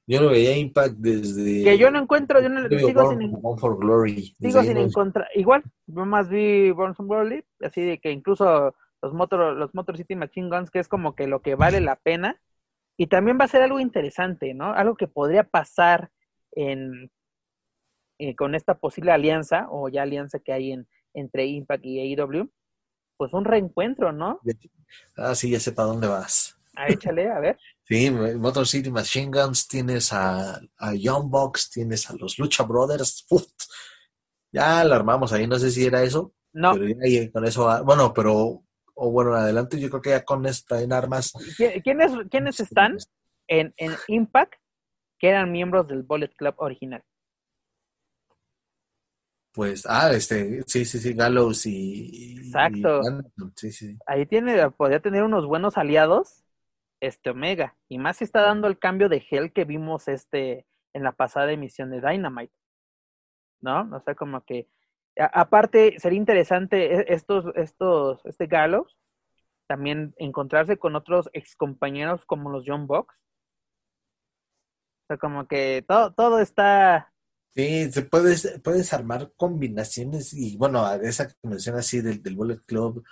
Yo 0.08 0.22
no 0.22 0.30
veía 0.30 0.58
Impact 0.58 0.96
desde. 0.96 1.66
Que 1.66 1.78
yo 1.78 1.92
no 1.92 2.00
encuentro, 2.00 2.42
yo 2.42 2.48
no 2.48 2.68
sigo 2.70 3.10
sin, 3.10 3.42
for 3.60 3.78
Glory. 3.78 4.36
Sigo 4.40 4.64
sin 4.64 4.78
encontrar. 4.78 5.28
Igual, 5.36 5.64
yo 5.86 6.06
más 6.06 6.30
vi 6.30 6.72
Born 6.72 6.96
for 6.96 7.08
Glory, 7.08 7.44
así 7.62 7.82
de 7.82 8.00
que 8.00 8.12
incluso 8.12 8.74
los 9.02 9.14
Motor, 9.14 9.58
los 9.58 9.76
Motor 9.76 9.98
City 9.98 10.16
Machine 10.16 10.50
Guns, 10.50 10.72
que 10.72 10.80
es 10.80 10.88
como 10.88 11.14
que 11.14 11.28
lo 11.28 11.42
que 11.42 11.56
vale 11.56 11.82
la 11.82 11.98
pena. 11.98 12.42
Y 12.96 13.08
también 13.08 13.38
va 13.40 13.46
a 13.46 13.50
ser 13.50 13.62
algo 13.62 13.82
interesante, 13.82 14.54
¿no? 14.54 14.72
Algo 14.74 14.96
que 14.96 15.08
podría 15.08 15.44
pasar 15.44 16.10
en 16.54 17.12
eh, 18.18 18.36
con 18.36 18.56
esta 18.56 18.80
posible 18.80 19.12
alianza, 19.12 19.68
o 19.70 19.90
ya 19.90 20.04
alianza 20.04 20.40
que 20.40 20.54
hay 20.54 20.72
en, 20.72 20.88
entre 21.14 21.46
Impact 21.46 21.86
y 21.86 22.16
AEW, 22.16 22.50
pues 23.18 23.34
un 23.34 23.44
reencuentro, 23.44 24.12
¿no? 24.14 24.40
Ah, 25.18 25.36
sí, 25.36 25.52
ya 25.52 25.60
sé 25.60 25.74
para 25.74 25.90
dónde 25.90 26.08
vas. 26.08 26.58
Ah, 26.76 26.88
échale, 26.88 27.30
a 27.30 27.40
ver. 27.40 27.60
Sí, 27.88 28.12
Motor 28.12 28.68
City 28.68 28.92
Machine 28.92 29.32
Guns, 29.32 29.66
tienes 29.66 30.12
a, 30.12 30.60
a 30.78 30.94
Young 30.94 31.30
Bucks, 31.30 31.70
tienes 31.70 32.10
a 32.10 32.16
los 32.16 32.38
Lucha 32.38 32.64
Brothers. 32.64 33.26
ya 34.52 34.84
la 34.84 34.98
armamos 34.98 35.32
ahí, 35.32 35.48
no 35.48 35.58
sé 35.58 35.72
si 35.72 35.86
era 35.86 36.04
eso. 36.04 36.34
No. 36.52 36.74
Pero 36.74 36.86
ya 37.06 37.32
con 37.32 37.46
eso, 37.46 37.84
bueno, 37.86 38.14
pero, 38.14 38.66
o 38.94 39.12
bueno, 39.12 39.34
adelante 39.36 39.80
yo 39.80 39.90
creo 39.90 40.02
que 40.02 40.10
ya 40.10 40.26
con 40.26 40.46
esta 40.46 40.82
en 40.82 40.92
armas. 40.92 41.32
¿Quiénes, 41.82 42.12
quiénes 42.30 42.60
están 42.60 42.98
en, 43.48 43.74
en 43.78 43.94
Impact 44.10 44.56
que 45.18 45.30
eran 45.30 45.54
miembros 45.54 45.88
del 45.88 46.04
Bullet 46.04 46.34
Club 46.36 46.56
original? 46.58 47.02
Pues, 49.54 49.86
ah, 49.88 50.12
este, 50.12 50.62
sí, 50.68 50.84
sí, 50.84 51.00
sí, 51.00 51.14
Gallows 51.14 51.66
y. 51.66 52.38
Exacto. 52.38 53.02
sí, 53.56 53.72
sí. 53.72 53.98
Ahí 54.06 54.26
tiene, 54.26 54.70
podría 54.72 55.00
tener 55.00 55.24
unos 55.24 55.46
buenos 55.46 55.78
aliados 55.78 56.44
este 57.00 57.30
Omega. 57.30 57.76
Y 57.90 57.98
más 57.98 58.18
si 58.18 58.24
está 58.24 58.42
dando 58.42 58.68
el 58.68 58.80
cambio 58.80 59.10
de 59.10 59.26
Hell 59.30 59.54
que 59.54 59.66
vimos 59.66 60.08
este 60.08 60.66
en 60.94 61.04
la 61.04 61.12
pasada 61.12 61.52
emisión 61.52 61.92
de 61.92 62.02
Dynamite. 62.02 62.54
¿No? 63.62 63.90
O 63.96 64.00
sea, 64.02 64.16
como 64.16 64.44
que. 64.44 64.68
aparte, 65.16 66.00
sería 66.00 66.18
interesante 66.18 66.96
e, 66.96 67.06
estos, 67.14 67.46
estos, 67.56 68.26
este 68.26 68.48
Gallows 68.48 68.98
también 69.68 70.16
encontrarse 70.18 70.78
con 70.78 70.96
otros 70.96 71.30
excompañeros 71.34 72.26
como 72.26 72.50
los 72.50 72.64
John 72.66 72.88
Box. 72.88 73.14
O 75.04 75.08
sea, 75.08 75.18
como 75.18 75.48
que 75.48 75.84
todo, 75.88 76.14
todo 76.14 76.40
está. 76.40 77.14
Sí, 77.56 77.92
se 77.92 78.04
puedes, 78.04 78.60
puedes 78.64 78.94
armar 78.94 79.32
combinaciones 79.36 80.34
y 80.34 80.58
bueno, 80.58 80.90
esa 80.96 81.34
convención 81.42 81.76
así 81.76 82.02
del, 82.02 82.22
del 82.22 82.36
Bullet 82.36 82.60
Club, 82.66 83.04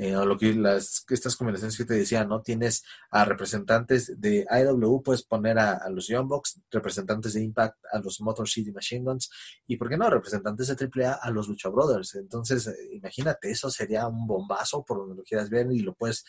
eh, 0.00 0.14
o 0.14 0.24
lo 0.24 0.38
que 0.38 0.54
las 0.54 1.04
estas 1.08 1.34
combinaciones 1.34 1.76
que 1.76 1.84
te 1.84 1.94
decía, 1.94 2.24
¿no? 2.24 2.40
Tienes 2.40 2.84
a 3.10 3.24
representantes 3.24 4.20
de 4.20 4.46
IW, 4.48 5.02
puedes 5.02 5.24
poner 5.24 5.58
a, 5.58 5.90
los 5.90 6.06
Young 6.06 6.28
Bucks, 6.28 6.60
representantes 6.70 7.32
de 7.32 7.42
Impact 7.42 7.76
a 7.90 7.98
los 7.98 8.20
Motor 8.20 8.48
City 8.48 8.70
Machine 8.70 9.04
Guns, 9.04 9.28
y 9.66 9.76
¿por 9.76 9.88
qué 9.88 9.96
no? 9.96 10.08
Representantes 10.08 10.68
de 10.68 10.88
AAA 11.04 11.14
a 11.14 11.30
los 11.32 11.48
Lucha 11.48 11.68
Brothers. 11.68 12.14
Entonces, 12.14 12.68
eh, 12.68 12.76
imagínate, 12.92 13.50
eso 13.50 13.70
sería 13.70 14.06
un 14.06 14.24
bombazo 14.24 14.84
por 14.84 14.98
donde 14.98 15.16
lo 15.16 15.24
quieras 15.24 15.50
ver 15.50 15.66
y 15.72 15.80
lo 15.80 15.94
puedes, 15.94 16.24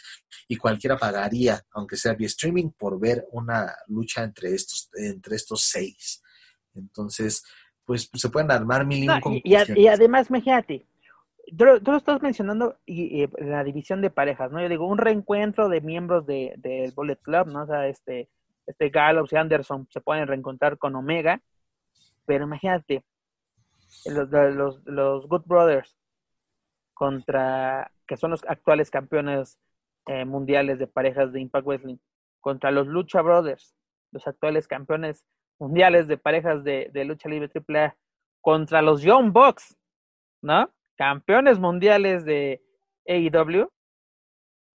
y 0.47 0.55
cualquiera 0.55 0.97
pagaría, 0.97 1.63
aunque 1.69 1.95
sea 1.95 2.15
vía 2.15 2.25
streaming, 2.25 2.71
por 2.71 2.99
ver 2.99 3.27
una 3.33 3.71
lucha 3.85 4.23
entre 4.23 4.55
estos, 4.55 4.89
entre 4.95 5.35
estos 5.35 5.61
seis. 5.61 6.23
Entonces, 6.73 7.43
pues 7.85 8.09
se 8.11 8.29
pueden 8.29 8.49
armar 8.49 8.87
mil 8.87 9.11
y, 9.43 9.43
y, 9.43 9.87
además, 9.87 10.27
imagínate, 10.29 10.87
tú, 11.55 11.65
lo 11.65 11.97
estás 11.97 12.21
mencionando 12.21 12.77
y, 12.85 13.27
la 13.43 13.63
división 13.63 14.01
de 14.01 14.09
parejas, 14.09 14.51
¿no? 14.51 14.61
Yo 14.61 14.69
digo, 14.69 14.87
un 14.87 14.97
reencuentro 14.97 15.69
de 15.69 15.81
miembros 15.81 16.25
del 16.25 16.59
de, 16.61 16.91
Bullet 16.95 17.17
Club, 17.17 17.47
¿no? 17.47 17.63
O 17.63 17.67
sea, 17.67 17.87
este, 17.87 18.29
este 18.65 18.89
Gallows 18.89 19.31
y 19.33 19.37
Anderson 19.37 19.87
se 19.89 20.01
pueden 20.01 20.27
reencontrar 20.27 20.77
con 20.77 20.95
Omega, 20.95 21.41
pero 22.25 22.45
imagínate, 22.45 23.03
los, 24.05 24.29
los, 24.29 24.85
los 24.85 25.27
Good 25.27 25.45
Brothers 25.45 25.97
contra, 26.93 27.91
que 28.05 28.17
son 28.17 28.31
los 28.31 28.43
actuales 28.45 28.91
campeones 28.91 29.57
eh, 30.05 30.25
mundiales 30.25 30.79
de 30.79 30.87
parejas 30.87 31.31
de 31.31 31.41
Impact 31.41 31.65
Wrestling, 31.65 31.97
contra 32.41 32.71
los 32.71 32.87
Lucha 32.87 33.21
Brothers, 33.21 33.75
los 34.11 34.27
actuales 34.27 34.67
campeones 34.67 35.25
mundiales 35.57 36.07
de 36.07 36.17
parejas 36.17 36.63
de, 36.63 36.89
de 36.93 37.05
lucha 37.05 37.29
libre 37.29 37.49
AAA, 37.53 37.95
contra 38.41 38.81
los 38.81 39.01
Young 39.01 39.31
Bucks, 39.31 39.75
¿no? 40.41 40.71
Campeones 40.99 41.59
mundiales 41.59 42.25
de 42.25 42.61
AEW. 43.07 43.71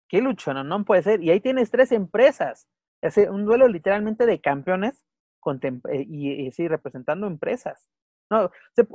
Qué 0.09 0.23
lucho, 0.23 0.55
¿no? 0.55 0.65
No 0.65 0.83
puede 0.85 1.03
ser. 1.03 1.23
Y 1.23 1.31
ahí 1.31 1.41
tienes 1.41 1.71
tres 1.71 1.93
empresas. 1.93 2.67
Es 3.03 3.19
un 3.19 3.45
duelo 3.45 3.69
literalmente 3.69 4.25
de 4.25 4.41
campeones 4.41 5.05
eh, 5.91 6.07
y, 6.09 6.51
sí, 6.53 6.67
representando 6.67 7.27
empresas. 7.27 7.91
No, 8.31 8.51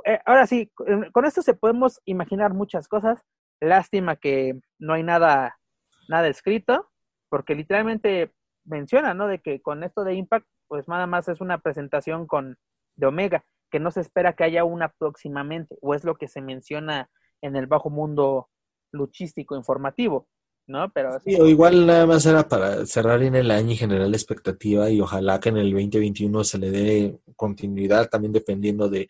eh, 0.06 0.20
ahora 0.26 0.48
sí, 0.48 0.72
con 1.12 1.26
esto 1.26 1.44
se 1.44 1.54
podemos 1.54 2.02
imaginar 2.06 2.56
muchas 2.56 2.88
cosas. 2.88 3.22
Lástima 3.62 4.16
que 4.16 4.60
no 4.80 4.94
hay 4.94 5.04
nada, 5.04 5.60
nada 6.08 6.28
escrito, 6.30 6.90
porque 7.30 7.54
literalmente 7.54 8.34
menciona, 8.66 9.14
¿no? 9.14 9.28
De 9.28 9.40
que 9.40 9.62
con 9.62 9.84
esto 9.84 10.04
de 10.04 10.16
Impact, 10.16 10.48
pues 10.68 10.88
nada 10.88 11.06
más 11.06 11.28
es 11.28 11.42
una 11.42 11.60
presentación 11.60 12.26
con 12.26 12.58
de 12.96 13.06
Omega, 13.06 13.46
que 13.70 13.80
no 13.80 13.92
se 13.92 14.02
espera 14.02 14.34
que 14.34 14.46
haya 14.46 14.64
una 14.64 14.90
próximamente, 14.90 15.78
o 15.82 15.94
es 15.94 16.04
lo 16.04 16.16
que 16.16 16.28
se 16.28 16.42
menciona 16.42 17.12
en 17.42 17.56
el 17.56 17.68
bajo 17.68 17.90
mundo 17.90 18.50
luchístico 18.92 19.56
informativo. 19.56 20.28
¿no? 20.68 20.92
Pero 20.92 21.20
sí, 21.26 21.36
o 21.36 21.48
igual 21.48 21.88
nada 21.88 22.06
más 22.06 22.26
era 22.28 22.48
para 22.48 22.86
cerrar 22.86 23.24
en 23.24 23.36
el 23.36 23.50
año 23.50 23.72
y 23.72 23.78
generar 23.78 24.08
la 24.08 24.16
expectativa 24.16 24.90
y 24.90 25.02
ojalá 25.02 25.40
que 25.40 25.50
en 25.50 25.58
el 25.58 25.72
2021 25.72 26.44
se 26.44 26.58
le 26.60 26.70
dé 26.70 27.20
continuidad 27.36 28.08
también 28.08 28.32
dependiendo 28.34 28.88
de, 28.88 29.10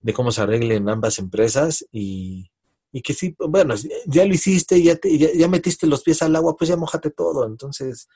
de 0.00 0.12
cómo 0.14 0.32
se 0.32 0.40
arreglen 0.40 0.88
ambas 0.88 1.18
empresas 1.18 1.86
y, 1.92 2.50
y 2.92 3.02
que 3.02 3.12
sí, 3.12 3.36
bueno, 3.38 3.74
ya 4.06 4.24
lo 4.24 4.32
hiciste, 4.32 4.82
ya, 4.82 4.96
te, 4.96 5.18
ya, 5.18 5.48
metiste 5.48 5.86
los 5.86 6.02
pies 6.02 6.22
al 6.22 6.34
agua, 6.34 6.56
pues 6.56 6.68
ya 6.70 6.78
mojate 6.78 7.10
todo. 7.10 7.46
Entonces, 7.46 8.08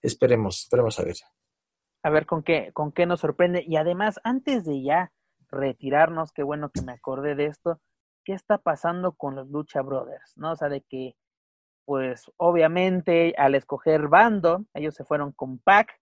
esperemos, 0.00 0.60
esperemos 0.62 0.96
a 1.00 1.04
ver. 1.04 1.16
A 2.04 2.10
ver 2.10 2.24
con 2.24 2.44
qué, 2.44 2.70
con 2.72 2.92
qué 2.92 3.04
nos 3.04 3.18
sorprende. 3.18 3.64
Y 3.66 3.74
además, 3.74 4.20
antes 4.22 4.64
de 4.64 4.80
ya 4.80 5.12
retirarnos, 5.50 6.30
qué 6.30 6.44
bueno 6.44 6.70
que 6.70 6.82
me 6.82 6.92
acordé 6.92 7.34
de 7.34 7.46
esto, 7.46 7.80
¿qué 8.28 8.34
está 8.34 8.58
pasando 8.58 9.12
con 9.12 9.36
los 9.36 9.48
Lucha 9.48 9.80
Brothers? 9.80 10.36
¿No? 10.36 10.52
O 10.52 10.56
sea, 10.56 10.68
de 10.68 10.82
que, 10.82 11.16
pues, 11.86 12.30
obviamente, 12.36 13.34
al 13.38 13.54
escoger 13.54 14.08
bando, 14.08 14.66
ellos 14.74 14.94
se 14.94 15.06
fueron 15.06 15.32
con 15.32 15.58
Pac, 15.58 15.98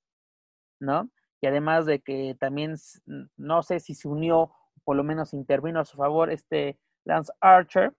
¿no? 0.80 1.08
Y 1.40 1.46
además 1.46 1.86
de 1.86 2.00
que 2.00 2.36
también, 2.40 2.74
no 3.36 3.62
sé 3.62 3.78
si 3.78 3.94
se 3.94 4.08
unió, 4.08 4.50
por 4.82 4.96
lo 4.96 5.04
menos 5.04 5.34
intervino 5.34 5.78
a 5.78 5.84
su 5.84 5.96
favor, 5.96 6.32
este 6.32 6.80
Lance 7.04 7.32
Archer, 7.40 7.94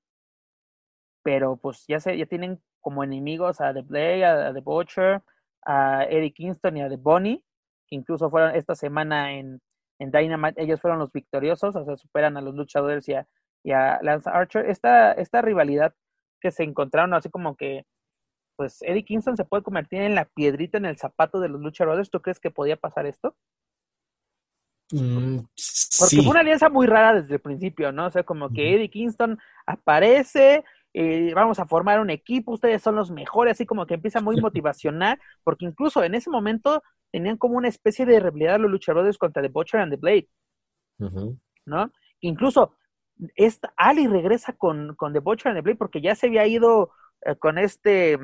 pero 1.24 1.56
pues 1.56 1.86
ya 1.88 2.02
se, 2.02 2.18
ya 2.18 2.26
tienen 2.26 2.62
como 2.82 3.06
enemigos 3.06 3.62
a 3.62 3.74
The 3.74 3.82
Blade, 3.84 4.26
a, 4.26 4.54
The 4.54 4.60
Butcher, 4.60 5.24
a 5.66 6.04
Eddie 6.04 6.34
Kingston 6.34 6.76
y 6.76 6.82
a 6.82 6.90
The 6.90 6.98
Bonnie, 6.98 7.46
que 7.88 7.96
incluso 7.96 8.30
fueron 8.30 8.58
esta 8.58 8.76
semana 8.76 9.36
en, 9.36 9.62
en 10.00 10.12
Dynamite, 10.12 10.62
ellos 10.62 10.82
fueron 10.82 11.00
los 11.00 11.14
victoriosos, 11.14 11.78
o 11.78 11.86
sea, 11.86 11.96
superan 11.96 12.36
a 12.36 12.42
los 12.42 12.56
luchadores 12.56 13.08
y 13.08 13.14
a, 13.14 13.26
y 13.64 13.72
a 13.72 14.00
Lance 14.02 14.30
Archer. 14.30 14.70
Esta, 14.70 15.12
esta 15.14 15.42
rivalidad 15.42 15.94
que 16.40 16.52
se 16.52 16.64
encontraron, 16.64 17.14
así 17.14 17.30
como 17.30 17.56
que, 17.56 17.86
pues 18.56 18.82
Eddie 18.82 19.06
Kingston 19.06 19.38
se 19.38 19.46
puede 19.46 19.64
convertir 19.64 20.02
en 20.02 20.16
la 20.16 20.26
piedrita 20.26 20.78
en 20.78 20.86
el 20.86 20.98
zapato 20.98 21.40
de 21.40 21.50
los 21.50 21.62
luchadores. 21.62 22.10
¿Tú 22.10 22.22
crees 22.22 22.40
que 22.40 22.52
podía 22.52 22.76
pasar 22.76 23.06
esto? 23.06 23.36
Mm, 24.92 25.40
Porque 26.00 26.16
fue 26.18 26.30
una 26.30 26.40
alianza 26.40 26.70
muy 26.70 26.88
rara 26.88 27.22
desde 27.22 27.36
el 27.36 27.42
principio, 27.42 27.92
¿no? 27.92 28.06
O 28.08 28.10
sea, 28.10 28.24
como 28.24 28.50
que 28.50 28.74
Eddie 28.76 28.90
Kingston 28.90 29.38
aparece, 29.66 30.64
eh, 30.94 31.34
vamos 31.36 31.60
a 31.60 31.66
formar 31.66 32.00
un 32.00 32.10
equipo, 32.10 32.54
ustedes 32.54 32.82
son 32.82 32.96
los 32.96 33.12
mejores, 33.12 33.54
así 33.54 33.66
como 33.66 33.86
que 33.86 33.96
empieza 33.96 34.22
muy 34.22 34.38
motivacional, 34.42 35.20
porque 35.44 35.66
incluso 35.66 36.04
en 36.04 36.16
ese 36.16 36.30
momento 36.30 36.82
tenían 37.12 37.38
como 37.38 37.58
una 37.58 37.68
especie 37.68 38.06
de 38.06 38.20
rivalidad 38.20 38.60
los 38.60 38.72
luchadores 38.72 39.18
contra 39.18 39.42
The 39.42 39.50
Butcher 39.50 39.82
and 39.82 39.92
The 39.92 39.98
Blade, 39.98 40.30
¿no? 41.66 41.92
Incluso 42.22 42.76
esta, 43.36 43.74
Ali 43.78 44.08
regresa 44.08 44.54
con, 44.54 44.96
con 44.96 45.14
The 45.14 45.20
Butcher 45.20 45.50
and 45.50 45.58
The 45.58 45.62
Blade 45.62 45.78
porque 45.78 46.02
ya 46.02 46.16
se 46.16 46.28
había 46.28 46.46
ido 46.48 46.92
eh, 47.26 47.36
con 47.36 47.58
este, 47.58 48.18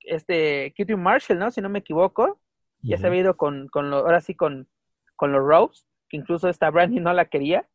este 0.00 0.72
Kitty 0.76 0.96
Marshall, 0.96 1.38
¿no? 1.38 1.50
Si 1.50 1.60
no 1.60 1.68
me 1.68 1.80
equivoco, 1.80 2.40
ya 2.80 2.96
se 2.96 3.06
había 3.06 3.20
ido 3.20 3.36
con, 3.36 3.68
con 3.68 3.90
lo, 3.90 3.98
ahora 3.98 4.20
sí 4.20 4.34
con, 4.34 4.68
con 5.16 5.32
los 5.32 5.44
Rose, 5.44 5.84
que 6.08 6.16
incluso 6.16 6.48
esta 6.48 6.70
Brandy 6.70 7.00
no 7.00 7.12
la 7.12 7.24
quería, 7.24 7.68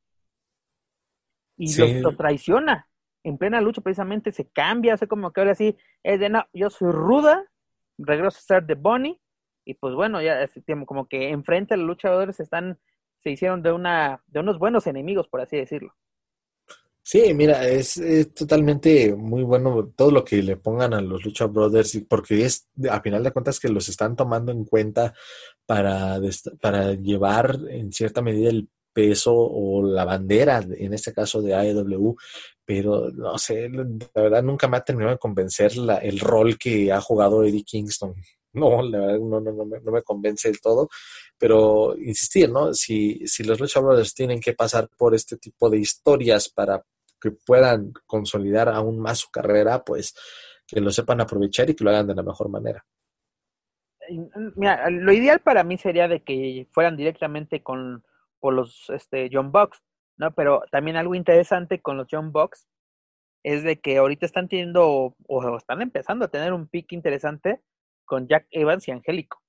y 1.58 1.74
lo 2.02 2.16
traiciona 2.16 2.88
en 3.24 3.38
plena 3.38 3.62
lucha 3.62 3.82
precisamente 3.82 4.32
se 4.32 4.48
cambia, 4.50 4.94
hace 4.94 5.08
como 5.08 5.32
que 5.32 5.42
ahora 5.42 5.56
sí 5.56 5.78
es 6.04 6.20
de 6.20 6.30
no, 6.30 6.46
yo 6.54 6.70
soy 6.70 6.92
ruda, 6.92 7.44
regreso 7.98 8.38
a 8.38 8.42
ser 8.42 8.66
de 8.66 8.76
Bonnie, 8.76 9.20
y 9.66 9.76
pues 9.76 9.96
bueno, 9.96 10.22
ya 10.22 10.48
como 10.86 11.08
que 11.08 11.30
enfrente 11.30 11.74
a 11.74 11.78
los 11.78 11.88
luchadores 11.88 12.40
están, 12.40 12.80
se 13.22 13.32
hicieron 13.32 13.64
de 13.64 13.72
una, 13.72 14.22
de 14.28 14.42
unos 14.42 14.60
buenos 14.60 14.88
enemigos, 14.88 15.30
por 15.30 15.40
así 15.40 15.56
decirlo. 15.56 15.96
Sí, 17.06 17.34
mira, 17.34 17.68
es, 17.68 18.00
totalmente 18.34 19.14
muy 19.14 19.44
bueno 19.44 19.92
todo 19.96 20.10
lo 20.10 20.24
que 20.24 20.42
le 20.42 20.56
pongan 20.56 20.94
a 20.94 21.02
los 21.02 21.26
Lucha 21.26 21.46
Brothers, 21.48 22.00
porque 22.08 22.46
es, 22.46 22.70
a 22.90 23.02
final 23.02 23.24
de 23.24 23.32
cuentas, 23.32 23.60
que 23.60 23.68
los 23.68 23.90
están 23.90 24.16
tomando 24.16 24.54
en 24.54 24.64
cuenta 24.64 25.14
para, 25.66 26.18
para 26.62 26.94
llevar 26.94 27.60
en 27.70 27.92
cierta 27.92 28.22
medida 28.22 28.50
el 28.50 28.70
peso 28.94 29.34
o 29.36 29.84
la 29.86 30.06
bandera, 30.06 30.64
en 30.78 30.94
este 30.94 31.14
caso 31.14 31.42
de 31.42 31.54
AEW, 31.56 32.16
pero 32.64 33.10
no 33.12 33.38
sé, 33.38 33.68
la 33.70 33.86
verdad 34.16 34.44
nunca 34.44 34.68
me 34.70 34.78
ha 34.78 34.82
terminado 34.82 35.16
de 35.16 35.20
convencer 35.20 35.76
la, 35.76 35.98
el 35.98 36.20
rol 36.20 36.58
que 36.58 36.92
ha 36.92 37.02
jugado 37.02 37.44
Eddie 37.44 37.64
Kingston. 37.64 38.16
No, 38.56 38.84
la 38.84 39.00
verdad 39.00 39.20
no, 39.20 39.40
no, 39.40 39.52
no, 39.52 39.66
me, 39.66 39.80
no 39.80 39.92
me 39.92 40.04
convence 40.04 40.48
del 40.48 40.62
todo, 40.62 40.88
pero 41.40 41.98
insistir, 41.98 42.52
¿no? 42.52 42.72
Si, 42.76 43.28
si 43.28 43.44
los 43.44 43.60
Lucha 43.60 43.80
Brothers 43.80 44.14
tienen 44.14 44.40
que 44.40 44.54
pasar 44.54 44.88
por 44.96 45.16
este 45.16 45.38
tipo 45.38 45.72
de 45.72 45.80
historias 45.80 46.50
para 46.50 46.86
que 47.24 47.32
puedan 47.32 47.94
consolidar 48.06 48.68
aún 48.68 49.00
más 49.00 49.20
su 49.20 49.32
carrera, 49.32 49.86
pues 49.86 50.14
que 50.68 50.82
lo 50.82 50.92
sepan 50.92 51.22
aprovechar 51.22 51.70
y 51.70 51.76
que 51.76 51.86
lo 51.86 51.90
hagan 51.90 52.08
de 52.08 52.16
la 52.16 52.24
mejor 52.24 52.50
manera. 52.50 52.86
Mira, 54.56 54.90
lo 54.90 55.14
ideal 55.14 55.40
para 55.40 55.64
mí 55.64 55.78
sería 55.78 56.10
de 56.10 56.22
que 56.22 56.68
fueran 56.74 56.98
directamente 56.98 57.64
con 57.64 58.04
por 58.42 58.54
los 58.54 58.90
este, 58.90 59.30
John 59.32 59.54
Box, 59.54 59.82
¿no? 60.18 60.36
Pero 60.36 60.64
también 60.70 60.98
algo 60.98 61.16
interesante 61.16 61.82
con 61.82 61.96
los 61.96 62.08
John 62.12 62.34
Box 62.34 62.68
es 63.42 63.64
de 63.64 63.80
que 63.80 63.98
ahorita 63.98 64.26
están 64.26 64.50
teniendo 64.50 65.16
o 65.26 65.58
están 65.58 65.82
empezando 65.82 66.26
a 66.26 66.28
tener 66.28 66.52
un 66.52 66.68
pick 66.68 66.92
interesante 66.92 67.62
con 68.04 68.28
Jack 68.28 68.48
Evans 68.52 68.86
y 68.90 68.92
Angélico. 68.92 69.42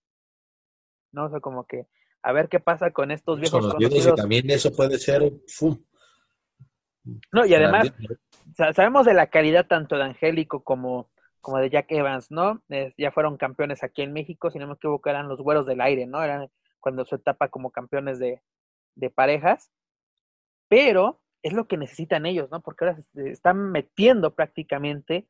¿No? 1.10 1.26
O 1.26 1.30
sea, 1.30 1.40
como 1.40 1.66
que 1.66 1.88
a 2.22 2.32
ver 2.32 2.48
qué 2.48 2.60
pasa 2.60 2.92
con 2.92 3.10
estos 3.10 3.40
viejos 3.40 3.72
conocidos. 3.72 4.14
también 4.14 4.48
eso 4.50 4.72
puede 4.72 4.98
ser 4.98 5.32
No, 7.32 7.44
y 7.44 7.54
además 7.54 7.92
sabemos 8.74 9.04
de 9.06 9.14
la 9.14 9.26
calidad 9.26 9.66
tanto 9.66 9.96
de 9.96 10.04
Angélico 10.04 10.62
como 10.62 11.08
como 11.44 11.58
de 11.58 11.68
Jack 11.68 11.92
Evans, 11.92 12.30
¿no? 12.30 12.62
ya 12.96 13.12
fueron 13.12 13.36
campeones 13.36 13.84
aquí 13.84 14.00
en 14.00 14.14
México, 14.14 14.50
si 14.50 14.58
no 14.58 14.66
me 14.66 14.72
equivoco, 14.72 15.10
eran 15.10 15.28
los 15.28 15.42
güeros 15.42 15.66
del 15.66 15.82
aire, 15.82 16.06
¿no? 16.06 16.22
Eran 16.22 16.48
cuando 16.80 17.04
su 17.04 17.16
etapa 17.16 17.48
como 17.48 17.70
campeones 17.70 18.18
de, 18.18 18.40
de 18.94 19.10
parejas, 19.10 19.70
pero 20.68 21.20
es 21.42 21.52
lo 21.52 21.68
que 21.68 21.76
necesitan 21.76 22.24
ellos, 22.24 22.50
¿no? 22.50 22.62
Porque 22.62 22.86
ahora 22.86 23.02
se 23.12 23.28
están 23.28 23.70
metiendo 23.70 24.34
prácticamente 24.34 25.28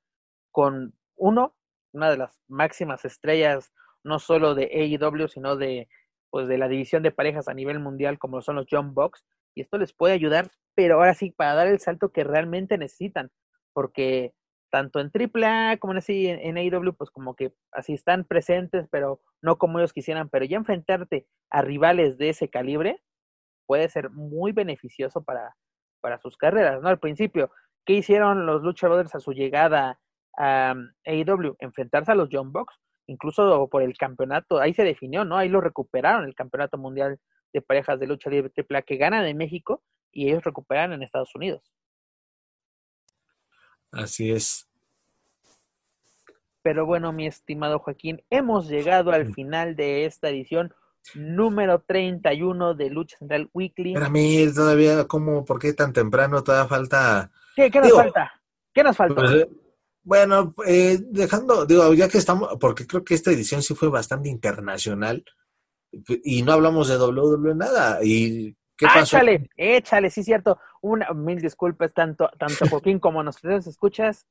con 0.52 0.94
uno, 1.16 1.56
una 1.92 2.10
de 2.10 2.16
las 2.16 2.40
máximas 2.46 3.04
estrellas, 3.04 3.72
no 4.04 4.20
solo 4.20 4.54
de 4.54 4.70
AEW, 4.72 5.26
sino 5.26 5.56
de, 5.56 5.88
pues, 6.30 6.46
de 6.46 6.58
la 6.58 6.68
división 6.68 7.02
de 7.02 7.10
parejas 7.10 7.48
a 7.48 7.54
nivel 7.54 7.80
mundial, 7.80 8.20
como 8.20 8.40
son 8.40 8.54
los 8.54 8.66
John 8.70 8.94
Box, 8.94 9.24
y 9.54 9.62
esto 9.62 9.78
les 9.78 9.92
puede 9.92 10.14
ayudar, 10.14 10.50
pero 10.74 10.96
ahora 10.96 11.14
sí, 11.14 11.30
para 11.30 11.54
dar 11.54 11.66
el 11.68 11.80
salto 11.80 12.10
que 12.12 12.24
realmente 12.24 12.78
necesitan, 12.78 13.30
porque 13.72 14.34
tanto 14.70 14.98
en 14.98 15.12
AAA 15.14 15.76
como 15.76 15.92
en, 15.92 15.98
así, 15.98 16.26
en, 16.26 16.56
AEW, 16.58 16.94
pues 16.96 17.10
como 17.10 17.36
que 17.36 17.54
así 17.70 17.92
están 17.94 18.24
presentes, 18.24 18.88
pero 18.90 19.20
no 19.40 19.56
como 19.56 19.78
ellos 19.78 19.92
quisieran, 19.92 20.28
pero 20.28 20.44
ya 20.44 20.56
enfrentarte 20.56 21.28
a 21.50 21.62
rivales 21.62 22.18
de 22.18 22.30
ese 22.30 22.48
calibre, 22.48 23.00
puede 23.66 23.88
ser 23.88 24.10
muy 24.10 24.52
beneficioso 24.52 25.22
para, 25.22 25.54
para 26.00 26.18
sus 26.18 26.36
carreras, 26.36 26.82
¿no? 26.82 26.88
Al 26.88 26.98
principio, 26.98 27.52
¿qué 27.84 27.94
hicieron 27.94 28.46
los 28.46 28.62
Lucha 28.62 28.88
Brothers 28.88 29.14
a 29.14 29.20
su 29.20 29.32
llegada 29.32 30.00
a 30.36 30.74
mm, 30.74 30.94
AEW? 31.06 31.56
Enfrentarse 31.60 32.10
a 32.10 32.16
los 32.16 32.28
John 32.32 32.52
Box, 32.52 32.74
incluso 33.06 33.68
por 33.68 33.82
el 33.82 33.96
campeonato, 33.96 34.58
ahí 34.60 34.74
se 34.74 34.82
definió, 34.82 35.24
¿no? 35.24 35.36
Ahí 35.36 35.48
lo 35.48 35.60
recuperaron, 35.60 36.24
el 36.24 36.34
campeonato 36.34 36.78
mundial 36.78 37.20
de 37.54 37.62
parejas 37.62 37.98
de 37.98 38.06
lucha 38.06 38.28
libre 38.28 38.52
AAA 38.54 38.82
que 38.82 38.96
ganan 38.96 39.24
en 39.24 39.36
México 39.38 39.82
y 40.12 40.28
ellos 40.28 40.44
recuperan 40.44 40.92
en 40.92 41.02
Estados 41.02 41.34
Unidos. 41.34 41.72
Así 43.90 44.30
es. 44.30 44.68
Pero 46.62 46.84
bueno, 46.84 47.12
mi 47.12 47.26
estimado 47.26 47.78
Joaquín, 47.78 48.22
hemos 48.28 48.68
llegado 48.68 49.12
al 49.12 49.32
final 49.32 49.76
de 49.76 50.04
esta 50.04 50.28
edición 50.30 50.74
número 51.14 51.80
31 51.86 52.74
de 52.74 52.90
Lucha 52.90 53.18
Central 53.18 53.50
Weekly. 53.52 53.94
mí 54.10 54.52
todavía, 54.52 55.06
¿cómo? 55.06 55.44
¿Por 55.44 55.60
qué 55.60 55.74
tan 55.74 55.92
temprano? 55.92 56.42
Todavía 56.42 56.68
falta. 56.68 57.30
¿Qué, 57.54 57.70
qué 57.70 57.80
nos 57.80 57.92
falta? 57.92 58.32
¿Qué 58.72 58.82
nos 58.82 58.96
falta? 58.96 59.14
Pues, 59.14 59.32
eh, 59.32 59.48
bueno, 60.02 60.54
eh, 60.66 60.98
dejando, 61.02 61.66
digo, 61.66 61.92
ya 61.94 62.08
que 62.08 62.18
estamos, 62.18 62.56
porque 62.58 62.86
creo 62.86 63.04
que 63.04 63.14
esta 63.14 63.30
edición 63.30 63.62
sí 63.62 63.74
fue 63.74 63.88
bastante 63.88 64.28
internacional 64.28 65.24
y 66.24 66.42
no 66.42 66.52
hablamos 66.52 66.88
de 66.88 66.98
WWE 66.98 67.54
nada. 67.54 67.98
¿Y 68.02 68.56
qué 68.76 68.86
ah, 68.88 69.00
Échale, 69.00 69.50
échale, 69.56 70.10
sí, 70.10 70.22
cierto. 70.22 70.58
Una, 70.82 71.10
mil 71.12 71.40
disculpas, 71.40 71.92
tanto, 71.92 72.30
tanto 72.38 72.66
Joaquín 72.68 72.98
como 73.00 73.22
nosotros 73.22 73.66
escuchas. 73.66 74.26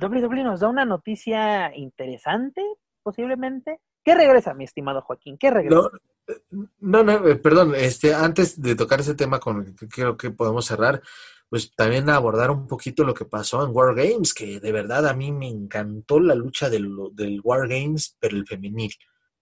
WWE 0.00 0.44
nos 0.44 0.60
da 0.60 0.68
una 0.68 0.84
noticia 0.84 1.74
interesante, 1.76 2.62
posiblemente. 3.02 3.80
¿Qué 4.04 4.14
regresa, 4.14 4.54
mi 4.54 4.64
estimado 4.64 5.02
Joaquín? 5.02 5.36
¿Qué 5.36 5.50
regresa? 5.50 5.90
No, 6.80 7.02
no, 7.02 7.26
eh, 7.26 7.36
perdón, 7.36 7.74
este, 7.74 8.14
antes 8.14 8.60
de 8.60 8.74
tocar 8.74 9.00
ese 9.00 9.14
tema 9.14 9.38
con 9.40 9.66
el 9.66 9.74
que 9.74 9.88
creo 9.88 10.16
que 10.16 10.30
podemos 10.30 10.66
cerrar, 10.66 11.02
pues 11.48 11.74
también 11.74 12.10
abordar 12.10 12.50
un 12.50 12.66
poquito 12.66 13.04
lo 13.04 13.14
que 13.14 13.24
pasó 13.24 13.64
en 13.64 13.74
War 13.74 13.94
Games, 13.94 14.34
que 14.34 14.60
de 14.60 14.72
verdad 14.72 15.06
a 15.06 15.14
mí 15.14 15.32
me 15.32 15.48
encantó 15.48 16.20
la 16.20 16.34
lucha 16.34 16.68
del, 16.68 16.94
del 17.12 17.40
War 17.42 17.66
Games, 17.68 18.16
pero 18.20 18.36
el 18.36 18.46
femenil. 18.46 18.92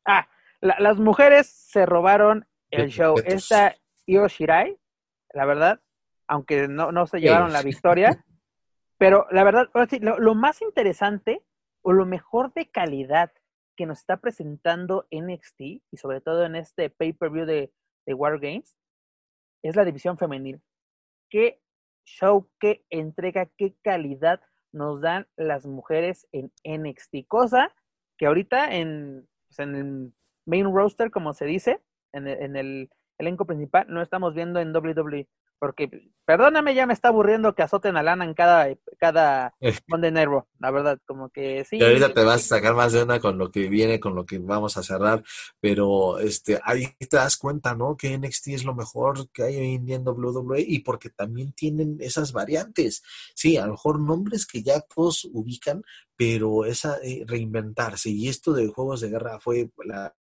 Ah, 0.05 0.27
las 0.61 0.99
mujeres 0.99 1.47
se 1.49 1.87
robaron 1.87 2.47
el 2.71 2.89
show. 2.89 3.17
Esta 3.25 3.77
Io 4.07 4.27
Shirai, 4.29 4.79
la 5.33 5.45
verdad, 5.45 5.81
aunque 6.27 6.69
no, 6.69 6.93
no 6.93 7.07
se 7.07 7.21
llevaron 7.21 7.53
la 7.53 7.63
victoria, 7.63 8.25
pero 8.99 9.27
la 9.31 9.45
verdad, 9.45 9.69
lo, 10.01 10.19
lo 10.19 10.35
más 10.35 10.63
interesante 10.63 11.43
o 11.83 11.93
lo 11.93 12.07
mejor 12.07 12.53
de 12.55 12.71
calidad 12.71 13.33
que 13.77 13.87
nos 13.87 13.99
está 13.99 14.17
presentando 14.17 15.07
NXT 15.11 15.61
y 15.61 15.97
sobre 15.97 16.21
todo 16.21 16.45
en 16.45 16.57
este 16.57 16.91
pay-per-view 16.91 17.45
de, 17.45 17.73
de 18.07 18.15
War 18.15 18.41
Games 18.41 18.77
es 19.63 19.77
la 19.77 19.85
división 19.85 20.19
femenil. 20.19 20.61
Qué 21.29 21.61
show, 22.05 22.49
qué 22.59 22.85
entrega, 22.91 23.47
qué 23.57 23.77
calidad 23.83 24.41
nos 24.73 25.01
dan 25.01 25.29
las 25.37 25.67
mujeres 25.67 26.27
en 26.33 26.53
NXT. 26.65 27.27
Cosa 27.27 27.75
que 28.17 28.27
ahorita 28.27 28.75
en, 28.75 29.29
pues, 29.47 29.59
en 29.59 29.75
el 29.75 30.13
main 30.47 30.73
roster, 30.75 31.11
como 31.11 31.35
se 31.35 31.45
dice, 31.45 31.81
en 32.13 32.27
el, 32.27 32.43
en 32.43 32.57
el 32.57 32.91
elenco 33.19 33.45
principal, 33.47 33.87
no 33.89 34.03
estamos 34.03 34.35
viendo 34.35 34.61
en 34.61 34.75
WWE. 34.75 35.29
Porque, 35.59 36.11
perdóname, 36.25 36.75
ya 36.75 36.87
me 36.87 36.93
está 36.93 37.09
aburriendo 37.09 37.55
que 37.55 37.63
azoten 37.63 37.97
a 37.97 38.03
Lana 38.03 38.25
en 38.25 38.35
cada, 38.35 38.69
cada 38.99 39.55
Monday 39.89 40.13
Night 40.13 40.29
Raw, 40.29 40.47
la 40.59 40.71
verdad, 40.71 40.99
como 41.07 41.31
que 41.31 41.65
sí. 41.65 41.79
Y 41.79 41.83
ahorita 41.83 42.13
te 42.13 42.25
vas 42.25 42.45
a 42.45 42.57
sacar 42.57 42.75
más 42.75 42.93
de 42.93 43.03
una 43.03 43.21
con 43.21 43.39
lo 43.39 43.51
que 43.51 43.69
viene, 43.69 43.99
con 43.99 44.15
lo 44.15 44.27
que 44.27 44.39
vamos 44.39 44.77
a 44.77 44.83
cerrar, 44.83 45.23
pero 45.61 46.19
este 46.19 46.61
ahí 46.65 46.89
te 46.99 47.17
das 47.17 47.37
cuenta, 47.37 47.75
¿no? 47.75 47.97
Que 47.97 48.19
NXT 48.19 48.49
es 48.49 48.65
lo 48.65 48.75
mejor 48.75 49.31
que 49.31 49.45
hay 49.45 49.57
hoy 49.57 49.75
en 49.75 49.87
día 49.87 49.97
en 49.97 50.07
WWE 50.07 50.61
y 50.61 50.81
porque 50.81 51.11
también 51.11 51.53
tienen 51.53 51.97
esas 52.01 52.33
variantes. 52.33 53.03
Sí, 53.35 53.57
a 53.57 53.67
lo 53.67 53.73
mejor 53.73 54.01
nombres 54.01 54.47
que 54.47 54.63
ya 54.63 54.81
todos 54.81 55.27
ubican, 55.33 55.83
pero 56.17 56.65
esa 56.65 56.99
eh, 57.03 57.25
reinventarse 57.27 58.11
y 58.11 58.29
esto 58.29 58.53
de 58.53 58.69
juegos 58.69 59.01
de 59.01 59.11
guerra 59.11 59.41
fue 59.41 59.71
la 59.85 60.15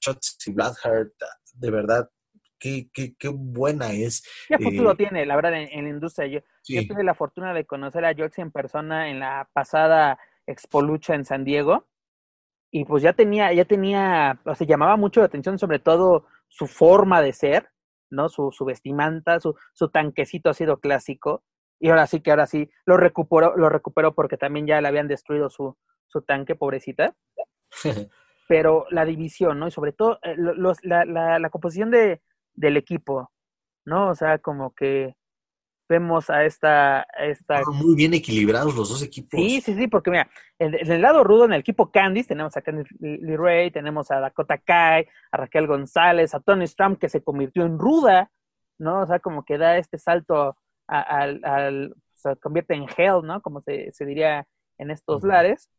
Shots 0.00 0.38
y 0.46 0.52
Blackheart, 0.52 1.12
de 1.54 1.70
verdad 1.70 2.10
qué, 2.58 2.88
qué, 2.92 3.14
qué 3.16 3.28
buena 3.28 3.92
es. 3.92 4.22
¿Qué 4.48 4.58
futuro 4.58 4.92
eh, 4.92 4.96
tiene, 4.96 5.26
la 5.26 5.36
verdad, 5.36 5.54
en, 5.54 5.84
la 5.84 5.90
industria? 5.90 6.26
Yo, 6.26 6.40
tuve 6.86 7.04
la 7.04 7.14
fortuna 7.14 7.54
de 7.54 7.64
conocer 7.64 8.04
a 8.04 8.14
George 8.14 8.40
en 8.42 8.50
persona 8.50 9.10
en 9.10 9.20
la 9.20 9.48
pasada 9.52 10.18
Expo 10.46 10.82
Lucha 10.82 11.14
en 11.14 11.24
San 11.24 11.44
Diego. 11.44 11.86
Y 12.70 12.84
pues 12.84 13.02
ya 13.02 13.12
tenía, 13.14 13.52
ya 13.52 13.64
tenía, 13.64 14.40
o 14.44 14.54
sea, 14.54 14.66
llamaba 14.66 14.96
mucho 14.96 15.20
la 15.20 15.26
atención 15.26 15.58
sobre 15.58 15.78
todo 15.78 16.26
su 16.48 16.66
forma 16.66 17.22
de 17.22 17.32
ser, 17.32 17.70
¿no? 18.10 18.28
Su, 18.28 18.50
su 18.52 18.64
vestimenta, 18.64 19.40
su, 19.40 19.54
su 19.72 19.88
tanquecito 19.88 20.50
ha 20.50 20.54
sido 20.54 20.78
clásico. 20.78 21.44
Y 21.80 21.88
ahora 21.88 22.06
sí 22.06 22.20
que 22.20 22.30
ahora 22.30 22.46
sí 22.46 22.68
lo 22.84 22.96
recuperó, 22.96 23.56
lo 23.56 23.68
recuperó 23.68 24.14
porque 24.14 24.36
también 24.36 24.66
ya 24.66 24.80
le 24.80 24.88
habían 24.88 25.08
destruido 25.08 25.48
su, 25.48 25.76
su 26.08 26.22
tanque, 26.22 26.56
pobrecita. 26.56 27.14
Pero 28.48 28.86
la 28.90 29.04
división, 29.04 29.58
¿no? 29.58 29.68
Y 29.68 29.70
sobre 29.70 29.92
todo 29.92 30.18
eh, 30.22 30.34
los, 30.36 30.78
la, 30.82 31.04
la, 31.04 31.38
la, 31.38 31.50
composición 31.50 31.90
de, 31.90 32.22
del 32.58 32.76
equipo, 32.76 33.30
¿no? 33.84 34.10
O 34.10 34.14
sea, 34.14 34.38
como 34.38 34.74
que 34.74 35.14
vemos 35.88 36.28
a 36.28 36.44
esta... 36.44 37.06
esta... 37.18 37.62
Muy 37.72 37.94
bien 37.94 38.12
equilibrados 38.14 38.74
los 38.74 38.90
dos 38.90 39.02
equipos. 39.02 39.40
Sí, 39.40 39.60
sí, 39.60 39.74
sí, 39.74 39.86
porque 39.86 40.10
mira, 40.10 40.28
en, 40.58 40.74
el 40.74 41.00
lado 41.00 41.24
rudo, 41.24 41.46
en 41.46 41.54
el 41.54 41.60
equipo 41.60 41.90
Candice, 41.90 42.28
tenemos 42.28 42.56
a 42.56 42.62
Candice 42.62 42.94
Lee 43.00 43.36
Ray, 43.36 43.70
tenemos 43.70 44.10
a 44.10 44.20
Dakota 44.20 44.58
Kai, 44.58 45.08
a 45.32 45.36
Raquel 45.36 45.66
González, 45.66 46.34
a 46.34 46.40
Tony 46.40 46.66
Strum, 46.66 46.96
que 46.96 47.08
se 47.08 47.22
convirtió 47.22 47.64
en 47.64 47.78
ruda, 47.78 48.30
¿no? 48.78 49.02
O 49.02 49.06
sea, 49.06 49.20
como 49.20 49.44
que 49.44 49.56
da 49.56 49.78
este 49.78 49.98
salto 49.98 50.56
al... 50.86 51.94
se 52.12 52.36
convierte 52.36 52.74
en 52.74 52.86
hell, 52.96 53.22
¿no? 53.22 53.40
Como 53.40 53.60
se, 53.62 53.92
se 53.92 54.04
diría 54.04 54.46
en 54.76 54.90
estos 54.90 55.22
lares. 55.22 55.70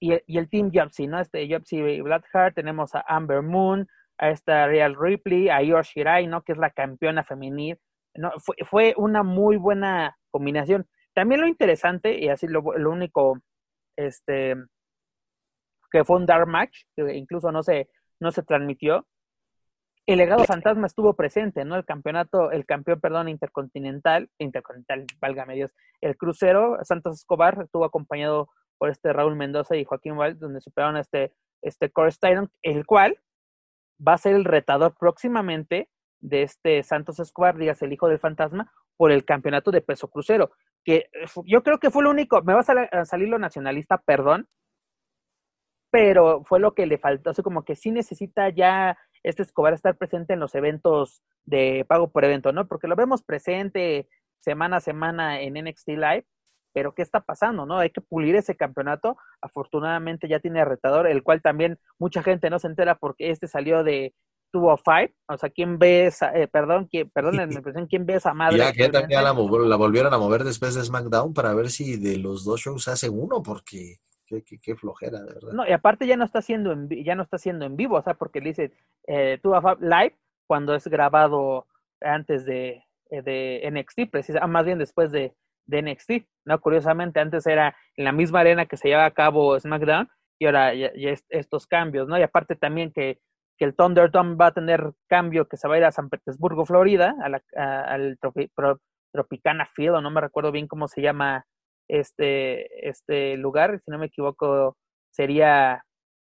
Y, 0.00 0.12
y, 0.26 0.38
el 0.38 0.48
Team 0.48 0.70
Jopsy, 0.72 1.08
¿no? 1.08 1.18
Este 1.18 1.48
Jopsy 1.50 2.00
Blackheart, 2.02 2.54
tenemos 2.54 2.94
a 2.94 3.04
Amber 3.08 3.42
Moon, 3.42 3.88
a 4.18 4.30
esta 4.30 4.66
Real 4.66 4.96
Ripley, 4.98 5.48
a 5.48 5.62
Io 5.62 5.80
Shirai, 5.82 6.26
¿no? 6.26 6.42
Que 6.42 6.52
es 6.52 6.58
la 6.58 6.70
campeona 6.70 7.24
femenil. 7.24 7.78
¿no? 8.14 8.32
Fue, 8.38 8.56
fue 8.68 8.94
una 8.96 9.22
muy 9.22 9.56
buena 9.56 10.18
combinación. 10.30 10.86
También 11.14 11.40
lo 11.40 11.46
interesante, 11.46 12.18
y 12.18 12.28
así 12.28 12.46
lo, 12.46 12.60
lo 12.76 12.90
único, 12.90 13.40
este, 13.96 14.56
que 15.90 16.04
fue 16.04 16.16
un 16.16 16.26
dark 16.26 16.46
match, 16.46 16.82
que 16.96 17.14
incluso 17.14 17.50
no 17.52 17.62
se, 17.62 17.88
no 18.20 18.30
se 18.30 18.42
transmitió, 18.42 19.06
el 20.06 20.18
legado 20.18 20.44
fantasma 20.44 20.86
estuvo 20.86 21.12
presente, 21.14 21.66
¿no? 21.66 21.76
El 21.76 21.84
campeonato, 21.84 22.50
el 22.50 22.64
campeón, 22.64 22.98
perdón, 22.98 23.28
intercontinental, 23.28 24.30
intercontinental, 24.38 25.06
válgame 25.20 25.54
Dios, 25.54 25.74
el 26.00 26.16
crucero, 26.16 26.78
Santos 26.82 27.16
Escobar, 27.16 27.60
estuvo 27.62 27.84
acompañado 27.84 28.48
por 28.78 28.88
este 28.88 29.12
Raúl 29.12 29.36
Mendoza 29.36 29.76
y 29.76 29.84
Joaquín 29.84 30.16
Wild, 30.16 30.38
donde 30.38 30.62
superaron 30.62 30.96
este, 30.96 31.34
este 31.60 31.90
Core 31.90 32.10
el 32.62 32.86
cual 32.86 33.18
va 34.06 34.14
a 34.14 34.18
ser 34.18 34.34
el 34.34 34.44
retador 34.44 34.94
próximamente 34.98 35.88
de 36.20 36.42
este 36.42 36.82
Santos 36.82 37.20
Escobar, 37.20 37.56
digas 37.56 37.82
el 37.82 37.92
hijo 37.92 38.08
del 38.08 38.18
fantasma, 38.18 38.72
por 38.96 39.12
el 39.12 39.24
campeonato 39.24 39.70
de 39.70 39.80
peso 39.80 40.08
crucero. 40.08 40.50
Que 40.84 41.10
eh, 41.12 41.26
yo 41.44 41.62
creo 41.62 41.78
que 41.78 41.90
fue 41.90 42.02
lo 42.02 42.10
único, 42.10 42.42
me 42.42 42.54
va 42.54 42.60
a 42.60 43.04
salir 43.04 43.28
lo 43.28 43.38
nacionalista, 43.38 43.98
perdón, 43.98 44.48
pero 45.90 46.44
fue 46.44 46.60
lo 46.60 46.74
que 46.74 46.86
le 46.86 46.98
faltó, 46.98 47.30
así 47.30 47.42
como 47.42 47.64
que 47.64 47.76
sí 47.76 47.90
necesita 47.90 48.50
ya 48.50 48.98
este 49.22 49.42
Escobar 49.42 49.72
estar 49.72 49.96
presente 49.96 50.34
en 50.34 50.40
los 50.40 50.54
eventos 50.54 51.22
de 51.44 51.84
pago 51.88 52.10
por 52.10 52.24
evento, 52.24 52.52
¿no? 52.52 52.68
Porque 52.68 52.88
lo 52.88 52.96
vemos 52.96 53.22
presente 53.22 54.08
semana 54.40 54.76
a 54.76 54.80
semana 54.80 55.40
en 55.40 55.54
NXT 55.54 55.88
Live, 55.88 56.26
pero 56.78 56.94
¿qué 56.94 57.02
está 57.02 57.18
pasando? 57.18 57.66
¿No? 57.66 57.78
Hay 57.78 57.90
que 57.90 58.00
pulir 58.00 58.36
ese 58.36 58.54
campeonato. 58.54 59.16
Afortunadamente 59.40 60.28
ya 60.28 60.38
tiene 60.38 60.64
retador, 60.64 61.08
el 61.08 61.24
cual 61.24 61.42
también 61.42 61.76
mucha 61.98 62.22
gente 62.22 62.50
no 62.50 62.60
se 62.60 62.68
entera 62.68 62.94
porque 62.94 63.32
este 63.32 63.48
salió 63.48 63.82
de 63.82 64.14
tuvo 64.52 64.76
Five, 64.76 65.12
o 65.26 65.36
sea, 65.36 65.50
¿quién 65.50 65.76
ve 65.76 66.06
esa, 66.06 66.32
eh, 66.38 66.46
perdón, 66.46 66.86
quién, 66.88 67.10
perdón 67.10 67.36
la 67.36 67.42
impresión, 67.52 67.88
quién 67.88 68.06
ve 68.06 68.14
esa 68.14 68.32
madre? 68.32 68.58
Ya 68.58 68.72
que 68.72 68.88
también 68.90 69.24
la, 69.24 69.32
la, 69.32 69.76
volvieron 69.76 70.14
a 70.14 70.18
mover 70.18 70.44
después 70.44 70.76
de 70.76 70.84
SmackDown 70.84 71.34
para 71.34 71.52
ver 71.52 71.68
si 71.68 71.96
de 71.96 72.16
los 72.16 72.44
dos 72.44 72.60
shows 72.60 72.86
hace 72.86 73.08
uno, 73.08 73.42
porque 73.42 73.96
qué, 74.24 74.44
qué, 74.44 74.60
qué, 74.60 74.76
flojera, 74.76 75.18
de 75.18 75.34
verdad. 75.34 75.52
No, 75.52 75.66
y 75.66 75.72
aparte 75.72 76.06
ya 76.06 76.16
no 76.16 76.24
está 76.24 76.38
haciendo 76.38 76.70
en, 76.70 76.88
ya 76.88 77.16
no 77.16 77.24
está 77.24 77.38
haciendo 77.38 77.66
en 77.66 77.74
vivo, 77.74 77.96
o 77.96 78.02
sea, 78.02 78.14
porque 78.14 78.40
le 78.40 78.50
dice 78.50 78.72
eh, 79.08 79.40
tuvo 79.42 79.60
Five 79.60 79.78
live 79.80 80.16
cuando 80.46 80.76
es 80.76 80.86
grabado 80.86 81.66
antes 82.00 82.44
de, 82.44 82.84
eh, 83.10 83.22
de 83.22 83.68
NXT, 83.68 84.12
precisamente, 84.12 84.46
más 84.46 84.64
bien 84.64 84.78
después 84.78 85.10
de, 85.10 85.34
de 85.68 85.82
NXT, 85.82 86.10
¿no? 86.46 86.60
Curiosamente, 86.60 87.20
antes 87.20 87.46
era 87.46 87.76
en 87.96 88.04
la 88.04 88.12
misma 88.12 88.40
arena 88.40 88.66
que 88.66 88.76
se 88.76 88.88
lleva 88.88 89.04
a 89.04 89.12
cabo 89.12 89.58
SmackDown 89.60 90.08
y 90.40 90.46
ahora 90.46 90.74
ya, 90.74 90.90
estos 91.28 91.66
cambios, 91.66 92.08
¿no? 92.08 92.18
Y 92.18 92.22
aparte 92.22 92.56
también 92.56 92.90
que, 92.92 93.20
que 93.56 93.64
el 93.64 93.76
Thunderdome 93.76 94.36
va 94.36 94.46
a 94.46 94.54
tener 94.54 94.92
cambio, 95.08 95.46
que 95.46 95.56
se 95.56 95.68
va 95.68 95.74
a 95.74 95.78
ir 95.78 95.84
a 95.84 95.92
San 95.92 96.08
Petersburgo, 96.08 96.64
Florida, 96.66 97.14
a 97.22 97.28
la, 97.28 97.42
al 97.82 98.18
Tropicana 99.12 99.66
Field, 99.74 99.96
o 99.96 100.00
no 100.00 100.10
me 100.10 100.20
recuerdo 100.20 100.52
bien 100.52 100.66
cómo 100.66 100.88
se 100.88 101.02
llama 101.02 101.46
este, 101.88 102.88
este 102.88 103.36
lugar, 103.36 103.80
si 103.84 103.90
no 103.90 103.98
me 103.98 104.06
equivoco, 104.06 104.76
sería 105.10 105.84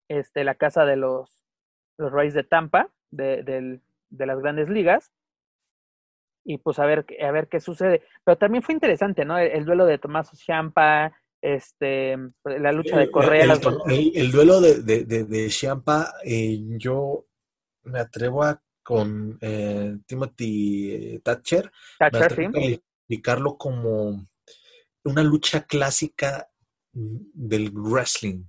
este, 0.08 0.44
la 0.44 0.54
casa 0.54 0.84
de 0.86 0.96
los, 0.96 1.44
los 1.98 2.12
Rays 2.12 2.34
de 2.34 2.44
Tampa, 2.44 2.90
de, 3.10 3.42
de 4.10 4.26
las 4.26 4.38
grandes 4.40 4.68
ligas 4.68 5.12
y 6.47 6.59
pues 6.59 6.78
a 6.78 6.86
ver, 6.86 7.05
a 7.20 7.31
ver 7.32 7.48
qué 7.48 7.60
sucede. 7.60 8.02
Pero 8.24 8.39
también 8.39 8.62
fue 8.62 8.74
interesante, 8.74 9.24
¿no? 9.24 9.36
El, 9.36 9.64
duelo 9.64 9.85
de 9.85 9.98
Tomás 9.98 10.31
Champa, 10.39 11.12
este, 11.43 12.16
la 12.44 12.73
lucha 12.73 12.98
de 12.98 13.10
Correa. 13.10 13.44
El, 13.44 14.31
duelo 14.31 14.60
de, 14.60 14.82
de, 14.82 15.24
de, 15.24 15.48
Champa, 15.48 16.14
eh, 16.24 16.59
yo 16.78 17.27
me 17.82 17.98
atrevo 17.98 18.44
a 18.44 18.62
con 18.82 19.36
eh, 19.40 19.97
Timothy 20.06 21.20
Thatcher, 21.24 21.73
Thatcher 21.98 22.52
calificarlo 22.52 23.59
como 23.59 24.28
una 25.02 25.24
lucha 25.24 25.66
clásica 25.66 26.48
del 26.93 27.73
wrestling. 27.73 28.44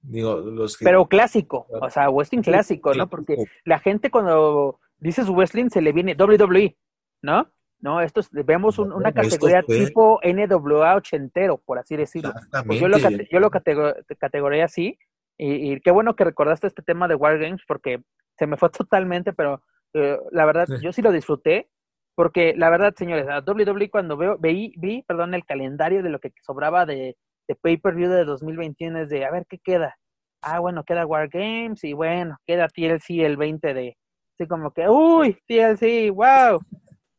Digo, 0.00 0.36
los 0.36 0.76
Pero 0.76 1.08
clásico, 1.08 1.66
o 1.68 1.90
sea, 1.90 2.08
wrestling 2.08 2.42
clásico, 2.42 2.94
¿no? 2.94 3.08
Porque 3.08 3.36
la 3.64 3.80
gente 3.80 4.10
cuando 4.10 4.78
dice 4.98 5.24
su 5.24 5.34
wrestling 5.34 5.70
se 5.70 5.82
le 5.82 5.92
viene 5.92 6.14
WWE, 6.14 6.76
¿no? 7.24 7.50
No, 7.80 8.00
esto 8.00 8.20
vemos 8.30 8.78
una 8.78 9.12
categoría 9.12 9.62
tipo 9.62 10.20
NWA 10.22 10.94
ochentero, 10.94 11.58
por 11.58 11.78
así 11.78 11.96
decirlo. 11.96 12.32
Pues 12.66 12.80
yo 12.80 12.88
lo, 12.88 12.96
yo 12.98 13.40
lo 13.40 13.50
categoría 13.50 14.64
así, 14.64 14.98
y, 15.36 15.80
qué 15.80 15.90
bueno 15.90 16.14
que 16.14 16.24
recordaste 16.24 16.66
este 16.66 16.82
tema 16.82 17.08
de 17.08 17.14
Wargames, 17.14 17.62
porque 17.66 18.02
se 18.38 18.46
me 18.46 18.56
fue 18.56 18.70
totalmente, 18.88 19.32
pero 19.32 19.62
eh, 19.94 20.18
la 20.30 20.46
verdad, 20.46 20.66
yo 20.80 20.92
sí 20.92 21.02
lo 21.02 21.12
disfruté, 21.12 21.68
porque 22.14 22.54
la 22.56 22.70
verdad, 22.70 22.94
señores, 22.96 23.26
a 23.28 23.40
WWE 23.40 23.90
cuando 23.90 24.16
veo, 24.16 24.38
veí, 24.38 24.72
vi, 24.76 25.02
perdón, 25.02 25.34
el 25.34 25.44
calendario 25.44 26.02
de 26.02 26.10
lo 26.10 26.20
que 26.20 26.32
sobraba 26.42 26.86
de, 26.86 27.16
de 27.48 27.54
pay-per-view 27.56 28.08
de 28.08 28.24
2021 28.24 29.00
es 29.00 29.08
de, 29.08 29.24
a 29.24 29.30
ver, 29.30 29.46
¿qué 29.48 29.58
queda? 29.58 29.96
Ah, 30.40 30.60
bueno, 30.60 30.84
queda 30.84 31.06
Wargames 31.06 31.82
y 31.84 31.92
bueno, 31.92 32.38
queda 32.46 32.68
TLC 32.68 33.24
el 33.24 33.36
20 33.36 33.74
de, 33.74 33.96
así 34.34 34.48
como 34.48 34.72
que, 34.72 34.88
uy, 34.88 35.36
TLC, 35.46 36.10
wow, 36.14 36.60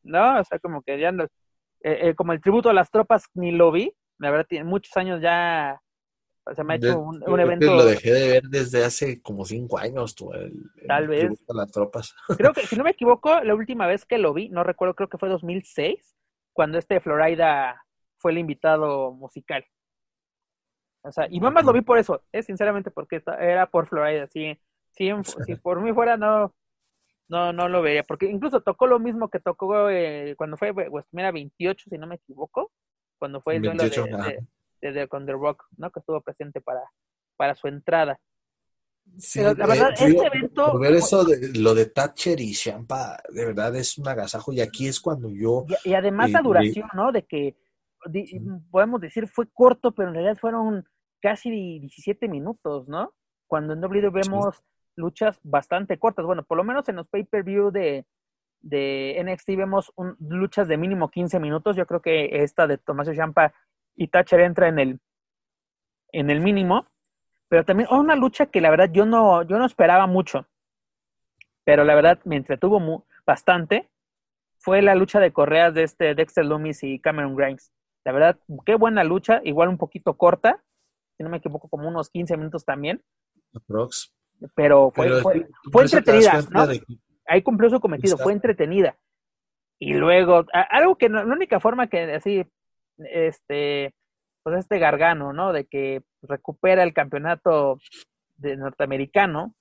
¿no? 0.06 0.40
O 0.40 0.44
sea, 0.44 0.60
como 0.60 0.82
que 0.82 1.00
ya, 1.00 1.12
no, 1.12 1.24
eh, 1.24 1.30
eh, 1.82 2.16
como 2.16 2.34
el 2.34 2.42
tributo 2.42 2.70
a 2.70 2.74
las 2.74 2.90
tropas 2.90 3.26
ni 3.34 3.52
lo 3.52 3.72
vi, 3.72 3.94
la 4.18 4.32
verdad, 4.32 4.46
tiene 4.48 4.66
muchos 4.66 4.96
años 4.98 5.22
ya, 5.22 5.82
se 6.54 6.64
me 6.64 6.74
ha 6.74 6.78
hecho 6.78 7.00
un, 7.00 7.40
evento. 7.40 7.76
Lo 7.76 7.86
dejé 7.86 8.14
de 8.14 8.28
ver 8.30 8.44
desde 8.44 8.86
hace 8.86 9.22
como 9.22 9.46
cinco 9.46 9.78
años, 9.78 10.16
tú, 10.16 10.32
el, 10.34 10.54
Tal 10.88 11.08
vez. 11.08 11.22
Tributo 11.22 11.54
a 11.54 11.56
las 11.56 11.72
tropas. 11.72 12.16
Creo 12.38 12.54
que, 12.54 12.62
si 12.68 12.76
no 12.76 12.84
me 12.84 12.92
equivoco, 12.92 13.42
la 13.42 13.56
última 13.56 13.88
vez 13.88 14.06
que 14.06 14.18
lo 14.18 14.34
vi, 14.34 14.50
no 14.50 14.64
recuerdo, 14.64 14.94
creo 14.94 15.10
que 15.10 15.18
fue 15.18 15.30
2006, 15.30 16.16
cuando 16.54 16.78
este 16.78 17.00
Florida 17.00 17.84
fue 18.18 18.32
el 18.32 18.38
invitado 18.38 19.12
musical. 19.12 19.66
O 21.02 21.12
sea, 21.12 21.28
y 21.30 21.40
más 21.40 21.64
lo 21.64 21.74
vi 21.74 21.82
por 21.82 22.00
eso, 22.00 22.24
es 22.32 22.46
sinceramente 22.46 22.90
porque 22.90 23.22
era 23.40 23.70
por 23.70 23.88
Florida, 23.88 24.28
sí, 24.28 24.60
sí, 24.92 25.12
si 25.46 25.56
por 25.62 25.82
mí 25.82 25.94
fuera 25.94 26.18
no, 26.18 26.56
no, 27.28 27.54
no 27.54 27.68
lo 27.70 27.82
vería, 27.82 28.04
porque 28.04 28.28
incluso 28.28 28.62
tocó 28.62 28.88
lo 28.88 29.00
mismo 29.00 29.30
que 29.30 29.40
tocó 29.40 29.90
eh, 29.90 30.36
cuando 30.38 30.58
fue 30.58 30.72
WrestleMania 30.72 31.32
28, 31.32 31.90
si 31.90 31.98
no 31.98 32.08
me 32.08 32.16
equivoco, 32.16 32.72
cuando 33.18 33.42
fue 33.42 33.56
el 33.56 33.64
duelo 33.64 33.84
de, 34.82 35.08
con 35.08 35.26
The 35.26 35.32
Rock, 35.32 35.66
¿no? 35.78 35.90
Que 35.92 36.00
estuvo 36.00 36.22
presente 36.22 36.62
para, 36.62 36.84
para 37.38 37.56
su 37.56 37.68
entrada. 37.68 38.20
Sí, 39.18 39.40
Pero 39.40 39.54
la 39.54 39.68
verdad, 39.68 39.90
este 39.92 40.28
evento. 40.28 40.72
Por 40.72 40.82
ver 40.82 40.94
eso, 40.96 41.24
de, 41.24 41.60
lo 41.60 41.74
de 41.74 41.86
Thatcher 41.88 42.40
y 42.40 42.54
Champa, 42.54 43.22
de 43.30 43.46
verdad 43.46 43.76
es 43.76 43.98
un 43.98 44.08
agasajo. 44.08 44.52
Y 44.52 44.62
aquí 44.62 44.88
es 44.88 45.00
cuando 45.00 45.30
yo. 45.32 45.66
Y, 45.84 45.94
además 45.94 46.32
la 46.32 46.40
eh, 46.40 46.44
duración, 46.44 46.90
¿no? 46.94 47.12
De 47.12 47.24
que 47.24 47.56
podemos 48.72 49.02
decir 49.02 49.28
fue 49.28 49.48
corto, 49.52 49.92
pero 49.92 50.10
en 50.10 50.16
realidad 50.16 50.38
fueron 50.38 50.88
casi 51.22 51.50
17 51.50 52.28
minutos, 52.28 52.88
¿no? 52.88 53.14
Cuando 53.48 53.74
en 53.74 53.84
WWE 53.84 54.10
vemos 54.10 54.64
luchas 54.96 55.40
bastante 55.44 55.98
cortas. 55.98 56.26
Bueno, 56.26 56.44
por 56.44 56.58
lo 56.58 56.64
menos 56.64 56.88
en 56.90 56.98
los 56.98 57.08
pay-per-view 57.08 57.72
de, 57.72 58.06
de 58.62 59.22
NXT 59.24 59.50
vemos 59.58 59.94
luchas 60.20 60.68
de 60.68 60.78
mínimo 60.78 61.10
15 61.10 61.40
minutos. 61.40 61.76
Yo 61.76 61.86
creo 61.86 62.02
que 62.02 62.44
esta 62.44 62.68
de 62.68 62.78
Tomás 62.78 63.10
Champa 63.16 63.54
y 63.96 64.08
Thatcher 64.08 64.42
entra 64.42 64.68
en 64.68 64.80
el, 64.80 65.00
en 66.12 66.30
el 66.30 66.42
mínimo. 66.42 66.88
Pero 67.48 67.64
también 67.64 67.90
una 67.92 68.16
lucha 68.16 68.48
que 68.48 68.62
la 68.62 68.72
verdad 68.72 68.90
yo 68.92 69.06
no, 69.06 69.44
yo 69.44 69.58
no 69.58 69.66
esperaba 69.66 70.08
mucho. 70.08 70.48
Pero 71.64 71.84
la 71.84 71.96
verdad 71.96 72.20
me 72.26 72.38
entretuvo 72.38 73.06
bastante. 73.26 73.90
Fue 74.58 74.82
la 74.82 74.96
lucha 74.96 75.20
de 75.20 75.32
correas 75.32 75.74
de 75.74 75.84
este 75.84 76.16
Dexter 76.16 76.46
Loomis 76.46 76.84
y 76.84 77.00
Cameron 77.00 77.36
Grimes. 77.36 77.72
La 78.04 78.12
verdad, 78.12 78.40
qué 78.66 78.76
buena 78.76 79.04
lucha, 79.04 79.42
igual 79.44 79.70
un 79.70 79.78
poquito 79.78 80.16
corta, 80.16 80.64
si 81.18 81.24
no 81.24 81.30
me 81.30 81.38
equivoco, 81.38 81.68
como 81.70 81.88
unos 81.88 82.10
15 82.10 82.38
minutos 82.38 82.64
también. 82.64 83.04
Pero 84.56 84.92
fue, 84.92 85.22
fue, 85.72 85.84
entretenida, 85.84 86.42
¿no? 86.52 86.68
Ahí 87.28 87.42
cumplió 87.42 87.70
su 87.70 87.80
cometido, 87.80 88.18
fue 88.18 88.34
entretenida. 88.34 88.98
Y 89.80 89.94
luego, 89.94 90.46
algo 90.70 90.98
que 90.98 91.10
la 91.10 91.24
única 91.24 91.60
forma 91.60 91.88
que 91.88 92.14
así, 92.14 92.46
este, 92.98 93.94
pues 94.44 94.60
este 94.60 94.80
Gargano, 94.80 95.34
¿no? 95.34 95.52
De 95.52 95.66
que 95.66 96.04
recupera 96.22 96.84
el 96.84 96.94
campeonato 96.94 97.80
de 98.38 98.58
norteamericano, 98.58 99.54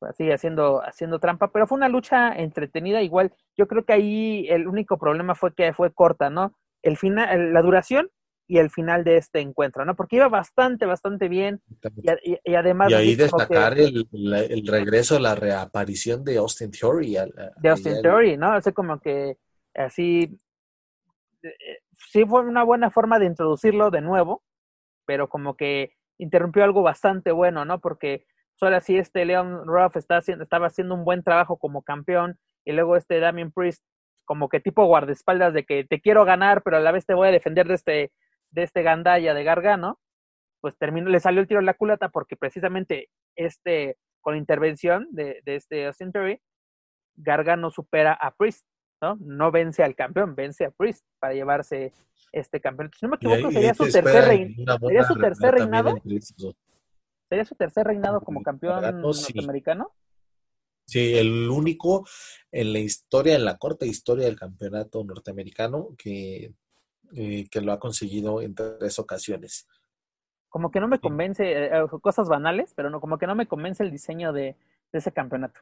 así 0.00 0.30
haciendo, 0.30 0.82
haciendo 0.82 1.18
trampa, 1.18 1.52
pero 1.52 1.66
fue 1.66 1.76
una 1.76 1.88
lucha 1.88 2.32
entretenida 2.34 3.02
igual. 3.02 3.32
Yo 3.56 3.68
creo 3.68 3.84
que 3.84 3.92
ahí 3.92 4.46
el 4.48 4.66
único 4.66 4.98
problema 4.98 5.34
fue 5.34 5.54
que 5.54 5.72
fue 5.72 5.92
corta, 5.92 6.30
¿no? 6.30 6.54
el 6.86 6.96
final, 6.96 7.52
la 7.52 7.62
duración 7.62 8.10
y 8.48 8.58
el 8.58 8.70
final 8.70 9.02
de 9.02 9.16
este 9.16 9.40
encuentro, 9.40 9.84
¿no? 9.84 9.96
Porque 9.96 10.16
iba 10.16 10.28
bastante, 10.28 10.86
bastante 10.86 11.28
bien. 11.28 11.60
Y, 12.44 12.54
además. 12.54 12.90
Y 12.90 12.94
ahí 12.94 13.14
destacar 13.16 13.78
el, 13.78 14.06
el, 14.12 14.66
regreso, 14.66 15.18
la 15.18 15.34
reaparición 15.34 16.22
de 16.24 16.38
Austin 16.38 16.70
Theory. 16.70 17.16
de 17.56 17.68
Austin 17.68 18.00
Theory, 18.02 18.36
¿no? 18.36 18.52
Así 18.52 18.72
como 18.72 19.00
que 19.00 19.38
así. 19.74 20.38
Eh, 21.42 21.78
sí 22.12 22.24
fue 22.24 22.42
una 22.42 22.62
buena 22.62 22.90
forma 22.90 23.18
de 23.18 23.26
introducirlo 23.26 23.90
de 23.90 24.00
nuevo, 24.00 24.42
pero 25.06 25.28
como 25.28 25.56
que 25.56 25.92
interrumpió 26.18 26.64
algo 26.64 26.82
bastante 26.82 27.32
bueno, 27.32 27.64
¿no? 27.64 27.80
Porque 27.80 28.26
solo 28.54 28.76
así 28.76 28.96
este 28.96 29.24
Leon 29.24 29.66
Ruff 29.66 29.96
está 29.96 30.18
haciendo, 30.18 30.44
estaba 30.44 30.68
haciendo 30.68 30.94
un 30.94 31.04
buen 31.04 31.22
trabajo 31.22 31.58
como 31.58 31.82
campeón 31.82 32.38
y 32.64 32.72
luego 32.72 32.96
este 32.96 33.20
Damien 33.20 33.52
Priest 33.52 33.82
como 34.24 34.48
que 34.48 34.60
tipo 34.60 34.84
guardaespaldas 34.86 35.54
de 35.54 35.64
que 35.64 35.84
te 35.84 36.00
quiero 36.00 36.24
ganar, 36.24 36.62
pero 36.62 36.76
a 36.76 36.80
la 36.80 36.92
vez 36.92 37.06
te 37.06 37.14
voy 37.14 37.28
a 37.28 37.32
defender 37.32 37.68
de 37.68 37.74
este, 37.74 38.12
de 38.56 38.62
este 38.62 38.82
gandalla 38.82 39.34
de 39.34 39.44
Gargano, 39.44 40.00
pues 40.62 40.76
terminó, 40.78 41.10
le 41.10 41.20
salió 41.20 41.42
el 41.42 41.46
tiro 41.46 41.60
en 41.60 41.66
la 41.66 41.74
culata 41.74 42.08
porque 42.08 42.36
precisamente 42.36 43.10
este, 43.36 43.98
con 44.22 44.32
la 44.32 44.38
intervención 44.38 45.06
de, 45.10 45.42
de 45.44 45.56
este 45.56 45.86
Austin 45.86 46.10
Theory, 46.10 46.40
Gargano 47.16 47.70
supera 47.70 48.14
a 48.14 48.34
Priest, 48.34 48.66
¿no? 49.02 49.16
No 49.20 49.52
vence 49.52 49.84
al 49.84 49.94
campeón, 49.94 50.34
vence 50.34 50.64
a 50.64 50.70
Priest 50.70 51.04
para 51.18 51.34
llevarse 51.34 51.92
este 52.32 52.58
campeón. 52.58 52.90
Si 52.98 53.04
no 53.04 53.10
me 53.10 53.16
equivoco, 53.16 53.52
sería, 53.52 53.74
su 53.74 53.84
tercer, 53.84 54.24
sería 54.80 55.04
su 55.04 55.14
tercer 55.16 55.54
reinado. 55.54 55.94
¿Sería 57.28 57.44
su 57.44 57.54
tercer 57.56 57.86
reinado 57.86 58.22
como 58.22 58.42
campeón 58.42 59.02
norteamericano? 59.02 59.92
Sí, 60.86 61.14
el 61.18 61.50
único 61.50 62.06
en 62.50 62.72
la 62.72 62.78
historia, 62.78 63.34
en 63.34 63.44
la 63.44 63.58
corta 63.58 63.84
historia 63.84 64.24
del 64.24 64.38
campeonato 64.38 65.04
norteamericano 65.04 65.88
que, 65.98 66.54
eh, 67.14 67.48
que 67.50 67.60
lo 67.60 67.72
ha 67.72 67.78
conseguido 67.78 68.40
en 68.40 68.54
tres 68.54 68.98
ocasiones. 68.98 69.66
Como 70.48 70.70
que 70.70 70.80
no 70.80 70.88
me 70.88 70.98
convence, 70.98 71.44
eh, 71.44 71.66
eh, 71.66 71.86
cosas 72.00 72.28
banales, 72.28 72.72
pero 72.74 72.90
no, 72.90 73.00
como 73.00 73.18
que 73.18 73.26
no 73.26 73.34
me 73.34 73.46
convence 73.46 73.82
el 73.82 73.90
diseño 73.90 74.32
de, 74.32 74.56
ese 74.92 75.12
campeonato. 75.12 75.60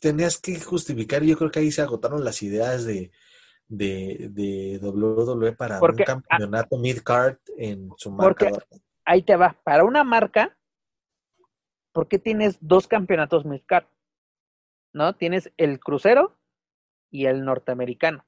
tenías 0.00 0.38
que 0.38 0.60
justificar, 0.60 1.22
yo 1.22 1.36
creo 1.38 1.50
que 1.50 1.60
ahí 1.60 1.72
se 1.72 1.80
agotaron 1.80 2.22
las 2.22 2.42
ideas 2.42 2.84
de, 2.84 3.10
de, 3.66 4.28
de 4.30 4.78
WWE 4.82 5.52
para 5.52 5.80
un 5.80 5.96
campeonato 5.96 6.76
mid-card 6.76 7.38
en 7.56 7.90
su 7.96 8.10
marca. 8.10 8.50
ahí 9.06 9.22
te 9.22 9.36
va, 9.36 9.56
para 9.64 9.84
una 9.84 10.04
marca 10.04 10.58
¿por 11.98 12.06
qué 12.06 12.20
tienes 12.20 12.58
dos 12.60 12.86
campeonatos 12.86 13.44
midcard? 13.44 13.86
¿No? 14.92 15.16
Tienes 15.16 15.52
el 15.56 15.80
crucero 15.80 16.38
y 17.10 17.26
el 17.26 17.44
norteamericano. 17.44 18.24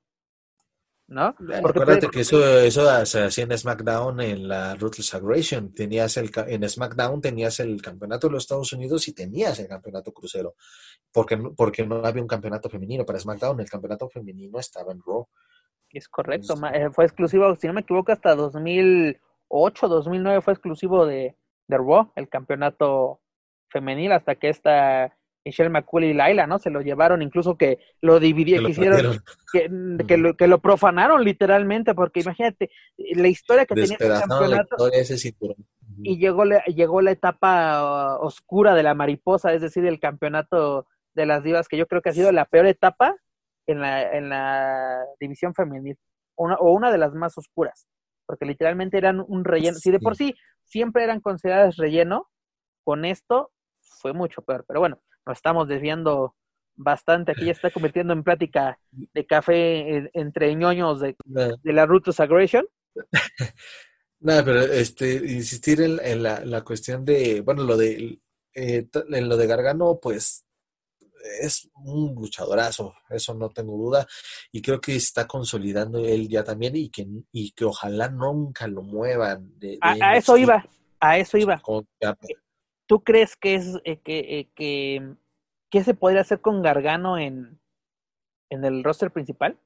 ¿No? 1.11 1.35
Porque 1.35 1.81
acuérdate 1.81 2.09
que 2.09 2.21
eso, 2.21 2.39
eso 2.61 3.05
se 3.05 3.25
hacía 3.25 3.43
en 3.43 3.59
SmackDown 3.59 4.21
en 4.21 4.47
la 4.47 4.77
Ruthless 4.77 5.13
Aggression. 5.13 5.75
Tenías 5.75 6.17
el, 6.17 6.31
en 6.47 6.69
SmackDown 6.69 7.21
tenías 7.21 7.59
el 7.59 7.83
campeonato 7.83 8.29
de 8.29 8.35
los 8.35 8.45
Estados 8.45 8.73
Unidos 8.73 9.09
y 9.09 9.13
tenías 9.13 9.59
el 9.59 9.67
campeonato 9.67 10.13
crucero. 10.13 10.55
Porque, 11.13 11.37
porque 11.57 11.85
no 11.85 11.97
había 11.97 12.23
un 12.23 12.29
campeonato 12.29 12.71
femenino 12.71 13.05
para 13.05 13.19
SmackDown. 13.19 13.59
El 13.59 13.69
campeonato 13.69 14.09
femenino 14.09 14.61
estaba 14.61 14.93
en 14.93 15.03
Raw. 15.05 15.27
Es 15.91 16.09
correcto. 16.09 16.55
Eh, 16.73 16.91
fue 16.93 17.07
exclusivo, 17.07 17.57
si 17.57 17.67
no 17.67 17.73
me 17.73 17.81
equivoco, 17.81 18.13
hasta 18.13 18.37
2008, 18.37 19.89
2009 19.89 20.41
fue 20.43 20.53
exclusivo 20.53 21.07
de, 21.07 21.37
de 21.67 21.77
Raw, 21.77 22.13
el 22.15 22.29
campeonato 22.29 23.21
femenil 23.69 24.13
hasta 24.13 24.37
que 24.37 24.49
esta 24.49 25.17
Michelle 25.45 25.71
McCool 25.71 26.05
y 26.05 26.15
Laila, 26.15 26.47
¿no? 26.47 26.59
Se 26.59 26.71
lo 26.71 26.81
llevaron, 26.83 27.23
incluso 27.23 27.57
que 27.57 27.79
lo 28.01 28.21
dividieron, 28.21 28.67
que, 28.67 28.73
hicieron, 28.73 29.23
que, 30.07 30.17
lo, 30.19 30.35
que 30.37 30.47
lo 30.47 30.61
profanaron 30.61 31.25
literalmente, 31.25 31.95
porque 31.95 32.21
imagínate, 32.21 32.71
la 32.97 33.29
historia 33.29 33.67
que 33.67 33.75
tenía 33.75 33.97
ese 33.99 34.21
campeonato. 34.21 34.77
y 36.03 36.19
llegó, 36.19 36.45
llegó 36.67 37.01
la 37.01 37.11
etapa 37.11 38.19
oscura 38.19 38.75
de 38.75 38.83
la 38.83 38.95
mariposa, 38.95 39.53
es 39.55 39.63
decir, 39.63 39.87
el 39.87 39.99
campeonato 39.99 40.87
de 41.15 41.27
las 41.27 41.43
divas, 41.43 41.69
que 41.69 41.77
yo 41.77 41.87
creo 41.87 42.03
que 42.03 42.11
ha 42.11 42.15
sido 42.15 42.33
la 42.33 42.45
peor 42.45 42.67
etapa 42.67 43.17
en 43.67 43.81
la, 43.81 44.13
en 44.13 44.29
la 44.29 45.05
división 45.19 45.55
femenil, 45.55 45.97
o 46.37 46.73
una 46.73 46.91
de 46.91 46.99
las 46.99 47.15
más 47.15 47.37
oscuras, 47.37 47.87
porque 48.27 48.47
literalmente 48.47 48.97
eran 48.99 49.25
un 49.27 49.45
relleno. 49.45 49.79
Si 49.79 49.91
de 49.91 49.99
por 50.01 50.17
sí 50.17 50.35
siempre 50.65 51.05
eran 51.05 51.21
consideradas 51.21 51.77
relleno, 51.77 52.29
con 52.85 53.05
esto 53.05 53.53
fue 53.81 54.13
mucho 54.13 54.43
peor. 54.43 54.65
Pero 54.67 54.81
bueno, 54.81 55.01
nos 55.27 55.39
estamos 55.39 55.69
desviando 55.69 56.35
bastante. 56.77 57.33
Aquí 57.33 57.47
ya 57.47 57.53
está 57.53 57.71
convirtiendo 57.71 58.13
en 58.13 58.23
plática 58.23 58.79
de 58.91 59.27
café 59.27 60.11
entre 60.15 60.55
ñoños 60.55 61.01
de, 61.01 61.17
de 61.25 61.73
la 61.73 61.87
Rutus 61.87 62.21
Aggression. 62.21 62.67
Nada, 64.21 64.45
pero 64.45 64.61
este, 64.61 65.15
insistir 65.15 65.81
en, 65.81 66.23
la, 66.23 66.45
la, 66.45 66.63
cuestión 66.63 67.05
de, 67.07 67.41
bueno, 67.41 67.63
lo 67.63 67.77
de, 67.77 68.21
eh, 68.55 68.87
en 68.93 69.29
lo 69.29 69.37
de 69.37 69.47
Gargano, 69.47 69.99
pues 70.01 70.45
es 71.41 71.69
un 71.75 72.15
luchadorazo, 72.15 72.95
eso 73.09 73.35
no 73.35 73.49
tengo 73.51 73.77
duda, 73.77 74.07
y 74.53 74.61
creo 74.61 74.81
que 74.81 74.97
está 74.97 75.27
consolidando 75.27 75.99
él 75.99 76.29
ya 76.29 76.45
también 76.45 76.77
y 76.77 76.91
que, 76.91 77.07
y 77.33 77.53
que 77.53 77.65
ojalá 77.65 78.09
nunca 78.09 78.67
lo 78.67 78.83
muevan. 78.83 79.55
a, 79.81 80.17
eso 80.17 80.37
iba, 80.37 80.67
a 80.99 81.19
eso 81.19 81.39
iba. 81.39 81.61
¿Tú 82.91 83.05
crees 83.05 83.37
que 83.37 83.55
es 83.55 83.81
eh, 83.85 84.01
que, 84.01 84.19
eh, 84.19 84.51
que, 84.53 85.15
qué 85.71 85.85
se 85.85 85.95
podría 85.95 86.23
hacer 86.23 86.41
con 86.41 86.61
Gargano 86.61 87.19
en, 87.19 87.61
en 88.49 88.65
el 88.65 88.83
roster 88.83 89.13
principal? 89.13 89.57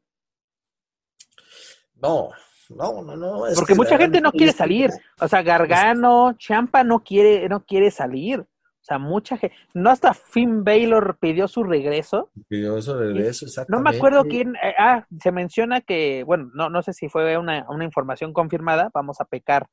No, 1.95 2.29
no, 2.69 3.03
no, 3.03 3.17
no. 3.17 3.45
Porque 3.55 3.75
mucha 3.75 3.97
gente 3.97 4.21
no 4.21 4.31
quiere 4.31 4.53
salir. 4.53 4.91
O 5.19 5.27
sea, 5.27 5.43
Gargano, 5.43 6.35
Champa 6.37 6.85
no 6.85 7.03
quiere, 7.03 7.49
no 7.49 7.65
quiere 7.65 7.91
salir. 7.91 8.41
O 8.41 8.85
sea, 8.85 8.99
mucha 8.99 9.39
gente. 9.39 9.57
No 9.73 9.89
hasta 9.89 10.13
Finn 10.13 10.63
Baylor 10.63 11.17
pidió 11.19 11.49
su 11.49 11.65
regreso. 11.65 12.31
Pidió 12.47 12.83
su 12.83 12.93
regreso, 12.93 13.47
exactamente. 13.47 13.73
No 13.73 13.91
me 13.91 13.97
acuerdo 13.97 14.25
quién. 14.25 14.55
Eh, 14.57 14.75
ah, 14.79 15.07
se 15.19 15.33
menciona 15.33 15.81
que, 15.81 16.25
bueno, 16.25 16.51
no, 16.53 16.69
no 16.69 16.83
sé 16.83 16.93
si 16.93 17.09
fue 17.09 17.39
una, 17.39 17.65
una 17.71 17.85
información 17.85 18.35
confirmada. 18.35 18.91
Vamos 18.93 19.19
a 19.23 19.25
pecar 19.25 19.67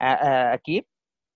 aquí 0.00 0.84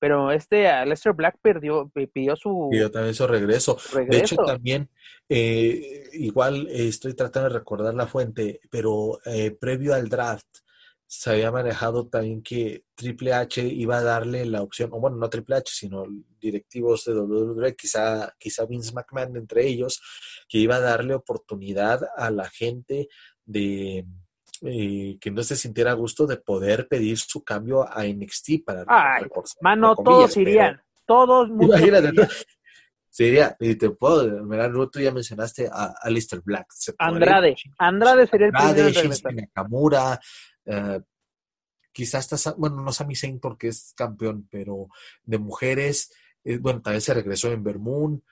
pero 0.00 0.32
este 0.32 0.64
Lester 0.86 1.12
Black 1.12 1.36
perdió, 1.40 1.90
pidió 2.12 2.34
su... 2.34 2.68
Pidió 2.70 2.90
también 2.90 3.14
su 3.14 3.26
regreso. 3.26 3.78
De 4.08 4.18
hecho, 4.18 4.36
también, 4.36 4.88
eh, 5.28 6.08
igual 6.14 6.66
estoy 6.70 7.14
tratando 7.14 7.50
de 7.50 7.58
recordar 7.58 7.94
la 7.94 8.06
fuente, 8.06 8.60
pero 8.70 9.20
eh, 9.26 9.50
previo 9.50 9.94
al 9.94 10.08
draft, 10.08 10.46
se 11.06 11.30
había 11.30 11.50
manejado 11.50 12.06
también 12.06 12.40
que 12.40 12.84
Triple 12.94 13.34
H 13.34 13.62
iba 13.62 13.98
a 13.98 14.02
darle 14.02 14.46
la 14.46 14.62
opción, 14.62 14.90
o 14.92 15.00
bueno, 15.00 15.16
no 15.16 15.28
Triple 15.28 15.56
H, 15.56 15.72
sino 15.74 16.04
directivos 16.40 17.04
de 17.04 17.14
WWE, 17.14 17.76
quizá, 17.76 18.34
quizá 18.38 18.64
Vince 18.64 18.92
McMahon 18.94 19.36
entre 19.36 19.66
ellos, 19.66 20.00
que 20.48 20.58
iba 20.58 20.76
a 20.76 20.80
darle 20.80 21.14
oportunidad 21.14 22.08
a 22.16 22.30
la 22.30 22.48
gente 22.48 23.08
de 23.44 24.06
eh, 24.62 25.16
que 25.20 25.30
no 25.30 25.42
se 25.42 25.56
sintiera 25.56 25.92
a 25.92 25.94
gusto 25.94 26.26
de 26.26 26.36
poder 26.36 26.86
pedir 26.88 27.18
su 27.18 27.42
cambio 27.42 27.82
a 27.88 28.04
NXT 28.04 28.64
para 28.64 28.84
Ay, 28.86 29.24
mano, 29.60 29.94
todos 29.96 30.36
irían, 30.36 30.80
todos 31.06 31.48
imagínate, 31.48 32.12
Sería, 33.08 33.56
y 33.58 33.74
te 33.74 33.90
puedo, 33.90 34.44
mira, 34.44 34.70
tú 34.70 35.00
ya 35.00 35.10
mencionaste 35.10 35.66
a 35.66 35.94
Alistair 36.00 36.42
Black. 36.44 36.68
Andrade, 36.98 37.56
Andrade 37.76 38.26
sería 38.28 38.46
el 38.46 38.54
Andrade, 38.54 38.92
primero 38.92 39.32
Nakamura, 39.32 40.20
eh, 40.64 41.00
quizás 41.90 42.32
está, 42.32 42.54
bueno, 42.56 42.82
no 42.82 42.92
Sami 42.92 43.16
Zayn 43.16 43.40
porque 43.40 43.68
es 43.68 43.94
campeón, 43.96 44.46
pero 44.48 44.86
de 45.24 45.38
mujeres, 45.38 46.12
eh, 46.44 46.58
bueno, 46.58 46.80
también 46.80 47.00
se 47.00 47.12
regresó 47.12 47.50
en 47.50 47.64
Vermoon, 47.64 48.22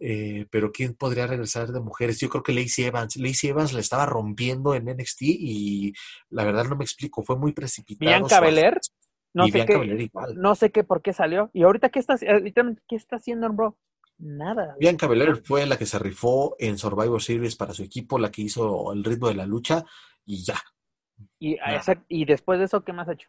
eh, 0.00 0.46
pero 0.50 0.72
¿quién 0.72 0.94
podría 0.94 1.26
regresar 1.26 1.68
de 1.68 1.80
mujeres? 1.80 2.18
Yo 2.18 2.28
creo 2.28 2.42
que 2.42 2.52
Lacey 2.52 2.86
Evans. 2.86 3.16
Lacey 3.16 3.50
Evans 3.50 3.72
le 3.72 3.80
estaba 3.80 4.06
rompiendo 4.06 4.74
en 4.74 4.86
NXT 4.86 5.22
y 5.22 5.92
la 6.30 6.44
verdad 6.44 6.64
no 6.64 6.76
me 6.76 6.84
explico, 6.84 7.22
fue 7.22 7.36
muy 7.36 7.52
precipitado. 7.52 8.10
Bianca 8.10 8.40
Belair, 8.40 8.80
no 9.34 9.46
sé 9.46 9.64
qué, 9.66 10.10
no 10.34 10.54
sé 10.54 10.70
qué 10.70 10.84
por 10.84 11.02
qué 11.02 11.12
salió. 11.12 11.50
Y 11.52 11.62
ahorita 11.62 11.90
qué 11.90 12.00
está, 12.00 12.16
qué 12.18 12.96
está 12.96 13.16
haciendo 13.16 13.48
Bro? 13.50 13.78
Nada. 14.18 14.74
Bianca 14.78 15.06
Belair 15.06 15.42
fue 15.44 15.64
la 15.66 15.78
que 15.78 15.86
se 15.86 15.98
rifó 15.98 16.56
en 16.58 16.78
Survivor 16.78 17.22
Series 17.22 17.56
para 17.56 17.72
su 17.72 17.82
equipo, 17.82 18.18
la 18.18 18.30
que 18.30 18.42
hizo 18.42 18.92
el 18.92 19.04
ritmo 19.04 19.28
de 19.28 19.34
la 19.34 19.46
lucha 19.46 19.84
y 20.26 20.44
ya, 20.44 20.60
y, 21.38 21.56
y 22.08 22.24
después 22.24 22.58
de 22.58 22.66
eso, 22.66 22.84
¿qué 22.84 22.92
más 22.92 23.08
ha 23.08 23.12
hecho? 23.12 23.28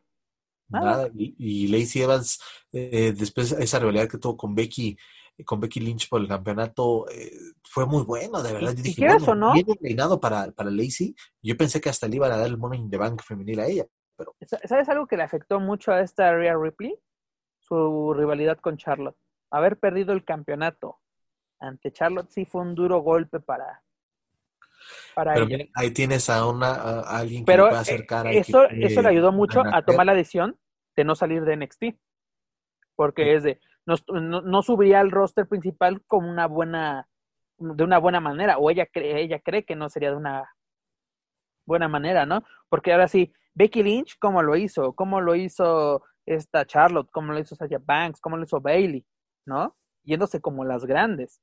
Nada. 0.70 1.10
Y, 1.16 1.68
Lacey 1.68 2.02
Evans, 2.02 2.40
eh, 2.72 3.14
después 3.16 3.56
de 3.56 3.64
esa 3.64 3.80
rivalidad 3.80 4.08
que 4.08 4.18
tuvo 4.18 4.38
con 4.38 4.56
Becky, 4.56 4.98
con 5.46 5.60
Becky 5.60 5.80
Lynch 5.80 6.10
por 6.10 6.22
el 6.22 6.28
campeonato, 6.28 7.10
eh, 7.10 7.32
fue 7.64 7.86
muy 7.86 8.04
bueno, 8.04 8.42
de 8.44 8.54
verdad. 8.54 8.74
Yo 8.76 8.84
dije, 8.84 9.08
bueno, 9.08 9.36
no? 9.36 9.54
bien 9.54 9.66
reinado 9.82 10.20
para, 10.20 10.52
para 10.52 10.70
Lacey. 10.70 11.16
Yo 11.42 11.58
pensé 11.58 11.82
que 11.82 11.90
hasta 11.90 12.08
le 12.08 12.18
iban 12.18 12.32
a 12.32 12.38
dar 12.38 12.48
el 12.48 12.58
Money 12.58 12.80
in 12.80 12.90
the 12.90 12.98
Bank 12.98 13.22
femenil 13.24 13.60
a 13.60 13.68
ella. 13.68 13.86
Pero... 14.16 14.36
¿Sabes 14.66 14.88
algo 14.90 15.08
que 15.08 15.18
le 15.18 15.24
afectó 15.24 15.60
mucho 15.60 15.92
a 15.92 16.02
esta 16.02 16.34
Rhea 16.34 16.56
Ripley? 16.56 16.96
Su 17.60 18.14
rivalidad 18.14 18.60
con 18.60 18.78
Charlotte. 18.78 19.18
Haber 19.50 19.80
perdido 19.80 20.14
el 20.14 20.24
campeonato 20.24 21.00
ante 21.60 21.92
Charlotte 21.92 22.30
sí 22.30 22.46
fue 22.46 22.62
un 22.62 22.76
duro 22.76 23.00
golpe 23.02 23.40
para, 23.40 23.84
pero 25.16 25.48
ahí 25.76 25.92
tienes 25.92 26.30
a, 26.30 26.48
una, 26.48 27.02
alguien 27.02 27.46
que 27.46 27.56
puede 27.56 27.74
eh, 27.74 27.78
acercar. 27.78 28.28
Eso, 28.28 28.68
eso 28.70 29.02
le 29.02 29.10
ayudó 29.10 29.32
mucho 29.32 29.62
a 29.66 29.84
tomar 29.84 30.06
la 30.06 30.14
decisión 30.14 30.58
de 30.96 31.04
no 31.04 31.16
salir 31.16 31.44
de 31.44 31.58
NXT. 31.58 31.84
Porque 32.96 33.36
es 33.36 33.44
de, 33.44 33.60
no, 33.86 34.42
no, 34.42 34.62
subiría 34.62 35.00
al 35.00 35.12
roster 35.12 35.48
principal 35.48 36.02
como 36.08 36.30
una 36.30 36.48
buena, 36.48 37.08
de 37.58 37.84
una 37.84 37.98
buena 37.98 38.20
manera, 38.20 38.58
o 38.58 38.70
ella 38.70 38.86
cree, 38.86 39.22
ella 39.22 39.40
cree 39.40 39.66
que 39.66 39.76
no 39.76 39.90
sería 39.90 40.12
de 40.12 40.18
una 40.18 40.50
buena 41.66 41.88
manera, 41.88 42.26
¿no? 42.26 42.44
Porque 42.70 42.92
ahora 42.92 43.08
sí, 43.08 43.34
Becky 43.54 43.84
Lynch, 43.84 44.18
¿cómo 44.20 44.42
lo 44.42 44.56
hizo? 44.56 44.94
¿Cómo 44.94 45.22
lo 45.22 45.36
hizo 45.36 46.04
esta 46.26 46.66
Charlotte? 46.66 47.10
¿Cómo 47.12 47.34
lo 47.34 47.40
hizo 47.40 47.56
Sasha 47.56 47.80
Banks? 47.84 48.22
¿Cómo 48.22 48.38
lo 48.38 48.44
hizo 48.44 48.62
Bailey? 48.62 49.06
¿No? 49.46 49.76
Yéndose 50.04 50.40
como 50.42 50.64
las 50.64 50.86
grandes. 50.86 51.42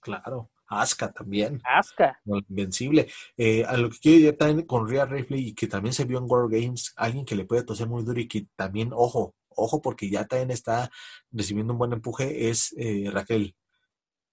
Claro. 0.00 0.50
Aska 0.66 1.12
también. 1.12 1.60
Aska. 1.64 2.18
Invencible. 2.24 3.08
Eh, 3.36 3.64
a 3.64 3.76
lo 3.76 3.90
que 3.90 3.98
quiero 3.98 4.18
decir 4.18 4.38
también 4.38 4.66
con 4.66 4.88
Rhea 4.88 5.04
Ripley 5.04 5.48
y 5.48 5.54
que 5.54 5.66
también 5.66 5.92
se 5.92 6.04
vio 6.04 6.18
en 6.18 6.24
World 6.24 6.52
Games, 6.52 6.92
alguien 6.96 7.24
que 7.24 7.36
le 7.36 7.44
puede 7.44 7.64
toser 7.64 7.86
muy 7.86 8.02
duro 8.02 8.20
y 8.20 8.28
que 8.28 8.46
también, 8.56 8.90
ojo, 8.92 9.34
ojo, 9.56 9.80
porque 9.80 10.08
ya 10.10 10.24
también 10.26 10.50
está 10.50 10.90
recibiendo 11.30 11.72
un 11.72 11.78
buen 11.78 11.92
empuje, 11.92 12.50
es 12.50 12.74
eh, 12.76 13.08
Raquel. 13.12 13.54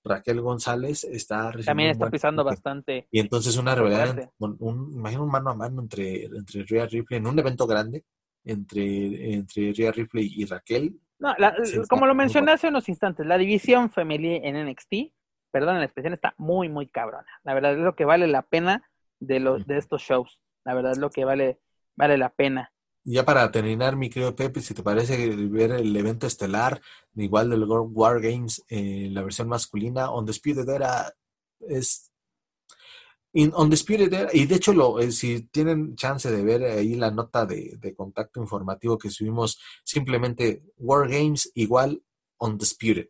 Raquel 0.04 0.42
González 0.42 1.04
está 1.04 1.52
recibiendo 1.52 1.66
También 1.66 1.90
está 1.92 2.10
pisando 2.10 2.44
bastante. 2.44 3.08
Y 3.12 3.20
entonces 3.20 3.56
una 3.58 3.76
rivalidad, 3.76 4.32
un, 4.40 4.92
imagino 4.94 5.24
un 5.24 5.30
mano 5.30 5.52
a 5.52 5.56
mano 5.56 5.82
entre, 5.82 6.26
entre 6.26 6.64
Rhea 6.64 6.88
Ripley 6.88 7.20
en 7.20 7.28
un 7.28 7.38
evento 7.38 7.68
grande, 7.68 8.04
entre, 8.44 9.34
entre 9.36 9.74
Rhea 9.74 9.92
Ripley 9.92 10.32
y 10.36 10.46
Raquel. 10.46 11.00
No, 11.20 11.36
como 11.88 12.08
lo 12.08 12.16
mencioné 12.16 12.54
hace 12.54 12.70
unos 12.70 12.90
instantes, 12.90 13.28
la 13.28 13.38
división 13.38 13.92
femenil 13.92 14.42
en 14.44 14.68
NXT 14.68 15.14
perdón, 15.52 15.78
la 15.78 15.86
expresión 15.86 16.14
está 16.14 16.34
muy, 16.38 16.70
muy 16.70 16.88
cabrona. 16.88 17.28
La 17.44 17.54
verdad 17.54 17.74
es 17.74 17.80
lo 17.80 17.96
que 17.96 18.06
vale 18.06 18.28
la 18.28 18.42
pena 18.42 18.90
de, 19.20 19.40
los, 19.40 19.68
de 19.68 19.78
estos 19.78 20.02
shows. 20.02 20.40
La 20.64 20.74
verdad 20.74 20.94
es 20.94 20.98
lo 20.98 21.10
que 21.12 21.26
vale, 21.26 21.60
vale 21.96 22.18
la 22.18 22.30
pena. 22.30 22.72
Ya 23.04 23.26
para 23.26 23.52
terminar, 23.52 23.96
mi 23.96 24.10
querido 24.10 24.36
Pepe, 24.36 24.62
si 24.62 24.74
te 24.76 24.84
parece 24.84 25.36
ver 25.48 25.72
el 25.72 25.96
evento 25.96 26.28
estelar, 26.28 26.82
igual 27.16 27.50
del 27.50 27.66
War 27.66 28.22
Games, 28.22 28.64
eh, 28.70 29.10
la 29.12 29.24
versión 29.24 29.48
masculina, 29.48 30.12
Undisputed 30.12 30.70
era, 30.70 31.12
es 31.68 32.12
Undisputed 33.34 34.14
era, 34.14 34.30
y 34.34 34.46
de 34.46 34.56
hecho, 34.56 34.74
lo, 34.74 35.00
eh, 35.00 35.12
si 35.12 35.44
tienen 35.44 35.96
chance 35.96 36.30
de 36.30 36.44
ver 36.44 36.64
ahí 36.64 36.96
la 36.96 37.12
nota 37.12 37.46
de, 37.46 37.78
de, 37.80 37.96
contacto 37.96 38.40
informativo 38.40 38.98
que 38.98 39.10
subimos, 39.10 39.60
simplemente 39.84 40.64
War 40.78 41.10
Games 41.10 41.52
igual 41.56 42.04
Undisputed. 42.38 43.10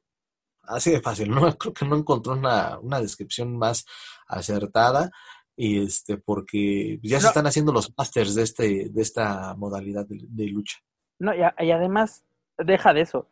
Así 0.63 0.91
de 0.91 1.01
fácil, 1.01 1.29
¿no? 1.31 1.57
Creo 1.57 1.73
que 1.73 1.85
no 1.85 1.97
encontró 1.97 2.33
una, 2.33 2.79
descripción 3.01 3.57
más 3.57 3.85
acertada 4.27 5.11
y 5.55 5.83
este 5.83 6.17
porque 6.17 6.99
ya 7.03 7.19
se 7.19 7.27
están 7.27 7.47
haciendo 7.47 7.71
los 7.71 7.93
masters 7.97 8.35
de 8.35 8.43
este 8.43 8.89
de 8.89 9.01
esta 9.01 9.53
modalidad 9.55 10.05
de, 10.07 10.47
lucha. 10.47 10.79
No, 11.19 11.33
y, 11.35 11.71
además 11.71 12.23
deja 12.57 12.93
de 12.93 13.01
eso. 13.01 13.29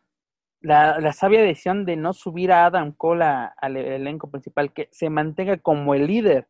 La, 0.62 1.00
la, 1.00 1.14
sabia 1.14 1.42
decisión 1.42 1.86
de 1.86 1.96
no 1.96 2.12
subir 2.12 2.52
a 2.52 2.66
Adam 2.66 2.92
Cole 2.92 3.24
al 3.24 3.78
elenco 3.78 4.30
principal, 4.30 4.74
que 4.74 4.90
se 4.92 5.10
mantenga 5.10 5.58
como 5.58 5.96
el 5.96 6.06
líder 6.06 6.50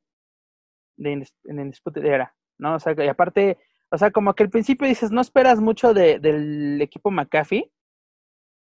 de, 0.98 1.28
en 1.46 1.60
el 1.60 1.70
Disputed 1.70 2.04
Era, 2.04 2.36
¿no? 2.58 2.76
O 2.76 2.80
sea, 2.80 2.96
y 2.98 3.08
aparte, 3.08 3.58
o 3.92 3.98
sea, 3.98 4.12
como 4.12 4.34
que 4.34 4.44
al 4.44 4.50
principio 4.50 4.88
dices, 4.88 5.12
no 5.12 5.22
esperas 5.22 5.60
mucho 5.60 5.94
de, 5.94 6.20
del 6.20 6.82
equipo 6.82 7.12
McAfee, 7.12 7.72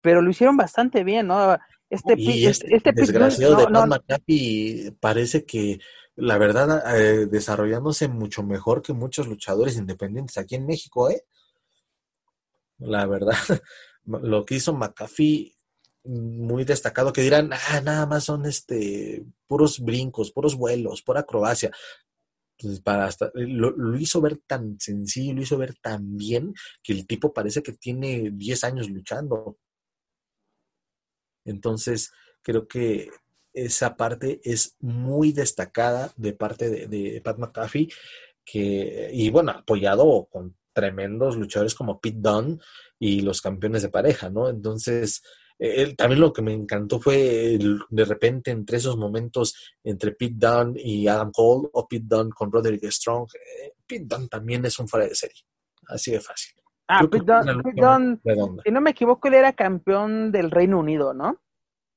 pero 0.02 0.22
lo 0.22 0.30
hicieron 0.30 0.58
bastante 0.58 1.04
bien, 1.04 1.28
¿no? 1.28 1.58
Este, 1.90 2.16
este, 2.18 2.76
este, 2.76 2.92
desgraciado 2.92 3.56
de 3.56 3.68
Pat 3.68 3.88
McAfee 3.88 4.92
parece 5.00 5.46
que, 5.46 5.80
la 6.18 6.38
verdad, 6.40 7.00
eh, 7.00 7.28
desarrollándose 7.28 8.08
mucho 8.08 8.44
mejor 8.44 8.82
que 8.82 8.94
muchos 8.94 9.28
luchadores 9.28 9.78
independientes 9.78 10.38
aquí 10.38 10.56
en 10.56 10.66
México, 10.66 11.10
¿eh? 11.12 11.24
La 12.80 13.06
verdad, 13.06 13.36
lo 14.06 14.46
que 14.46 14.56
hizo 14.56 14.74
McAfee 14.74 15.56
muy 16.06 16.64
destacado 16.64 17.14
que 17.14 17.22
dirán, 17.22 17.52
ah, 17.54 17.82
nada 17.82 18.06
más 18.08 18.24
son 18.26 18.46
este 18.46 19.26
puros 19.48 19.80
brincos, 19.80 20.32
puros 20.32 20.56
vuelos, 20.56 21.04
pura 21.04 21.22
acrobacia. 21.22 21.72
Entonces, 22.58 22.82
para 22.82 23.06
hasta, 23.06 23.30
lo, 23.36 23.72
lo, 23.72 23.98
hizo 24.00 24.20
ver 24.20 24.40
tan 24.48 24.80
sencillo, 24.80 25.36
lo 25.36 25.42
hizo 25.44 25.58
ver 25.58 25.76
tan 25.76 26.18
bien 26.18 26.54
que 26.82 26.94
el 26.94 27.06
tipo 27.06 27.34
parece 27.34 27.62
que 27.62 27.74
tiene 27.74 28.32
10 28.32 28.64
años 28.64 28.90
luchando. 28.90 29.58
Entonces, 31.46 32.12
creo 32.42 32.68
que 32.68 33.12
esa 33.66 33.98
parte 33.98 34.40
es 34.44 34.76
muy 34.80 35.32
destacada 35.32 36.12
de 36.16 36.34
parte 36.34 36.70
de, 36.70 37.22
Pat 37.22 37.38
McAfee, 37.38 37.90
que, 38.46 39.10
y 39.12 39.30
bueno, 39.30 39.52
apoyado 39.52 40.28
con 40.32 40.56
tremendos 40.74 41.36
luchadores 41.38 41.74
como 41.74 42.00
Pete 42.00 42.20
Dunne 42.20 42.60
y 43.00 43.22
los 43.22 43.42
campeones 43.42 43.82
de 43.82 43.90
pareja, 43.90 44.30
¿no? 44.30 44.48
Entonces, 44.48 45.24
él, 45.58 45.96
también 45.96 46.22
lo 46.22 46.32
que 46.32 46.44
me 46.44 46.54
encantó 46.54 47.00
fue 47.00 47.58
de 47.90 48.06
repente 48.06 48.52
entre 48.52 48.78
esos 48.78 48.96
momentos 48.96 49.56
entre 49.84 50.12
Pete 50.12 50.36
Dunne 50.38 50.80
y 50.80 51.08
Adam 51.08 51.32
Cole 51.32 51.70
o 51.74 51.88
Pete 51.88 52.06
Dunne 52.08 52.30
con 52.30 52.52
Roderick 52.52 52.86
Strong, 52.86 53.28
eh, 53.34 53.74
Pete 53.88 54.06
Dunne 54.08 54.28
también 54.28 54.66
es 54.66 54.78
un 54.78 54.88
fuera 54.88 55.08
de 55.08 55.16
serie, 55.16 55.42
así 55.88 56.12
de 56.12 56.22
fácil. 56.22 56.54
Ah, 56.88 57.02
Pete 57.10 57.26
si 58.64 58.72
no 58.72 58.82
me 58.82 58.92
equivoco, 58.92 59.28
él 59.28 59.34
era 59.34 59.52
campeón 59.54 60.32
del 60.32 60.52
Reino 60.52 60.80
Unido, 60.80 61.14
¿no? 61.14 61.42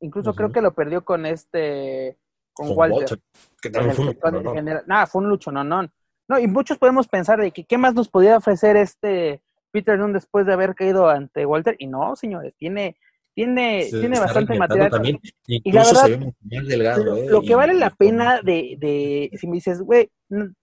Incluso 0.01 0.35
creo 0.35 0.51
que 0.51 0.63
lo 0.63 0.73
perdió 0.73 1.05
con 1.05 1.27
este, 1.27 2.17
con, 2.53 2.77
Walter. 2.77 3.19
Que 3.61 3.71
también 3.71 3.95
fue 3.95 4.07
un 4.07 4.83
Nada, 4.87 5.07
fue 5.07 5.23
un 5.23 5.29
lucho, 5.29 5.53
no, 5.53 5.63
no. 5.63 5.89
No, 6.29 6.39
y 6.39 6.47
muchos 6.47 6.79
podemos 6.79 7.09
pensar 7.09 7.41
de 7.41 7.51
que 7.51 7.65
qué 7.65 7.77
más 7.77 7.95
nos 7.95 8.09
podía 8.09 8.37
ofrecer 8.37 8.77
este 8.77 9.43
Peter 9.73 9.99
Dunn 9.99 10.13
después 10.13 10.47
de 10.47 10.53
haber 10.53 10.75
caído 10.75 11.09
ante 11.09 11.45
Walter. 11.45 11.77
Y 11.79 11.87
no, 11.87 12.15
señores, 12.17 12.55
tiene, 12.57 12.97
tiene, 13.35 13.89
tiene 13.91 14.21
bastante 14.21 14.57
material. 14.57 14.91
También. 14.91 15.21
Y 15.47 15.73
la 15.73 15.85
verdad, 15.85 16.09
delgado, 16.41 17.17
¿eh? 17.17 17.27
lo 17.29 17.43
que 17.43 17.55
vale 17.55 17.75
la 17.75 17.91
pena 17.91 18.41
de, 18.43 18.77
de 18.79 19.31
si 19.39 19.47
me 19.49 19.55
dices, 19.55 19.83
güey, 19.83 20.11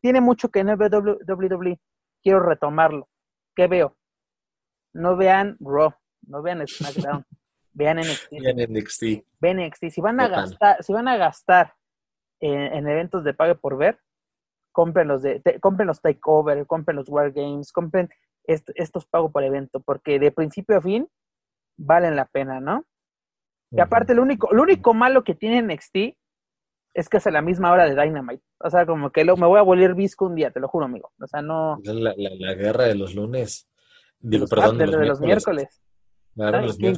tiene 0.02 0.22
mucho 0.22 0.50
que 0.50 0.60
en 0.60 0.70
el 0.70 0.78
WWE, 0.80 1.80
quiero 2.24 2.40
retomarlo. 2.40 3.08
¿Qué 3.56 3.68
veo? 3.68 3.98
no 4.98 5.16
vean 5.16 5.58
Raw, 5.60 5.94
no 6.24 6.42
vean 6.42 6.68
SmackDown, 6.68 7.26
vean 7.78 7.98
NXT. 7.98 8.32
Vean 8.42 8.74
NXT. 8.74 9.04
Vean 9.40 9.58
NXT. 9.58 9.86
Si 9.92 10.02
van 10.02 10.20
a 10.20 10.28
gastar, 10.28 10.84
si 10.84 10.94
van 10.94 11.08
a 11.08 11.18
gastar 11.18 11.76
en, 12.40 12.88
eventos 12.88 13.24
de 13.24 13.34
pague 13.34 13.56
por 13.56 13.78
ver, 13.78 14.00
compren 14.72 15.08
los 15.08 15.22
de, 15.22 15.42
compren 15.62 15.88
los 15.88 16.02
Takeover, 16.02 16.66
compren 16.66 16.98
los 16.98 17.10
War 17.10 17.32
Games, 17.32 17.72
compren 17.72 18.10
estos 18.44 19.06
pagos 19.06 19.32
por 19.32 19.44
evento, 19.44 19.82
porque 19.82 20.20
de 20.20 20.32
principio 20.32 20.78
a 20.78 20.82
fin 20.82 21.08
valen 21.78 22.16
la 22.16 22.26
pena, 22.26 22.60
¿no? 22.60 22.86
Y 23.70 23.82
aparte, 23.82 24.16
lo 24.16 24.22
único, 24.22 24.50
lo 24.54 24.64
único 24.64 24.94
malo 24.94 25.26
que 25.26 25.36
tiene 25.36 25.62
NXT 25.62 26.16
es 26.94 27.10
que 27.10 27.18
es 27.18 27.28
a 27.28 27.32
la 27.32 27.42
misma 27.42 27.72
hora 27.72 27.86
de 27.86 28.02
Dynamite. 28.02 28.42
O 28.60 28.70
sea, 28.70 28.86
como 28.86 29.12
que 29.12 29.26
lo, 29.26 29.36
me 29.36 29.46
voy 29.46 29.60
a 29.60 29.64
volver 29.64 29.94
visco 29.94 30.26
un 30.26 30.36
día, 30.36 30.52
te 30.52 30.62
lo 30.62 30.70
juro, 30.70 30.86
amigo. 30.86 31.12
O 31.20 31.28
sea, 31.28 31.42
no. 31.42 31.78
La, 31.84 32.14
la, 32.16 32.54
guerra 32.54 32.86
de 32.86 32.96
los 32.96 33.14
lunes. 33.14 33.68
de 34.20 34.40
los, 34.40 34.50
perdón, 34.50 34.78
de, 34.78 34.88
los, 34.88 35.20
miércoles. 35.20 35.84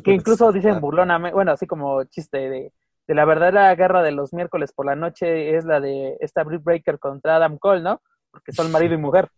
Que, 0.03 0.11
incluso 0.14 0.52
dicen 0.52 0.76
ah. 0.76 0.80
burlona, 0.80 1.18
bueno, 1.32 1.52
así 1.52 1.66
como 1.66 2.03
chiste 2.06 2.38
de, 2.38 2.74
de 3.07 3.16
la 3.16 3.26
verdadera 3.26 3.74
guerra 3.76 4.03
de 4.03 4.11
los 4.11 4.34
miércoles 4.34 4.72
por 4.74 4.86
la 4.86 4.95
noche 4.95 5.56
es 5.56 5.66
la 5.66 5.80
de 5.80 6.18
esta 6.20 6.44
Britt 6.44 6.64
Breaker 6.64 6.99
contra 6.99 7.38
Adam 7.38 7.57
Cole, 7.57 7.82
¿no? 7.82 8.02
Porque 8.32 8.52
son 8.52 8.72
marido 8.72 8.94
y 8.94 8.98
mujer. 8.98 9.30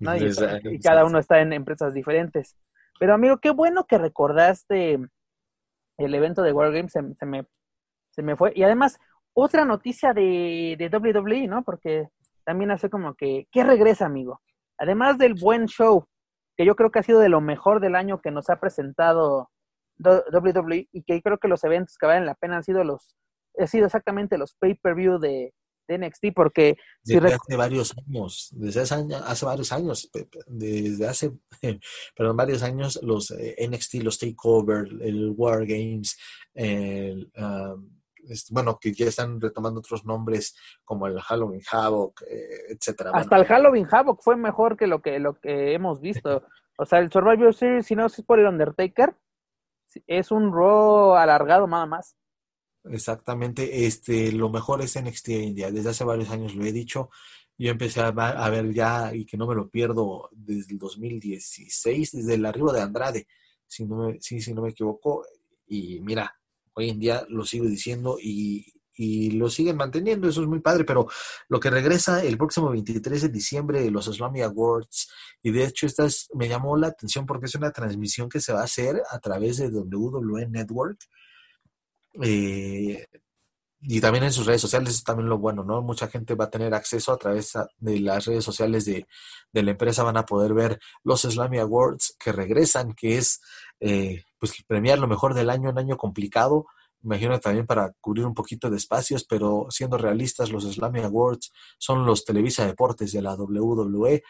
¿no? 0.00 0.16
Y, 0.16 0.80
cada 0.80 1.04
uno 1.04 1.18
está 1.18 1.40
en 1.40 1.52
empresas 1.52 1.94
diferentes. 1.94 2.56
Pero 2.98 3.14
amigo, 3.14 3.38
qué 3.38 3.50
bueno 3.50 3.84
que 3.84 3.98
recordaste 3.98 4.98
el 5.98 6.14
evento 6.14 6.42
de 6.42 6.52
Wargames, 6.52 6.92
se, 6.92 7.14
se, 7.14 7.26
me, 7.26 7.46
se 8.10 8.22
me 8.22 8.36
fue. 8.36 8.52
Y 8.54 8.62
además, 8.62 8.98
otra 9.32 9.64
noticia 9.64 10.12
de, 10.12 10.76
de 10.78 10.88
WWE, 10.88 11.46
¿no? 11.46 11.62
Porque 11.62 12.08
también 12.44 12.70
hace 12.70 12.90
como 12.90 13.14
que, 13.14 13.46
¿qué 13.52 13.62
regresa, 13.62 14.06
amigo? 14.06 14.40
Además 14.78 15.18
del 15.18 15.34
buen 15.34 15.66
show, 15.66 16.06
que 16.58 16.66
yo 16.66 16.74
creo 16.74 16.90
que 16.90 16.98
ha 16.98 17.04
sido 17.04 17.20
de 17.20 17.28
lo 17.28 17.40
mejor 17.40 17.80
del 17.80 17.94
año 17.94 18.20
que 18.20 18.32
nos 18.32 18.50
ha 18.50 18.58
presentado 18.58 19.48
WWE 20.00 20.88
y 20.92 21.02
que 21.04 21.22
creo 21.22 21.38
que 21.38 21.46
los 21.46 21.62
eventos 21.62 21.96
que 21.96 22.06
valen 22.06 22.26
la 22.26 22.34
pena 22.34 22.56
han 22.56 22.64
sido 22.64 22.82
los, 22.82 23.14
ha 23.56 23.66
sido 23.68 23.86
exactamente 23.86 24.38
los 24.38 24.56
pay-per-view 24.56 25.18
de, 25.18 25.54
NXT, 25.90 26.34
porque... 26.34 26.76
Desde 27.02 27.32
hace 27.32 27.56
varios 27.56 27.94
años, 27.96 28.48
desde 28.50 28.82
hace, 28.82 28.94
hace, 29.24 29.46
varios 29.46 29.72
años, 29.72 30.10
desde 30.46 31.08
hace, 31.08 31.32
perdón, 32.14 32.36
varios 32.36 32.62
años, 32.62 33.00
los 33.02 33.30
eh, 33.30 33.56
NXT, 33.66 34.02
los 34.02 34.18
Takeover, 34.18 34.86
el 35.00 35.32
War 35.34 35.64
Games, 35.64 36.18
el... 36.52 37.30
Um, 37.36 37.97
bueno, 38.50 38.78
que 38.78 38.92
ya 38.92 39.06
están 39.06 39.40
retomando 39.40 39.80
otros 39.80 40.04
nombres 40.04 40.56
como 40.84 41.06
el 41.06 41.20
Halloween 41.20 41.62
Havoc, 41.70 42.22
eh, 42.22 42.72
etcétera. 42.74 43.10
Hasta 43.14 43.36
el 43.36 43.44
Halloween 43.46 43.86
Havoc 43.90 44.22
fue 44.22 44.36
mejor 44.36 44.76
que 44.76 44.86
lo 44.86 45.00
que 45.00 45.18
lo 45.18 45.34
que 45.34 45.74
hemos 45.74 46.00
visto. 46.00 46.44
o 46.76 46.86
sea, 46.86 46.98
el 46.98 47.10
Survivor 47.10 47.54
Series, 47.54 47.86
si 47.86 47.96
no 47.96 48.06
es 48.06 48.22
por 48.22 48.38
el 48.38 48.46
Undertaker, 48.46 49.14
es 50.06 50.30
un 50.30 50.52
Raw 50.52 51.14
alargado 51.14 51.66
nada 51.66 51.86
más. 51.86 52.16
Exactamente, 52.84 53.86
este, 53.86 54.32
lo 54.32 54.48
mejor 54.50 54.80
es 54.80 55.00
NXT 55.00 55.28
India. 55.28 55.70
Desde 55.70 55.90
hace 55.90 56.04
varios 56.04 56.30
años 56.30 56.54
lo 56.54 56.64
he 56.64 56.72
dicho. 56.72 57.10
Yo 57.56 57.70
empecé 57.70 58.00
a, 58.00 58.12
ver 58.12 58.72
ya 58.72 59.12
y 59.12 59.26
que 59.26 59.36
no 59.36 59.46
me 59.46 59.54
lo 59.54 59.68
pierdo 59.68 60.28
desde 60.32 60.72
el 60.72 60.78
2016, 60.78 62.12
desde 62.12 62.34
el 62.34 62.46
arribo 62.46 62.72
de 62.72 62.82
Andrade, 62.82 63.26
si 63.66 63.84
no 63.84 63.96
me, 63.96 64.20
si 64.20 64.54
no 64.54 64.62
me 64.62 64.70
equivoco. 64.70 65.26
Y 65.66 66.00
mira, 66.00 66.38
hoy 66.78 66.90
en 66.90 67.00
día 67.00 67.26
lo 67.28 67.44
sigo 67.44 67.66
diciendo 67.66 68.18
y, 68.22 68.72
y 68.96 69.32
lo 69.32 69.50
siguen 69.50 69.76
manteniendo, 69.76 70.28
eso 70.28 70.42
es 70.42 70.48
muy 70.48 70.60
padre, 70.60 70.84
pero 70.84 71.08
lo 71.48 71.58
que 71.58 71.70
regresa 71.70 72.22
el 72.22 72.38
próximo 72.38 72.70
23 72.70 73.22
de 73.22 73.28
diciembre, 73.28 73.90
los 73.90 74.06
Slammy 74.06 74.42
Awards, 74.42 75.08
y 75.42 75.50
de 75.50 75.64
hecho 75.64 75.86
esta 75.86 76.06
me 76.34 76.48
llamó 76.48 76.76
la 76.76 76.88
atención 76.88 77.26
porque 77.26 77.46
es 77.46 77.54
una 77.56 77.72
transmisión 77.72 78.28
que 78.28 78.40
se 78.40 78.52
va 78.52 78.60
a 78.60 78.64
hacer 78.64 79.02
a 79.10 79.18
través 79.18 79.56
de 79.58 79.68
WWE 79.68 80.46
Network, 80.48 80.98
eh, 82.22 83.06
y 83.80 84.00
también 84.00 84.24
en 84.24 84.32
sus 84.32 84.46
redes 84.46 84.60
sociales, 84.60 84.94
es 84.94 85.04
también 85.04 85.28
lo 85.28 85.38
bueno, 85.38 85.62
¿no? 85.62 85.82
Mucha 85.82 86.08
gente 86.08 86.34
va 86.34 86.46
a 86.46 86.50
tener 86.50 86.74
acceso 86.74 87.12
a 87.12 87.16
través 87.16 87.52
de 87.78 88.00
las 88.00 88.24
redes 88.24 88.44
sociales 88.44 88.84
de, 88.84 89.06
de 89.52 89.62
la 89.62 89.70
empresa, 89.72 90.02
van 90.02 90.16
a 90.16 90.26
poder 90.26 90.54
ver 90.54 90.80
los 91.04 91.22
Slammy 91.22 91.58
Awards 91.58 92.16
que 92.18 92.32
regresan, 92.32 92.94
que 92.94 93.18
es 93.18 93.40
eh, 93.80 94.24
pues 94.38 94.52
premiar 94.66 94.98
lo 94.98 95.08
mejor 95.08 95.34
del 95.34 95.50
año, 95.50 95.70
un 95.70 95.78
año 95.78 95.96
complicado, 95.96 96.66
imagino 97.02 97.38
también 97.38 97.66
para 97.66 97.92
cubrir 98.00 98.26
un 98.26 98.34
poquito 98.34 98.70
de 98.70 98.76
espacios, 98.76 99.24
pero 99.24 99.66
siendo 99.70 99.98
realistas, 99.98 100.50
los 100.50 100.64
Slammy 100.64 101.00
Awards 101.00 101.52
son 101.78 102.04
los 102.04 102.24
Televisa 102.24 102.66
Deportes 102.66 103.12
de 103.12 103.22
la 103.22 103.34
WWE, 103.34 104.22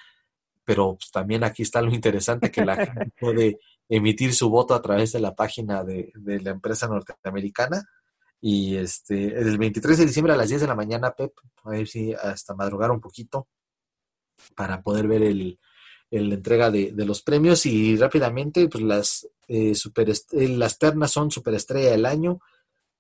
pero 0.65 0.97
pues, 0.97 1.11
también 1.11 1.45
aquí 1.45 1.63
está 1.63 1.81
lo 1.81 1.93
interesante 1.95 2.51
que 2.51 2.65
la 2.65 2.77
gente 2.77 3.13
puede 3.21 3.59
emitir 3.89 4.35
su 4.35 4.51
voto 4.51 4.75
a 4.75 4.83
través 4.83 5.13
de 5.13 5.21
la 5.21 5.35
página 5.35 5.83
de, 5.83 6.13
la 6.15 6.51
empresa 6.51 6.87
norteamericana. 6.89 7.83
Y 8.41 8.77
este, 8.77 9.37
el 9.37 9.59
23 9.59 9.99
de 9.99 10.07
diciembre 10.07 10.33
a 10.33 10.37
las 10.37 10.49
10 10.49 10.61
de 10.61 10.67
la 10.69 10.77
mañana, 10.77 11.11
Pep, 11.13 11.33
a 11.65 11.71
ver 11.71 11.89
si 11.89 12.13
hasta 12.13 12.55
madrugar 12.55 12.91
un 12.91 13.01
poquito 13.01 13.49
para 14.55 14.83
poder 14.83 15.09
ver 15.09 15.23
el, 15.23 15.59
la 16.11 16.35
entrega 16.35 16.71
de, 16.71 16.93
los 17.05 17.23
premios 17.23 17.67
y 17.67 17.97
rápidamente 17.97 18.69
pues 18.69 18.83
las 18.83 19.29
eh, 19.47 19.75
super, 19.75 20.09
eh, 20.11 20.49
las 20.49 20.79
ternas 20.79 21.11
son 21.11 21.31
superestrella 21.31 21.91
del 21.91 22.07
año 22.07 22.41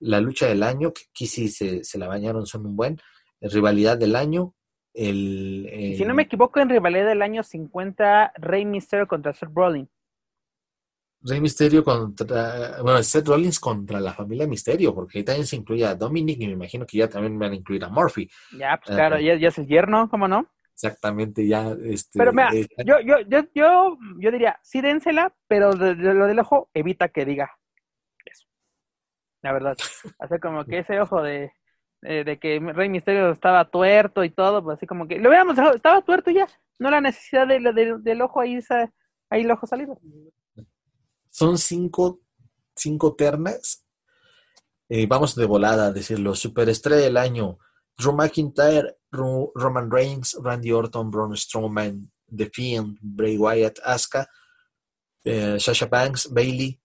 la 0.00 0.20
lucha 0.20 0.46
del 0.46 0.62
año, 0.62 0.92
que 0.92 1.02
aquí 1.10 1.26
sí 1.26 1.48
se, 1.48 1.84
se 1.84 1.98
la 1.98 2.08
bañaron, 2.08 2.46
son 2.46 2.66
un 2.66 2.76
buen, 2.76 3.00
rivalidad 3.40 3.98
del 3.98 4.16
año, 4.16 4.54
el, 4.94 5.94
Si 5.96 6.04
no 6.04 6.14
me 6.14 6.24
equivoco, 6.24 6.58
en 6.58 6.70
rivalidad 6.70 7.06
del 7.06 7.22
año 7.22 7.42
50, 7.42 8.32
Rey 8.36 8.64
Mysterio 8.64 9.06
contra 9.06 9.32
Seth 9.32 9.50
Rollins. 9.54 9.88
Rey 11.20 11.40
Misterio 11.40 11.84
contra, 11.84 12.80
bueno, 12.82 13.02
Seth 13.02 13.28
Rollins 13.28 13.60
contra 13.60 14.00
la 14.00 14.12
familia 14.12 14.46
Misterio, 14.46 14.94
porque 14.94 15.18
ahí 15.18 15.24
también 15.24 15.46
se 15.46 15.56
incluye 15.56 15.84
a 15.84 15.94
Dominic 15.94 16.40
y 16.40 16.46
me 16.46 16.52
imagino 16.52 16.86
que 16.86 16.98
ya 16.98 17.08
también 17.08 17.38
van 17.38 17.52
a 17.52 17.56
incluir 17.56 17.84
a 17.84 17.88
Murphy. 17.88 18.28
Ya, 18.56 18.80
pues 18.84 18.96
claro, 18.96 19.16
ah, 19.16 19.20
ya, 19.20 19.36
ya, 19.36 19.48
es 19.48 19.58
el 19.58 19.66
yerno, 19.66 20.08
¿cómo 20.08 20.26
no? 20.26 20.48
Exactamente, 20.80 21.46
ya. 21.46 21.74
Este, 21.84 22.18
pero 22.18 22.32
mira, 22.32 22.50
eh, 22.54 22.68
yo, 22.86 23.00
yo, 23.00 23.20
yo, 23.28 23.40
yo, 23.52 23.98
yo 24.18 24.30
diría, 24.30 24.60
sí 24.62 24.80
dénsela, 24.80 25.34
pero 25.48 25.72
de, 25.72 25.94
lo 25.94 26.26
del 26.26 26.38
ojo 26.38 26.70
evita 26.72 27.08
que 27.08 27.24
diga 27.24 27.58
la 29.42 29.52
verdad. 29.52 29.76
Hace 30.18 30.40
como 30.40 30.64
que 30.64 30.78
ese 30.78 31.00
ojo 31.00 31.22
de, 31.22 31.52
de, 32.02 32.38
que 32.40 32.60
Rey 32.60 32.88
Misterio 32.88 33.30
estaba 33.30 33.70
tuerto 33.70 34.24
y 34.24 34.30
todo, 34.30 34.62
pues 34.62 34.78
así 34.78 34.86
como 34.86 35.06
que 35.06 35.18
lo 35.18 35.30
veamos, 35.30 35.56
estaba 35.74 36.02
tuerto 36.02 36.30
ya, 36.30 36.46
no 36.78 36.90
la 36.90 37.00
necesidad 37.00 37.46
de, 37.46 37.98
del 38.00 38.22
ojo 38.22 38.40
ahí, 38.40 38.58
ahí 39.30 39.42
el 39.42 39.50
ojo 39.50 39.66
salido. 39.66 39.98
Son 41.30 41.58
cinco, 41.58 42.20
cinco 42.74 43.14
ternas. 43.14 43.84
Eh, 44.88 45.06
vamos 45.06 45.34
de 45.34 45.44
volada 45.44 45.86
a 45.86 45.92
decirlo. 45.92 46.34
Superestrella 46.34 47.02
del 47.02 47.16
año. 47.16 47.58
Drew 47.96 48.12
McIntyre, 48.12 48.96
Roman 49.10 49.90
Reigns, 49.90 50.36
Randy 50.40 50.72
Orton, 50.72 51.10
Braun 51.10 51.36
Strowman, 51.36 52.10
The 52.26 52.50
Fiend, 52.50 52.98
Bray 53.00 53.36
Wyatt, 53.36 53.78
Asuka, 53.84 54.26
eh, 55.24 55.58
Sasha 55.58 55.86
Banks, 55.86 56.32
Bailey, 56.32 56.78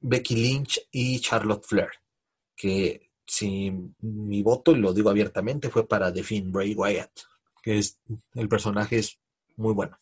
Becky 0.00 0.36
Lynch 0.36 0.80
y 0.90 1.20
Charlotte 1.20 1.64
Flair, 1.64 1.90
que 2.56 3.12
si 3.24 3.72
mi 4.00 4.42
voto, 4.42 4.72
y 4.72 4.76
lo 4.76 4.92
digo 4.92 5.10
abiertamente, 5.10 5.70
fue 5.70 5.86
para 5.86 6.12
The 6.12 6.22
Finn 6.22 6.52
Bray 6.52 6.74
Wyatt, 6.74 7.12
que 7.62 7.78
es 7.78 7.98
el 8.34 8.48
personaje 8.48 8.98
es 8.98 9.18
muy 9.56 9.72
bueno. 9.72 9.98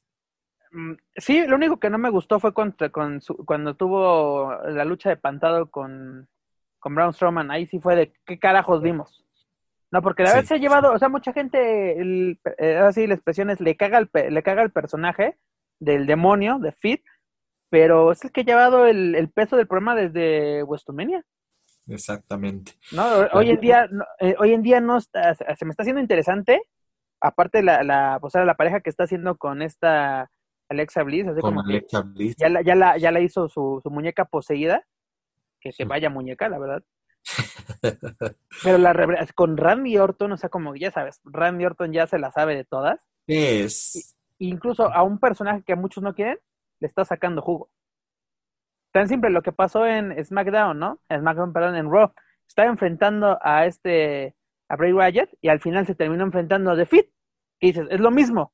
Mm, 0.73 0.95
sí, 1.17 1.47
lo 1.47 1.57
único 1.57 1.79
que 1.79 1.91
no 1.91 1.99
me 1.99 2.11
gustó 2.11 2.41
fue 2.41 2.55
contra, 2.55 2.91
con 2.91 3.21
cuando 3.45 3.75
tuvo 3.75 4.53
la 4.65 4.85
lucha 4.85 5.11
de 5.11 5.17
pantado 5.17 5.71
con, 5.71 6.29
con 6.79 6.95
Braun 6.95 7.13
Strowman. 7.13 7.51
Ahí 7.51 7.67
sí 7.67 7.79
fue 7.79 7.97
de 7.97 8.13
qué 8.25 8.39
carajos 8.39 8.83
vimos. 8.83 9.25
No, 9.93 10.03
porque 10.03 10.23
la 10.23 10.35
vez 10.35 10.47
se 10.47 10.55
ha 10.55 10.59
llevado, 10.59 10.93
o 10.93 10.99
sea, 10.99 11.09
mucha 11.09 11.33
gente, 11.33 12.01
el, 12.01 12.39
eh, 12.59 12.77
así 12.77 13.07
la 13.07 13.15
expresión 13.15 13.51
es, 13.51 13.61
le 13.61 13.77
caga, 13.77 13.99
el, 13.99 14.35
le 14.35 14.43
caga 14.43 14.63
el 14.63 14.71
personaje 14.71 15.37
del 15.81 16.07
demonio, 16.07 16.59
de 16.59 16.73
Fit, 16.73 17.03
pero 17.71 18.13
es 18.13 18.25
el 18.25 18.31
que 18.31 18.43
ha 18.43 18.45
llevado 18.45 18.87
el, 18.87 19.29
peso 19.35 19.57
del 19.57 19.67
problema 19.67 19.97
desde 19.97 20.63
WrestleMania. 20.63 21.25
Exactamente. 21.89 22.73
No, 22.93 23.05
hoy 23.33 23.51
en 23.51 23.61
día, 23.61 23.89
eh, 24.21 24.37
hoy 24.39 24.53
en 24.53 24.63
día 24.63 24.81
no 24.81 24.99
está, 24.99 25.35
se 25.35 25.65
me 25.65 25.71
está 25.71 25.83
haciendo 25.83 26.01
interesante, 26.01 26.63
aparte 27.21 27.63
la, 27.63 27.83
la, 27.83 28.19
pues, 28.21 28.35
la 28.35 28.55
pareja 28.55 28.81
que 28.81 28.91
está 28.91 29.05
haciendo 29.05 29.37
con 29.37 29.61
esta 29.61 30.31
Alexa 30.69 31.03
Bliss, 31.03 31.27
así 31.27 31.41
con 31.41 31.59
Alexa 31.59 32.03
Bliss. 32.03 32.37
Ya 32.37 32.49
la, 32.49 32.63
ya 32.63 32.77
la, 32.77 32.97
ya 32.97 33.11
la 33.11 33.21
hizo 33.21 33.49
su, 33.49 33.81
su 33.83 33.91
muñeca 33.91 34.25
poseída, 34.25 34.85
que 35.61 35.73
se 35.73 35.85
vaya 35.85 36.11
muñeca, 36.11 36.49
la 36.49 36.59
verdad. 36.59 36.83
Pero 38.63 38.79
la 38.79 39.27
con 39.35 39.57
Randy 39.57 39.99
Orton, 39.99 40.33
o 40.33 40.37
sea, 40.37 40.49
como 40.49 40.75
ya 40.77 40.91
sabes, 40.91 41.21
Randy 41.25 41.65
Orton 41.65 41.93
ya 41.93 42.07
se 42.07 42.19
la 42.19 42.31
sabe 42.31 42.57
de 42.57 42.65
todas. 42.65 42.99
Es. 43.27 44.17
Incluso 44.39 44.93
a 44.93 45.03
un 45.03 45.19
personaje 45.19 45.63
que 45.65 45.77
muchos 45.77 46.03
no 46.03 46.15
quieren, 46.15 46.39
le 46.81 46.87
está 46.87 47.05
sacando 47.05 47.43
jugo. 47.43 47.71
Tan 48.93 49.09
simple 49.09 49.31
lo 49.31 49.43
que 49.43 49.53
pasó 49.53 49.87
en 49.87 50.13
SmackDown, 50.25 50.79
¿no? 50.79 51.01
En 51.09 51.21
SmackDown, 51.21 51.53
perdón, 51.53 51.77
en 51.77 51.91
Raw. 51.91 52.13
Estaba 52.49 52.69
enfrentando 52.69 53.39
a 53.41 53.67
este, 53.67 54.35
a 54.69 54.77
Bray 54.77 54.93
Wyatt 54.93 55.31
y 55.41 55.49
al 55.49 55.61
final 55.61 55.87
se 55.87 55.95
terminó 55.95 56.25
enfrentando 56.25 56.71
a 56.71 56.77
The 56.77 56.87
Fit. 56.87 57.07
Y 57.61 57.69
dices, 57.69 57.87
es 57.91 58.01
lo 58.01 58.11
mismo, 58.11 58.53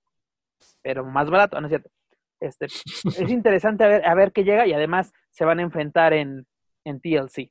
pero 0.83 1.05
más 1.05 1.31
barato, 1.31 1.61
¿no 1.61 1.69
es 1.69 1.71
cierto? 1.71 1.91
Este, 2.41 2.67
es 2.67 3.31
interesante 3.31 3.85
a 3.85 3.89
ver, 3.89 4.07
a 4.07 4.15
ver 4.15 4.33
qué 4.33 4.45
llega 4.45 4.67
y 4.67 4.73
además 4.73 5.13
se 5.31 5.45
van 5.45 5.61
a 5.61 5.63
enfrentar 5.63 6.13
en, 6.13 6.47
en 6.85 7.01
TLC. 7.01 7.51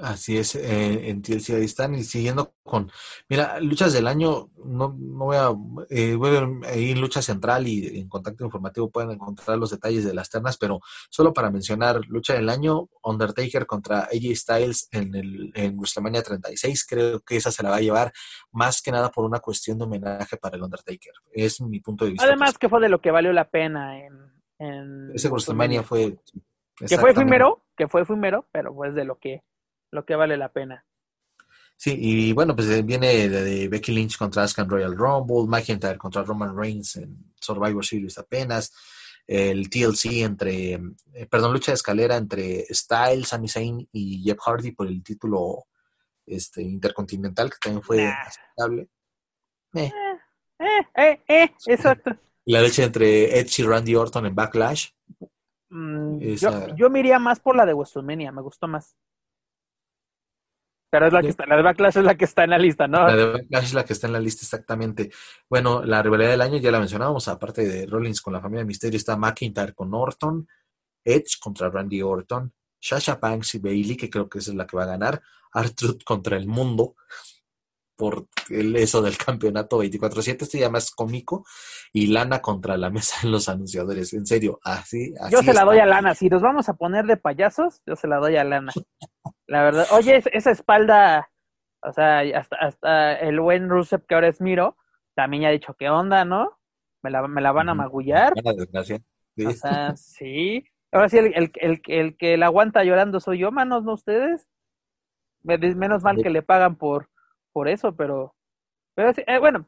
Así 0.00 0.36
es, 0.36 0.54
eh, 0.54 1.08
en 1.08 1.22
TLC 1.22 1.50
ahí 1.50 1.64
están 1.64 1.94
y 1.94 2.04
siguiendo 2.04 2.54
con, 2.62 2.90
mira, 3.28 3.58
luchas 3.60 3.92
del 3.92 4.06
año, 4.06 4.50
no, 4.64 4.96
no 4.98 5.24
voy 5.24 5.36
a, 5.36 5.50
eh, 5.90 6.14
voy 6.14 6.28
a 6.28 6.40
ver 6.40 6.48
ahí 6.66 6.92
en 6.92 7.00
lucha 7.00 7.20
central 7.20 7.66
y 7.66 7.98
en 7.98 8.08
contacto 8.08 8.44
informativo 8.44 8.90
pueden 8.90 9.10
encontrar 9.10 9.58
los 9.58 9.70
detalles 9.70 10.04
de 10.04 10.14
las 10.14 10.30
ternas, 10.30 10.56
pero 10.56 10.80
solo 11.10 11.32
para 11.32 11.50
mencionar, 11.50 12.00
lucha 12.08 12.34
del 12.34 12.48
año, 12.48 12.88
Undertaker 13.02 13.66
contra 13.66 14.02
AJ 14.02 14.36
Styles 14.36 14.88
en 14.92 15.14
el 15.14 15.52
en 15.54 15.76
WrestleMania 15.76 16.22
36, 16.22 16.86
creo 16.86 17.20
que 17.20 17.36
esa 17.36 17.50
se 17.50 17.62
la 17.62 17.70
va 17.70 17.76
a 17.76 17.80
llevar 17.80 18.12
más 18.52 18.80
que 18.80 18.92
nada 18.92 19.10
por 19.10 19.24
una 19.24 19.40
cuestión 19.40 19.78
de 19.78 19.84
homenaje 19.84 20.36
para 20.36 20.56
el 20.56 20.62
Undertaker, 20.62 21.12
es 21.32 21.60
mi 21.60 21.80
punto 21.80 22.04
de 22.04 22.12
vista. 22.12 22.26
Además 22.26 22.56
que 22.56 22.68
fue 22.68 22.80
de 22.80 22.88
lo 22.88 23.00
que 23.00 23.10
valió 23.10 23.32
la 23.32 23.48
pena 23.48 23.98
en... 23.98 24.14
en 24.58 25.10
Ese 25.14 25.28
WrestleMania. 25.28 25.82
Fue... 25.82 26.18
Que 26.76 26.96
fue 26.96 27.10
efímero, 27.10 27.64
que 27.76 27.88
fue 27.88 28.02
efímero, 28.02 28.46
pero 28.52 28.72
pues 28.72 28.94
de 28.94 29.04
lo 29.04 29.18
que 29.18 29.42
lo 29.90 30.04
que 30.04 30.16
vale 30.16 30.36
la 30.36 30.52
pena. 30.52 30.84
Sí, 31.76 31.96
y 31.96 32.32
bueno, 32.32 32.56
pues 32.56 32.68
eh, 32.70 32.82
viene 32.82 33.28
de, 33.28 33.68
Becky 33.68 33.92
Lynch 33.92 34.18
contra 34.18 34.42
Asuka 34.42 34.62
en 34.62 34.70
Royal 34.70 34.96
Rumble, 34.96 35.46
McIntyre 35.46 35.96
contra 35.96 36.24
Roman 36.24 36.56
Reigns 36.56 36.96
en 36.96 37.32
Survivor 37.40 37.84
Series 37.84 38.18
apenas, 38.18 38.74
el 39.26 39.70
TLC 39.70 40.22
entre, 40.22 40.72
eh, 40.72 41.26
perdón, 41.30 41.52
lucha 41.52 41.70
de 41.70 41.76
escalera 41.76 42.16
entre 42.16 42.64
Styles, 42.74 43.28
Sami 43.28 43.48
Zayn 43.48 43.88
y 43.92 44.24
Jeff 44.24 44.38
Hardy 44.40 44.72
por 44.72 44.88
el 44.88 45.02
título 45.02 45.66
este 46.26 46.62
intercontinental, 46.62 47.50
que 47.50 47.58
también 47.60 47.82
fue 47.82 48.06
aceptable. 48.06 48.88
Eh. 49.74 49.92
Eh, 50.96 51.22
eh, 51.28 51.50
exacto. 51.66 52.16
La 52.44 52.62
lucha 52.62 52.84
entre 52.84 53.38
Edge 53.38 53.60
y 53.60 53.62
Randy 53.62 53.94
Orton 53.94 54.26
en 54.26 54.34
Backlash. 54.34 54.88
Mm, 55.68 56.18
yo, 56.18 56.74
yo 56.76 56.88
me 56.88 57.00
iría 57.00 57.18
más 57.18 57.40
por 57.40 57.54
la 57.54 57.66
de 57.66 57.74
WrestleMania, 57.74 58.32
me 58.32 58.40
gustó 58.40 58.66
más. 58.66 58.96
Pero 60.90 61.06
es 61.06 61.12
la 61.12 61.20
que 61.20 61.28
está, 61.28 61.46
la 61.46 61.56
de 61.56 61.62
Backlash 61.62 61.98
es 61.98 62.04
la 62.04 62.14
que 62.14 62.24
está 62.24 62.44
en 62.44 62.50
la 62.50 62.58
lista, 62.58 62.88
¿no? 62.88 63.06
La 63.06 63.16
de 63.16 63.26
Backlash 63.26 63.64
es 63.64 63.74
la 63.74 63.84
que 63.84 63.92
está 63.92 64.06
en 64.06 64.12
la 64.14 64.20
lista, 64.20 64.42
exactamente. 64.42 65.10
Bueno, 65.48 65.82
la 65.84 66.02
rivalidad 66.02 66.30
del 66.30 66.40
año 66.40 66.56
ya 66.56 66.70
la 66.70 66.78
mencionábamos, 66.78 67.28
aparte 67.28 67.66
de 67.66 67.86
Rollins 67.86 68.22
con 68.22 68.32
la 68.32 68.40
familia 68.40 68.64
Misterio, 68.64 68.96
está 68.96 69.16
McIntyre 69.16 69.74
con 69.74 69.92
Orton, 69.92 70.48
Edge 71.04 71.38
contra 71.40 71.68
Randy 71.68 72.00
Orton, 72.00 72.52
Sasha 72.80 73.16
Banks 73.16 73.56
y 73.56 73.58
Bailey, 73.58 73.96
que 73.96 74.08
creo 74.08 74.28
que 74.28 74.38
esa 74.38 74.50
es 74.50 74.56
la 74.56 74.66
que 74.66 74.76
va 74.76 74.84
a 74.84 74.86
ganar, 74.86 75.20
Artruth 75.52 76.02
contra 76.04 76.36
el 76.36 76.46
mundo, 76.46 76.94
por 77.96 78.28
el, 78.48 78.76
eso 78.76 79.02
del 79.02 79.18
campeonato 79.18 79.82
24-7, 79.82 80.42
este 80.42 80.58
ya 80.60 80.70
más 80.70 80.92
cómico, 80.92 81.44
y 81.92 82.06
Lana 82.06 82.40
contra 82.40 82.76
la 82.76 82.90
mesa 82.90 83.16
de 83.22 83.28
los 83.28 83.48
anunciadores, 83.48 84.12
en 84.12 84.24
serio, 84.24 84.60
así. 84.62 85.12
así 85.20 85.32
yo 85.32 85.42
se 85.42 85.52
la 85.52 85.64
doy 85.64 85.80
a 85.80 85.86
Lana, 85.86 86.14
si 86.14 86.28
nos 86.28 86.40
vamos 86.40 86.68
a 86.68 86.74
poner 86.74 87.06
de 87.06 87.16
payasos, 87.16 87.82
yo 87.86 87.96
se 87.96 88.06
la 88.06 88.18
doy 88.18 88.36
a 88.36 88.44
Lana. 88.44 88.72
La 89.48 89.62
verdad, 89.62 89.86
oye, 89.92 90.22
esa 90.32 90.50
espalda, 90.50 91.30
o 91.82 91.92
sea, 91.92 92.20
hasta, 92.38 92.56
hasta 92.56 93.14
el 93.14 93.40
buen 93.40 93.68
Rusev, 93.68 94.04
que 94.06 94.14
ahora 94.14 94.28
es 94.28 94.40
Miro, 94.42 94.76
también 95.14 95.42
ya 95.42 95.48
ha 95.48 95.52
dicho, 95.52 95.74
¿qué 95.74 95.88
onda, 95.88 96.24
no? 96.24 96.58
Me 97.02 97.10
la, 97.10 97.26
me 97.26 97.40
la 97.40 97.50
van 97.50 97.70
a 97.70 97.74
magullar. 97.74 98.34
Sí. 99.34 99.46
O 99.46 99.50
sea, 99.52 99.96
sí. 99.96 100.64
Ahora 100.92 101.08
sí, 101.08 101.18
el, 101.18 101.32
el, 101.34 101.52
el, 101.54 101.82
el, 101.86 102.16
que 102.16 102.36
la 102.36 102.46
aguanta 102.46 102.84
llorando 102.84 103.20
soy 103.20 103.38
yo, 103.38 103.50
manos, 103.50 103.84
¿no 103.84 103.94
ustedes? 103.94 104.46
Menos 105.42 106.02
mal 106.02 106.22
que 106.22 106.30
le 106.30 106.42
pagan 106.42 106.76
por, 106.76 107.08
por 107.52 107.68
eso, 107.68 107.96
pero, 107.96 108.34
pero 108.94 109.12
eh, 109.16 109.38
bueno, 109.38 109.66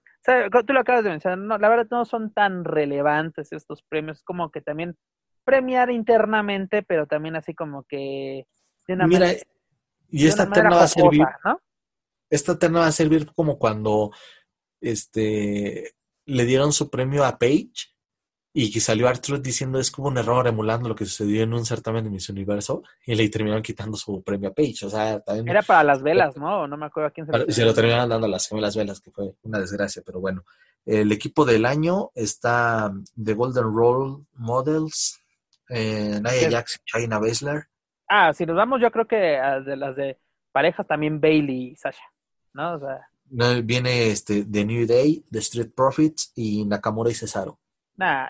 tú 0.67 0.73
lo 0.73 0.81
acabas 0.81 1.05
de 1.05 1.11
mencionar, 1.11 1.39
no, 1.39 1.57
la 1.57 1.69
verdad 1.69 1.87
no 1.91 2.05
son 2.05 2.33
tan 2.33 2.65
relevantes 2.65 3.53
estos 3.53 3.83
premios, 3.83 4.23
como 4.23 4.51
que 4.51 4.61
también 4.61 4.97
premiar 5.45 5.91
internamente, 5.91 6.83
pero 6.83 7.07
también 7.07 7.37
así 7.37 7.55
como 7.55 7.85
que 7.85 8.47
de 8.87 8.95
una 8.95 9.07
Mira, 9.07 9.29
y 10.11 10.27
esta 10.27 10.51
terna 10.51 10.77
va 10.77 10.85
a 10.85 10.89
servir. 10.89 11.27
Esta 12.29 12.59
terna 12.59 12.81
va 12.81 12.87
a 12.87 12.93
servir 12.93 13.27
como 13.35 13.59
cuando 13.59 14.13
este 14.81 15.95
le 16.27 16.45
dieron 16.45 16.73
su 16.73 16.91
premio 16.91 17.25
a 17.25 17.39
Page 17.39 17.91
y 18.53 18.73
que 18.73 18.81
salió 18.81 19.09
Arthur 19.09 19.41
diciendo 19.41 19.79
es 19.79 19.91
como 19.91 20.09
un 20.09 20.19
error 20.19 20.47
emulando 20.47 20.89
lo 20.89 20.95
que 20.95 21.05
sucedió 21.05 21.43
en 21.43 21.55
un 21.55 21.65
certamen 21.65 22.05
de 22.05 22.11
Miss 22.11 22.29
Universo 22.29 22.83
y 23.07 23.15
le 23.15 23.29
terminaron 23.29 23.63
quitando 23.63 23.97
su 23.97 24.23
premio 24.23 24.51
a 24.51 24.53
Page. 24.53 24.87
O 24.87 24.91
sea, 24.91 25.21
también, 25.21 25.49
Era 25.49 25.63
para 25.63 25.85
las 25.85 26.03
velas, 26.03 26.37
¿no? 26.37 26.67
No 26.67 26.77
me 26.77 26.87
acuerdo 26.87 27.09
a 27.09 27.11
quién 27.13 27.27
se 27.27 27.33
lo 27.33 27.45
Y 27.47 27.53
se 27.53 27.65
lo 27.65 27.75
terminaron 27.75 28.09
dando 28.09 28.27
a 28.27 28.31
las 28.31 28.49
gemelas 28.49 28.75
velas, 28.75 29.01
que 29.01 29.11
fue 29.11 29.35
una 29.43 29.59
desgracia, 29.59 30.03
pero 30.05 30.21
bueno. 30.21 30.45
El 30.85 31.13
equipo 31.13 31.45
del 31.45 31.67
año 31.67 32.11
está 32.15 32.93
The 33.23 33.35
Golden 33.35 33.75
Roll 33.75 34.27
Models, 34.33 35.21
eh, 35.69 36.21
Nia 36.21 36.49
Jackson, 36.49 36.83
China 36.85 37.19
Baszler, 37.19 37.69
Ah, 38.13 38.35
si 38.35 38.45
nos 38.45 38.57
vamos, 38.57 38.81
yo 38.81 38.91
creo 38.91 39.07
que 39.07 39.17
de 39.17 39.77
las 39.77 39.95
de 39.95 40.19
parejas 40.51 40.85
también 40.85 41.21
Bailey 41.21 41.69
y 41.69 41.77
Sasha, 41.77 42.03
¿no? 42.53 42.75
O 42.75 42.79
sea, 42.81 43.09
viene 43.63 44.09
este 44.09 44.45
The 44.45 44.65
New 44.65 44.85
Day, 44.85 45.25
The 45.31 45.39
Street 45.39 45.71
Profits 45.77 46.33
y 46.35 46.65
Nakamura 46.65 47.11
y 47.11 47.15
Cesaro. 47.15 47.61
Nah, 47.95 48.27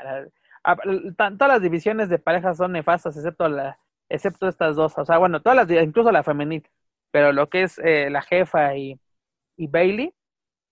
ah, 0.64 0.76
todas 1.16 1.48
las 1.48 1.62
divisiones 1.62 2.10
de 2.10 2.18
parejas 2.18 2.58
son 2.58 2.72
nefastas, 2.72 3.16
excepto 3.16 3.48
la, 3.48 3.78
excepto 4.10 4.48
estas 4.48 4.76
dos. 4.76 4.92
O 4.98 5.04
sea, 5.06 5.16
bueno, 5.16 5.40
todas 5.40 5.66
las, 5.66 5.82
incluso 5.82 6.12
la 6.12 6.24
femenil, 6.24 6.68
pero 7.10 7.32
lo 7.32 7.48
que 7.48 7.62
es 7.62 7.78
eh, 7.78 8.10
la 8.10 8.20
jefa 8.20 8.76
y, 8.76 9.00
y 9.56 9.66
Bailey, 9.66 10.12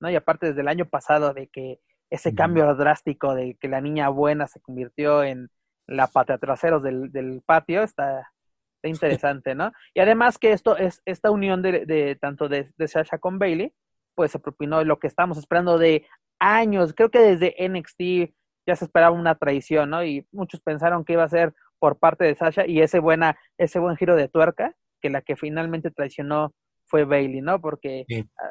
¿no? 0.01 0.11
Y 0.11 0.17
aparte 0.17 0.49
desde 0.49 0.61
el 0.61 0.69
año 0.69 0.85
pasado 0.85 1.33
de 1.33 1.47
que 1.49 1.81
ese 2.11 2.35
cambio 2.35 2.75
drástico 2.75 3.35
de 3.35 3.55
que 3.55 3.69
la 3.69 3.81
niña 3.81 4.11
buena 4.11 4.47
se 4.49 4.61
convirtió 4.61 5.25
en 5.25 5.51
la 5.87 6.09
pata 6.09 6.37
traseros 6.37 6.83
del, 6.83 7.11
del 7.11 7.43
patio, 7.47 7.83
está, 7.83 8.31
Está 8.79 8.89
interesante, 8.89 9.55
¿no? 9.57 9.73
Y 9.93 10.01
además 10.01 10.39
que 10.39 10.53
esto 10.53 10.77
es 10.77 11.03
esta 11.05 11.33
unión 11.33 11.63
de, 11.63 11.85
de 11.85 12.15
tanto 12.15 12.49
de, 12.49 12.71
de, 12.77 12.89
Sasha 12.89 13.19
con 13.19 13.39
Bailey, 13.39 13.73
pues 14.15 14.31
se 14.31 14.39
propinó 14.39 14.85
lo 14.85 15.01
que 15.01 15.09
estamos 15.09 15.37
esperando 15.37 15.79
de 15.79 16.07
años. 16.39 16.95
Creo 16.95 17.11
que 17.11 17.19
desde 17.19 17.57
NXT 17.69 18.33
ya 18.67 18.77
se 18.77 18.85
esperaba 18.85 19.17
una 19.17 19.35
traición, 19.35 19.91
¿no? 19.91 20.05
Y 20.05 20.27
muchos 20.31 20.61
pensaron 20.61 21.05
que 21.05 21.15
iba 21.15 21.25
a 21.25 21.29
ser 21.29 21.55
por 21.81 21.99
parte 21.99 22.25
de 22.25 22.37
Sasha 22.37 22.67
y 22.67 22.81
ese 22.81 23.01
buena 23.01 23.37
ese 23.57 23.79
buen 23.81 23.97
giro 23.97 24.15
de 24.15 24.29
tuerca 24.29 24.75
que 25.01 25.11
la 25.11 25.23
que 25.23 25.37
finalmente 25.37 25.91
traicionó 25.91 26.55
fue 26.87 27.05
Bailey, 27.05 27.41
¿no? 27.41 27.61
Porque 27.61 28.05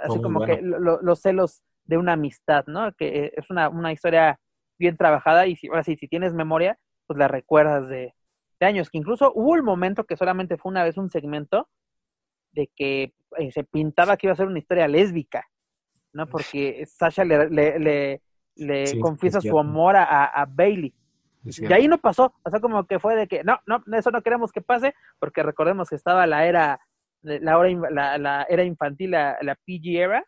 así 0.04 0.22
como 0.22 0.46
que 0.46 0.60
los 0.62 1.22
celos 1.22 1.64
de 1.86 1.98
una 1.98 2.14
amistad, 2.14 2.66
¿no? 2.68 2.92
Que 2.94 3.32
es 3.36 3.50
una, 3.50 3.70
una 3.70 3.92
historia 3.92 4.40
bien 4.78 4.98
trabajada 4.98 5.48
y 5.48 5.56
si, 5.56 5.68
ahora 5.68 5.84
sí, 5.84 5.96
si 5.96 6.08
tienes 6.08 6.34
memoria, 6.34 6.78
pues 7.08 7.18
la 7.18 7.28
recuerdas 7.28 7.88
de, 7.88 8.14
de 8.60 8.66
años, 8.66 8.90
que 8.90 8.98
incluso 8.98 9.32
hubo 9.36 9.52
un 9.52 9.64
momento 9.64 10.06
que 10.06 10.18
solamente 10.18 10.58
fue 10.58 10.72
una 10.72 10.84
vez 10.84 10.98
un 10.98 11.10
segmento 11.10 11.70
de 12.52 12.70
que 12.76 13.14
eh, 13.38 13.52
se 13.52 13.64
pintaba 13.64 14.18
que 14.18 14.28
iba 14.28 14.34
a 14.34 14.38
ser 14.38 14.48
una 14.48 14.60
historia 14.60 14.88
lésbica, 14.88 15.48
¿no? 16.14 16.28
Porque 16.28 16.86
Sasha 16.88 17.24
le, 17.24 17.50
le, 17.50 18.22
le, 18.56 19.00
confiesa 19.00 19.42
su 19.42 19.60
amor 19.60 19.96
a, 19.96 20.26
a 20.26 20.46
Bailey. 20.46 20.94
Y 21.44 21.72
ahí 21.72 21.88
no 21.88 21.98
pasó, 21.98 22.34
o 22.44 22.50
sea, 22.50 22.60
como 22.60 22.86
que 22.86 23.00
fue 23.00 23.16
de 23.16 23.28
que, 23.28 23.44
no, 23.44 23.60
no, 23.66 23.82
eso 23.96 24.12
no 24.12 24.22
queremos 24.22 24.52
que 24.52 24.62
pase, 24.62 24.94
porque 25.20 25.44
recordemos 25.44 25.90
que 25.90 25.96
estaba 25.96 26.28
la 26.28 26.46
era, 26.46 26.80
la, 27.22 27.58
hora, 27.58 27.70
la, 27.92 28.18
la 28.18 28.44
era 28.50 28.64
infantil, 28.64 29.12
la, 29.12 29.38
la, 29.42 29.56
PG 29.56 29.98
era, 29.98 30.26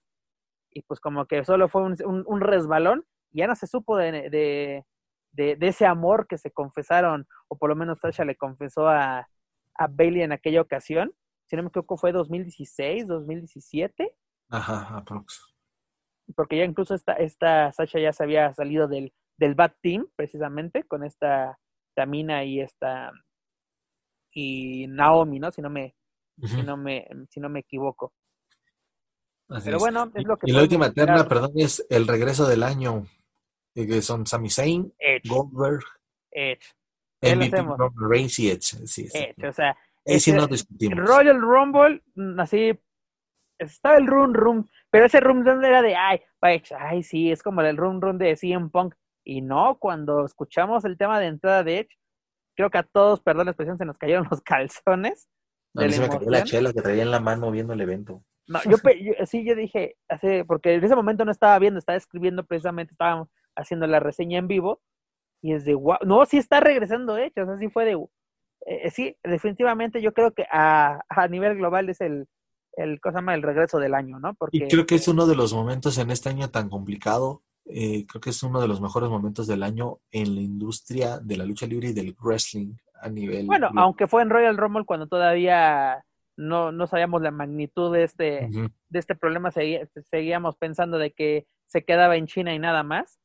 y 0.71 0.81
pues 0.83 0.99
como 0.99 1.25
que 1.25 1.43
solo 1.43 1.67
fue 1.67 1.81
un, 1.81 1.97
un, 2.05 2.23
un 2.25 2.41
resbalón, 2.41 3.03
y 3.31 3.39
ya 3.39 3.47
no 3.47 3.55
se 3.55 3.67
supo 3.67 3.97
de, 3.97 4.29
de, 4.29 4.85
de, 5.31 5.57
ese 5.61 5.85
amor 5.85 6.27
que 6.27 6.37
se 6.37 6.51
confesaron, 6.51 7.27
o 7.47 7.57
por 7.57 7.69
lo 7.69 7.75
menos 7.75 7.99
Sasha 7.99 8.25
le 8.25 8.35
confesó 8.35 8.87
a, 8.87 9.27
a 9.75 9.87
Bailey 9.87 10.23
en 10.23 10.31
aquella 10.31 10.61
ocasión. 10.61 11.13
Si 11.47 11.55
no 11.55 11.63
me 11.63 11.69
equivoco, 11.69 11.97
fue 11.97 12.11
2016, 12.11 13.07
2017. 13.07 14.15
Ajá, 14.49 14.97
aprox. 14.97 15.53
Porque 16.35 16.57
ya 16.57 16.65
incluso 16.65 16.93
esta, 16.93 17.13
esta 17.13 17.71
Sasha 17.71 17.99
ya 17.99 18.13
se 18.13 18.23
había 18.23 18.53
salido 18.53 18.87
del, 18.87 19.13
del 19.37 19.55
Bad 19.55 19.73
Team, 19.81 20.07
precisamente, 20.15 20.83
con 20.83 21.03
esta 21.03 21.57
Tamina 21.95 22.43
y 22.43 22.61
esta 22.61 23.11
y 24.31 24.87
Naomi, 24.87 25.39
¿no? 25.39 25.51
Si 25.51 25.61
no 25.61 25.69
me, 25.69 25.95
si 26.43 26.61
no 26.61 26.77
me, 26.77 27.07
si 27.29 27.39
no 27.39 27.49
me 27.49 27.59
equivoco. 27.59 28.13
Pero 29.63 29.79
bueno, 29.79 30.11
es 30.13 30.23
lo 30.25 30.37
que. 30.37 30.49
Y 30.49 30.53
la 30.53 30.61
última 30.61 30.91
terna, 30.91 31.27
perdón, 31.27 31.51
es 31.55 31.85
el 31.89 32.07
regreso 32.07 32.47
del 32.47 32.63
año 32.63 33.07
que 33.73 34.01
son 34.01 34.25
Sami 34.25 34.49
Zayn, 34.49 34.93
Goldberg, 35.25 35.83
Edge. 36.31 36.65
MVP 37.21 37.57
Reigns 37.97 38.39
y 38.39 38.49
Edge. 38.49 38.85
Sí, 38.85 39.07
Edge, 39.13 39.47
o 39.47 39.53
sea, 39.53 39.77
ese, 40.05 40.33
no 40.33 40.47
Royal 40.95 41.41
Rumble, 41.41 42.01
mm, 42.15 42.39
así, 42.39 42.79
estaba 43.59 43.97
el 43.97 44.07
run 44.07 44.33
run, 44.33 44.69
pero 44.89 45.05
ese 45.05 45.19
run 45.19 45.45
run 45.45 45.63
era 45.63 45.81
de, 45.81 45.95
ay, 45.95 46.21
ay, 46.41 47.03
sí, 47.03 47.31
es 47.31 47.43
como 47.43 47.61
el 47.61 47.77
run 47.77 48.01
run 48.01 48.17
de 48.17 48.35
CM 48.35 48.69
Punk. 48.69 48.95
Y 49.23 49.41
no, 49.41 49.77
cuando 49.77 50.25
escuchamos 50.25 50.85
el 50.85 50.97
tema 50.97 51.19
de 51.19 51.27
entrada 51.27 51.63
de 51.63 51.79
Edge, 51.79 51.99
creo 52.55 52.69
que 52.69 52.77
a 52.79 52.83
todos, 52.83 53.21
perdón 53.21 53.45
la 53.45 53.51
expresión, 53.51 53.77
se 53.77 53.85
nos 53.85 53.97
cayeron 53.97 54.27
los 54.29 54.41
calzones. 54.43 55.29
No, 55.75 55.87
se 55.87 56.01
me 56.01 56.09
cayó 56.09 56.29
la 56.29 56.43
chela 56.43 56.73
que 56.73 56.81
traía 56.81 57.03
en 57.03 57.11
la 57.11 57.19
mano 57.19 57.51
viendo 57.51 57.73
el 57.73 57.81
evento. 57.81 58.23
No, 58.47 58.59
yo, 58.63 58.77
yo, 58.99 59.25
sí, 59.27 59.45
yo 59.45 59.53
dije, 59.53 59.95
así, 60.07 60.43
porque 60.47 60.73
en 60.73 60.83
ese 60.83 60.95
momento 60.95 61.23
no 61.23 61.31
estaba 61.31 61.59
viendo, 61.59 61.77
estaba 61.77 61.97
escribiendo 61.97 62.43
precisamente, 62.43 62.93
estábamos 62.93 63.29
haciendo 63.59 63.87
la 63.87 63.99
reseña 63.99 64.39
en 64.39 64.47
vivo 64.47 64.81
y 65.41 65.53
es 65.53 65.65
de 65.65 65.73
wow, 65.73 65.97
no, 66.05 66.25
sí 66.25 66.37
está 66.37 66.59
regresando 66.59 67.17
hecho, 67.17 67.43
o 67.43 67.45
sea, 67.45 67.57
sí 67.57 67.69
fue 67.69 67.85
de, 67.85 67.97
eh, 68.65 68.89
sí, 68.91 69.15
definitivamente 69.23 70.01
yo 70.01 70.13
creo 70.13 70.31
que 70.31 70.45
a, 70.51 70.99
a 71.07 71.27
nivel 71.27 71.55
global 71.57 71.89
es 71.89 72.01
el, 72.01 72.27
el, 72.73 72.99
cosa 72.99 73.19
el 73.19 73.41
regreso 73.41 73.79
del 73.79 73.93
año, 73.93 74.19
¿no? 74.19 74.33
Porque... 74.33 74.57
Y 74.57 74.67
creo 74.67 74.85
que 74.85 74.95
es 74.95 75.07
uno 75.07 75.25
de 75.27 75.35
los 75.35 75.53
momentos 75.53 75.97
en 75.97 76.11
este 76.11 76.29
año 76.29 76.49
tan 76.49 76.69
complicado, 76.69 77.43
eh, 77.65 78.05
creo 78.07 78.21
que 78.21 78.31
es 78.31 78.43
uno 78.43 78.59
de 78.61 78.67
los 78.67 78.81
mejores 78.81 79.09
momentos 79.09 79.47
del 79.47 79.63
año 79.63 79.99
en 80.11 80.35
la 80.35 80.41
industria 80.41 81.19
de 81.19 81.37
la 81.37 81.45
lucha 81.45 81.67
libre 81.67 81.89
y 81.89 81.93
del 81.93 82.15
wrestling 82.19 82.73
a 83.01 83.09
nivel... 83.09 83.45
Bueno, 83.45 83.69
aunque 83.77 84.07
fue 84.07 84.21
en 84.21 84.29
Royal 84.29 84.57
Rumble 84.57 84.85
cuando 84.85 85.07
todavía 85.07 86.03
no, 86.35 86.71
no 86.71 86.87
sabíamos 86.87 87.21
la 87.21 87.31
magnitud 87.31 87.93
de 87.93 88.03
este, 88.03 88.49
de 88.89 88.99
este 88.99 89.15
problema, 89.15 89.51
seguíamos 89.51 90.55
pensando 90.57 90.97
de 90.97 91.11
que 91.11 91.45
se 91.65 91.83
quedaba 91.83 92.15
en 92.15 92.27
China 92.27 92.53
y 92.53 92.59
nada 92.59 92.83
más. 92.83 93.19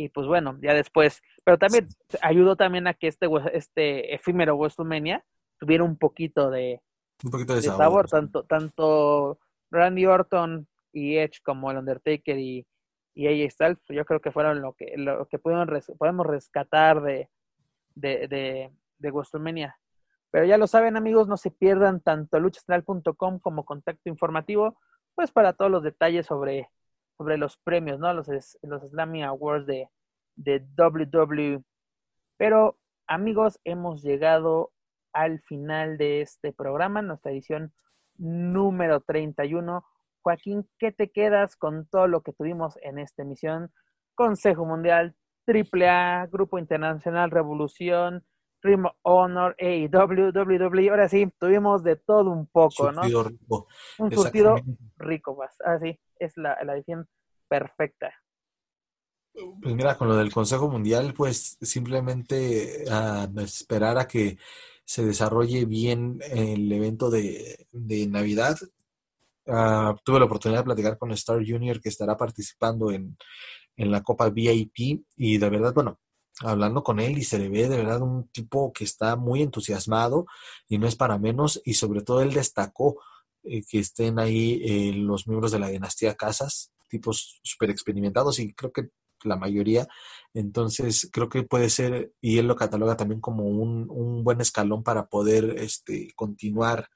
Y 0.00 0.10
pues 0.10 0.28
bueno, 0.28 0.56
ya 0.62 0.74
después, 0.74 1.20
pero 1.42 1.58
también 1.58 1.88
ayudó 2.22 2.54
también 2.54 2.86
a 2.86 2.94
que 2.94 3.08
este, 3.08 3.26
este 3.52 4.14
efímero 4.14 4.54
WrestleMania 4.56 5.24
tuviera 5.58 5.82
un 5.82 5.96
poquito 5.98 6.50
de, 6.50 6.80
un 7.24 7.32
poquito 7.32 7.56
de, 7.56 7.62
sabor. 7.62 8.08
Tanto, 8.08 8.44
tanto 8.44 9.40
Randy 9.72 10.06
Orton 10.06 10.68
y 10.92 11.16
Edge 11.16 11.40
como 11.42 11.72
el 11.72 11.78
Undertaker 11.78 12.38
y, 12.38 12.64
y 13.12 13.26
AJ 13.26 13.50
Styles, 13.50 13.78
pues 13.84 13.96
yo 13.96 14.04
creo 14.04 14.20
que 14.20 14.30
fueron 14.30 14.62
lo 14.62 14.74
que, 14.74 14.94
lo 14.96 15.26
que 15.26 15.40
podemos 15.40 16.26
rescatar 16.28 17.02
de, 17.02 17.28
de, 17.96 18.28
de, 18.28 18.70
de 18.98 19.10
WrestleMania. 19.10 19.76
Pero 20.30 20.44
ya 20.44 20.58
lo 20.58 20.68
saben, 20.68 20.96
amigos, 20.96 21.26
no 21.26 21.36
se 21.36 21.50
pierdan 21.50 22.00
tanto 22.00 22.38
luchastral.com 22.38 23.40
como 23.40 23.64
contacto 23.64 24.08
informativo, 24.08 24.78
pues 25.16 25.32
para 25.32 25.54
todos 25.54 25.72
los 25.72 25.82
detalles 25.82 26.26
sobre, 26.26 26.70
sobre 27.18 27.36
los 27.36 27.56
premios, 27.58 27.98
¿no? 27.98 28.14
Los, 28.14 28.28
los 28.62 28.82
Slammy 28.90 29.24
Awards 29.24 29.66
de, 29.66 29.90
de 30.36 30.64
WWE. 30.78 31.62
Pero, 32.36 32.78
amigos, 33.08 33.58
hemos 33.64 34.02
llegado 34.02 34.70
al 35.12 35.40
final 35.40 35.98
de 35.98 36.22
este 36.22 36.52
programa, 36.52 37.02
nuestra 37.02 37.32
edición 37.32 37.72
número 38.16 39.00
31. 39.00 39.84
Joaquín, 40.22 40.68
¿qué 40.78 40.92
te 40.92 41.10
quedas 41.10 41.56
con 41.56 41.86
todo 41.88 42.06
lo 42.06 42.22
que 42.22 42.32
tuvimos 42.32 42.78
en 42.82 42.98
esta 43.00 43.22
emisión? 43.22 43.72
Consejo 44.14 44.64
Mundial, 44.64 45.16
AAA, 45.46 46.26
Grupo 46.26 46.58
Internacional 46.58 47.32
Revolución, 47.32 48.24
Rim 48.62 48.84
Honor, 49.02 49.56
AEW, 49.58 50.30
WWE. 50.32 50.90
Ahora 50.90 51.08
sí, 51.08 51.32
tuvimos 51.38 51.82
de 51.82 51.96
todo 51.96 52.30
un 52.30 52.46
poco, 52.46 52.92
¿no? 52.92 53.02
Rico. 53.02 53.66
Un 53.98 54.10
surtido 54.12 54.56
rico, 54.98 55.36
así 55.64 55.98
es 56.18 56.36
la, 56.36 56.56
la 56.64 56.74
perfecta. 57.48 58.12
Pues 59.32 59.74
mira, 59.74 59.96
con 59.96 60.08
lo 60.08 60.16
del 60.16 60.32
Consejo 60.32 60.68
Mundial, 60.68 61.14
pues 61.14 61.56
simplemente 61.60 62.84
esperar 63.36 63.98
a 63.98 64.08
que 64.08 64.38
se 64.84 65.04
desarrolle 65.04 65.64
bien 65.64 66.18
el 66.30 66.70
evento 66.72 67.10
de, 67.10 67.66
de 67.70 68.06
Navidad. 68.06 68.56
Uh, 69.46 69.96
tuve 70.04 70.18
la 70.18 70.26
oportunidad 70.26 70.60
de 70.60 70.64
platicar 70.64 70.98
con 70.98 71.10
Star 71.12 71.38
Junior 71.46 71.80
que 71.80 71.88
estará 71.88 72.16
participando 72.16 72.90
en, 72.90 73.16
en 73.76 73.90
la 73.90 74.02
Copa 74.02 74.28
VIP 74.28 75.04
y 75.16 75.38
de 75.38 75.48
verdad, 75.48 75.72
bueno, 75.72 75.98
hablando 76.40 76.82
con 76.82 77.00
él 77.00 77.18
y 77.18 77.24
se 77.24 77.38
le 77.38 77.48
ve 77.48 77.68
de 77.68 77.76
verdad 77.76 78.02
un 78.02 78.28
tipo 78.28 78.72
que 78.72 78.84
está 78.84 79.16
muy 79.16 79.42
entusiasmado 79.42 80.26
y 80.68 80.78
no 80.78 80.86
es 80.86 80.96
para 80.96 81.18
menos 81.18 81.60
y 81.64 81.74
sobre 81.74 82.02
todo 82.02 82.22
él 82.22 82.32
destacó 82.32 83.00
eh, 83.44 83.62
que 83.68 83.78
estén 83.78 84.18
ahí 84.18 84.60
eh, 84.64 84.92
los 84.94 85.26
miembros 85.26 85.52
de 85.52 85.58
la 85.58 85.68
dinastía 85.68 86.14
Casas, 86.14 86.72
tipos 86.88 87.40
súper 87.42 87.70
experimentados 87.70 88.38
y 88.38 88.52
creo 88.54 88.72
que 88.72 88.90
la 89.24 89.36
mayoría. 89.36 89.88
Entonces 90.34 91.08
creo 91.12 91.28
que 91.28 91.42
puede 91.42 91.70
ser, 91.70 92.12
y 92.20 92.38
él 92.38 92.46
lo 92.46 92.56
cataloga 92.56 92.96
también 92.96 93.20
como 93.20 93.44
un, 93.44 93.86
un 93.90 94.24
buen 94.24 94.40
escalón 94.40 94.82
para 94.82 95.08
poder 95.08 95.56
este, 95.58 96.12
continuar 96.14 96.88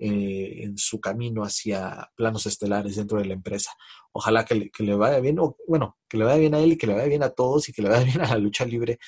eh, 0.00 0.62
en 0.62 0.78
su 0.78 1.00
camino 1.00 1.42
hacia 1.42 2.08
planos 2.14 2.46
estelares 2.46 2.96
dentro 2.96 3.18
de 3.18 3.24
la 3.24 3.34
empresa. 3.34 3.72
Ojalá 4.12 4.44
que 4.44 4.54
le, 4.54 4.70
que 4.70 4.84
le 4.84 4.94
vaya 4.94 5.18
bien, 5.20 5.38
o 5.40 5.56
bueno, 5.66 5.98
que 6.08 6.16
le 6.16 6.24
vaya 6.24 6.38
bien 6.38 6.54
a 6.54 6.60
él 6.60 6.72
y 6.72 6.76
que 6.78 6.86
le 6.86 6.94
vaya 6.94 7.08
bien 7.08 7.24
a 7.24 7.30
todos 7.30 7.68
y 7.68 7.72
que 7.72 7.82
le 7.82 7.88
vaya 7.88 8.04
bien 8.04 8.20
a 8.20 8.28
la 8.28 8.38
lucha 8.38 8.64
libre 8.64 8.98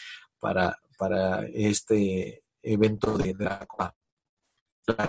para, 0.40 0.76
para 0.98 1.46
este 1.46 2.42
evento 2.62 3.16
de, 3.16 3.34
la, 3.38 3.66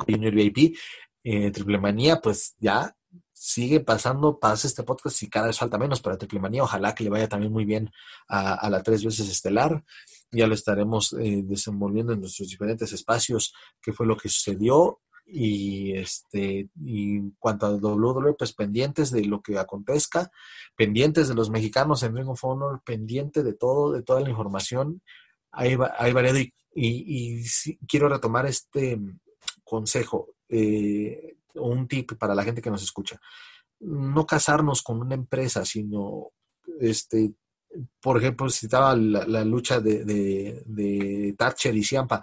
Junior 0.07 0.33
VIP. 0.33 0.77
Eh, 1.23 1.51
Triple 1.51 1.77
Manía, 1.77 2.19
pues 2.19 2.55
ya 2.59 2.95
sigue 3.33 3.79
pasando, 3.79 4.39
pasa 4.39 4.67
este 4.67 4.83
podcast 4.83 5.23
y 5.23 5.29
cada 5.29 5.47
vez 5.47 5.57
falta 5.57 5.77
menos 5.77 6.01
para 6.01 6.17
Triple 6.17 6.39
Manía. 6.39 6.63
Ojalá 6.63 6.93
que 6.93 7.03
le 7.03 7.09
vaya 7.09 7.27
también 7.27 7.51
muy 7.51 7.65
bien 7.65 7.91
a, 8.27 8.69
la 8.69 8.83
tres 8.83 9.03
veces 9.03 9.29
estelar. 9.29 9.83
Ya 10.31 10.47
lo 10.47 10.53
estaremos 10.53 11.13
eh, 11.13 11.41
desenvolviendo 11.43 12.13
en 12.13 12.21
nuestros 12.21 12.49
diferentes 12.49 12.93
espacios, 12.93 13.53
qué 13.81 13.93
fue 13.93 14.05
lo 14.05 14.15
que 14.15 14.29
sucedió 14.29 14.99
y 15.25 15.93
este 15.93 16.69
y 16.83 17.17
en 17.17 17.35
cuanto 17.39 17.65
a 17.65 17.71
WWE 17.71 18.33
pues 18.33 18.53
pendientes 18.53 19.11
de 19.11 19.23
lo 19.23 19.41
que 19.41 19.57
acontezca 19.57 20.29
pendientes 20.75 21.29
de 21.29 21.35
los 21.35 21.49
mexicanos 21.49 22.03
en 22.03 22.17
Ring 22.17 22.27
of 22.27 22.43
Honor 22.43 22.81
pendiente 22.83 23.41
de 23.43 23.53
todo 23.53 23.93
de 23.93 24.01
toda 24.01 24.19
la 24.19 24.29
información 24.29 25.01
hay, 25.51 25.77
hay 25.97 26.11
variado 26.11 26.39
y, 26.39 26.53
y, 26.73 27.45
quiero 27.87 28.09
retomar 28.09 28.45
este 28.45 28.99
consejo 29.63 30.33
eh, 30.51 31.37
un 31.55 31.87
tip 31.87 32.13
para 32.13 32.35
la 32.35 32.43
gente 32.43 32.61
que 32.61 32.69
nos 32.69 32.83
escucha 32.83 33.19
no 33.79 34.25
casarnos 34.25 34.83
con 34.83 35.01
una 35.01 35.15
empresa 35.15 35.65
sino 35.65 36.31
este 36.79 37.33
por 37.99 38.17
ejemplo 38.17 38.49
citaba 38.49 38.95
la, 38.95 39.25
la 39.25 39.43
lucha 39.43 39.79
de, 39.79 40.03
de, 40.05 41.35
Thatcher 41.37 41.75
y 41.75 41.83
Ciampa 41.83 42.21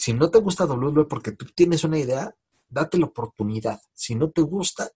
si 0.00 0.14
no 0.14 0.30
te 0.30 0.38
gusta 0.38 0.64
WWE 0.64 1.04
porque 1.04 1.32
tú 1.32 1.44
tienes 1.54 1.84
una 1.84 1.98
idea, 1.98 2.34
date 2.70 2.96
la 2.96 3.04
oportunidad. 3.04 3.78
Si 3.92 4.14
no 4.14 4.30
te 4.30 4.40
gusta, 4.40 4.88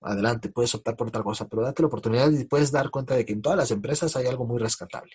adelante, 0.00 0.50
puedes 0.50 0.72
optar 0.76 0.94
por 0.94 1.08
otra 1.08 1.24
cosa, 1.24 1.48
pero 1.48 1.62
date 1.62 1.82
la 1.82 1.88
oportunidad 1.88 2.30
y 2.30 2.44
puedes 2.44 2.70
dar 2.70 2.90
cuenta 2.90 3.16
de 3.16 3.24
que 3.24 3.32
en 3.32 3.42
todas 3.42 3.58
las 3.58 3.72
empresas 3.72 4.14
hay 4.14 4.26
algo 4.26 4.46
muy 4.46 4.60
rescatable. 4.60 5.14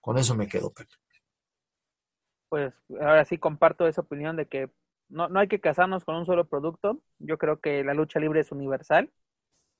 Con 0.00 0.18
eso 0.18 0.34
me 0.34 0.48
quedo, 0.48 0.72
Pepe. 0.72 0.96
Pues 2.48 2.74
ahora 3.00 3.24
sí 3.24 3.38
comparto 3.38 3.86
esa 3.86 4.00
opinión 4.00 4.34
de 4.34 4.46
que 4.46 4.68
no, 5.12 5.28
no 5.28 5.40
hay 5.40 5.48
que 5.48 5.60
casarnos 5.60 6.04
con 6.04 6.16
un 6.16 6.26
solo 6.26 6.46
producto. 6.46 7.02
Yo 7.18 7.38
creo 7.38 7.60
que 7.60 7.84
la 7.84 7.94
lucha 7.94 8.18
libre 8.20 8.40
es 8.40 8.52
universal, 8.52 9.12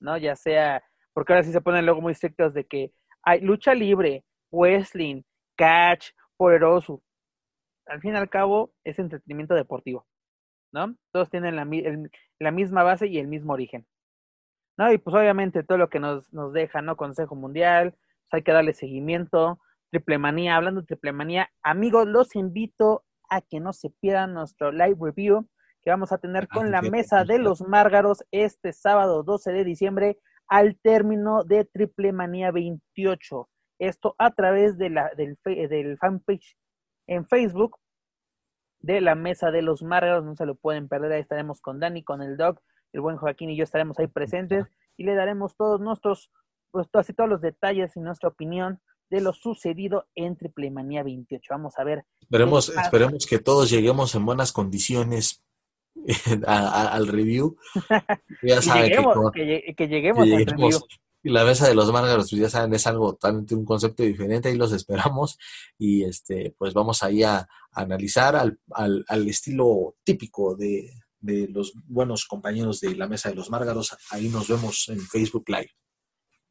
¿no? 0.00 0.16
Ya 0.18 0.36
sea, 0.36 0.82
porque 1.12 1.32
ahora 1.32 1.44
sí 1.44 1.52
se 1.52 1.60
ponen 1.60 1.86
luego 1.86 2.00
muy 2.00 2.12
estrictos 2.12 2.54
de 2.54 2.66
que 2.66 2.92
hay 3.22 3.40
lucha 3.40 3.74
libre, 3.74 4.24
wrestling, 4.50 5.22
catch, 5.56 6.10
poderoso 6.36 7.02
al 7.86 8.00
fin 8.00 8.14
y 8.14 8.16
al 8.16 8.28
cabo 8.28 8.72
es 8.84 8.98
entretenimiento 8.98 9.54
deportivo, 9.54 10.06
¿no? 10.72 10.96
Todos 11.12 11.30
tienen 11.30 11.56
la, 11.56 11.64
misma 12.52 12.82
base 12.82 13.06
y 13.06 13.18
el 13.18 13.28
mismo 13.28 13.52
origen, 13.52 13.86
¿no? 14.78 14.92
Y 14.92 14.98
pues 14.98 15.14
obviamente 15.14 15.62
todo 15.62 15.78
lo 15.78 15.88
que 15.88 16.00
nos, 16.00 16.32
nos 16.32 16.52
deja, 16.52 16.82
¿no? 16.82 16.96
Consejo 16.96 17.34
Mundial, 17.34 17.92
pues 17.92 18.32
hay 18.32 18.42
que 18.42 18.52
darle 18.52 18.74
seguimiento, 18.74 19.60
Triple 19.90 20.18
Manía, 20.18 20.56
hablando 20.56 20.80
de 20.80 20.86
Triple 20.86 21.12
Manía, 21.12 21.50
amigos, 21.62 22.06
los 22.06 22.34
invito 22.34 23.04
a 23.32 23.40
que 23.40 23.60
no 23.60 23.72
se 23.72 23.88
pierdan 23.88 24.34
nuestro 24.34 24.72
live 24.72 24.96
review 25.00 25.48
que 25.82 25.90
vamos 25.90 26.12
a 26.12 26.18
tener 26.18 26.48
con 26.48 26.70
la 26.70 26.82
mesa 26.82 27.24
de 27.24 27.38
los 27.38 27.60
Márgaros 27.62 28.24
este 28.30 28.72
sábado 28.72 29.22
12 29.22 29.52
de 29.52 29.64
diciembre 29.64 30.18
al 30.46 30.78
término 30.78 31.44
de 31.44 31.64
Triple 31.64 32.12
Manía 32.12 32.52
28. 32.52 33.48
Esto 33.80 34.14
a 34.18 34.30
través 34.30 34.78
de 34.78 34.90
la, 34.90 35.10
del, 35.16 35.36
del 35.44 35.98
fanpage 35.98 36.56
en 37.08 37.26
Facebook 37.26 37.78
de 38.80 39.00
la 39.00 39.14
Mesa 39.14 39.50
de 39.50 39.62
los 39.62 39.82
Márgaros, 39.82 40.24
no 40.24 40.36
se 40.36 40.46
lo 40.46 40.56
pueden 40.56 40.88
perder, 40.88 41.12
ahí 41.12 41.20
estaremos 41.20 41.60
con 41.60 41.80
Dani, 41.80 42.04
con 42.04 42.20
el 42.20 42.36
Doc, 42.36 42.60
el 42.92 43.00
buen 43.00 43.16
Joaquín 43.16 43.50
y 43.50 43.56
yo 43.56 43.64
estaremos 43.64 43.98
ahí 43.98 44.08
presentes 44.08 44.66
y 44.96 45.04
le 45.04 45.14
daremos 45.14 45.56
todos 45.56 45.80
nuestros, 45.80 46.30
pues 46.70 46.86
así 46.92 47.12
todos 47.12 47.30
los 47.30 47.40
detalles 47.40 47.96
y 47.96 48.00
nuestra 48.00 48.28
opinión 48.28 48.80
de 49.12 49.20
lo 49.20 49.34
sucedido 49.34 50.06
en 50.14 50.36
Triple 50.36 50.70
Manía 50.70 51.02
28. 51.02 51.46
Vamos 51.50 51.74
a 51.76 51.84
ver. 51.84 52.06
Esperemos, 52.22 52.70
esperemos 52.70 53.26
que 53.26 53.38
todos 53.38 53.68
lleguemos 53.68 54.14
en 54.14 54.24
buenas 54.24 54.52
condiciones 54.52 55.44
al 56.46 57.06
review. 57.06 57.56
Ya 58.42 58.62
saben 58.62 58.90
que, 59.34 59.74
que, 59.76 59.86
lleguemos, 59.86 60.22
al 60.22 60.46
review. 60.46 60.80
Y 61.22 61.30
la 61.30 61.44
mesa 61.44 61.68
de 61.68 61.74
los 61.74 61.92
márgaros, 61.92 62.30
pues 62.30 62.40
ya 62.40 62.48
saben, 62.48 62.72
es 62.74 62.86
algo 62.86 63.12
totalmente 63.12 63.54
un 63.54 63.66
concepto 63.66 64.02
diferente, 64.02 64.48
ahí 64.48 64.56
los 64.56 64.72
esperamos 64.72 65.38
y 65.78 66.02
este, 66.02 66.52
pues 66.58 66.74
vamos 66.74 67.04
ahí 67.04 67.22
a, 67.22 67.46
analizar 67.70 68.34
al, 68.34 68.58
al, 68.72 69.04
al, 69.06 69.28
estilo 69.28 69.94
típico 70.02 70.56
de, 70.56 70.90
de 71.20 71.46
los 71.48 71.74
buenos 71.86 72.26
compañeros 72.26 72.80
de 72.80 72.96
la 72.96 73.06
mesa 73.06 73.28
de 73.28 73.36
los 73.36 73.50
márgaros. 73.50 73.96
Ahí 74.10 74.28
nos 74.28 74.48
vemos 74.48 74.88
en 74.88 75.00
Facebook 75.00 75.44
Live. 75.48 75.70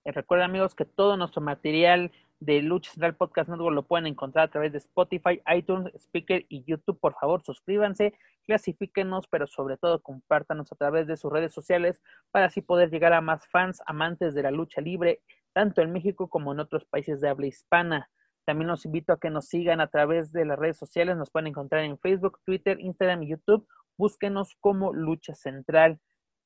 Recuerden 0.05 0.49
amigos 0.49 0.73
que 0.73 0.85
todo 0.85 1.17
nuestro 1.17 1.41
material 1.41 2.11
de 2.41 2.59
Lucha 2.63 2.91
Central 2.91 3.15
Podcast 3.15 3.49
Network 3.49 3.75
lo 3.75 3.83
pueden 3.83 4.07
encontrar 4.07 4.45
a 4.45 4.51
través 4.51 4.71
de 4.71 4.79
Spotify, 4.79 5.41
iTunes, 5.55 5.93
Speaker 5.93 6.43
y 6.49 6.63
YouTube. 6.63 6.99
Por 6.99 7.13
favor, 7.13 7.43
suscríbanse, 7.43 8.15
clasifíquenos, 8.45 9.27
pero 9.27 9.45
sobre 9.45 9.77
todo 9.77 10.01
compártanos 10.01 10.71
a 10.71 10.75
través 10.75 11.05
de 11.05 11.17
sus 11.17 11.31
redes 11.31 11.53
sociales 11.53 12.01
para 12.31 12.47
así 12.47 12.61
poder 12.61 12.89
llegar 12.89 13.13
a 13.13 13.21
más 13.21 13.47
fans 13.47 13.79
amantes 13.85 14.33
de 14.33 14.41
la 14.41 14.49
lucha 14.49 14.81
libre, 14.81 15.21
tanto 15.53 15.83
en 15.83 15.93
México 15.93 16.29
como 16.29 16.51
en 16.51 16.59
otros 16.59 16.83
países 16.85 17.21
de 17.21 17.29
habla 17.29 17.45
hispana. 17.45 18.09
También 18.43 18.69
los 18.69 18.85
invito 18.85 19.13
a 19.13 19.19
que 19.19 19.29
nos 19.29 19.45
sigan 19.45 19.79
a 19.79 19.87
través 19.87 20.31
de 20.31 20.45
las 20.45 20.57
redes 20.57 20.77
sociales. 20.77 21.17
Nos 21.17 21.29
pueden 21.29 21.47
encontrar 21.47 21.83
en 21.83 21.99
Facebook, 21.99 22.39
Twitter, 22.43 22.79
Instagram 22.79 23.21
y 23.21 23.29
YouTube. 23.29 23.67
Búsquenos 23.97 24.55
como 24.59 24.93
Lucha 24.93 25.35
Central 25.35 25.99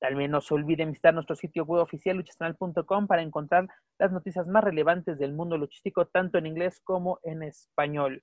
También 0.07 0.29
no 0.29 0.39
se 0.39 0.53
olviden 0.53 0.91
visitar 0.91 1.15
nuestro 1.15 1.35
sitio 1.35 1.65
web 1.65 1.81
oficial 1.81 2.17
luchasanal.com 2.17 3.07
para 3.07 3.23
encontrar 3.23 3.67
las 3.97 4.11
noticias 4.11 4.45
más 4.45 4.63
relevantes 4.63 5.17
del 5.17 5.33
mundo 5.33 5.57
luchístico, 5.57 6.05
tanto 6.05 6.37
en 6.37 6.45
inglés 6.45 6.79
como 6.83 7.19
en 7.23 7.41
español. 7.41 8.21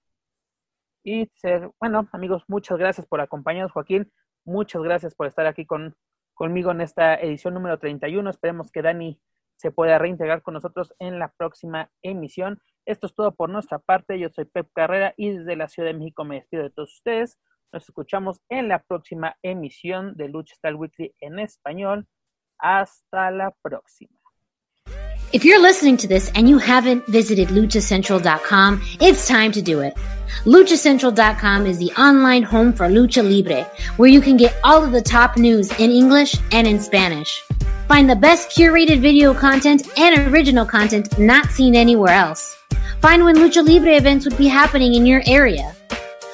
Y 1.03 1.27
ser, 1.35 1.73
bueno, 1.81 2.09
amigos, 2.13 2.45
muchas 2.47 2.79
gracias 2.79 3.05
por 3.09 3.21
acompañarnos, 3.21 3.73
Joaquín. 3.73 4.13
Muchas 4.45 4.81
gracias 4.83 5.17
por 5.17 5.27
estar 5.27 5.45
aquí 5.47 5.67
con, 5.67 5.97
conmigo 6.35 6.71
en 6.71 6.83
esta 6.83 7.17
edición 7.17 7.55
número 7.55 7.81
31. 7.81 8.31
Esperemos 8.31 8.71
que 8.71 8.83
Dani 8.83 9.21
se 9.57 9.73
pueda 9.73 9.99
reintegrar 9.99 10.43
con 10.43 10.55
nosotros 10.55 10.95
en 11.01 11.19
la 11.19 11.33
próxima 11.37 11.91
emisión. 12.03 12.61
Esto 12.87 13.09
es 13.09 13.15
todo 13.17 13.35
por 13.35 13.51
nuestra 13.51 13.81
parte. 13.81 14.21
Yo 14.21 14.29
soy 14.29 14.45
Pep 14.45 14.69
Carrera 14.73 15.15
y 15.17 15.31
desde 15.31 15.57
la 15.57 15.67
Ciudad 15.67 15.89
de 15.89 15.99
México 15.99 16.25
me 16.25 16.37
despido 16.37 16.63
de 16.63 16.71
todos 16.71 16.95
ustedes. 16.95 17.41
Nos 17.73 17.89
escuchamos 17.89 18.41
en 18.51 18.69
la 18.69 18.83
próxima 18.83 19.37
emisión 19.43 20.15
de 20.17 20.29
Lucha 20.29 20.55
Style 20.57 20.77
Weekly 20.77 21.15
en 21.21 21.39
español. 21.39 22.07
Hasta 22.59 23.31
la 23.31 23.51
próxima. 23.63 24.13
If 25.33 25.47
you're 25.47 25.63
listening 25.63 25.97
to 25.97 26.07
this 26.07 26.31
and 26.35 26.47
you 26.47 26.59
haven't 26.59 27.07
visited 27.07 27.49
luchacentral.com, 27.49 28.83
it's 29.01 29.27
time 29.27 29.51
to 29.53 29.63
do 29.63 29.81
it. 29.81 29.97
Luchacentral.com 30.45 31.67
is 31.67 31.79
the 31.79 31.91
online 31.93 32.43
home 32.43 32.75
for 32.75 32.87
Lucha 32.87 33.23
Libre, 33.23 33.65
where 33.97 34.11
you 34.11 34.21
can 34.21 34.37
get 34.37 34.55
all 34.63 34.85
of 34.85 34.93
the 34.93 35.01
top 35.01 35.39
news 35.39 35.71
in 35.79 35.91
English 35.91 36.37
and 36.53 36.67
in 36.67 36.79
Spanish. 36.79 37.43
Find 37.89 38.11
the 38.11 38.17
best 38.17 38.51
curated 38.51 39.01
video 39.01 39.33
content 39.33 39.89
and 39.99 40.33
original 40.33 40.67
content 40.67 41.19
not 41.19 41.47
seen 41.51 41.75
anywhere 41.75 42.13
else. 42.13 42.55
Find 43.01 43.25
when 43.25 43.37
Lucha 43.37 43.67
Libre 43.67 43.97
events 43.97 44.27
would 44.27 44.37
be 44.37 44.49
happening 44.49 44.95
in 44.95 45.07
your 45.07 45.23
area. 45.27 45.75